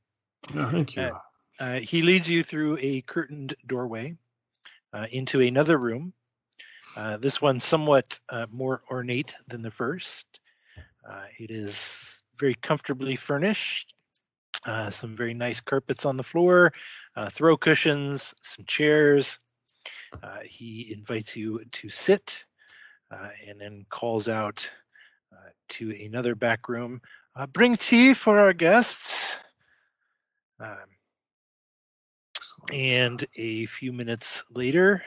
Oh, 0.55 0.69
thank 0.71 0.95
you. 0.95 1.03
Uh, 1.03 1.19
Uh, 1.59 1.75
he 1.75 2.01
leads 2.01 2.27
you 2.27 2.41
through 2.43 2.79
a 2.81 3.01
curtained 3.01 3.53
doorway 3.67 4.17
uh, 4.91 5.05
into 5.11 5.39
another 5.39 5.77
room. 5.77 6.11
Uh, 6.97 7.17
this 7.17 7.39
one 7.39 7.59
somewhat 7.59 8.19
uh, 8.27 8.47
more 8.51 8.81
ornate 8.89 9.37
than 9.47 9.61
the 9.61 9.69
first. 9.71 10.32
Uh, 11.07 11.25
it 11.37 11.51
is 11.51 12.21
very 12.37 12.53
comfortably 12.53 13.15
furnished. 13.15 13.93
Uh, 14.65 14.89
some 14.89 15.15
very 15.15 15.33
nice 15.33 15.59
carpets 15.59 16.05
on 16.05 16.15
the 16.15 16.23
floor, 16.23 16.71
uh, 17.15 17.29
throw 17.29 17.57
cushions, 17.57 18.33
some 18.41 18.65
chairs. 18.65 19.37
He 20.45 20.93
invites 20.93 21.35
you 21.35 21.61
to 21.71 21.89
sit 21.89 22.45
and 23.47 23.59
then 23.59 23.85
calls 23.89 24.29
out 24.29 24.71
to 25.69 25.91
another 25.91 26.35
back 26.35 26.69
room 26.69 27.01
bring 27.51 27.75
tea 27.75 28.13
for 28.13 28.39
our 28.39 28.53
guests. 28.53 29.39
Um, 30.59 30.77
and 32.71 33.25
a 33.35 33.65
few 33.65 33.91
minutes 33.91 34.43
later, 34.49 35.03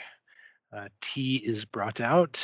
uh, 0.73 0.89
tea 1.01 1.37
is 1.37 1.65
brought 1.65 2.01
out 2.01 2.43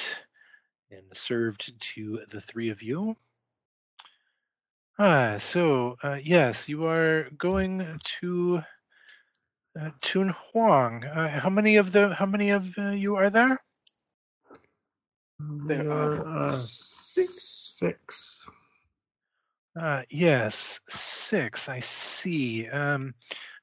and 0.90 1.02
served 1.12 1.78
to 1.80 2.20
the 2.28 2.40
three 2.40 2.70
of 2.70 2.82
you. 2.82 3.16
Ah, 4.98 5.36
so 5.38 5.96
uh, 6.02 6.18
yes, 6.22 6.68
you 6.68 6.84
are 6.84 7.24
going 7.38 7.98
to 8.20 8.62
uh, 9.80 9.90
Dunhuang. 10.02 11.04
Uh, 11.04 11.40
how 11.40 11.48
many 11.50 11.76
of 11.76 11.92
the 11.92 12.14
how 12.14 12.26
many 12.26 12.50
of 12.50 12.76
uh, 12.78 12.90
you 12.90 13.16
are 13.16 13.30
there? 13.30 13.58
There 15.66 15.90
are 15.90 16.26
are 16.26 16.48
uh, 16.48 16.50
six. 16.50 17.76
six. 17.78 18.48
Uh, 19.74 20.02
yes, 20.10 20.80
six. 20.88 21.68
I 21.68 21.80
see. 21.80 22.68
Um, 22.68 23.14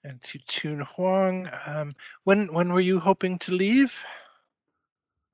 and 0.04 0.22
to 0.24 0.40
Dunhuang. 0.40 1.48
Um, 1.68 1.92
when 2.24 2.52
when 2.54 2.74
were 2.74 2.82
you 2.82 3.00
hoping 3.00 3.38
to 3.40 3.52
leave? 3.52 4.04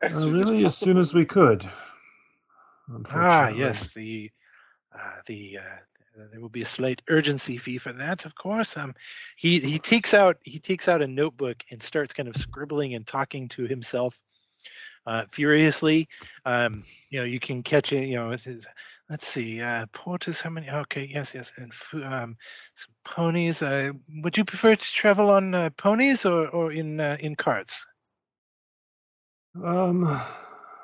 As 0.02 0.14
Uh, 0.14 0.20
soon 0.20 0.40
as 0.42 0.52
really, 0.52 0.66
as 0.66 0.78
soon 0.78 0.98
as 0.98 1.14
we 1.14 1.26
could. 1.26 1.70
Ah, 3.10 3.48
yes, 3.48 3.94
the 3.94 4.30
the 5.26 5.60
uh, 5.60 5.78
there 6.32 6.40
will 6.40 6.50
be 6.50 6.62
a 6.62 6.66
slight 6.66 7.02
urgency 7.10 7.58
fee 7.58 7.78
for 7.78 7.92
that, 7.94 8.26
of 8.26 8.36
course. 8.36 8.78
Um, 8.78 8.96
he 9.36 9.60
he 9.60 9.80
takes 9.80 10.14
out 10.14 10.38
he 10.44 10.60
takes 10.60 10.88
out 10.88 11.02
a 11.02 11.08
notebook 11.08 11.58
and 11.72 11.82
starts 11.82 12.14
kind 12.14 12.30
of 12.30 12.38
scribbling 12.38 12.94
and 12.94 13.06
talking 13.06 13.50
to 13.50 13.68
himself 13.68 14.22
uh, 15.06 15.24
furiously. 15.30 16.08
Um, 16.46 16.84
you 17.10 17.20
know, 17.20 17.26
you 17.26 17.40
can 17.40 17.64
catch 17.64 17.94
it. 17.94 18.08
You 18.08 18.16
know, 18.16 18.32
it 18.32 18.42
says, 18.42 18.66
let's 19.10 19.28
see, 19.28 19.62
uh, 19.62 19.86
porters. 19.92 20.42
How 20.42 20.50
many? 20.50 20.70
Okay, 20.70 21.10
yes, 21.12 21.34
yes, 21.36 21.52
and 21.58 21.72
um, 22.04 22.38
some 22.76 22.94
ponies. 23.04 23.62
Uh, 23.62 23.92
would 24.22 24.38
you 24.38 24.46
prefer 24.46 24.76
to 24.76 24.92
travel 24.94 25.30
on 25.30 25.54
uh, 25.54 25.70
ponies 25.72 26.26
or 26.26 26.48
or 26.48 26.72
in 26.72 27.00
uh, 27.00 27.18
in 27.20 27.36
carts? 27.36 27.86
Um, 29.64 30.22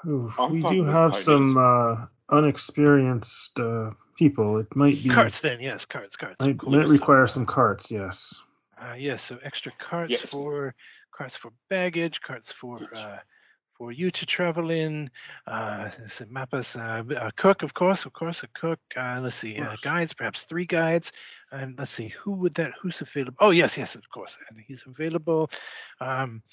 oof, 0.07 0.37
we 0.49 0.61
do 0.61 0.83
have 0.85 1.11
ponies. 1.11 1.25
some 1.25 1.57
uh, 1.57 2.05
unexperienced 2.29 3.59
uh, 3.59 3.91
people. 4.21 4.59
It 4.59 4.75
might 4.75 5.01
be 5.01 5.09
Carts, 5.09 5.41
then, 5.41 5.59
yes, 5.59 5.85
carts, 5.85 6.15
carts. 6.15 6.39
of 6.39 6.45
might, 6.45 6.57
course. 6.59 6.75
might 6.75 6.87
require 6.87 7.23
uh, 7.23 7.27
some 7.27 7.45
carts. 7.47 7.89
Yes. 7.89 8.39
Uh, 8.79 8.93
yes, 8.97 9.23
so 9.23 9.39
extra 9.43 9.71
carts 9.79 10.11
Yes. 10.11 10.29
for 10.31 10.75
carts 11.11 11.35
for 11.35 11.51
baggage, 11.69 12.21
carts 12.21 12.51
for 12.51 12.77
uh, 12.95 13.17
for 13.77 13.91
you 13.91 14.11
to 14.11 14.25
travel 14.27 14.69
in. 14.69 15.09
Uh, 15.47 15.89
some 16.07 16.29
mapas, 16.29 16.75
uh, 16.75 17.03
a 17.15 17.31
cook, 17.31 17.63
of 17.63 17.73
course, 17.73 18.05
of 18.05 18.13
course, 18.13 18.43
a 18.43 18.47
cook. 18.47 18.79
Uh, 18.95 19.19
let's 19.23 19.35
see, 19.35 19.57
uh, 19.57 19.75
guides, 19.81 20.13
perhaps 20.13 20.45
three 20.45 20.65
guides, 20.67 21.13
and 21.51 21.77
let's 21.79 21.91
see 21.91 22.09
who 22.09 22.31
would 22.33 22.53
that 22.55 22.73
who's 22.79 23.01
available. 23.01 23.37
Oh 23.39 23.49
yes, 23.51 23.77
yes, 23.77 23.95
of 23.95 24.07
course, 24.13 24.37
and 24.49 24.59
he's 24.67 24.83
available. 24.85 25.49
Um, 25.99 26.43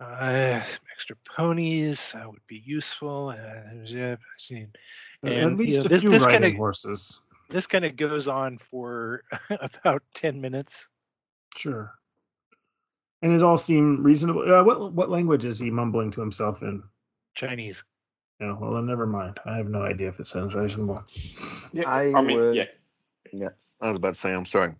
uh, 0.00 0.60
some 0.60 0.84
extra 0.92 1.16
ponies 1.24 2.14
uh, 2.16 2.28
would 2.30 2.46
be 2.46 2.62
useful. 2.64 3.28
Uh, 3.28 3.84
yeah, 3.84 4.12
I've 4.12 4.18
seen- 4.38 4.72
At 5.24 5.32
And, 5.32 5.50
you 5.52 5.56
least 5.56 5.78
know, 5.80 5.84
a 5.86 5.88
this- 5.88 6.02
few 6.02 6.10
this 6.10 6.24
riding 6.26 6.42
kinda- 6.42 6.56
horses. 6.58 7.20
this 7.48 7.66
kind 7.66 7.84
of 7.84 7.96
goes 7.96 8.28
on 8.28 8.58
for 8.58 9.22
about 9.50 10.02
ten 10.14 10.40
minutes. 10.40 10.88
Sure. 11.56 11.94
And 13.22 13.32
it 13.32 13.42
all 13.42 13.56
seemed 13.56 14.00
reasonable. 14.04 14.42
Uh, 14.52 14.62
what 14.62 14.92
what 14.92 15.08
language 15.10 15.44
is 15.46 15.58
he 15.58 15.70
mumbling 15.70 16.10
to 16.12 16.20
himself 16.20 16.62
in? 16.62 16.82
Chinese. 17.34 17.82
Yeah, 18.40 18.52
well 18.58 18.74
then 18.74 18.84
never 18.86 19.06
mind. 19.06 19.40
I 19.46 19.56
have 19.56 19.68
no 19.68 19.82
idea 19.82 20.08
if 20.08 20.20
it 20.20 20.26
sounds 20.26 20.54
reasonable. 20.54 21.02
Yeah, 21.72 21.88
I 21.88 22.12
I, 22.12 22.20
mean, 22.20 22.38
would- 22.38 22.68
yeah. 23.32 23.48
I 23.80 23.88
was 23.88 23.96
about 23.96 24.14
to 24.14 24.20
say, 24.20 24.32
I'm 24.32 24.44
sorry. 24.44 24.74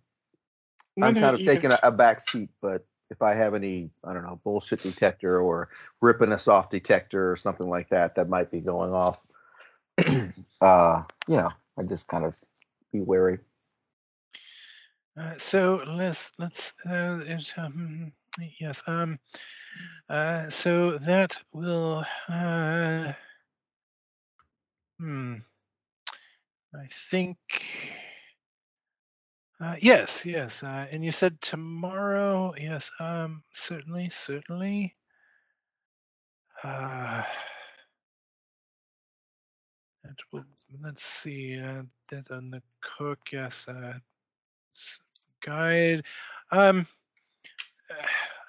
No, 0.96 1.06
I'm 1.06 1.14
no, 1.14 1.20
kind 1.20 1.36
of 1.40 1.42
taking 1.46 1.70
can- 1.70 1.78
a, 1.82 1.88
a 1.88 1.90
back 1.90 2.20
seat, 2.20 2.50
but 2.60 2.86
if 3.10 3.22
I 3.22 3.34
have 3.34 3.54
any, 3.54 3.90
I 4.04 4.12
don't 4.12 4.24
know, 4.24 4.40
bullshit 4.42 4.82
detector 4.82 5.40
or 5.40 5.68
ripping 6.00 6.32
us 6.32 6.48
off 6.48 6.70
detector 6.70 7.30
or 7.30 7.36
something 7.36 7.68
like 7.68 7.88
that, 7.90 8.14
that 8.16 8.28
might 8.28 8.50
be 8.50 8.60
going 8.60 8.92
off. 8.92 9.24
uh, 10.60 11.02
you 11.28 11.36
know, 11.36 11.50
I 11.78 11.82
just 11.84 12.08
kind 12.08 12.24
of 12.24 12.38
be 12.92 13.00
wary. 13.00 13.38
Uh, 15.18 15.34
so 15.38 15.82
let's 15.86 16.32
let's 16.38 16.74
uh, 16.84 17.18
um, 17.56 18.12
yes 18.60 18.82
um 18.86 19.18
uh, 20.10 20.50
so 20.50 20.98
that 20.98 21.38
will 21.54 22.04
uh, 22.28 23.12
hmm 24.98 25.36
I 26.74 26.86
think 26.90 27.38
uh, 29.60 29.76
yes 29.80 30.26
yes 30.26 30.62
uh, 30.62 30.86
and 30.90 31.04
you 31.04 31.12
said 31.12 31.40
tomorrow 31.40 32.54
yes 32.58 32.90
um 33.00 33.42
certainly 33.52 34.08
certainly. 34.08 34.94
Uh, 36.64 37.22
will 40.32 40.44
let's 40.82 41.02
see 41.02 41.60
uh, 41.60 41.82
that 42.10 42.30
on 42.30 42.50
the 42.50 42.62
cook 42.80 43.18
yes 43.32 43.66
uh, 43.68 43.94
guide 45.44 46.04
um 46.50 46.86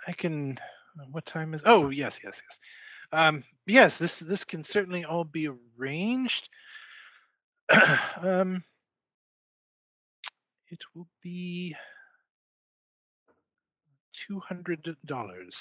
i 0.07 0.11
can 0.13 0.57
what 1.11 1.25
time 1.25 1.53
is 1.53 1.61
oh 1.65 1.89
yes 1.89 2.19
yes 2.23 2.41
yes. 2.43 2.59
Um 3.11 3.43
yes 3.65 3.97
this 3.97 4.19
this 4.19 4.43
can 4.43 4.63
certainly 4.63 5.05
all 5.05 5.23
be 5.23 5.49
arranged. 5.77 6.49
Um 8.21 8.63
it 10.69 10.79
will 10.95 11.07
be 11.21 11.75
two 14.13 14.39
hundred 14.39 14.83
dollars 15.05 15.57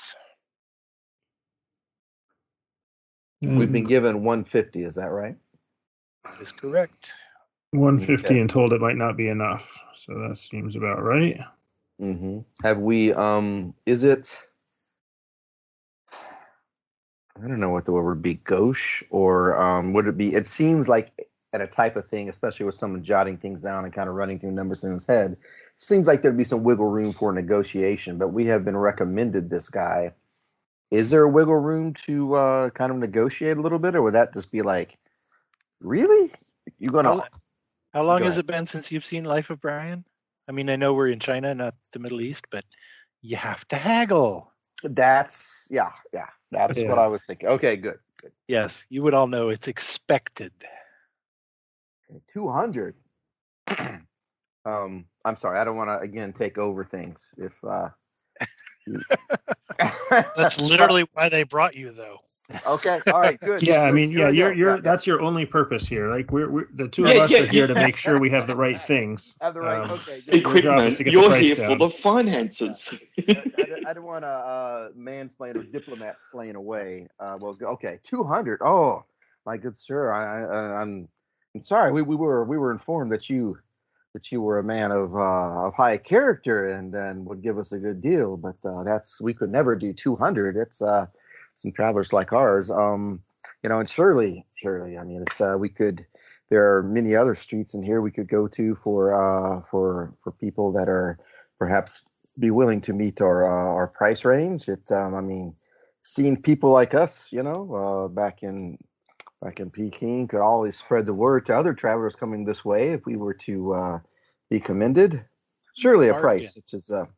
We've 3.43 3.71
been 3.71 3.85
given 3.85 4.25
150, 4.25 4.83
is 4.83 4.95
that 4.97 5.11
right? 5.11 5.37
that 6.25 6.41
is 6.41 6.53
correct 6.53 7.13
one 7.73 7.99
fifty 8.01 8.35
Okay. 8.35 8.41
and 8.41 8.49
told 8.51 8.73
it 8.73 8.81
might 8.81 8.97
not 8.97 9.17
be 9.17 9.29
enough. 9.29 9.79
So 9.97 10.15
that 10.29 10.39
seems 10.39 10.77
about 10.77 11.03
right. 11.03 11.39
Mm-hmm. 12.01 12.39
Have 12.63 12.79
we? 12.79 13.13
Um, 13.13 13.75
is 13.87 14.03
it? 14.05 14.37
I 17.43 17.47
don't 17.47 17.61
know 17.61 17.71
what 17.71 17.85
the 17.85 17.93
word 17.93 18.05
would 18.07 18.23
be. 18.23 18.35
Gauche, 18.35 19.03
or 19.11 19.61
um, 19.61 19.93
would 19.93 20.07
it 20.07 20.17
be? 20.17 20.35
It 20.35 20.47
seems 20.47 20.89
like 20.89 21.13
at 21.53 21.61
a 21.61 21.67
type 21.67 21.97
of 21.97 22.07
thing, 22.07 22.29
especially 22.29 22.67
with 22.67 22.75
someone 22.75 23.03
jotting 23.03 23.39
things 23.39 23.63
down 23.63 23.85
and 23.85 23.95
kind 23.95 24.09
of 24.09 24.15
running 24.15 24.39
through 24.39 24.53
numbers 24.53 24.85
in 24.85 24.93
his 24.93 25.07
head. 25.07 25.37
Seems 25.75 26.07
like 26.07 26.23
there'd 26.23 26.37
be 26.37 26.45
some 26.45 26.65
wiggle 26.65 26.87
room 26.87 27.13
for 27.13 27.33
negotiation. 27.33 28.19
But 28.19 28.29
we 28.29 28.47
have 28.47 28.65
been 28.65 28.77
recommended 28.77 29.49
this 29.49 29.69
guy. 29.69 30.13
Is 30.91 31.11
there 31.11 31.23
a 31.23 31.29
wiggle 31.29 31.57
room 31.57 31.95
to 32.05 32.35
uh, 32.35 32.71
kind 32.71 32.93
of 32.93 32.99
negotiate 32.99 33.57
a 33.57 33.61
little 33.61 33.79
bit, 33.79 33.95
or 33.95 34.03
would 34.03 34.15
that 34.15 34.33
just 34.33 34.53
be 34.53 34.63
like, 34.63 34.97
really? 35.81 36.33
You're 36.79 36.93
gonna? 36.93 37.15
How, 37.15 37.27
how 37.95 38.03
long 38.05 38.21
Go 38.21 38.27
has 38.27 38.39
it 38.39 38.47
been 38.47 38.67
since 38.67 38.93
you've 38.93 39.05
seen 39.05 39.25
Life 39.25 39.51
of 39.51 39.61
Brian? 39.61 40.05
I 40.49 40.53
mean, 40.53 40.71
I 40.71 40.77
know 40.77 40.95
we're 40.95 41.09
in 41.09 41.19
China, 41.19 41.55
not 41.55 41.75
the 41.93 41.99
Middle 41.99 42.21
East, 42.21 42.47
but 42.51 42.65
you 43.23 43.37
have 43.37 43.67
to 43.69 43.77
haggle. 43.77 44.53
That's 44.85 45.67
yeah, 45.71 45.91
yeah. 46.13 46.27
That's 46.53 46.81
what 46.83 46.99
I 46.99 47.09
was 47.09 47.25
thinking. 47.25 47.49
Okay, 47.49 47.77
good, 47.77 47.99
good. 48.21 48.33
Yes, 48.47 48.87
you 48.89 49.03
would 49.03 49.15
all 49.15 49.27
know 49.27 49.49
it's 49.49 49.69
expected. 49.69 50.53
Two 52.33 52.49
hundred. 52.49 52.95
um, 54.65 55.07
I'm 55.25 55.37
sorry. 55.37 55.59
I 55.59 55.65
don't 55.65 55.77
want 55.77 55.91
to 55.91 55.99
again 55.99 56.33
take 56.33 56.59
over 56.59 56.85
things. 56.85 57.35
If 57.39 57.63
uh, 57.65 57.89
That's 60.37 60.61
literally 60.61 61.07
why 61.13 61.29
they 61.29 61.43
brought 61.43 61.75
you, 61.75 61.91
though. 61.91 62.19
Okay. 62.69 63.01
All 63.09 63.21
right. 63.21 63.41
Good. 63.41 63.63
Yeah, 63.63 63.83
I 63.83 63.91
mean, 63.91 64.11
yeah, 64.11 64.29
you're 64.29 64.53
you're 64.53 64.81
that's 64.81 65.07
your 65.07 65.21
only 65.21 65.45
purpose 65.45 65.89
here. 65.89 66.09
Like 66.09 66.31
we're, 66.31 66.49
we're 66.49 66.69
the 66.73 66.87
two 66.87 67.05
of 67.05 67.15
Yeah, 67.15 67.23
us 67.23 67.31
yeah, 67.33 67.41
are 67.41 67.47
here 67.47 67.67
yeah. 67.67 67.75
to 67.75 67.75
make 67.75 67.97
sure 67.97 68.21
we 68.21 68.31
have 68.31 68.47
the 68.47 68.55
right 68.55 68.81
things. 68.81 69.37
Have 69.43 69.55
the 69.55 69.61
right. 69.61 69.83
Um, 69.83 69.91
okay. 69.91 70.21
Good. 70.21 70.43
Your 70.43 70.55
job 70.61 70.87
is 70.87 70.95
Equipment. 70.95 70.97
to 70.99 71.05
get 71.05 71.13
You're 71.13 71.29
price 71.29 71.45
here 71.45 71.57
down. 71.57 71.73
for 71.73 71.79
the 71.79 71.91
finances. 71.91 73.03
I, 73.29 73.33
I, 73.59 73.91
I 73.91 73.93
don't 73.93 74.05
want 74.05 74.25
to 74.25 74.29
uh, 74.29 74.89
mansplain 74.97 75.57
or 75.57 75.65
diplomat 75.65 76.15
explain 76.15 76.55
away. 76.55 77.09
Uh, 77.19 77.37
well, 77.41 77.57
okay, 77.61 77.99
two 78.05 78.23
hundred. 78.23 78.61
Oh, 78.65 79.05
my 79.45 79.57
good 79.57 79.77
sir, 79.77 80.13
I, 80.13 80.45
I, 80.45 80.81
I'm, 80.81 81.09
I'm 81.57 81.65
sorry. 81.65 81.91
We, 81.91 82.03
we 82.03 82.17
were 82.17 82.45
we 82.45 82.59
were 82.59 82.71
informed 82.71 83.13
that 83.13 83.31
you 83.31 83.59
that 84.13 84.31
you 84.31 84.43
were 84.43 84.59
a 84.59 84.65
man 84.65 84.93
of 84.93 85.17
uh, 85.17 85.67
of 85.67 85.75
high 85.75 85.97
character 85.97 86.69
and 86.69 86.95
and 86.95 87.25
would 87.25 87.43
give 87.43 87.59
us 87.59 87.73
a 87.73 87.79
good 87.79 88.03
deal, 88.03 88.37
but 88.37 88.57
uh, 88.63 88.83
that's 88.83 89.23
we 89.23 89.33
could 89.33 89.51
never 89.51 89.75
do 89.75 89.95
two 89.95 90.17
hundred. 90.17 90.57
It's 90.57 90.83
uh, 90.83 91.07
some 91.57 91.73
travelers 91.73 92.13
like 92.13 92.35
ours. 92.35 92.71
Um, 92.71 93.23
you 93.63 93.71
know, 93.71 93.81
and 93.81 93.89
surely, 93.89 94.45
surely, 94.55 94.99
I 94.99 95.05
mean, 95.05 95.25
it's 95.27 95.41
uh, 95.41 95.57
we 95.59 95.71
could. 95.71 96.05
There 96.51 96.77
are 96.77 96.83
many 96.83 97.17
other 97.17 97.35
streets 97.35 97.73
in 97.73 97.83
here 97.83 98.03
we 98.03 98.11
could 98.11 98.29
go 98.29 98.49
to 98.49 98.75
for 98.75 99.15
uh, 99.15 99.63
for 99.63 100.13
for 100.23 100.33
people 100.33 100.73
that 100.73 100.91
are 100.91 101.19
perhaps 101.59 102.03
be 102.39 102.51
willing 102.51 102.83
to 102.83 102.93
meet 102.93 103.23
our 103.23 103.51
uh, 103.51 103.73
our 103.73 103.89
price 103.89 104.27
range. 104.27 104.69
It, 104.69 104.93
um, 104.93 105.15
I 105.15 105.23
mean, 105.23 105.55
seeing 106.03 106.43
people 106.43 106.71
like 106.71 106.93
us, 106.93 107.33
you 107.33 107.43
know, 107.43 107.75
uh, 107.75 108.09
back 108.09 108.43
in 108.43 108.77
back 109.43 109.61
in 109.61 109.71
Peking, 109.71 110.29
could 110.29 110.41
always 110.41 110.77
spread 110.77 111.07
the 111.07 111.15
word 111.15 111.47
to 111.47 111.55
other 111.57 111.75
travelers 111.75 112.17
coming 112.17 112.45
this 112.45 112.65
way 112.65 112.91
if 112.91 113.05
we 113.07 113.17
were 113.17 113.35
to 113.35 113.73
uh, 113.75 113.99
be 114.51 114.61
commended. 114.61 115.25
Surely 115.77 116.09
a 116.09 116.13
Bargain. 116.13 116.41
price 116.41 116.55
such 116.55 116.75
as 116.75 116.91
a 116.91 117.09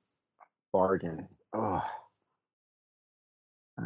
bargain. 0.72 1.28
Oh. 1.52 1.82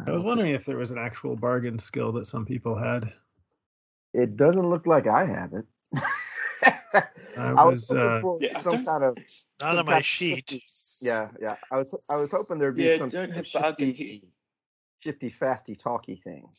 I 0.07 0.09
was 0.11 0.23
wondering 0.23 0.51
if 0.53 0.65
there 0.65 0.77
was 0.77 0.89
an 0.89 0.97
actual 0.97 1.35
bargain 1.35 1.77
skill 1.77 2.11
that 2.13 2.25
some 2.25 2.45
people 2.45 2.75
had. 2.75 3.13
It 4.13 4.35
doesn't 4.37 4.67
look 4.67 4.87
like 4.87 5.05
I 5.07 5.25
have 5.25 5.53
it. 5.53 5.65
I 7.37 7.63
was 7.63 7.89
was, 7.89 7.91
looking 7.91 8.05
uh, 8.05 8.21
for 8.21 8.39
Yeah, 8.41 8.57
some 8.57 8.83
kind 8.85 9.03
of 9.03 9.17
It's 9.17 9.47
not 9.61 9.77
on 9.77 9.85
my 9.85 10.01
sheet. 10.01 10.49
shifty- 10.49 10.63
Yeah, 11.01 11.29
yeah. 11.39 11.55
I 11.71 11.77
was 11.77 11.93
I 12.09 12.15
was 12.15 12.31
hoping 12.31 12.57
there'd 12.57 12.75
be 12.75 12.85
Yeah, 12.85 12.97
some 12.97 13.09
don't 13.09 13.33
shifty, 13.33 13.59
bargain 13.59 13.91
here. 13.91 14.19
shifty, 15.03 15.29
fasty, 15.29 15.77
talky 15.77 16.15
thing. 16.15 16.49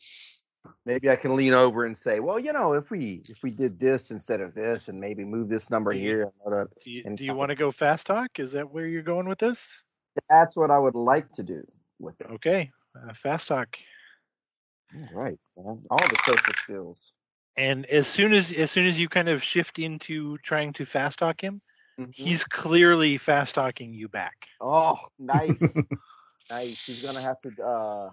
Maybe 0.85 1.09
I 1.09 1.15
can 1.15 1.35
lean 1.35 1.53
over 1.53 1.85
and 1.85 1.97
say, 1.97 2.19
well, 2.19 2.39
you 2.39 2.53
know, 2.53 2.73
if 2.73 2.91
we 2.91 3.21
if 3.29 3.41
we 3.43 3.49
did 3.49 3.79
this 3.79 4.11
instead 4.11 4.41
of 4.41 4.53
this, 4.53 4.87
and 4.87 4.99
maybe 4.99 5.23
move 5.25 5.49
this 5.49 5.69
number 5.69 5.91
Yeah. 5.93 6.01
here, 6.01 6.31
and 6.45 6.69
Do 6.83 6.91
you, 6.91 7.03
do 7.15 7.25
you 7.25 7.33
want 7.33 7.49
to 7.49 7.55
go 7.55 7.71
fast 7.71 8.05
talk? 8.07 8.39
Is 8.39 8.51
that 8.53 8.69
where 8.69 8.85
you're 8.85 9.01
going 9.01 9.27
with 9.27 9.39
this? 9.39 9.83
that's 10.29 10.55
what 10.55 10.71
I 10.71 10.77
would 10.77 10.95
like 10.95 11.31
to 11.33 11.43
do 11.43 11.65
with 11.99 12.19
it. 12.21 12.27
Okay, 12.31 12.71
uh, 12.95 13.13
fast 13.13 13.47
talk. 13.49 13.77
All 14.95 15.09
right, 15.13 15.37
man. 15.57 15.83
all 15.89 15.97
the 15.97 16.17
social 16.23 16.53
skills. 16.53 17.13
And 17.57 17.85
as 17.85 18.07
soon 18.07 18.33
as 18.33 18.51
as 18.51 18.71
soon 18.71 18.85
as 18.85 18.99
you 18.99 19.09
kind 19.09 19.29
of 19.29 19.43
shift 19.43 19.79
into 19.79 20.37
trying 20.39 20.73
to 20.73 20.85
fast 20.85 21.19
talk 21.19 21.41
him, 21.41 21.61
Mhm. 21.99 22.13
he's 22.13 22.43
clearly 22.43 23.17
fast 23.17 23.55
talking 23.55 23.93
you 23.93 24.07
back. 24.07 24.47
Oh, 24.61 24.97
nice, 25.19 25.89
nice. 26.49 26.85
He's 26.85 27.03
gonna 27.05 27.21
have 27.21 27.39
to 27.41 27.63
uh, 27.63 28.09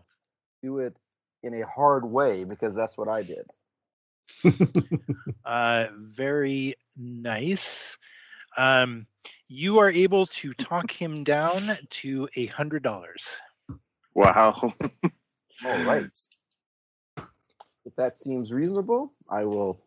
do 0.63 0.79
it 0.79 0.97
in 1.43 1.55
a 1.61 1.67
hard 1.67 2.05
way 2.05 2.45
because 2.45 2.75
that's 2.75 2.97
what 2.97 3.09
I 3.09 3.23
did. 3.23 3.47
Uh, 5.45 5.89
very 5.97 6.77
nice. 6.97 7.99
Um, 8.57 9.07
you 9.49 9.81
are 9.81 9.91
able 9.91 10.27
to 10.27 10.53
talk 10.53 10.91
him 10.91 11.25
down 11.25 11.61
to 11.91 12.29
a 12.37 12.47
hundred 12.47 12.83
dollars. 12.83 13.39
Wow. 14.15 14.73
All 15.65 15.85
right. 15.85 16.07
If 17.85 17.97
that 17.97 18.19
seems 18.19 18.53
reasonable, 18.53 19.13
I 19.29 19.45
will 19.45 19.83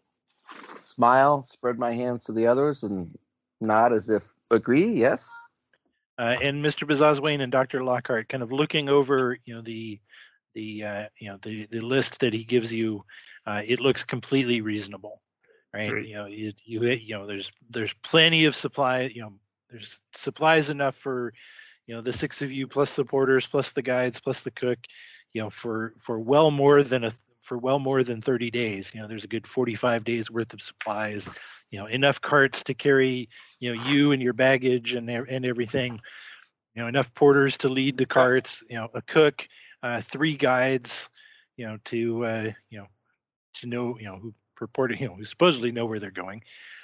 smile, 0.82 1.44
spread 1.44 1.80
my 1.80 1.94
hands 1.94 2.26
to 2.26 2.34
the 2.34 2.48
others, 2.48 2.84
and 2.84 3.18
nod 3.61 3.94
as 3.94 4.10
if 4.10 4.34
agree. 4.52 4.91
Yes. 4.91 5.30
uh, 6.18 6.36
and 6.41 6.64
Mr. 6.64 6.88
Bazazwane 6.88 7.41
and 7.41 7.52
Dr. 7.52 7.84
Lockhart 7.84 8.30
kind 8.30 8.44
of 8.44 8.52
looking 8.52 8.90
over, 8.90 9.38
you 9.45 9.56
know, 9.56 9.61
the 9.61 9.99
the 10.56 10.84
uh, 10.84 11.03
you 11.19 11.30
know 11.30 11.38
the 11.41 11.68
the 11.69 11.82
list 11.82 12.22
that 12.22 12.34
he 12.34 12.44
gives 12.44 12.73
you. 12.73 13.03
Uh, 13.45 13.61
it 13.64 13.80
looks 13.80 14.03
completely 14.03 14.61
reasonable, 14.61 15.22
right? 15.73 15.91
Great. 15.91 16.07
You 16.07 16.15
know, 16.15 16.26
you 16.26 16.53
you 16.64 16.82
you 16.84 17.15
know, 17.15 17.27
there's 17.27 17.52
there's 17.69 17.94
plenty 18.02 18.45
of 18.45 18.56
supply. 18.56 19.02
You 19.02 19.22
know, 19.22 19.34
there's 19.69 20.02
supplies 20.15 20.69
enough 20.69 20.95
for 20.95 21.34
you 21.86 21.94
know 21.94 22.02
the 22.02 22.14
six 22.14 22.41
of 22.41 22.52
you 22.52 22.68
plus 22.68 22.95
the 22.95 23.06
porters 23.06 23.45
plus 23.45 23.73
the 23.73 23.84
guides 23.84 24.19
plus 24.19 24.44
the 24.44 24.52
cook. 24.52 24.80
You 25.34 25.44
know, 25.44 25.49
for 25.49 25.94
for 25.99 26.19
well 26.19 26.49
more 26.49 26.82
than 26.82 27.03
a 27.03 27.11
for 27.41 27.57
well 27.60 27.77
more 27.77 28.03
than 28.03 28.22
30 28.22 28.49
days. 28.49 28.91
You 28.95 29.02
know, 29.02 29.07
there's 29.07 29.26
a 29.26 29.27
good 29.27 29.45
45 29.45 30.03
days 30.03 30.32
worth 30.32 30.53
of 30.53 30.61
supplies. 30.61 31.30
You 31.69 31.80
know, 31.80 31.86
enough 31.86 32.22
carts 32.22 32.64
to 32.64 32.73
carry 32.73 33.30
you 33.60 33.76
know 33.76 33.84
you 33.84 34.14
and 34.14 34.22
your 34.22 34.34
baggage 34.34 34.94
and 34.94 35.10
and 35.10 35.45
everything 35.45 35.99
you 36.76 36.82
know 36.82 36.88
enough 36.88 37.14
porters 37.14 37.57
to 37.60 37.69
lead 37.69 37.98
the 37.98 38.06
carts 38.06 38.64
you 38.69 38.76
know 38.76 38.90
a 38.94 39.02
cook 39.02 39.48
uh, 39.84 40.02
three 40.02 40.35
guides 40.35 41.10
you 41.57 41.65
know 41.68 41.77
to 41.85 42.26
uh, 42.26 42.52
you 42.69 42.80
know 42.80 42.88
to 43.56 43.68
know 43.68 43.97
you 43.99 44.06
know 44.06 44.18
who 44.18 44.34
purported 44.56 44.99
you 44.99 45.07
know 45.07 45.15
who 45.15 45.23
supposedly 45.26 45.72
know 45.72 45.85
where 45.85 45.99
they're 45.99 46.11
going 46.11 46.41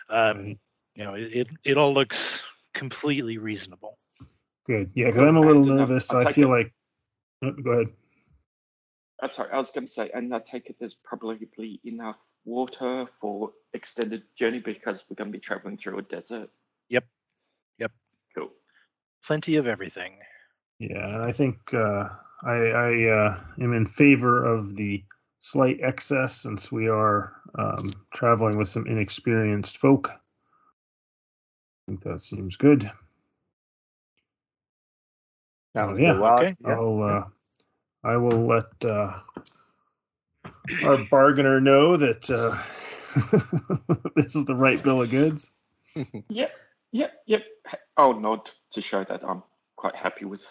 um 0.09 0.57
you 0.95 1.03
know 1.03 1.13
it 1.13 1.31
it, 1.33 1.47
it 1.63 1.77
all 1.77 1.93
looks 1.93 2.41
completely 2.73 3.37
reasonable 3.37 3.97
Good. 4.67 4.91
Yeah, 4.93 5.07
because 5.07 5.21
I'm 5.21 5.37
a 5.37 5.41
little 5.41 5.65
nervous. 5.65 6.05
So 6.05 6.17
I'll 6.17 6.21
I 6.21 6.25
take 6.25 6.35
feel 6.35 6.47
it. 6.47 6.51
like. 6.51 6.73
oh, 7.43 7.51
go 7.51 7.71
ahead. 7.71 7.87
I'm 9.21 9.29
sorry, 9.29 9.51
I 9.51 9.57
was 9.57 9.69
going 9.69 9.85
to 9.85 9.91
say, 9.91 10.09
and 10.13 10.33
I 10.33 10.39
take 10.39 10.69
it 10.69 10.77
there's 10.79 10.95
probably 10.95 11.79
enough 11.83 12.19
water 12.43 13.07
for 13.19 13.51
extended 13.73 14.23
journey 14.35 14.59
because 14.59 15.05
we're 15.09 15.15
going 15.15 15.31
to 15.31 15.37
be 15.37 15.41
traveling 15.41 15.77
through 15.77 15.99
a 15.99 16.01
desert. 16.01 16.49
Yep. 16.89 17.05
Yep. 17.79 17.91
Cool. 18.35 18.49
plenty 19.23 19.57
of 19.57 19.67
everything 19.67 20.17
Yeah, 20.79 21.15
and 21.15 21.23
I 21.23 21.31
think 21.31 21.57
uh, 21.73 22.09
I, 22.43 22.53
I 22.53 23.09
uh, 23.09 23.39
am 23.59 23.73
in 23.73 23.85
favor 23.85 24.43
of 24.43 24.75
the 24.75 25.03
slight 25.41 25.79
excess 25.81 26.35
since 26.35 26.71
we 26.71 26.87
are 26.89 27.33
um, 27.57 27.89
traveling 28.13 28.57
with 28.57 28.67
some 28.67 28.87
inexperienced 28.87 29.77
folk. 29.77 30.09
I 30.09 30.19
think 31.87 32.03
that 32.03 32.21
seems 32.21 32.55
good. 32.55 32.91
Sounds 35.75 35.99
yeah. 35.99 36.13
good. 36.13 36.21
Well, 36.21 36.39
Okay. 36.39 36.55
I'll 36.65 37.03
uh, 37.03 37.23
I 38.03 38.17
will 38.17 38.47
let 38.47 38.83
uh, 38.83 39.19
our 40.83 41.05
bargainer 41.09 41.61
know 41.61 41.97
that 41.97 42.29
uh, 42.29 42.57
this 44.15 44.35
is 44.35 44.45
the 44.45 44.55
right 44.55 44.81
bill 44.81 45.01
of 45.01 45.11
goods. 45.11 45.51
Yep, 46.29 46.53
yep, 46.93 47.13
yep. 47.25 47.43
I'll 47.97 48.17
nod 48.17 48.49
to 48.71 48.81
show 48.81 49.03
that 49.03 49.25
I'm 49.27 49.43
quite 49.75 49.97
happy 49.97 50.23
with 50.23 50.45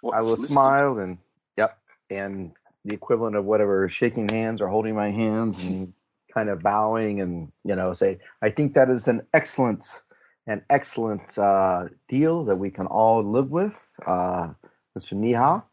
what's 0.00 0.16
I 0.16 0.22
will 0.22 0.30
listed. 0.30 0.50
smile 0.50 0.98
and 0.98 1.18
yep, 1.56 1.76
and 2.10 2.52
the 2.84 2.94
equivalent 2.94 3.36
of 3.36 3.44
whatever 3.44 3.88
shaking 3.88 4.28
hands 4.28 4.60
or 4.60 4.68
holding 4.68 4.94
my 4.94 5.10
hands 5.10 5.58
and 5.62 5.92
kind 6.34 6.48
of 6.48 6.62
bowing 6.62 7.20
and 7.20 7.50
you 7.64 7.74
know 7.74 7.92
say 7.94 8.18
I 8.42 8.50
think 8.50 8.74
that 8.74 8.90
is 8.90 9.08
an 9.08 9.22
excellent 9.34 10.00
an 10.46 10.62
excellent 10.70 11.36
uh, 11.38 11.88
deal 12.08 12.44
that 12.44 12.56
we 12.56 12.70
can 12.70 12.86
all 12.86 13.22
live 13.24 13.50
with, 13.50 13.76
uh, 14.06 14.52
Mr. 14.96 15.14
Nihao. 15.14 15.64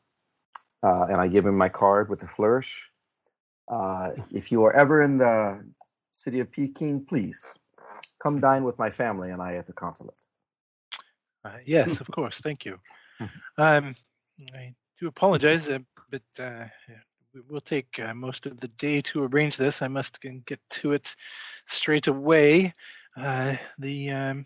Uh, 0.81 1.05
and 1.11 1.21
I 1.21 1.27
give 1.27 1.45
him 1.45 1.57
my 1.57 1.69
card 1.69 2.09
with 2.09 2.23
a 2.23 2.27
flourish. 2.27 2.87
Uh, 3.67 4.11
if 4.31 4.51
you 4.51 4.63
are 4.65 4.73
ever 4.75 5.01
in 5.01 5.19
the 5.19 5.63
city 6.17 6.39
of 6.39 6.51
Peking, 6.51 7.05
please 7.05 7.55
come 8.21 8.39
dine 8.39 8.63
with 8.63 8.79
my 8.79 8.89
family 8.89 9.29
and 9.31 9.41
I 9.41 9.55
at 9.55 9.67
the 9.67 9.73
consulate. 9.73 10.15
uh, 11.45 11.57
yes 11.65 12.01
of 12.01 12.09
course 12.11 12.39
thank 12.41 12.65
you 12.65 12.79
um 13.57 13.95
i 14.53 14.73
do 14.99 15.07
apologize 15.07 15.69
uh, 15.69 15.79
but 16.09 16.23
uh 16.39 16.65
we 17.33 17.41
will 17.47 17.61
take 17.61 17.99
uh, 17.99 18.13
most 18.13 18.45
of 18.45 18.59
the 18.59 18.67
day 18.67 19.01
to 19.01 19.23
arrange 19.23 19.57
this. 19.57 19.81
I 19.81 19.87
must 19.87 20.19
get 20.21 20.59
to 20.69 20.91
it 20.91 21.15
straight 21.67 22.07
away. 22.07 22.73
Uh, 23.17 23.55
the 23.79 24.11
um, 24.11 24.45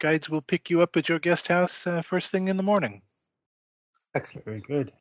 guides 0.00 0.28
will 0.28 0.42
pick 0.42 0.70
you 0.70 0.82
up 0.82 0.96
at 0.96 1.08
your 1.08 1.18
guest 1.18 1.48
house 1.48 1.86
uh, 1.86 2.02
first 2.02 2.30
thing 2.30 2.48
in 2.48 2.56
the 2.56 2.62
morning. 2.62 3.02
Excellent. 4.14 4.44
Very 4.44 4.60
good. 4.60 4.92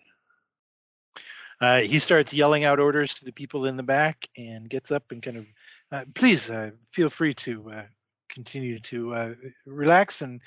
Uh, 1.62 1.80
he 1.80 2.00
starts 2.00 2.34
yelling 2.34 2.66
out 2.66 2.80
orders 2.80 3.14
to 3.16 3.26
the 3.26 3.32
people 3.32 3.66
in 3.66 3.78
the 3.78 3.84
back 3.84 4.28
and 4.38 4.70
gets 4.70 4.92
up 4.92 5.12
and 5.12 5.24
kind 5.24 5.38
of, 5.38 5.48
uh, 5.92 6.04
please 6.14 6.50
uh, 6.50 6.72
feel 6.92 7.10
free 7.10 7.34
to 7.34 7.72
uh, 7.72 7.84
continue 8.30 8.80
to 8.80 9.14
uh, 9.14 9.34
relax 9.66 10.22
and 10.22 10.42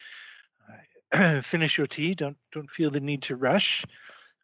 uh, 0.68 0.76
finish 1.42 1.78
your 1.78 1.86
tea. 1.86 2.14
Don't 2.14 2.36
don't 2.52 2.70
feel 2.70 2.90
the 2.90 3.00
need 3.00 3.22
to 3.22 3.36
rush. 3.36 3.84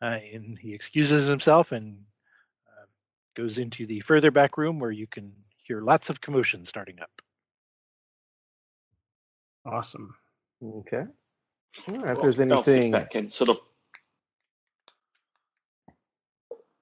Uh, 0.01 0.19
and 0.33 0.59
he 0.59 0.75
excuses 0.75 1.29
himself 1.29 1.73
and 1.73 1.99
uh, 2.69 2.87
goes 3.35 3.59
into 3.59 3.87
the 3.87 4.01
further 4.01 4.31
back 4.31 4.59
room 4.59 4.79
where 4.79 4.91
you 4.91 5.07
can 5.07 5.33
hear 5.65 5.81
lots 5.81 6.11
of 6.11 6.21
commotion 6.21 6.65
starting 6.65 7.01
up. 7.01 7.11
Awesome. 9.65 10.15
Okay. 10.63 11.05
All 11.89 11.99
right, 11.99 12.17
if 12.17 12.23
there's 12.23 12.41
anything, 12.41 12.93
back 12.93 13.15
and 13.15 13.33
sort 13.33 13.51
of 13.51 13.59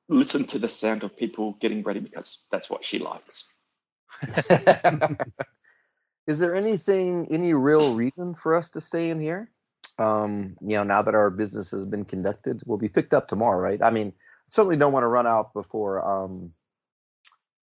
listen 0.08 0.44
to 0.44 0.58
the 0.58 0.68
sound 0.68 1.02
of 1.02 1.16
people 1.16 1.56
getting 1.60 1.82
ready 1.82 2.00
because 2.00 2.46
that's 2.50 2.68
what 2.68 2.84
she 2.84 2.98
likes. 2.98 3.50
Is 6.26 6.38
there 6.38 6.54
anything, 6.54 7.28
any 7.30 7.54
real 7.54 7.94
reason 7.94 8.34
for 8.34 8.54
us 8.54 8.72
to 8.72 8.80
stay 8.80 9.10
in 9.10 9.18
here? 9.18 9.50
Um, 9.98 10.56
you 10.60 10.76
know, 10.76 10.84
now 10.84 11.02
that 11.02 11.14
our 11.14 11.30
business 11.30 11.70
has 11.70 11.84
been 11.84 12.04
conducted, 12.04 12.62
we'll 12.66 12.78
be 12.78 12.88
picked 12.88 13.12
up 13.12 13.28
tomorrow, 13.28 13.60
right? 13.60 13.80
I 13.82 13.90
mean, 13.90 14.12
certainly 14.48 14.76
don't 14.76 14.92
want 14.92 15.04
to 15.04 15.08
run 15.08 15.26
out 15.26 15.52
before, 15.54 16.04
um, 16.04 16.52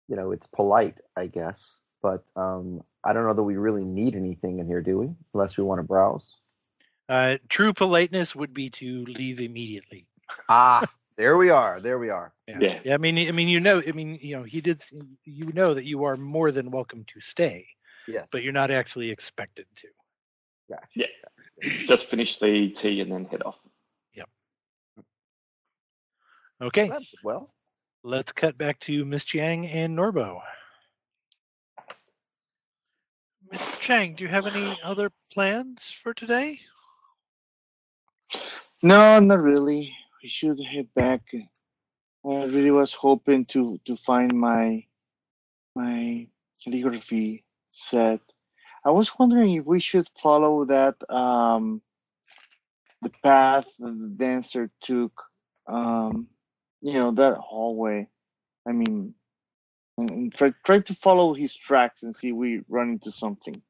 you 0.08 0.16
know, 0.16 0.32
it's 0.32 0.48
polite, 0.48 0.99
I 1.16 1.28
guess. 1.28 1.80
But 2.02 2.24
um, 2.36 2.82
I 3.04 3.14
don't 3.14 3.26
know 3.26 3.34
that 3.34 3.44
we 3.44 3.58
really 3.58 3.84
need 3.84 4.16
anything 4.16 4.60
in 4.60 4.68
here, 4.68 4.82
do 4.82 4.99
we? 4.99 5.10
Unless 5.34 5.58
we 5.58 5.64
want 5.64 5.82
to 5.82 5.88
browse. 5.88 6.32
Uh, 7.10 7.38
true 7.49 7.74
politeness 7.74 8.36
would 8.36 8.54
be 8.54 8.70
to 8.70 9.06
leave 9.06 9.40
immediately. 9.40 10.06
Ah, 10.49 10.86
there 11.16 11.38
we 11.38 11.49
are. 11.49 11.80
There 11.80 11.98
we 11.98 12.10
are. 12.10 12.34
Yeah. 12.48 12.80
Yeah, 12.84 12.94
I 12.94 12.98
mean, 12.98 13.18
I 13.28 13.32
mean, 13.32 13.48
you 13.48 13.60
know, 13.60 13.82
I 13.86 13.91
mean, 13.91 14.20
you 14.22 14.38
know, 14.38 14.44
he 14.44 14.62
did. 14.62 14.82
You 15.24 15.52
know 15.54 15.74
that 15.74 15.86
you 15.86 16.04
are 16.04 16.18
more 16.18 16.52
than 16.52 16.70
welcome 16.70 17.06
to 17.14 17.22
stay, 17.22 17.68
Yes. 18.08 18.30
but 18.32 18.44
you're 18.44 18.54
not 18.54 18.72
actually 18.72 19.10
expected 19.10 19.66
to. 19.78 19.88
Gotcha. 20.69 20.85
Yeah. 20.95 21.06
Just 21.85 22.06
finish 22.06 22.38
the 22.38 22.69
tea 22.69 23.02
and 23.02 23.11
then 23.11 23.26
head 23.26 23.44
off. 23.44 23.65
Yep. 24.14 24.30
Okay, 26.61 26.89
Well, 26.89 27.02
Well, 27.23 27.53
let's 28.03 28.31
cut 28.31 28.57
back 28.57 28.80
to 28.81 29.06
Miss 29.06 29.23
Chiang 29.23 29.68
and 29.68 29.98
Norbo. 29.98 30.41
Miss 33.52 33.65
Chiang, 33.80 34.14
do 34.15 34.23
you 34.23 34.30
have 34.30 34.45
any 34.48 34.77
other 34.84 35.10
plans 35.34 35.91
for 35.91 36.14
today? 36.14 36.60
No, 38.84 39.19
not 39.19 39.39
really. 39.39 39.95
We 40.22 40.30
should 40.30 40.60
head 40.60 40.89
back. 40.94 41.22
I 42.26 42.45
really 42.45 42.72
was 42.72 42.94
hoping 42.94 43.45
to 43.45 43.80
to 43.85 43.95
find 43.95 44.34
my 44.34 44.85
my 45.76 46.27
calligraphy 46.64 47.45
set. 47.69 48.22
I 48.86 48.91
was 48.91 49.18
wondering 49.18 49.54
if 49.56 49.66
we 49.66 49.80
should 49.80 50.08
follow 50.08 50.66
that 50.66 50.95
um 51.10 51.82
the 53.02 53.12
path 53.24 53.68
that 53.80 53.99
the 53.99 54.08
dancer 54.16 54.72
took. 54.82 55.24
Um, 55.68 56.28
you 56.82 56.94
know 56.94 57.12
that 57.12 57.38
hallway. 57.38 58.08
I 58.68 58.72
mean, 58.72 59.14
and, 59.98 60.10
and 60.12 60.34
try 60.34 60.54
try 60.64 60.80
to 60.80 60.94
follow 60.95 61.34
his 61.34 61.54
tracks 61.56 62.04
and 62.04 62.16
see 62.16 62.30
if 62.30 62.36
we 62.36 62.62
run 62.68 62.90
into 62.91 63.12
something. 63.12 63.62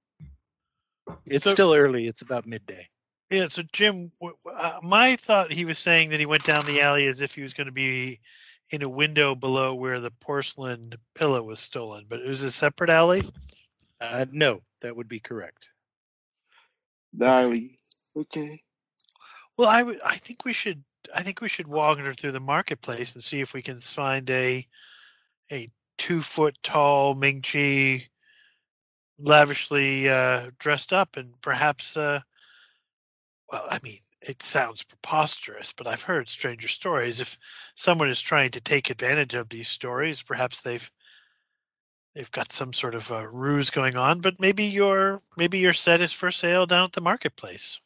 It's 1.26 1.44
So- 1.46 1.52
still 1.52 1.74
early. 1.74 2.08
It's 2.08 2.22
about 2.22 2.46
midday. 2.46 2.88
Yeah, 3.30 3.48
so 3.50 3.62
Jim, 3.74 4.10
w- 4.22 4.38
w- 4.46 4.58
uh, 4.58 4.80
my 4.84 5.18
thought 5.18 5.52
he 5.52 5.66
was 5.66 5.78
saying 5.78 6.12
that 6.12 6.20
he 6.22 6.26
went 6.26 6.46
down 6.46 6.66
the 6.66 6.82
alley 6.82 7.08
as 7.08 7.22
if 7.22 7.36
he 7.36 7.42
was 7.42 7.54
going 7.54 7.68
to 7.68 7.74
be 7.74 8.22
in 8.70 8.84
a 8.84 8.88
window 8.90 9.36
below 9.36 9.74
where 9.76 10.00
the 10.00 10.12
porcelain 10.12 10.94
pillow 11.14 11.44
was 11.44 11.60
stolen, 11.60 12.06
but 12.10 12.22
it 12.22 12.26
was 12.28 12.44
a 12.44 12.52
separate 12.52 12.90
alley. 12.90 13.22
Uh, 14.00 14.26
no, 14.32 14.62
that 14.82 14.96
would 14.96 15.08
be 15.08 15.20
correct. 15.20 15.70
Darling. 17.16 17.78
Okay. 18.16 18.62
Well, 19.58 19.70
I 19.70 19.84
would. 19.84 20.00
I 20.04 20.16
think 20.16 20.46
we 20.46 20.54
should. 20.54 20.84
I 21.14 21.24
think 21.24 21.42
we 21.42 21.48
should 21.48 21.68
wander 21.68 22.14
through 22.14 22.34
the 22.34 22.40
marketplace 22.40 23.16
and 23.16 23.24
see 23.24 23.40
if 23.40 23.54
we 23.54 23.62
can 23.62 23.80
find 23.80 24.30
a 24.30 24.68
a 25.52 25.70
two 25.98 26.22
foot 26.22 26.58
tall 26.62 27.16
Ming 27.16 27.42
Chi, 27.42 28.08
lavishly 29.20 30.10
uh, 30.10 30.52
dressed 30.60 30.94
up, 30.94 31.18
and 31.18 31.40
perhaps. 31.42 31.98
Uh, 31.98 32.20
well, 33.52 33.66
I 33.70 33.80
mean, 33.82 34.00
it 34.22 34.42
sounds 34.42 34.84
preposterous, 34.84 35.74
but 35.74 35.88
I've 35.88 36.02
heard 36.02 36.28
stranger 36.28 36.68
stories. 36.68 37.20
If 37.22 37.38
someone 37.76 38.10
is 38.10 38.20
trying 38.20 38.52
to 38.52 38.62
take 38.62 38.90
advantage 38.90 39.36
of 39.36 39.50
these 39.50 39.70
stories, 39.70 40.22
perhaps 40.22 40.62
they've 40.62 40.92
they've 42.18 42.32
got 42.32 42.52
some 42.52 42.74
sort 42.74 42.96
of 42.96 43.12
a 43.12 43.30
ruse 43.30 43.70
going 43.70 43.96
on. 43.96 44.22
But 44.22 44.40
maybe 44.40 44.64
your 44.66 45.20
maybe 45.38 45.60
your 45.60 45.74
set 45.74 46.02
is 46.02 46.12
for 46.12 46.32
sale 46.32 46.66
down 46.66 46.86
at 46.86 46.94
the 46.94 47.02
marketplace. 47.02 47.80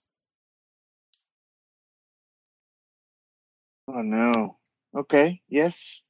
Oh 3.89 4.01
no. 4.01 4.57
Okay. 4.95 5.41
Yes. 5.49 6.01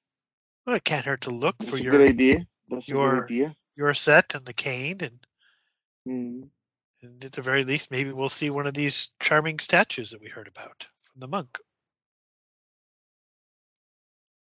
Well, 0.65 0.75
it 0.75 0.83
can't 0.83 1.05
hurt 1.05 1.21
to 1.21 1.31
look 1.31 1.57
That's 1.57 1.71
for 1.71 1.77
a 1.77 1.81
your 1.81 1.91
good 1.93 2.09
idea. 2.09 2.45
That's 2.69 2.87
a 2.87 2.91
your- 2.91 3.15
good 3.15 3.23
idea. 3.23 3.55
your 3.75 3.93
set 3.95 4.35
and 4.35 4.45
the 4.45 4.53
cane 4.53 4.97
and, 5.01 5.19
Mm. 6.07 6.49
and 7.03 7.25
at 7.25 7.31
the 7.31 7.41
very 7.41 7.63
least 7.63 7.89
maybe 7.91 8.11
we'll 8.11 8.27
see 8.29 8.49
one 8.49 8.65
of 8.67 8.73
these 8.73 9.11
charming 9.19 9.59
statues 9.59 10.09
that 10.11 10.19
we 10.21 10.29
heard 10.29 10.47
about 10.47 10.83
from 11.03 11.19
the 11.19 11.27
monk 11.27 11.59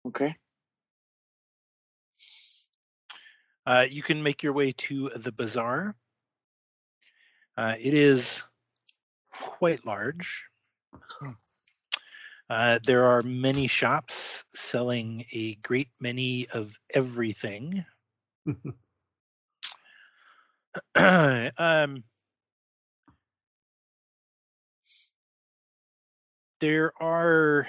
Okay. 0.07 0.37
Uh, 3.69 3.85
you 3.91 4.03
can 4.03 4.23
make 4.23 4.43
your 4.43 4.55
way 4.55 4.73
to 4.73 5.11
the 5.11 5.31
bazaar. 5.31 5.95
Uh, 7.55 7.75
it 7.79 7.93
is 7.93 8.43
quite 9.31 9.85
large. 9.85 10.47
Uh, 12.49 12.79
there 12.87 13.05
are 13.05 13.21
many 13.21 13.67
shops 13.67 14.47
selling 14.55 15.27
a 15.33 15.55
great 15.57 15.91
many 16.01 16.49
of 16.49 16.75
everything. 16.95 17.85
um, 20.97 22.05
there 26.61 26.93
are, 27.03 27.69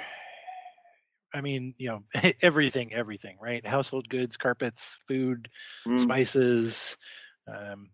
I 1.33 1.41
mean, 1.41 1.73
you 1.77 1.89
know, 1.89 2.03
everything, 2.41 2.93
everything, 2.93 3.37
right? 3.41 3.65
Household 3.65 4.09
goods, 4.09 4.37
carpets, 4.37 4.95
food, 5.07 5.49
Mm. 5.87 5.97
spices, 5.97 6.97
um, 7.47 7.89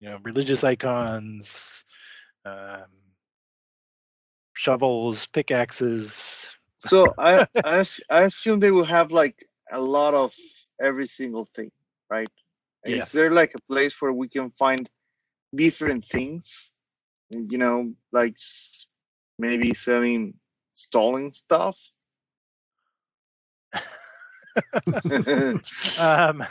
you 0.00 0.08
know, 0.08 0.18
religious 0.24 0.64
icons, 0.64 1.84
um, 2.44 2.86
shovels, 4.54 5.26
pickaxes. 5.26 6.56
So 6.78 7.14
I, 7.18 7.46
I 7.64 7.84
I 8.10 8.22
assume 8.22 8.60
they 8.60 8.70
will 8.72 8.84
have 8.84 9.12
like 9.12 9.48
a 9.70 9.80
lot 9.80 10.14
of 10.14 10.32
every 10.80 11.06
single 11.06 11.44
thing, 11.44 11.70
right? 12.10 12.28
Yes. 12.84 13.06
Is 13.06 13.12
there 13.12 13.30
like 13.30 13.54
a 13.54 13.62
place 13.72 14.00
where 14.00 14.12
we 14.12 14.28
can 14.28 14.50
find 14.50 14.88
different 15.54 16.04
things? 16.04 16.72
You 17.30 17.58
know, 17.58 17.94
like 18.12 18.36
maybe 19.38 19.74
selling 19.74 20.34
stolen 20.74 21.32
stuff. 21.32 21.78
Um, 26.00 26.44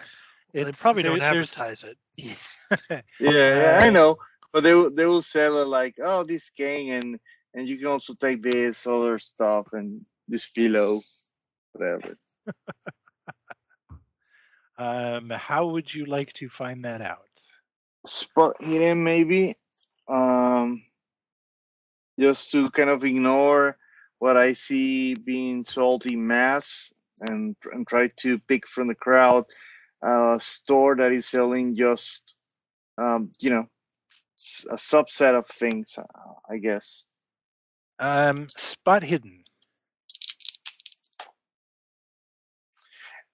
they 0.54 0.62
it's- 0.62 0.82
probably 0.82 1.04
don't 1.04 1.20
there- 1.20 1.34
advertise 1.34 1.84
it 1.84 1.98
Yeah, 3.20 3.30
yeah, 3.56 3.80
I 3.84 3.88
Uh, 3.88 3.92
know. 3.92 4.18
But 4.54 4.64
they 4.64 4.74
will- 4.74 4.90
they 4.92 5.06
will 5.06 5.22
sell 5.22 5.62
it 5.62 5.68
like, 5.68 5.96
oh, 6.02 6.24
this 6.24 6.50
cane, 6.50 6.92
and 6.94 7.20
and 7.54 7.68
you 7.70 7.78
can 7.78 7.88
also 7.88 8.14
take 8.14 8.42
this 8.42 8.88
other 8.88 9.20
stuff 9.20 9.68
and 9.74 10.06
this 10.28 10.48
pillow, 10.50 11.00
whatever. 11.74 12.16
Um, 14.78 15.30
how 15.30 15.68
would 15.68 15.94
you 15.94 16.06
like 16.06 16.34
to 16.34 16.50
find 16.50 16.80
that 16.86 17.02
out? 17.02 17.28
Spot 18.08 18.56
hidden, 18.60 19.04
maybe. 19.04 19.56
Um, 20.08 20.84
just 22.20 22.50
to 22.52 22.70
kind 22.72 22.90
of 22.90 23.04
ignore 23.06 23.78
what 24.18 24.38
I 24.38 24.54
see 24.54 25.14
being 25.14 25.64
sold 25.64 26.08
in 26.08 26.26
mass, 26.26 26.92
and 27.22 27.56
and 27.72 27.88
try 27.88 28.10
to 28.18 28.40
pick 28.40 28.68
from 28.68 28.88
the 28.88 28.96
crowd 28.96 29.46
a 30.04 30.40
store 30.42 30.96
that 30.96 31.12
is 31.12 31.28
selling 31.28 31.76
just, 31.76 32.34
um, 32.98 33.32
you 33.40 33.52
know, 33.52 33.68
a 34.70 34.76
subset 34.76 35.38
of 35.38 35.46
things, 35.46 35.98
I 36.50 36.58
guess. 36.58 37.04
Um, 38.00 38.48
spot 38.50 39.04
hidden. 39.04 39.44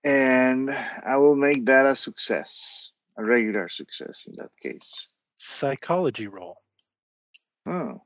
and 0.07 0.69
I 0.71 1.17
will 1.17 1.35
make 1.35 1.65
that 1.65 1.85
a 1.85 1.93
success, 1.93 2.91
a 3.17 3.25
regular 3.25 3.67
success 3.67 4.25
in 4.25 4.35
that 4.37 4.51
case. 4.61 5.05
Psychology 5.37 6.27
roll. 6.27 6.61
Oh. 7.65 8.01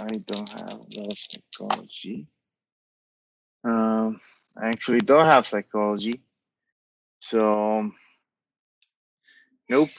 I 0.00 0.08
don't 0.08 0.48
have 0.50 0.80
the 0.90 1.16
psychology. 1.16 2.26
Um, 3.64 4.20
I 4.56 4.68
actually 4.68 5.00
don't 5.00 5.26
have 5.26 5.46
psychology. 5.46 6.20
So, 7.20 7.90
nope. 9.68 9.90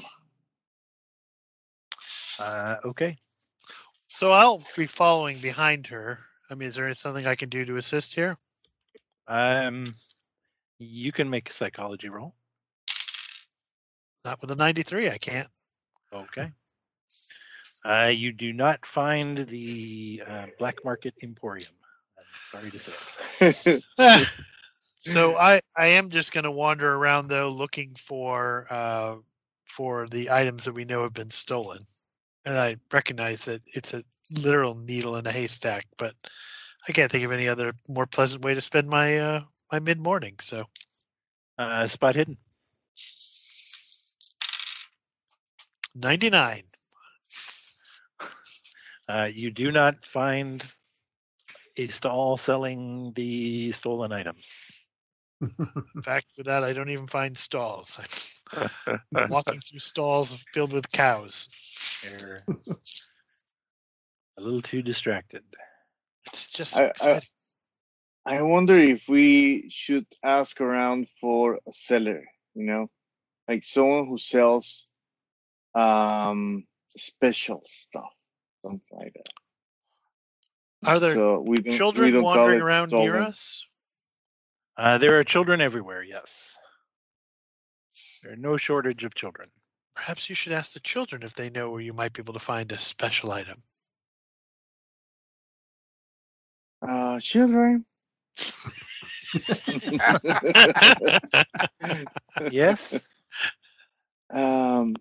Uh, 2.40 2.78
okay. 2.86 3.18
so 4.08 4.32
i'll 4.32 4.64
be 4.78 4.86
following 4.86 5.38
behind 5.40 5.88
her 5.88 6.20
i 6.50 6.56
mean 6.56 6.70
is 6.70 6.76
there 6.76 6.92
something 6.94 7.28
i 7.28 7.36
can 7.36 7.50
do 7.50 7.66
to 7.66 7.76
assist 7.76 8.16
here 8.16 8.38
Um, 9.28 9.86
you 10.80 11.12
can 11.12 11.30
make 11.30 11.50
a 11.50 11.54
psychology 11.54 12.08
roll. 12.10 12.34
not 14.24 14.40
with 14.42 14.52
a 14.52 14.56
93 14.56 15.10
i 15.10 15.18
can't 15.18 15.50
Okay. 16.14 16.48
Uh, 17.86 18.12
you 18.14 18.32
do 18.32 18.52
not 18.54 18.86
find 18.86 19.38
the 19.38 20.24
uh, 20.28 20.46
black 20.58 20.84
market 20.84 21.14
emporium. 21.22 21.72
Sorry 22.34 22.72
to 22.72 22.80
say. 22.80 23.80
so 25.02 25.36
I 25.36 25.62
I 25.76 25.88
am 25.88 26.10
just 26.10 26.32
going 26.32 26.44
to 26.44 26.52
wander 26.52 26.94
around 26.94 27.28
though, 27.28 27.50
looking 27.50 27.96
for 27.96 28.68
uh, 28.70 29.16
for 29.66 30.08
the 30.08 30.32
items 30.32 30.66
that 30.66 30.74
we 30.74 30.86
know 30.86 31.04
have 31.04 31.14
been 31.14 31.30
stolen, 31.32 31.80
and 32.46 32.58
I 32.58 32.78
recognize 32.92 33.46
that 33.46 33.62
it's 33.68 33.94
a 33.94 34.04
literal 34.44 34.76
needle 34.76 35.16
in 35.16 35.26
a 35.28 35.32
haystack, 35.32 35.86
but 35.98 36.14
I 36.88 36.92
can't 36.94 37.12
think 37.12 37.26
of 37.26 37.32
any 37.32 37.48
other 37.48 37.72
more 37.88 38.06
pleasant 38.06 38.44
way 38.44 38.54
to 38.54 38.62
spend 38.62 38.88
my 38.90 39.18
uh, 39.20 39.42
my 39.72 39.80
mid 39.80 40.00
morning. 40.00 40.36
So 40.40 40.66
Uh, 41.58 41.88
spot 41.88 42.16
hidden. 42.16 42.38
ninety 45.96 46.30
nine. 46.30 46.64
Uh, 49.08 49.30
you 49.32 49.52
do 49.52 49.72
not 49.72 50.06
find 50.06 50.74
a 51.80 51.88
stall 51.88 52.38
selling 52.38 53.14
the 53.14 53.72
stolen 53.72 54.12
items. 54.12 54.50
In 55.42 56.02
fact, 56.02 56.28
with 56.38 56.48
that, 56.48 56.64
I 56.64 56.74
don't 56.74 56.90
even 56.90 57.08
find 57.08 57.38
stalls. 57.38 58.00
I'm 59.16 59.30
walking 59.30 59.60
through 59.60 59.80
stalls 59.80 60.44
filled 60.54 60.74
with 60.74 60.92
cows. 60.92 61.48
They're 62.04 62.44
a 64.38 64.42
little 64.42 64.62
too 64.62 64.82
distracted. 64.82 65.44
It's 66.28 66.52
just 66.52 66.78
I- 66.78 66.84
I- 66.84 66.88
exciting. 66.88 67.30
I 68.26 68.42
wonder 68.44 68.78
if 68.78 69.08
we 69.08 69.70
should 69.72 70.06
ask 70.24 70.60
around 70.62 71.08
for 71.20 71.56
a 71.68 71.72
seller, 71.72 72.24
you 72.54 72.66
know, 72.66 72.90
like 73.48 73.66
someone 73.66 74.08
who 74.08 74.18
sells 74.18 74.88
um 75.74 76.66
special 76.98 77.64
stuff, 77.66 78.14
something 78.62 78.98
like 78.98 79.14
that. 79.14 79.39
Are 80.86 81.00
there 81.00 81.14
so 81.14 81.42
we 81.42 81.58
don't, 81.58 81.72
we 81.72 81.78
children 81.78 82.14
don't 82.14 82.24
wandering 82.24 82.60
it 82.60 82.64
around 82.64 82.92
near 82.92 83.18
us? 83.18 83.68
Uh, 84.78 84.98
there 84.98 85.20
are 85.20 85.24
children 85.24 85.60
everywhere. 85.60 86.02
Yes, 86.02 86.56
there 88.24 88.34
are 88.34 88.38
no 88.38 88.56
shortage 88.58 89.04
of 89.04 89.14
children. 89.14 89.46
Perhaps 89.96 90.30
you 90.30 90.36
should 90.36 90.54
ask 90.54 90.74
the 90.74 90.80
children 90.80 91.24
if 91.24 91.34
they 91.34 91.50
know 91.50 91.70
where 91.70 91.82
you 91.82 91.92
might 91.92 92.14
be 92.14 92.22
able 92.22 92.34
to 92.34 92.40
find 92.40 92.72
a 92.72 92.80
special 92.80 93.32
item. 93.32 93.58
Uh, 96.82 97.20
children. 97.20 97.84
Yes. 102.52 103.06
um, 104.32 104.96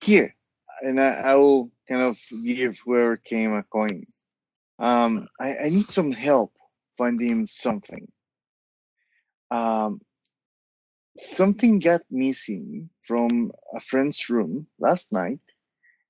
here, 0.00 0.34
and 0.82 1.00
I, 1.00 1.08
I 1.08 1.34
will 1.34 1.70
kind 1.88 2.02
of 2.02 2.18
give 2.44 2.78
whoever 2.84 3.16
came 3.16 3.52
a 3.52 3.62
coin. 3.64 4.04
Um, 4.78 5.28
I, 5.40 5.56
I 5.56 5.68
need 5.70 5.88
some 5.88 6.12
help 6.12 6.52
finding 6.96 7.46
something. 7.48 8.10
Um, 9.50 10.00
something 11.16 11.78
got 11.78 12.02
missing 12.10 12.90
from 13.02 13.52
a 13.74 13.80
friend's 13.80 14.28
room 14.30 14.66
last 14.78 15.12
night, 15.12 15.40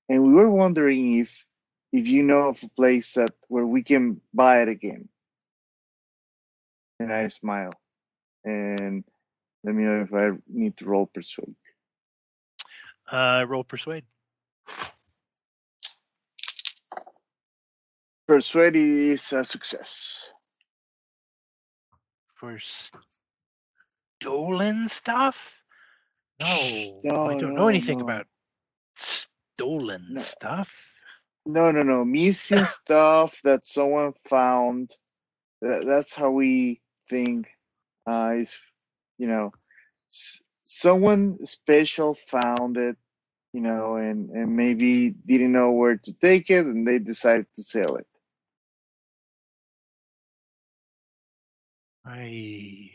and 0.07 0.23
we 0.23 0.33
were 0.33 0.49
wondering 0.49 1.17
if 1.17 1.45
if 1.91 2.07
you 2.07 2.23
know 2.23 2.49
of 2.49 2.61
a 2.63 2.69
place 2.69 3.13
that 3.13 3.33
where 3.47 3.65
we 3.65 3.83
can 3.83 4.21
buy 4.33 4.61
it 4.61 4.69
again. 4.69 5.09
And 6.99 7.13
I 7.13 7.29
smile, 7.29 7.73
and 8.43 9.03
let 9.63 9.73
me 9.73 9.83
know 9.83 10.01
if 10.01 10.13
I 10.13 10.37
need 10.47 10.77
to 10.77 10.85
roll 10.85 11.07
persuade. 11.07 11.55
Uh, 13.11 13.45
roll 13.47 13.63
persuade. 13.63 14.03
Persuade 18.29 18.77
is 18.77 19.33
a 19.33 19.43
success. 19.43 20.31
for 22.35 22.57
stolen 24.21 24.89
stuff? 24.89 25.63
No, 26.41 27.03
No, 27.03 27.29
I 27.29 27.35
don't 27.35 27.55
no, 27.55 27.55
know 27.55 27.67
anything 27.69 28.01
no. 28.01 28.01
about 28.01 28.27
stolen 28.95 30.17
stuff. 30.17 31.01
No, 31.45 31.71
no, 31.71 31.83
no. 31.83 32.05
Missing 32.05 32.65
stuff 32.65 33.39
that 33.43 33.65
someone 33.65 34.13
found. 34.29 34.91
That, 35.61 35.85
that's 35.85 36.15
how 36.15 36.31
we 36.31 36.81
think. 37.09 37.47
Uh, 38.07 38.33
is 38.37 38.59
you 39.19 39.27
know, 39.27 39.51
s- 40.13 40.41
someone 40.65 41.45
special 41.45 42.15
found 42.15 42.77
it, 42.77 42.97
you 43.53 43.61
know, 43.61 43.95
and 43.95 44.29
and 44.31 44.55
maybe 44.55 45.11
didn't 45.11 45.53
know 45.53 45.71
where 45.71 45.97
to 45.97 46.13
take 46.13 46.49
it, 46.51 46.65
and 46.65 46.87
they 46.87 46.99
decided 46.99 47.47
to 47.55 47.63
sell 47.63 47.95
it. 47.97 48.07
I 52.09 52.91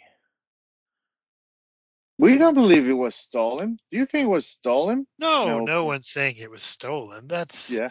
We 2.18 2.38
don't 2.38 2.54
believe 2.54 2.88
it 2.88 2.92
was 2.92 3.14
stolen. 3.14 3.78
Do 3.90 3.98
you 3.98 4.06
think 4.06 4.26
it 4.26 4.30
was 4.30 4.46
stolen? 4.46 5.06
No, 5.18 5.46
No. 5.46 5.64
no, 5.64 5.84
one's 5.84 6.08
saying 6.08 6.36
it 6.36 6.50
was 6.50 6.62
stolen. 6.62 7.28
That's 7.28 7.70
Yeah. 7.70 7.90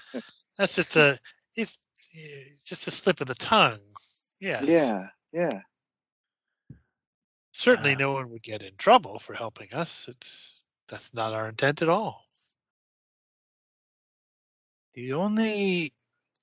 that's 0.57 0.75
just 0.75 0.95
a 0.97 1.19
it's 1.55 1.79
eh, 2.15 2.55
just 2.65 2.87
a 2.87 2.91
slip 2.91 3.21
of 3.21 3.27
the 3.27 3.35
tongue. 3.35 3.79
Yes. 4.39 4.63
Yeah. 4.67 5.07
Yeah. 5.31 5.61
Certainly, 7.51 7.95
Uh, 7.95 7.99
no 7.99 8.13
one 8.13 8.29
would 8.31 8.43
get 8.43 8.63
in 8.63 8.75
trouble 8.77 9.19
for 9.19 9.33
helping 9.35 9.73
us. 9.73 10.07
It's 10.07 10.63
that's 10.87 11.13
not 11.13 11.33
our 11.33 11.47
intent 11.49 11.81
at 11.81 11.89
all. 11.89 12.25
the 14.93 15.13
only 15.13 15.91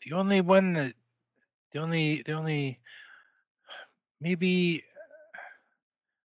the 0.03 0.13
only 0.13 0.41
one 0.41 0.73
that 0.73 0.95
the 1.73 1.79
only 1.79 2.23
the 2.23 2.33
only 2.33 2.79
maybe 4.21 4.85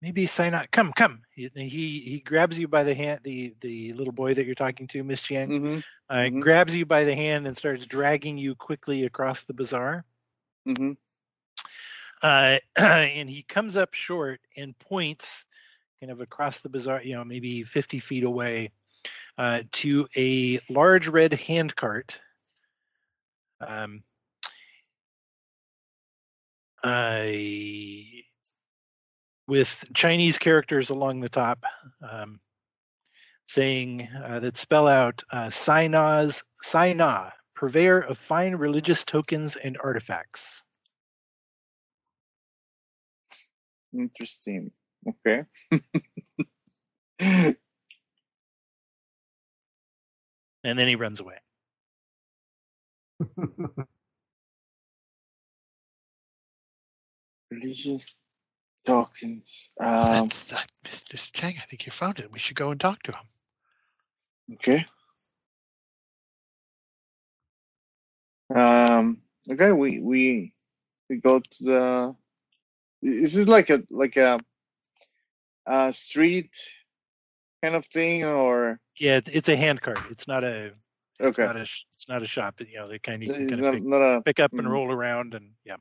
maybe 0.02 0.26
sign 0.26 0.54
out 0.54 0.70
come 0.72 0.92
come 0.94 1.22
he 1.32 1.50
he 1.56 2.00
he 2.02 2.22
grabs 2.24 2.60
you 2.60 2.68
by 2.68 2.84
the 2.84 2.94
hand 2.94 3.22
the 3.24 3.56
the 3.62 3.94
little 3.94 4.14
boy 4.14 4.34
that 4.34 4.46
you're 4.46 4.56
talking 4.56 4.88
to 4.88 5.04
miss 5.04 5.22
Chiang 5.22 5.50
Mhm. 5.50 5.84
uh, 6.10 6.16
Mhm. 6.16 6.42
grabs 6.42 6.76
you 6.76 6.86
by 6.86 7.04
the 7.04 7.16
hand 7.16 7.48
and 7.48 7.58
starts 7.58 7.86
dragging 7.86 8.38
you 8.38 8.56
quickly 8.56 9.06
across 9.06 9.46
the 9.46 9.54
bazaar 9.54 10.06
mm-hmm. 10.68 10.92
uh, 12.22 12.58
and 12.76 13.30
he 13.30 13.44
comes 13.44 13.78
up 13.78 13.94
short 13.94 14.40
and 14.56 14.78
points 14.78 15.46
kind 16.00 16.12
of 16.12 16.22
across 16.22 16.62
the 16.62 16.70
bazaar, 16.70 17.02
you 17.04 17.16
know, 17.16 17.24
maybe 17.24 17.64
50 17.64 18.00
feet 18.00 18.24
away 18.24 18.72
uh, 19.38 19.64
to 19.72 20.08
a 20.16 20.60
large 20.70 21.08
red 21.08 21.34
handcart. 21.34 22.22
Um, 23.60 24.04
I 26.84 28.24
with 29.48 29.84
Chinese 29.94 30.38
characters 30.38 30.90
along 30.90 31.22
the 31.22 31.30
top, 31.30 31.64
um, 32.08 32.40
saying 33.48 34.08
uh, 34.24 34.40
that 34.42 34.58
spell 34.58 34.88
out 34.88 35.24
uh, 35.32 35.48
Sinaz, 35.48 36.44
Sina, 36.64 37.34
purveyor 37.56 38.00
of 38.00 38.18
fine 38.18 38.56
religious 38.56 39.06
tokens 39.06 39.56
and 39.56 39.78
artifacts. 39.82 40.64
Interesting. 43.94 44.72
Okay. 45.08 45.44
And 50.64 50.78
then 50.78 50.88
he 50.90 50.96
runs 50.98 51.22
away. 51.22 51.38
Religious 57.52 58.22
tokens. 58.86 59.70
Um, 59.80 60.28
That's 60.28 60.52
that, 60.52 60.68
Mr. 60.86 61.32
Chang. 61.32 61.56
I 61.62 61.66
think 61.66 61.86
you 61.86 61.92
found 61.92 62.20
it. 62.20 62.32
We 62.32 62.40
should 62.40 62.56
go 62.56 62.72
and 62.72 62.80
talk 62.80 63.04
to 63.04 63.12
him. 63.12 64.56
okay. 64.56 64.86
Um, 68.54 69.18
okay, 69.50 69.72
we 69.74 70.00
we 70.00 70.54
we 71.10 71.18
go 71.18 71.40
to 71.40 71.64
the. 71.64 72.16
Is 73.02 73.34
this 73.34 73.48
like 73.48 73.70
a 73.70 73.84
like 73.90 74.18
a, 74.18 74.40
a 75.66 75.94
street 75.94 76.52
kind 77.62 77.76
of 77.76 77.86
thing 77.86 78.24
or 78.24 78.80
Yeah, 79.00 79.20
it's 79.26 79.50
a 79.50 79.56
handcart. 79.56 80.00
It's 80.10 80.28
not 80.28 80.44
a. 80.44 80.68
It's 80.68 80.80
okay? 81.22 81.44
not 81.44 81.58
a. 81.58 81.62
It's 81.62 82.10
not 82.10 82.24
a 82.24 82.28
shop. 82.28 82.56
But, 82.58 82.70
you 82.70 82.78
know, 82.78 82.86
they 82.90 83.00
kind 83.00 83.18
of 83.18 83.24
you 83.24 83.34
can 83.34 83.50
kind 83.50 83.62
not, 83.62 83.68
of 83.68 83.74
pick, 83.74 83.84
not 83.84 84.02
a 84.02 84.22
pick 84.22 84.40
up 84.40 84.54
and 84.54 84.68
mhm. 84.68 84.72
roll 84.72 84.92
around 84.92 85.34
and 85.34 85.52
yeah. 85.66 85.76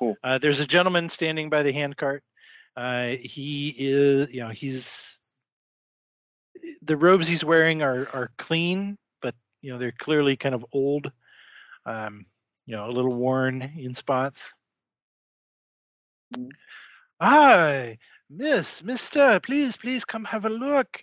Cool. 0.00 0.16
Uh, 0.24 0.38
there's 0.38 0.60
a 0.60 0.66
gentleman 0.66 1.10
standing 1.10 1.50
by 1.50 1.62
the 1.62 1.72
handcart. 1.72 2.22
Uh, 2.76 3.10
he 3.20 3.68
is, 3.76 4.30
you 4.30 4.40
know, 4.40 4.48
he's 4.48 5.16
the 6.82 6.96
robes 6.96 7.28
he's 7.28 7.44
wearing 7.44 7.82
are 7.82 8.08
are 8.12 8.30
clean, 8.38 8.96
but 9.20 9.34
you 9.60 9.72
know 9.72 9.78
they're 9.78 9.92
clearly 9.92 10.36
kind 10.36 10.54
of 10.54 10.64
old. 10.72 11.12
Um, 11.84 12.26
you 12.66 12.76
know, 12.76 12.86
a 12.86 12.90
little 12.90 13.12
worn 13.12 13.62
in 13.78 13.94
spots. 13.94 14.54
Hi, 17.20 17.98
Miss, 18.30 18.82
Mister, 18.82 19.40
please, 19.40 19.76
please 19.76 20.04
come 20.06 20.24
have 20.24 20.46
a 20.46 20.50
look. 20.50 21.02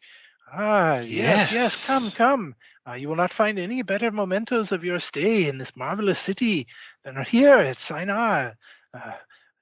Ah, 0.52 1.00
yes, 1.00 1.52
yes, 1.52 1.88
come, 1.88 2.04
Yes. 2.04 2.16
come. 2.16 2.56
Uh, 2.88 2.94
you 2.94 3.10
will 3.10 3.18
not 3.18 3.34
find 3.34 3.60
any 3.60 3.82
better 3.82 4.12
mementos 4.12 4.72
of 4.72 4.86
your 4.86 5.00
stay 5.00 5.48
in 5.48 5.58
this 5.58 5.76
marvelous 5.76 6.20
city 6.20 6.68
than 7.04 7.18
are 7.18 7.24
here 7.24 7.58
at 7.58 7.76
Sinar. 7.76 8.56
Uh, 8.94 9.12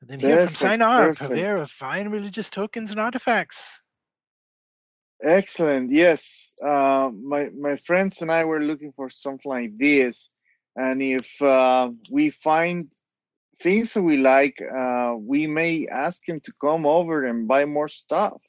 than 0.01 0.19
here 0.19 0.47
from 0.47 0.69
Sinar, 0.69 1.15
purveyor 1.15 1.55
of 1.55 1.71
fine 1.71 2.09
religious 2.09 2.49
tokens 2.49 2.91
and 2.91 2.99
artifacts. 2.99 3.81
Excellent. 5.23 5.91
Yes. 5.91 6.53
Uh, 6.61 7.09
my 7.13 7.49
my 7.57 7.75
friends 7.77 8.21
and 8.21 8.31
I 8.31 8.45
were 8.45 8.59
looking 8.59 8.91
for 8.91 9.09
something 9.09 9.49
like 9.49 9.77
this, 9.77 10.29
and 10.75 11.01
if 11.01 11.41
uh, 11.41 11.89
we 12.09 12.29
find 12.29 12.89
things 13.61 13.93
that 13.93 14.03
we 14.03 14.17
like, 14.17 14.61
uh, 14.61 15.15
we 15.17 15.47
may 15.47 15.87
ask 15.87 16.27
him 16.27 16.39
to 16.41 16.51
come 16.59 16.85
over 16.85 17.25
and 17.25 17.47
buy 17.47 17.65
more 17.65 17.87
stuff. 17.87 18.41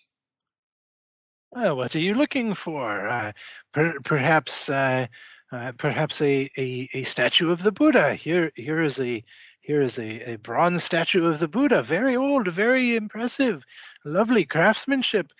Well, 1.53 1.77
what 1.77 1.95
are 1.95 2.01
you 2.01 2.15
looking 2.15 2.55
for? 2.55 3.09
Uh, 3.09 3.33
per, 3.73 3.95
perhaps, 4.05 4.69
uh, 4.69 5.07
uh, 5.53 5.73
perhaps 5.79 6.21
a, 6.21 6.51
a, 6.59 6.89
a 6.93 7.03
statue 7.05 7.51
of 7.53 7.63
the 7.63 7.73
Buddha. 7.73 8.15
Here, 8.15 8.51
here 8.57 8.83
is 8.83 9.01
a 9.01 9.25
here 9.67 9.83
is 9.83 9.99
a, 9.99 10.35
a 10.35 10.37
bronze 10.39 10.85
statue 10.85 11.27
of 11.27 11.41
the 11.41 11.49
Buddha, 11.49 11.83
very 11.83 12.17
old, 12.17 12.47
very 12.47 12.95
impressive, 12.95 13.65
lovely 14.05 14.45
craftsmanship. 14.45 15.33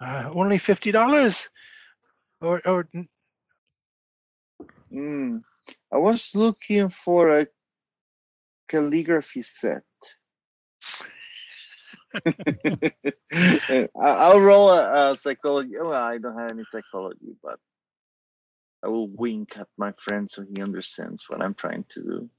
Uh, 0.00 0.30
only 0.32 0.58
fifty 0.58 0.92
dollars, 0.92 1.50
or 2.40 2.60
or 2.64 2.88
Mm. 4.92 5.42
I 5.92 5.96
was 5.96 6.32
looking 6.34 6.90
for 6.90 7.30
a 7.40 7.46
calligraphy 8.68 9.42
set. 9.42 9.82
I- 12.26 13.88
I'll 14.00 14.40
roll 14.40 14.70
a, 14.70 15.10
a 15.12 15.14
psychology. 15.16 15.72
Well, 15.80 15.92
I 15.94 16.18
don't 16.18 16.38
have 16.38 16.52
any 16.52 16.64
psychology, 16.68 17.34
but 17.42 17.58
I 18.84 18.88
will 18.88 19.08
wink 19.08 19.56
at 19.56 19.68
my 19.78 19.92
friend 19.92 20.30
so 20.30 20.42
he 20.44 20.62
understands 20.62 21.24
what 21.28 21.42
I'm 21.42 21.54
trying 21.54 21.84
to 21.90 22.02
do. 22.02 22.30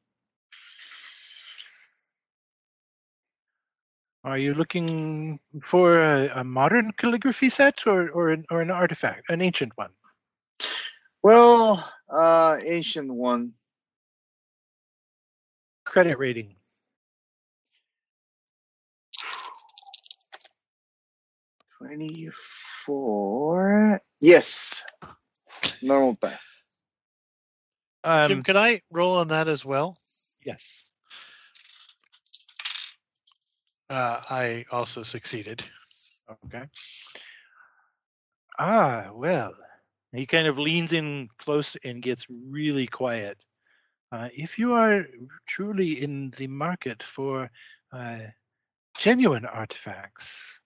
Are 4.23 4.37
you 4.37 4.53
looking 4.53 5.39
for 5.61 5.99
a, 5.99 6.29
a 6.35 6.43
modern 6.43 6.91
calligraphy 6.93 7.49
set 7.49 7.85
or 7.85 8.09
or 8.11 8.29
an, 8.29 8.45
or 8.49 8.61
an 8.61 8.71
artifact, 8.71 9.29
an 9.29 9.41
ancient 9.41 9.73
one? 9.75 9.91
Well, 11.21 11.85
uh, 12.09 12.57
ancient 12.65 13.13
one. 13.13 13.53
Credit 15.85 16.17
rating. 16.17 16.55
Twenty-four. 21.77 23.19
Yes. 24.21 24.83
Normal 25.81 26.15
pass. 26.15 26.65
Um, 28.05 28.29
Jim, 28.29 28.41
could 28.41 28.55
I 28.55 28.81
roll 28.91 29.15
on 29.15 29.27
that 29.29 29.47
as 29.49 29.65
well? 29.65 29.97
yes. 30.45 30.87
Uh, 33.93 34.21
I 34.29 34.65
also 34.71 35.03
succeeded. 35.03 35.63
Okay. 36.45 36.65
Ah, 38.59 39.11
well. 39.13 39.55
He 40.13 40.25
kind 40.25 40.47
of 40.47 40.59
leans 40.59 40.93
in 40.93 41.29
close 41.37 41.75
and 41.83 42.01
gets 42.01 42.27
really 42.29 42.87
quiet. 42.87 43.37
Uh, 44.11 44.29
if 44.33 44.59
you 44.59 44.73
are 44.73 45.05
truly 45.47 46.01
in 46.01 46.31
the 46.31 46.47
market 46.47 47.03
for 47.03 47.51
uh, 47.91 48.19
genuine 48.97 49.45
artifacts, 49.45 50.59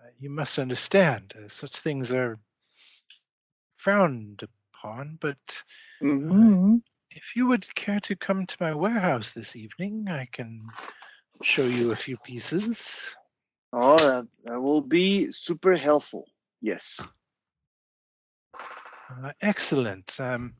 uh, 0.00 0.10
you 0.18 0.30
must 0.30 0.58
understand 0.58 1.34
uh, 1.36 1.48
such 1.48 1.76
things 1.76 2.12
are 2.12 2.38
frowned 3.76 4.44
upon. 4.74 5.18
But 5.20 5.64
Mm-hmm. 6.02 6.76
if 7.10 7.36
you 7.36 7.48
would 7.48 7.74
care 7.74 8.00
to 8.00 8.16
come 8.16 8.46
to 8.46 8.56
my 8.60 8.74
warehouse 8.74 9.32
this 9.34 9.56
evening, 9.56 10.08
I 10.08 10.26
can 10.30 10.68
show 11.42 11.64
you 11.64 11.92
a 11.92 11.96
few 11.96 12.16
pieces. 12.16 13.16
Oh, 13.72 13.98
that, 13.98 14.26
that 14.44 14.60
will 14.60 14.80
be 14.80 15.30
super 15.32 15.76
helpful. 15.76 16.24
Yes. 16.60 17.06
Uh, 18.54 19.32
excellent. 19.40 20.18
Um, 20.20 20.54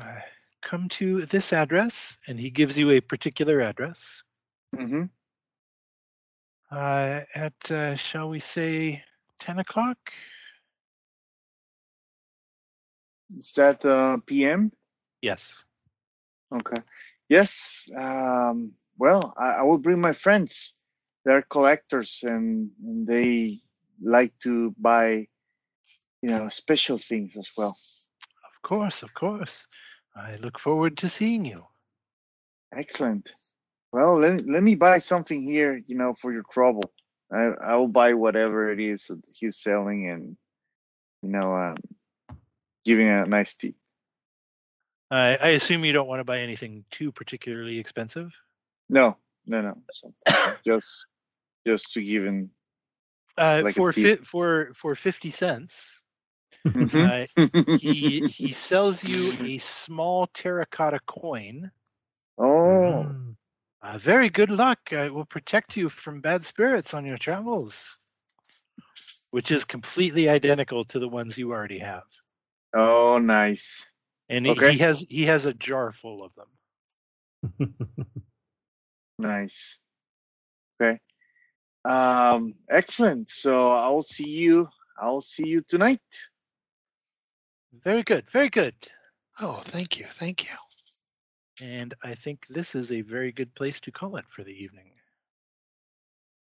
uh, 0.00 0.20
come 0.62 0.88
to 0.88 1.22
this 1.26 1.52
address, 1.52 2.18
and 2.26 2.38
he 2.38 2.50
gives 2.50 2.76
you 2.76 2.90
a 2.90 3.00
particular 3.00 3.60
address. 3.60 4.22
Mm-hmm. 4.74 5.04
Uh, 6.70 7.20
at, 7.34 7.70
uh, 7.70 7.94
shall 7.94 8.28
we 8.28 8.40
say, 8.40 9.04
10 9.38 9.60
o'clock? 9.60 9.98
Is 13.38 13.52
that 13.52 13.84
uh, 13.84 14.18
PM? 14.26 14.72
Yes. 15.22 15.64
Okay. 16.52 16.82
Yes. 17.28 17.88
Um, 17.96 18.72
well, 18.98 19.34
I, 19.36 19.56
I 19.56 19.62
will 19.62 19.78
bring 19.78 20.00
my 20.00 20.12
friends. 20.12 20.74
They're 21.24 21.42
collectors 21.42 22.20
and, 22.22 22.70
and 22.82 23.06
they 23.06 23.60
like 24.02 24.32
to 24.40 24.74
buy, 24.78 25.28
you 26.22 26.28
know, 26.28 26.48
special 26.48 26.98
things 26.98 27.36
as 27.36 27.50
well. 27.56 27.76
Of 28.44 28.62
course, 28.62 29.02
of 29.02 29.14
course. 29.14 29.66
I 30.14 30.36
look 30.36 30.58
forward 30.58 30.98
to 30.98 31.08
seeing 31.08 31.44
you. 31.44 31.66
Excellent. 32.74 33.32
Well, 33.92 34.18
let, 34.18 34.46
let 34.46 34.62
me 34.62 34.74
buy 34.74 34.98
something 34.98 35.42
here, 35.42 35.82
you 35.86 35.96
know, 35.96 36.14
for 36.14 36.32
your 36.32 36.44
trouble. 36.50 36.92
I, 37.32 37.52
I 37.60 37.76
will 37.76 37.88
buy 37.88 38.14
whatever 38.14 38.70
it 38.70 38.80
is 38.80 39.06
that 39.06 39.22
he's 39.34 39.56
selling 39.56 40.08
and, 40.10 40.36
you 41.22 41.30
know, 41.30 41.54
um, 41.54 41.76
giving 42.84 43.08
a 43.08 43.26
nice 43.26 43.54
tip. 43.54 43.74
I 45.10 45.36
I 45.36 45.48
assume 45.50 45.84
you 45.84 45.92
don't 45.92 46.08
want 46.08 46.20
to 46.20 46.24
buy 46.24 46.40
anything 46.40 46.84
too 46.90 47.12
particularly 47.12 47.78
expensive. 47.78 48.32
No, 48.88 49.16
no, 49.46 49.60
no. 49.62 49.82
So, 49.92 50.12
just, 50.64 51.06
just 51.66 51.92
to 51.94 52.02
give 52.02 52.24
him. 52.24 52.50
Uh, 53.36 53.62
Like 53.64 53.74
for 53.74 53.92
tip. 53.92 54.20
fi- 54.20 54.24
for 54.24 54.72
for 54.74 54.94
fifty 54.94 55.30
cents, 55.30 56.02
Mhm. 56.66 56.94
uh, 56.94 57.26
he 57.80 58.20
he 58.28 58.52
sells 58.52 59.04
you 59.04 59.32
a 59.40 59.58
small 59.58 60.26
terracotta 60.28 61.00
coin. 61.06 61.70
oh, 62.38 63.12
Uh, 63.82 63.98
very 63.98 64.30
good 64.30 64.50
luck. 64.50 64.78
Uh, 64.92 65.04
it 65.04 65.14
will 65.14 65.26
protect 65.26 65.76
you 65.76 65.88
from 65.88 66.20
bad 66.22 66.42
spirits 66.44 66.94
on 66.94 67.06
your 67.06 67.18
travels, 67.18 67.98
which 69.30 69.50
is 69.50 69.64
completely 69.64 70.28
identical 70.28 70.82
to 70.84 70.98
the 70.98 71.08
ones 71.08 71.36
you 71.36 71.52
already 71.52 71.78
have. 71.80 72.04
oh, 72.72 73.18
nice. 73.18 73.92
And 74.28 74.46
he- 74.46 74.54
he 74.54 74.78
has 74.78 75.04
he 75.08 75.26
has 75.26 75.44
a 75.46 75.52
jar 75.52 75.92
full 75.92 76.24
of 76.24 76.32
them. 76.34 76.48
Nice. 79.18 79.78
Okay. 80.80 81.00
Um, 81.84 82.54
excellent. 82.68 83.30
So 83.30 83.70
I'll 83.72 84.02
see 84.02 84.28
you. 84.28 84.68
I'll 84.98 85.20
see 85.20 85.46
you 85.46 85.62
tonight. 85.62 86.00
Very 87.84 88.02
good, 88.02 88.30
very 88.30 88.48
good. 88.48 88.74
Oh, 89.40 89.60
thank 89.62 89.98
you, 89.98 90.06
thank 90.06 90.44
you. 90.44 90.56
And 91.60 91.94
I 92.02 92.14
think 92.14 92.46
this 92.48 92.74
is 92.74 92.92
a 92.92 93.02
very 93.02 93.32
good 93.32 93.54
place 93.54 93.80
to 93.80 93.92
call 93.92 94.16
it 94.16 94.24
for 94.28 94.42
the 94.42 94.52
evening. 94.52 94.92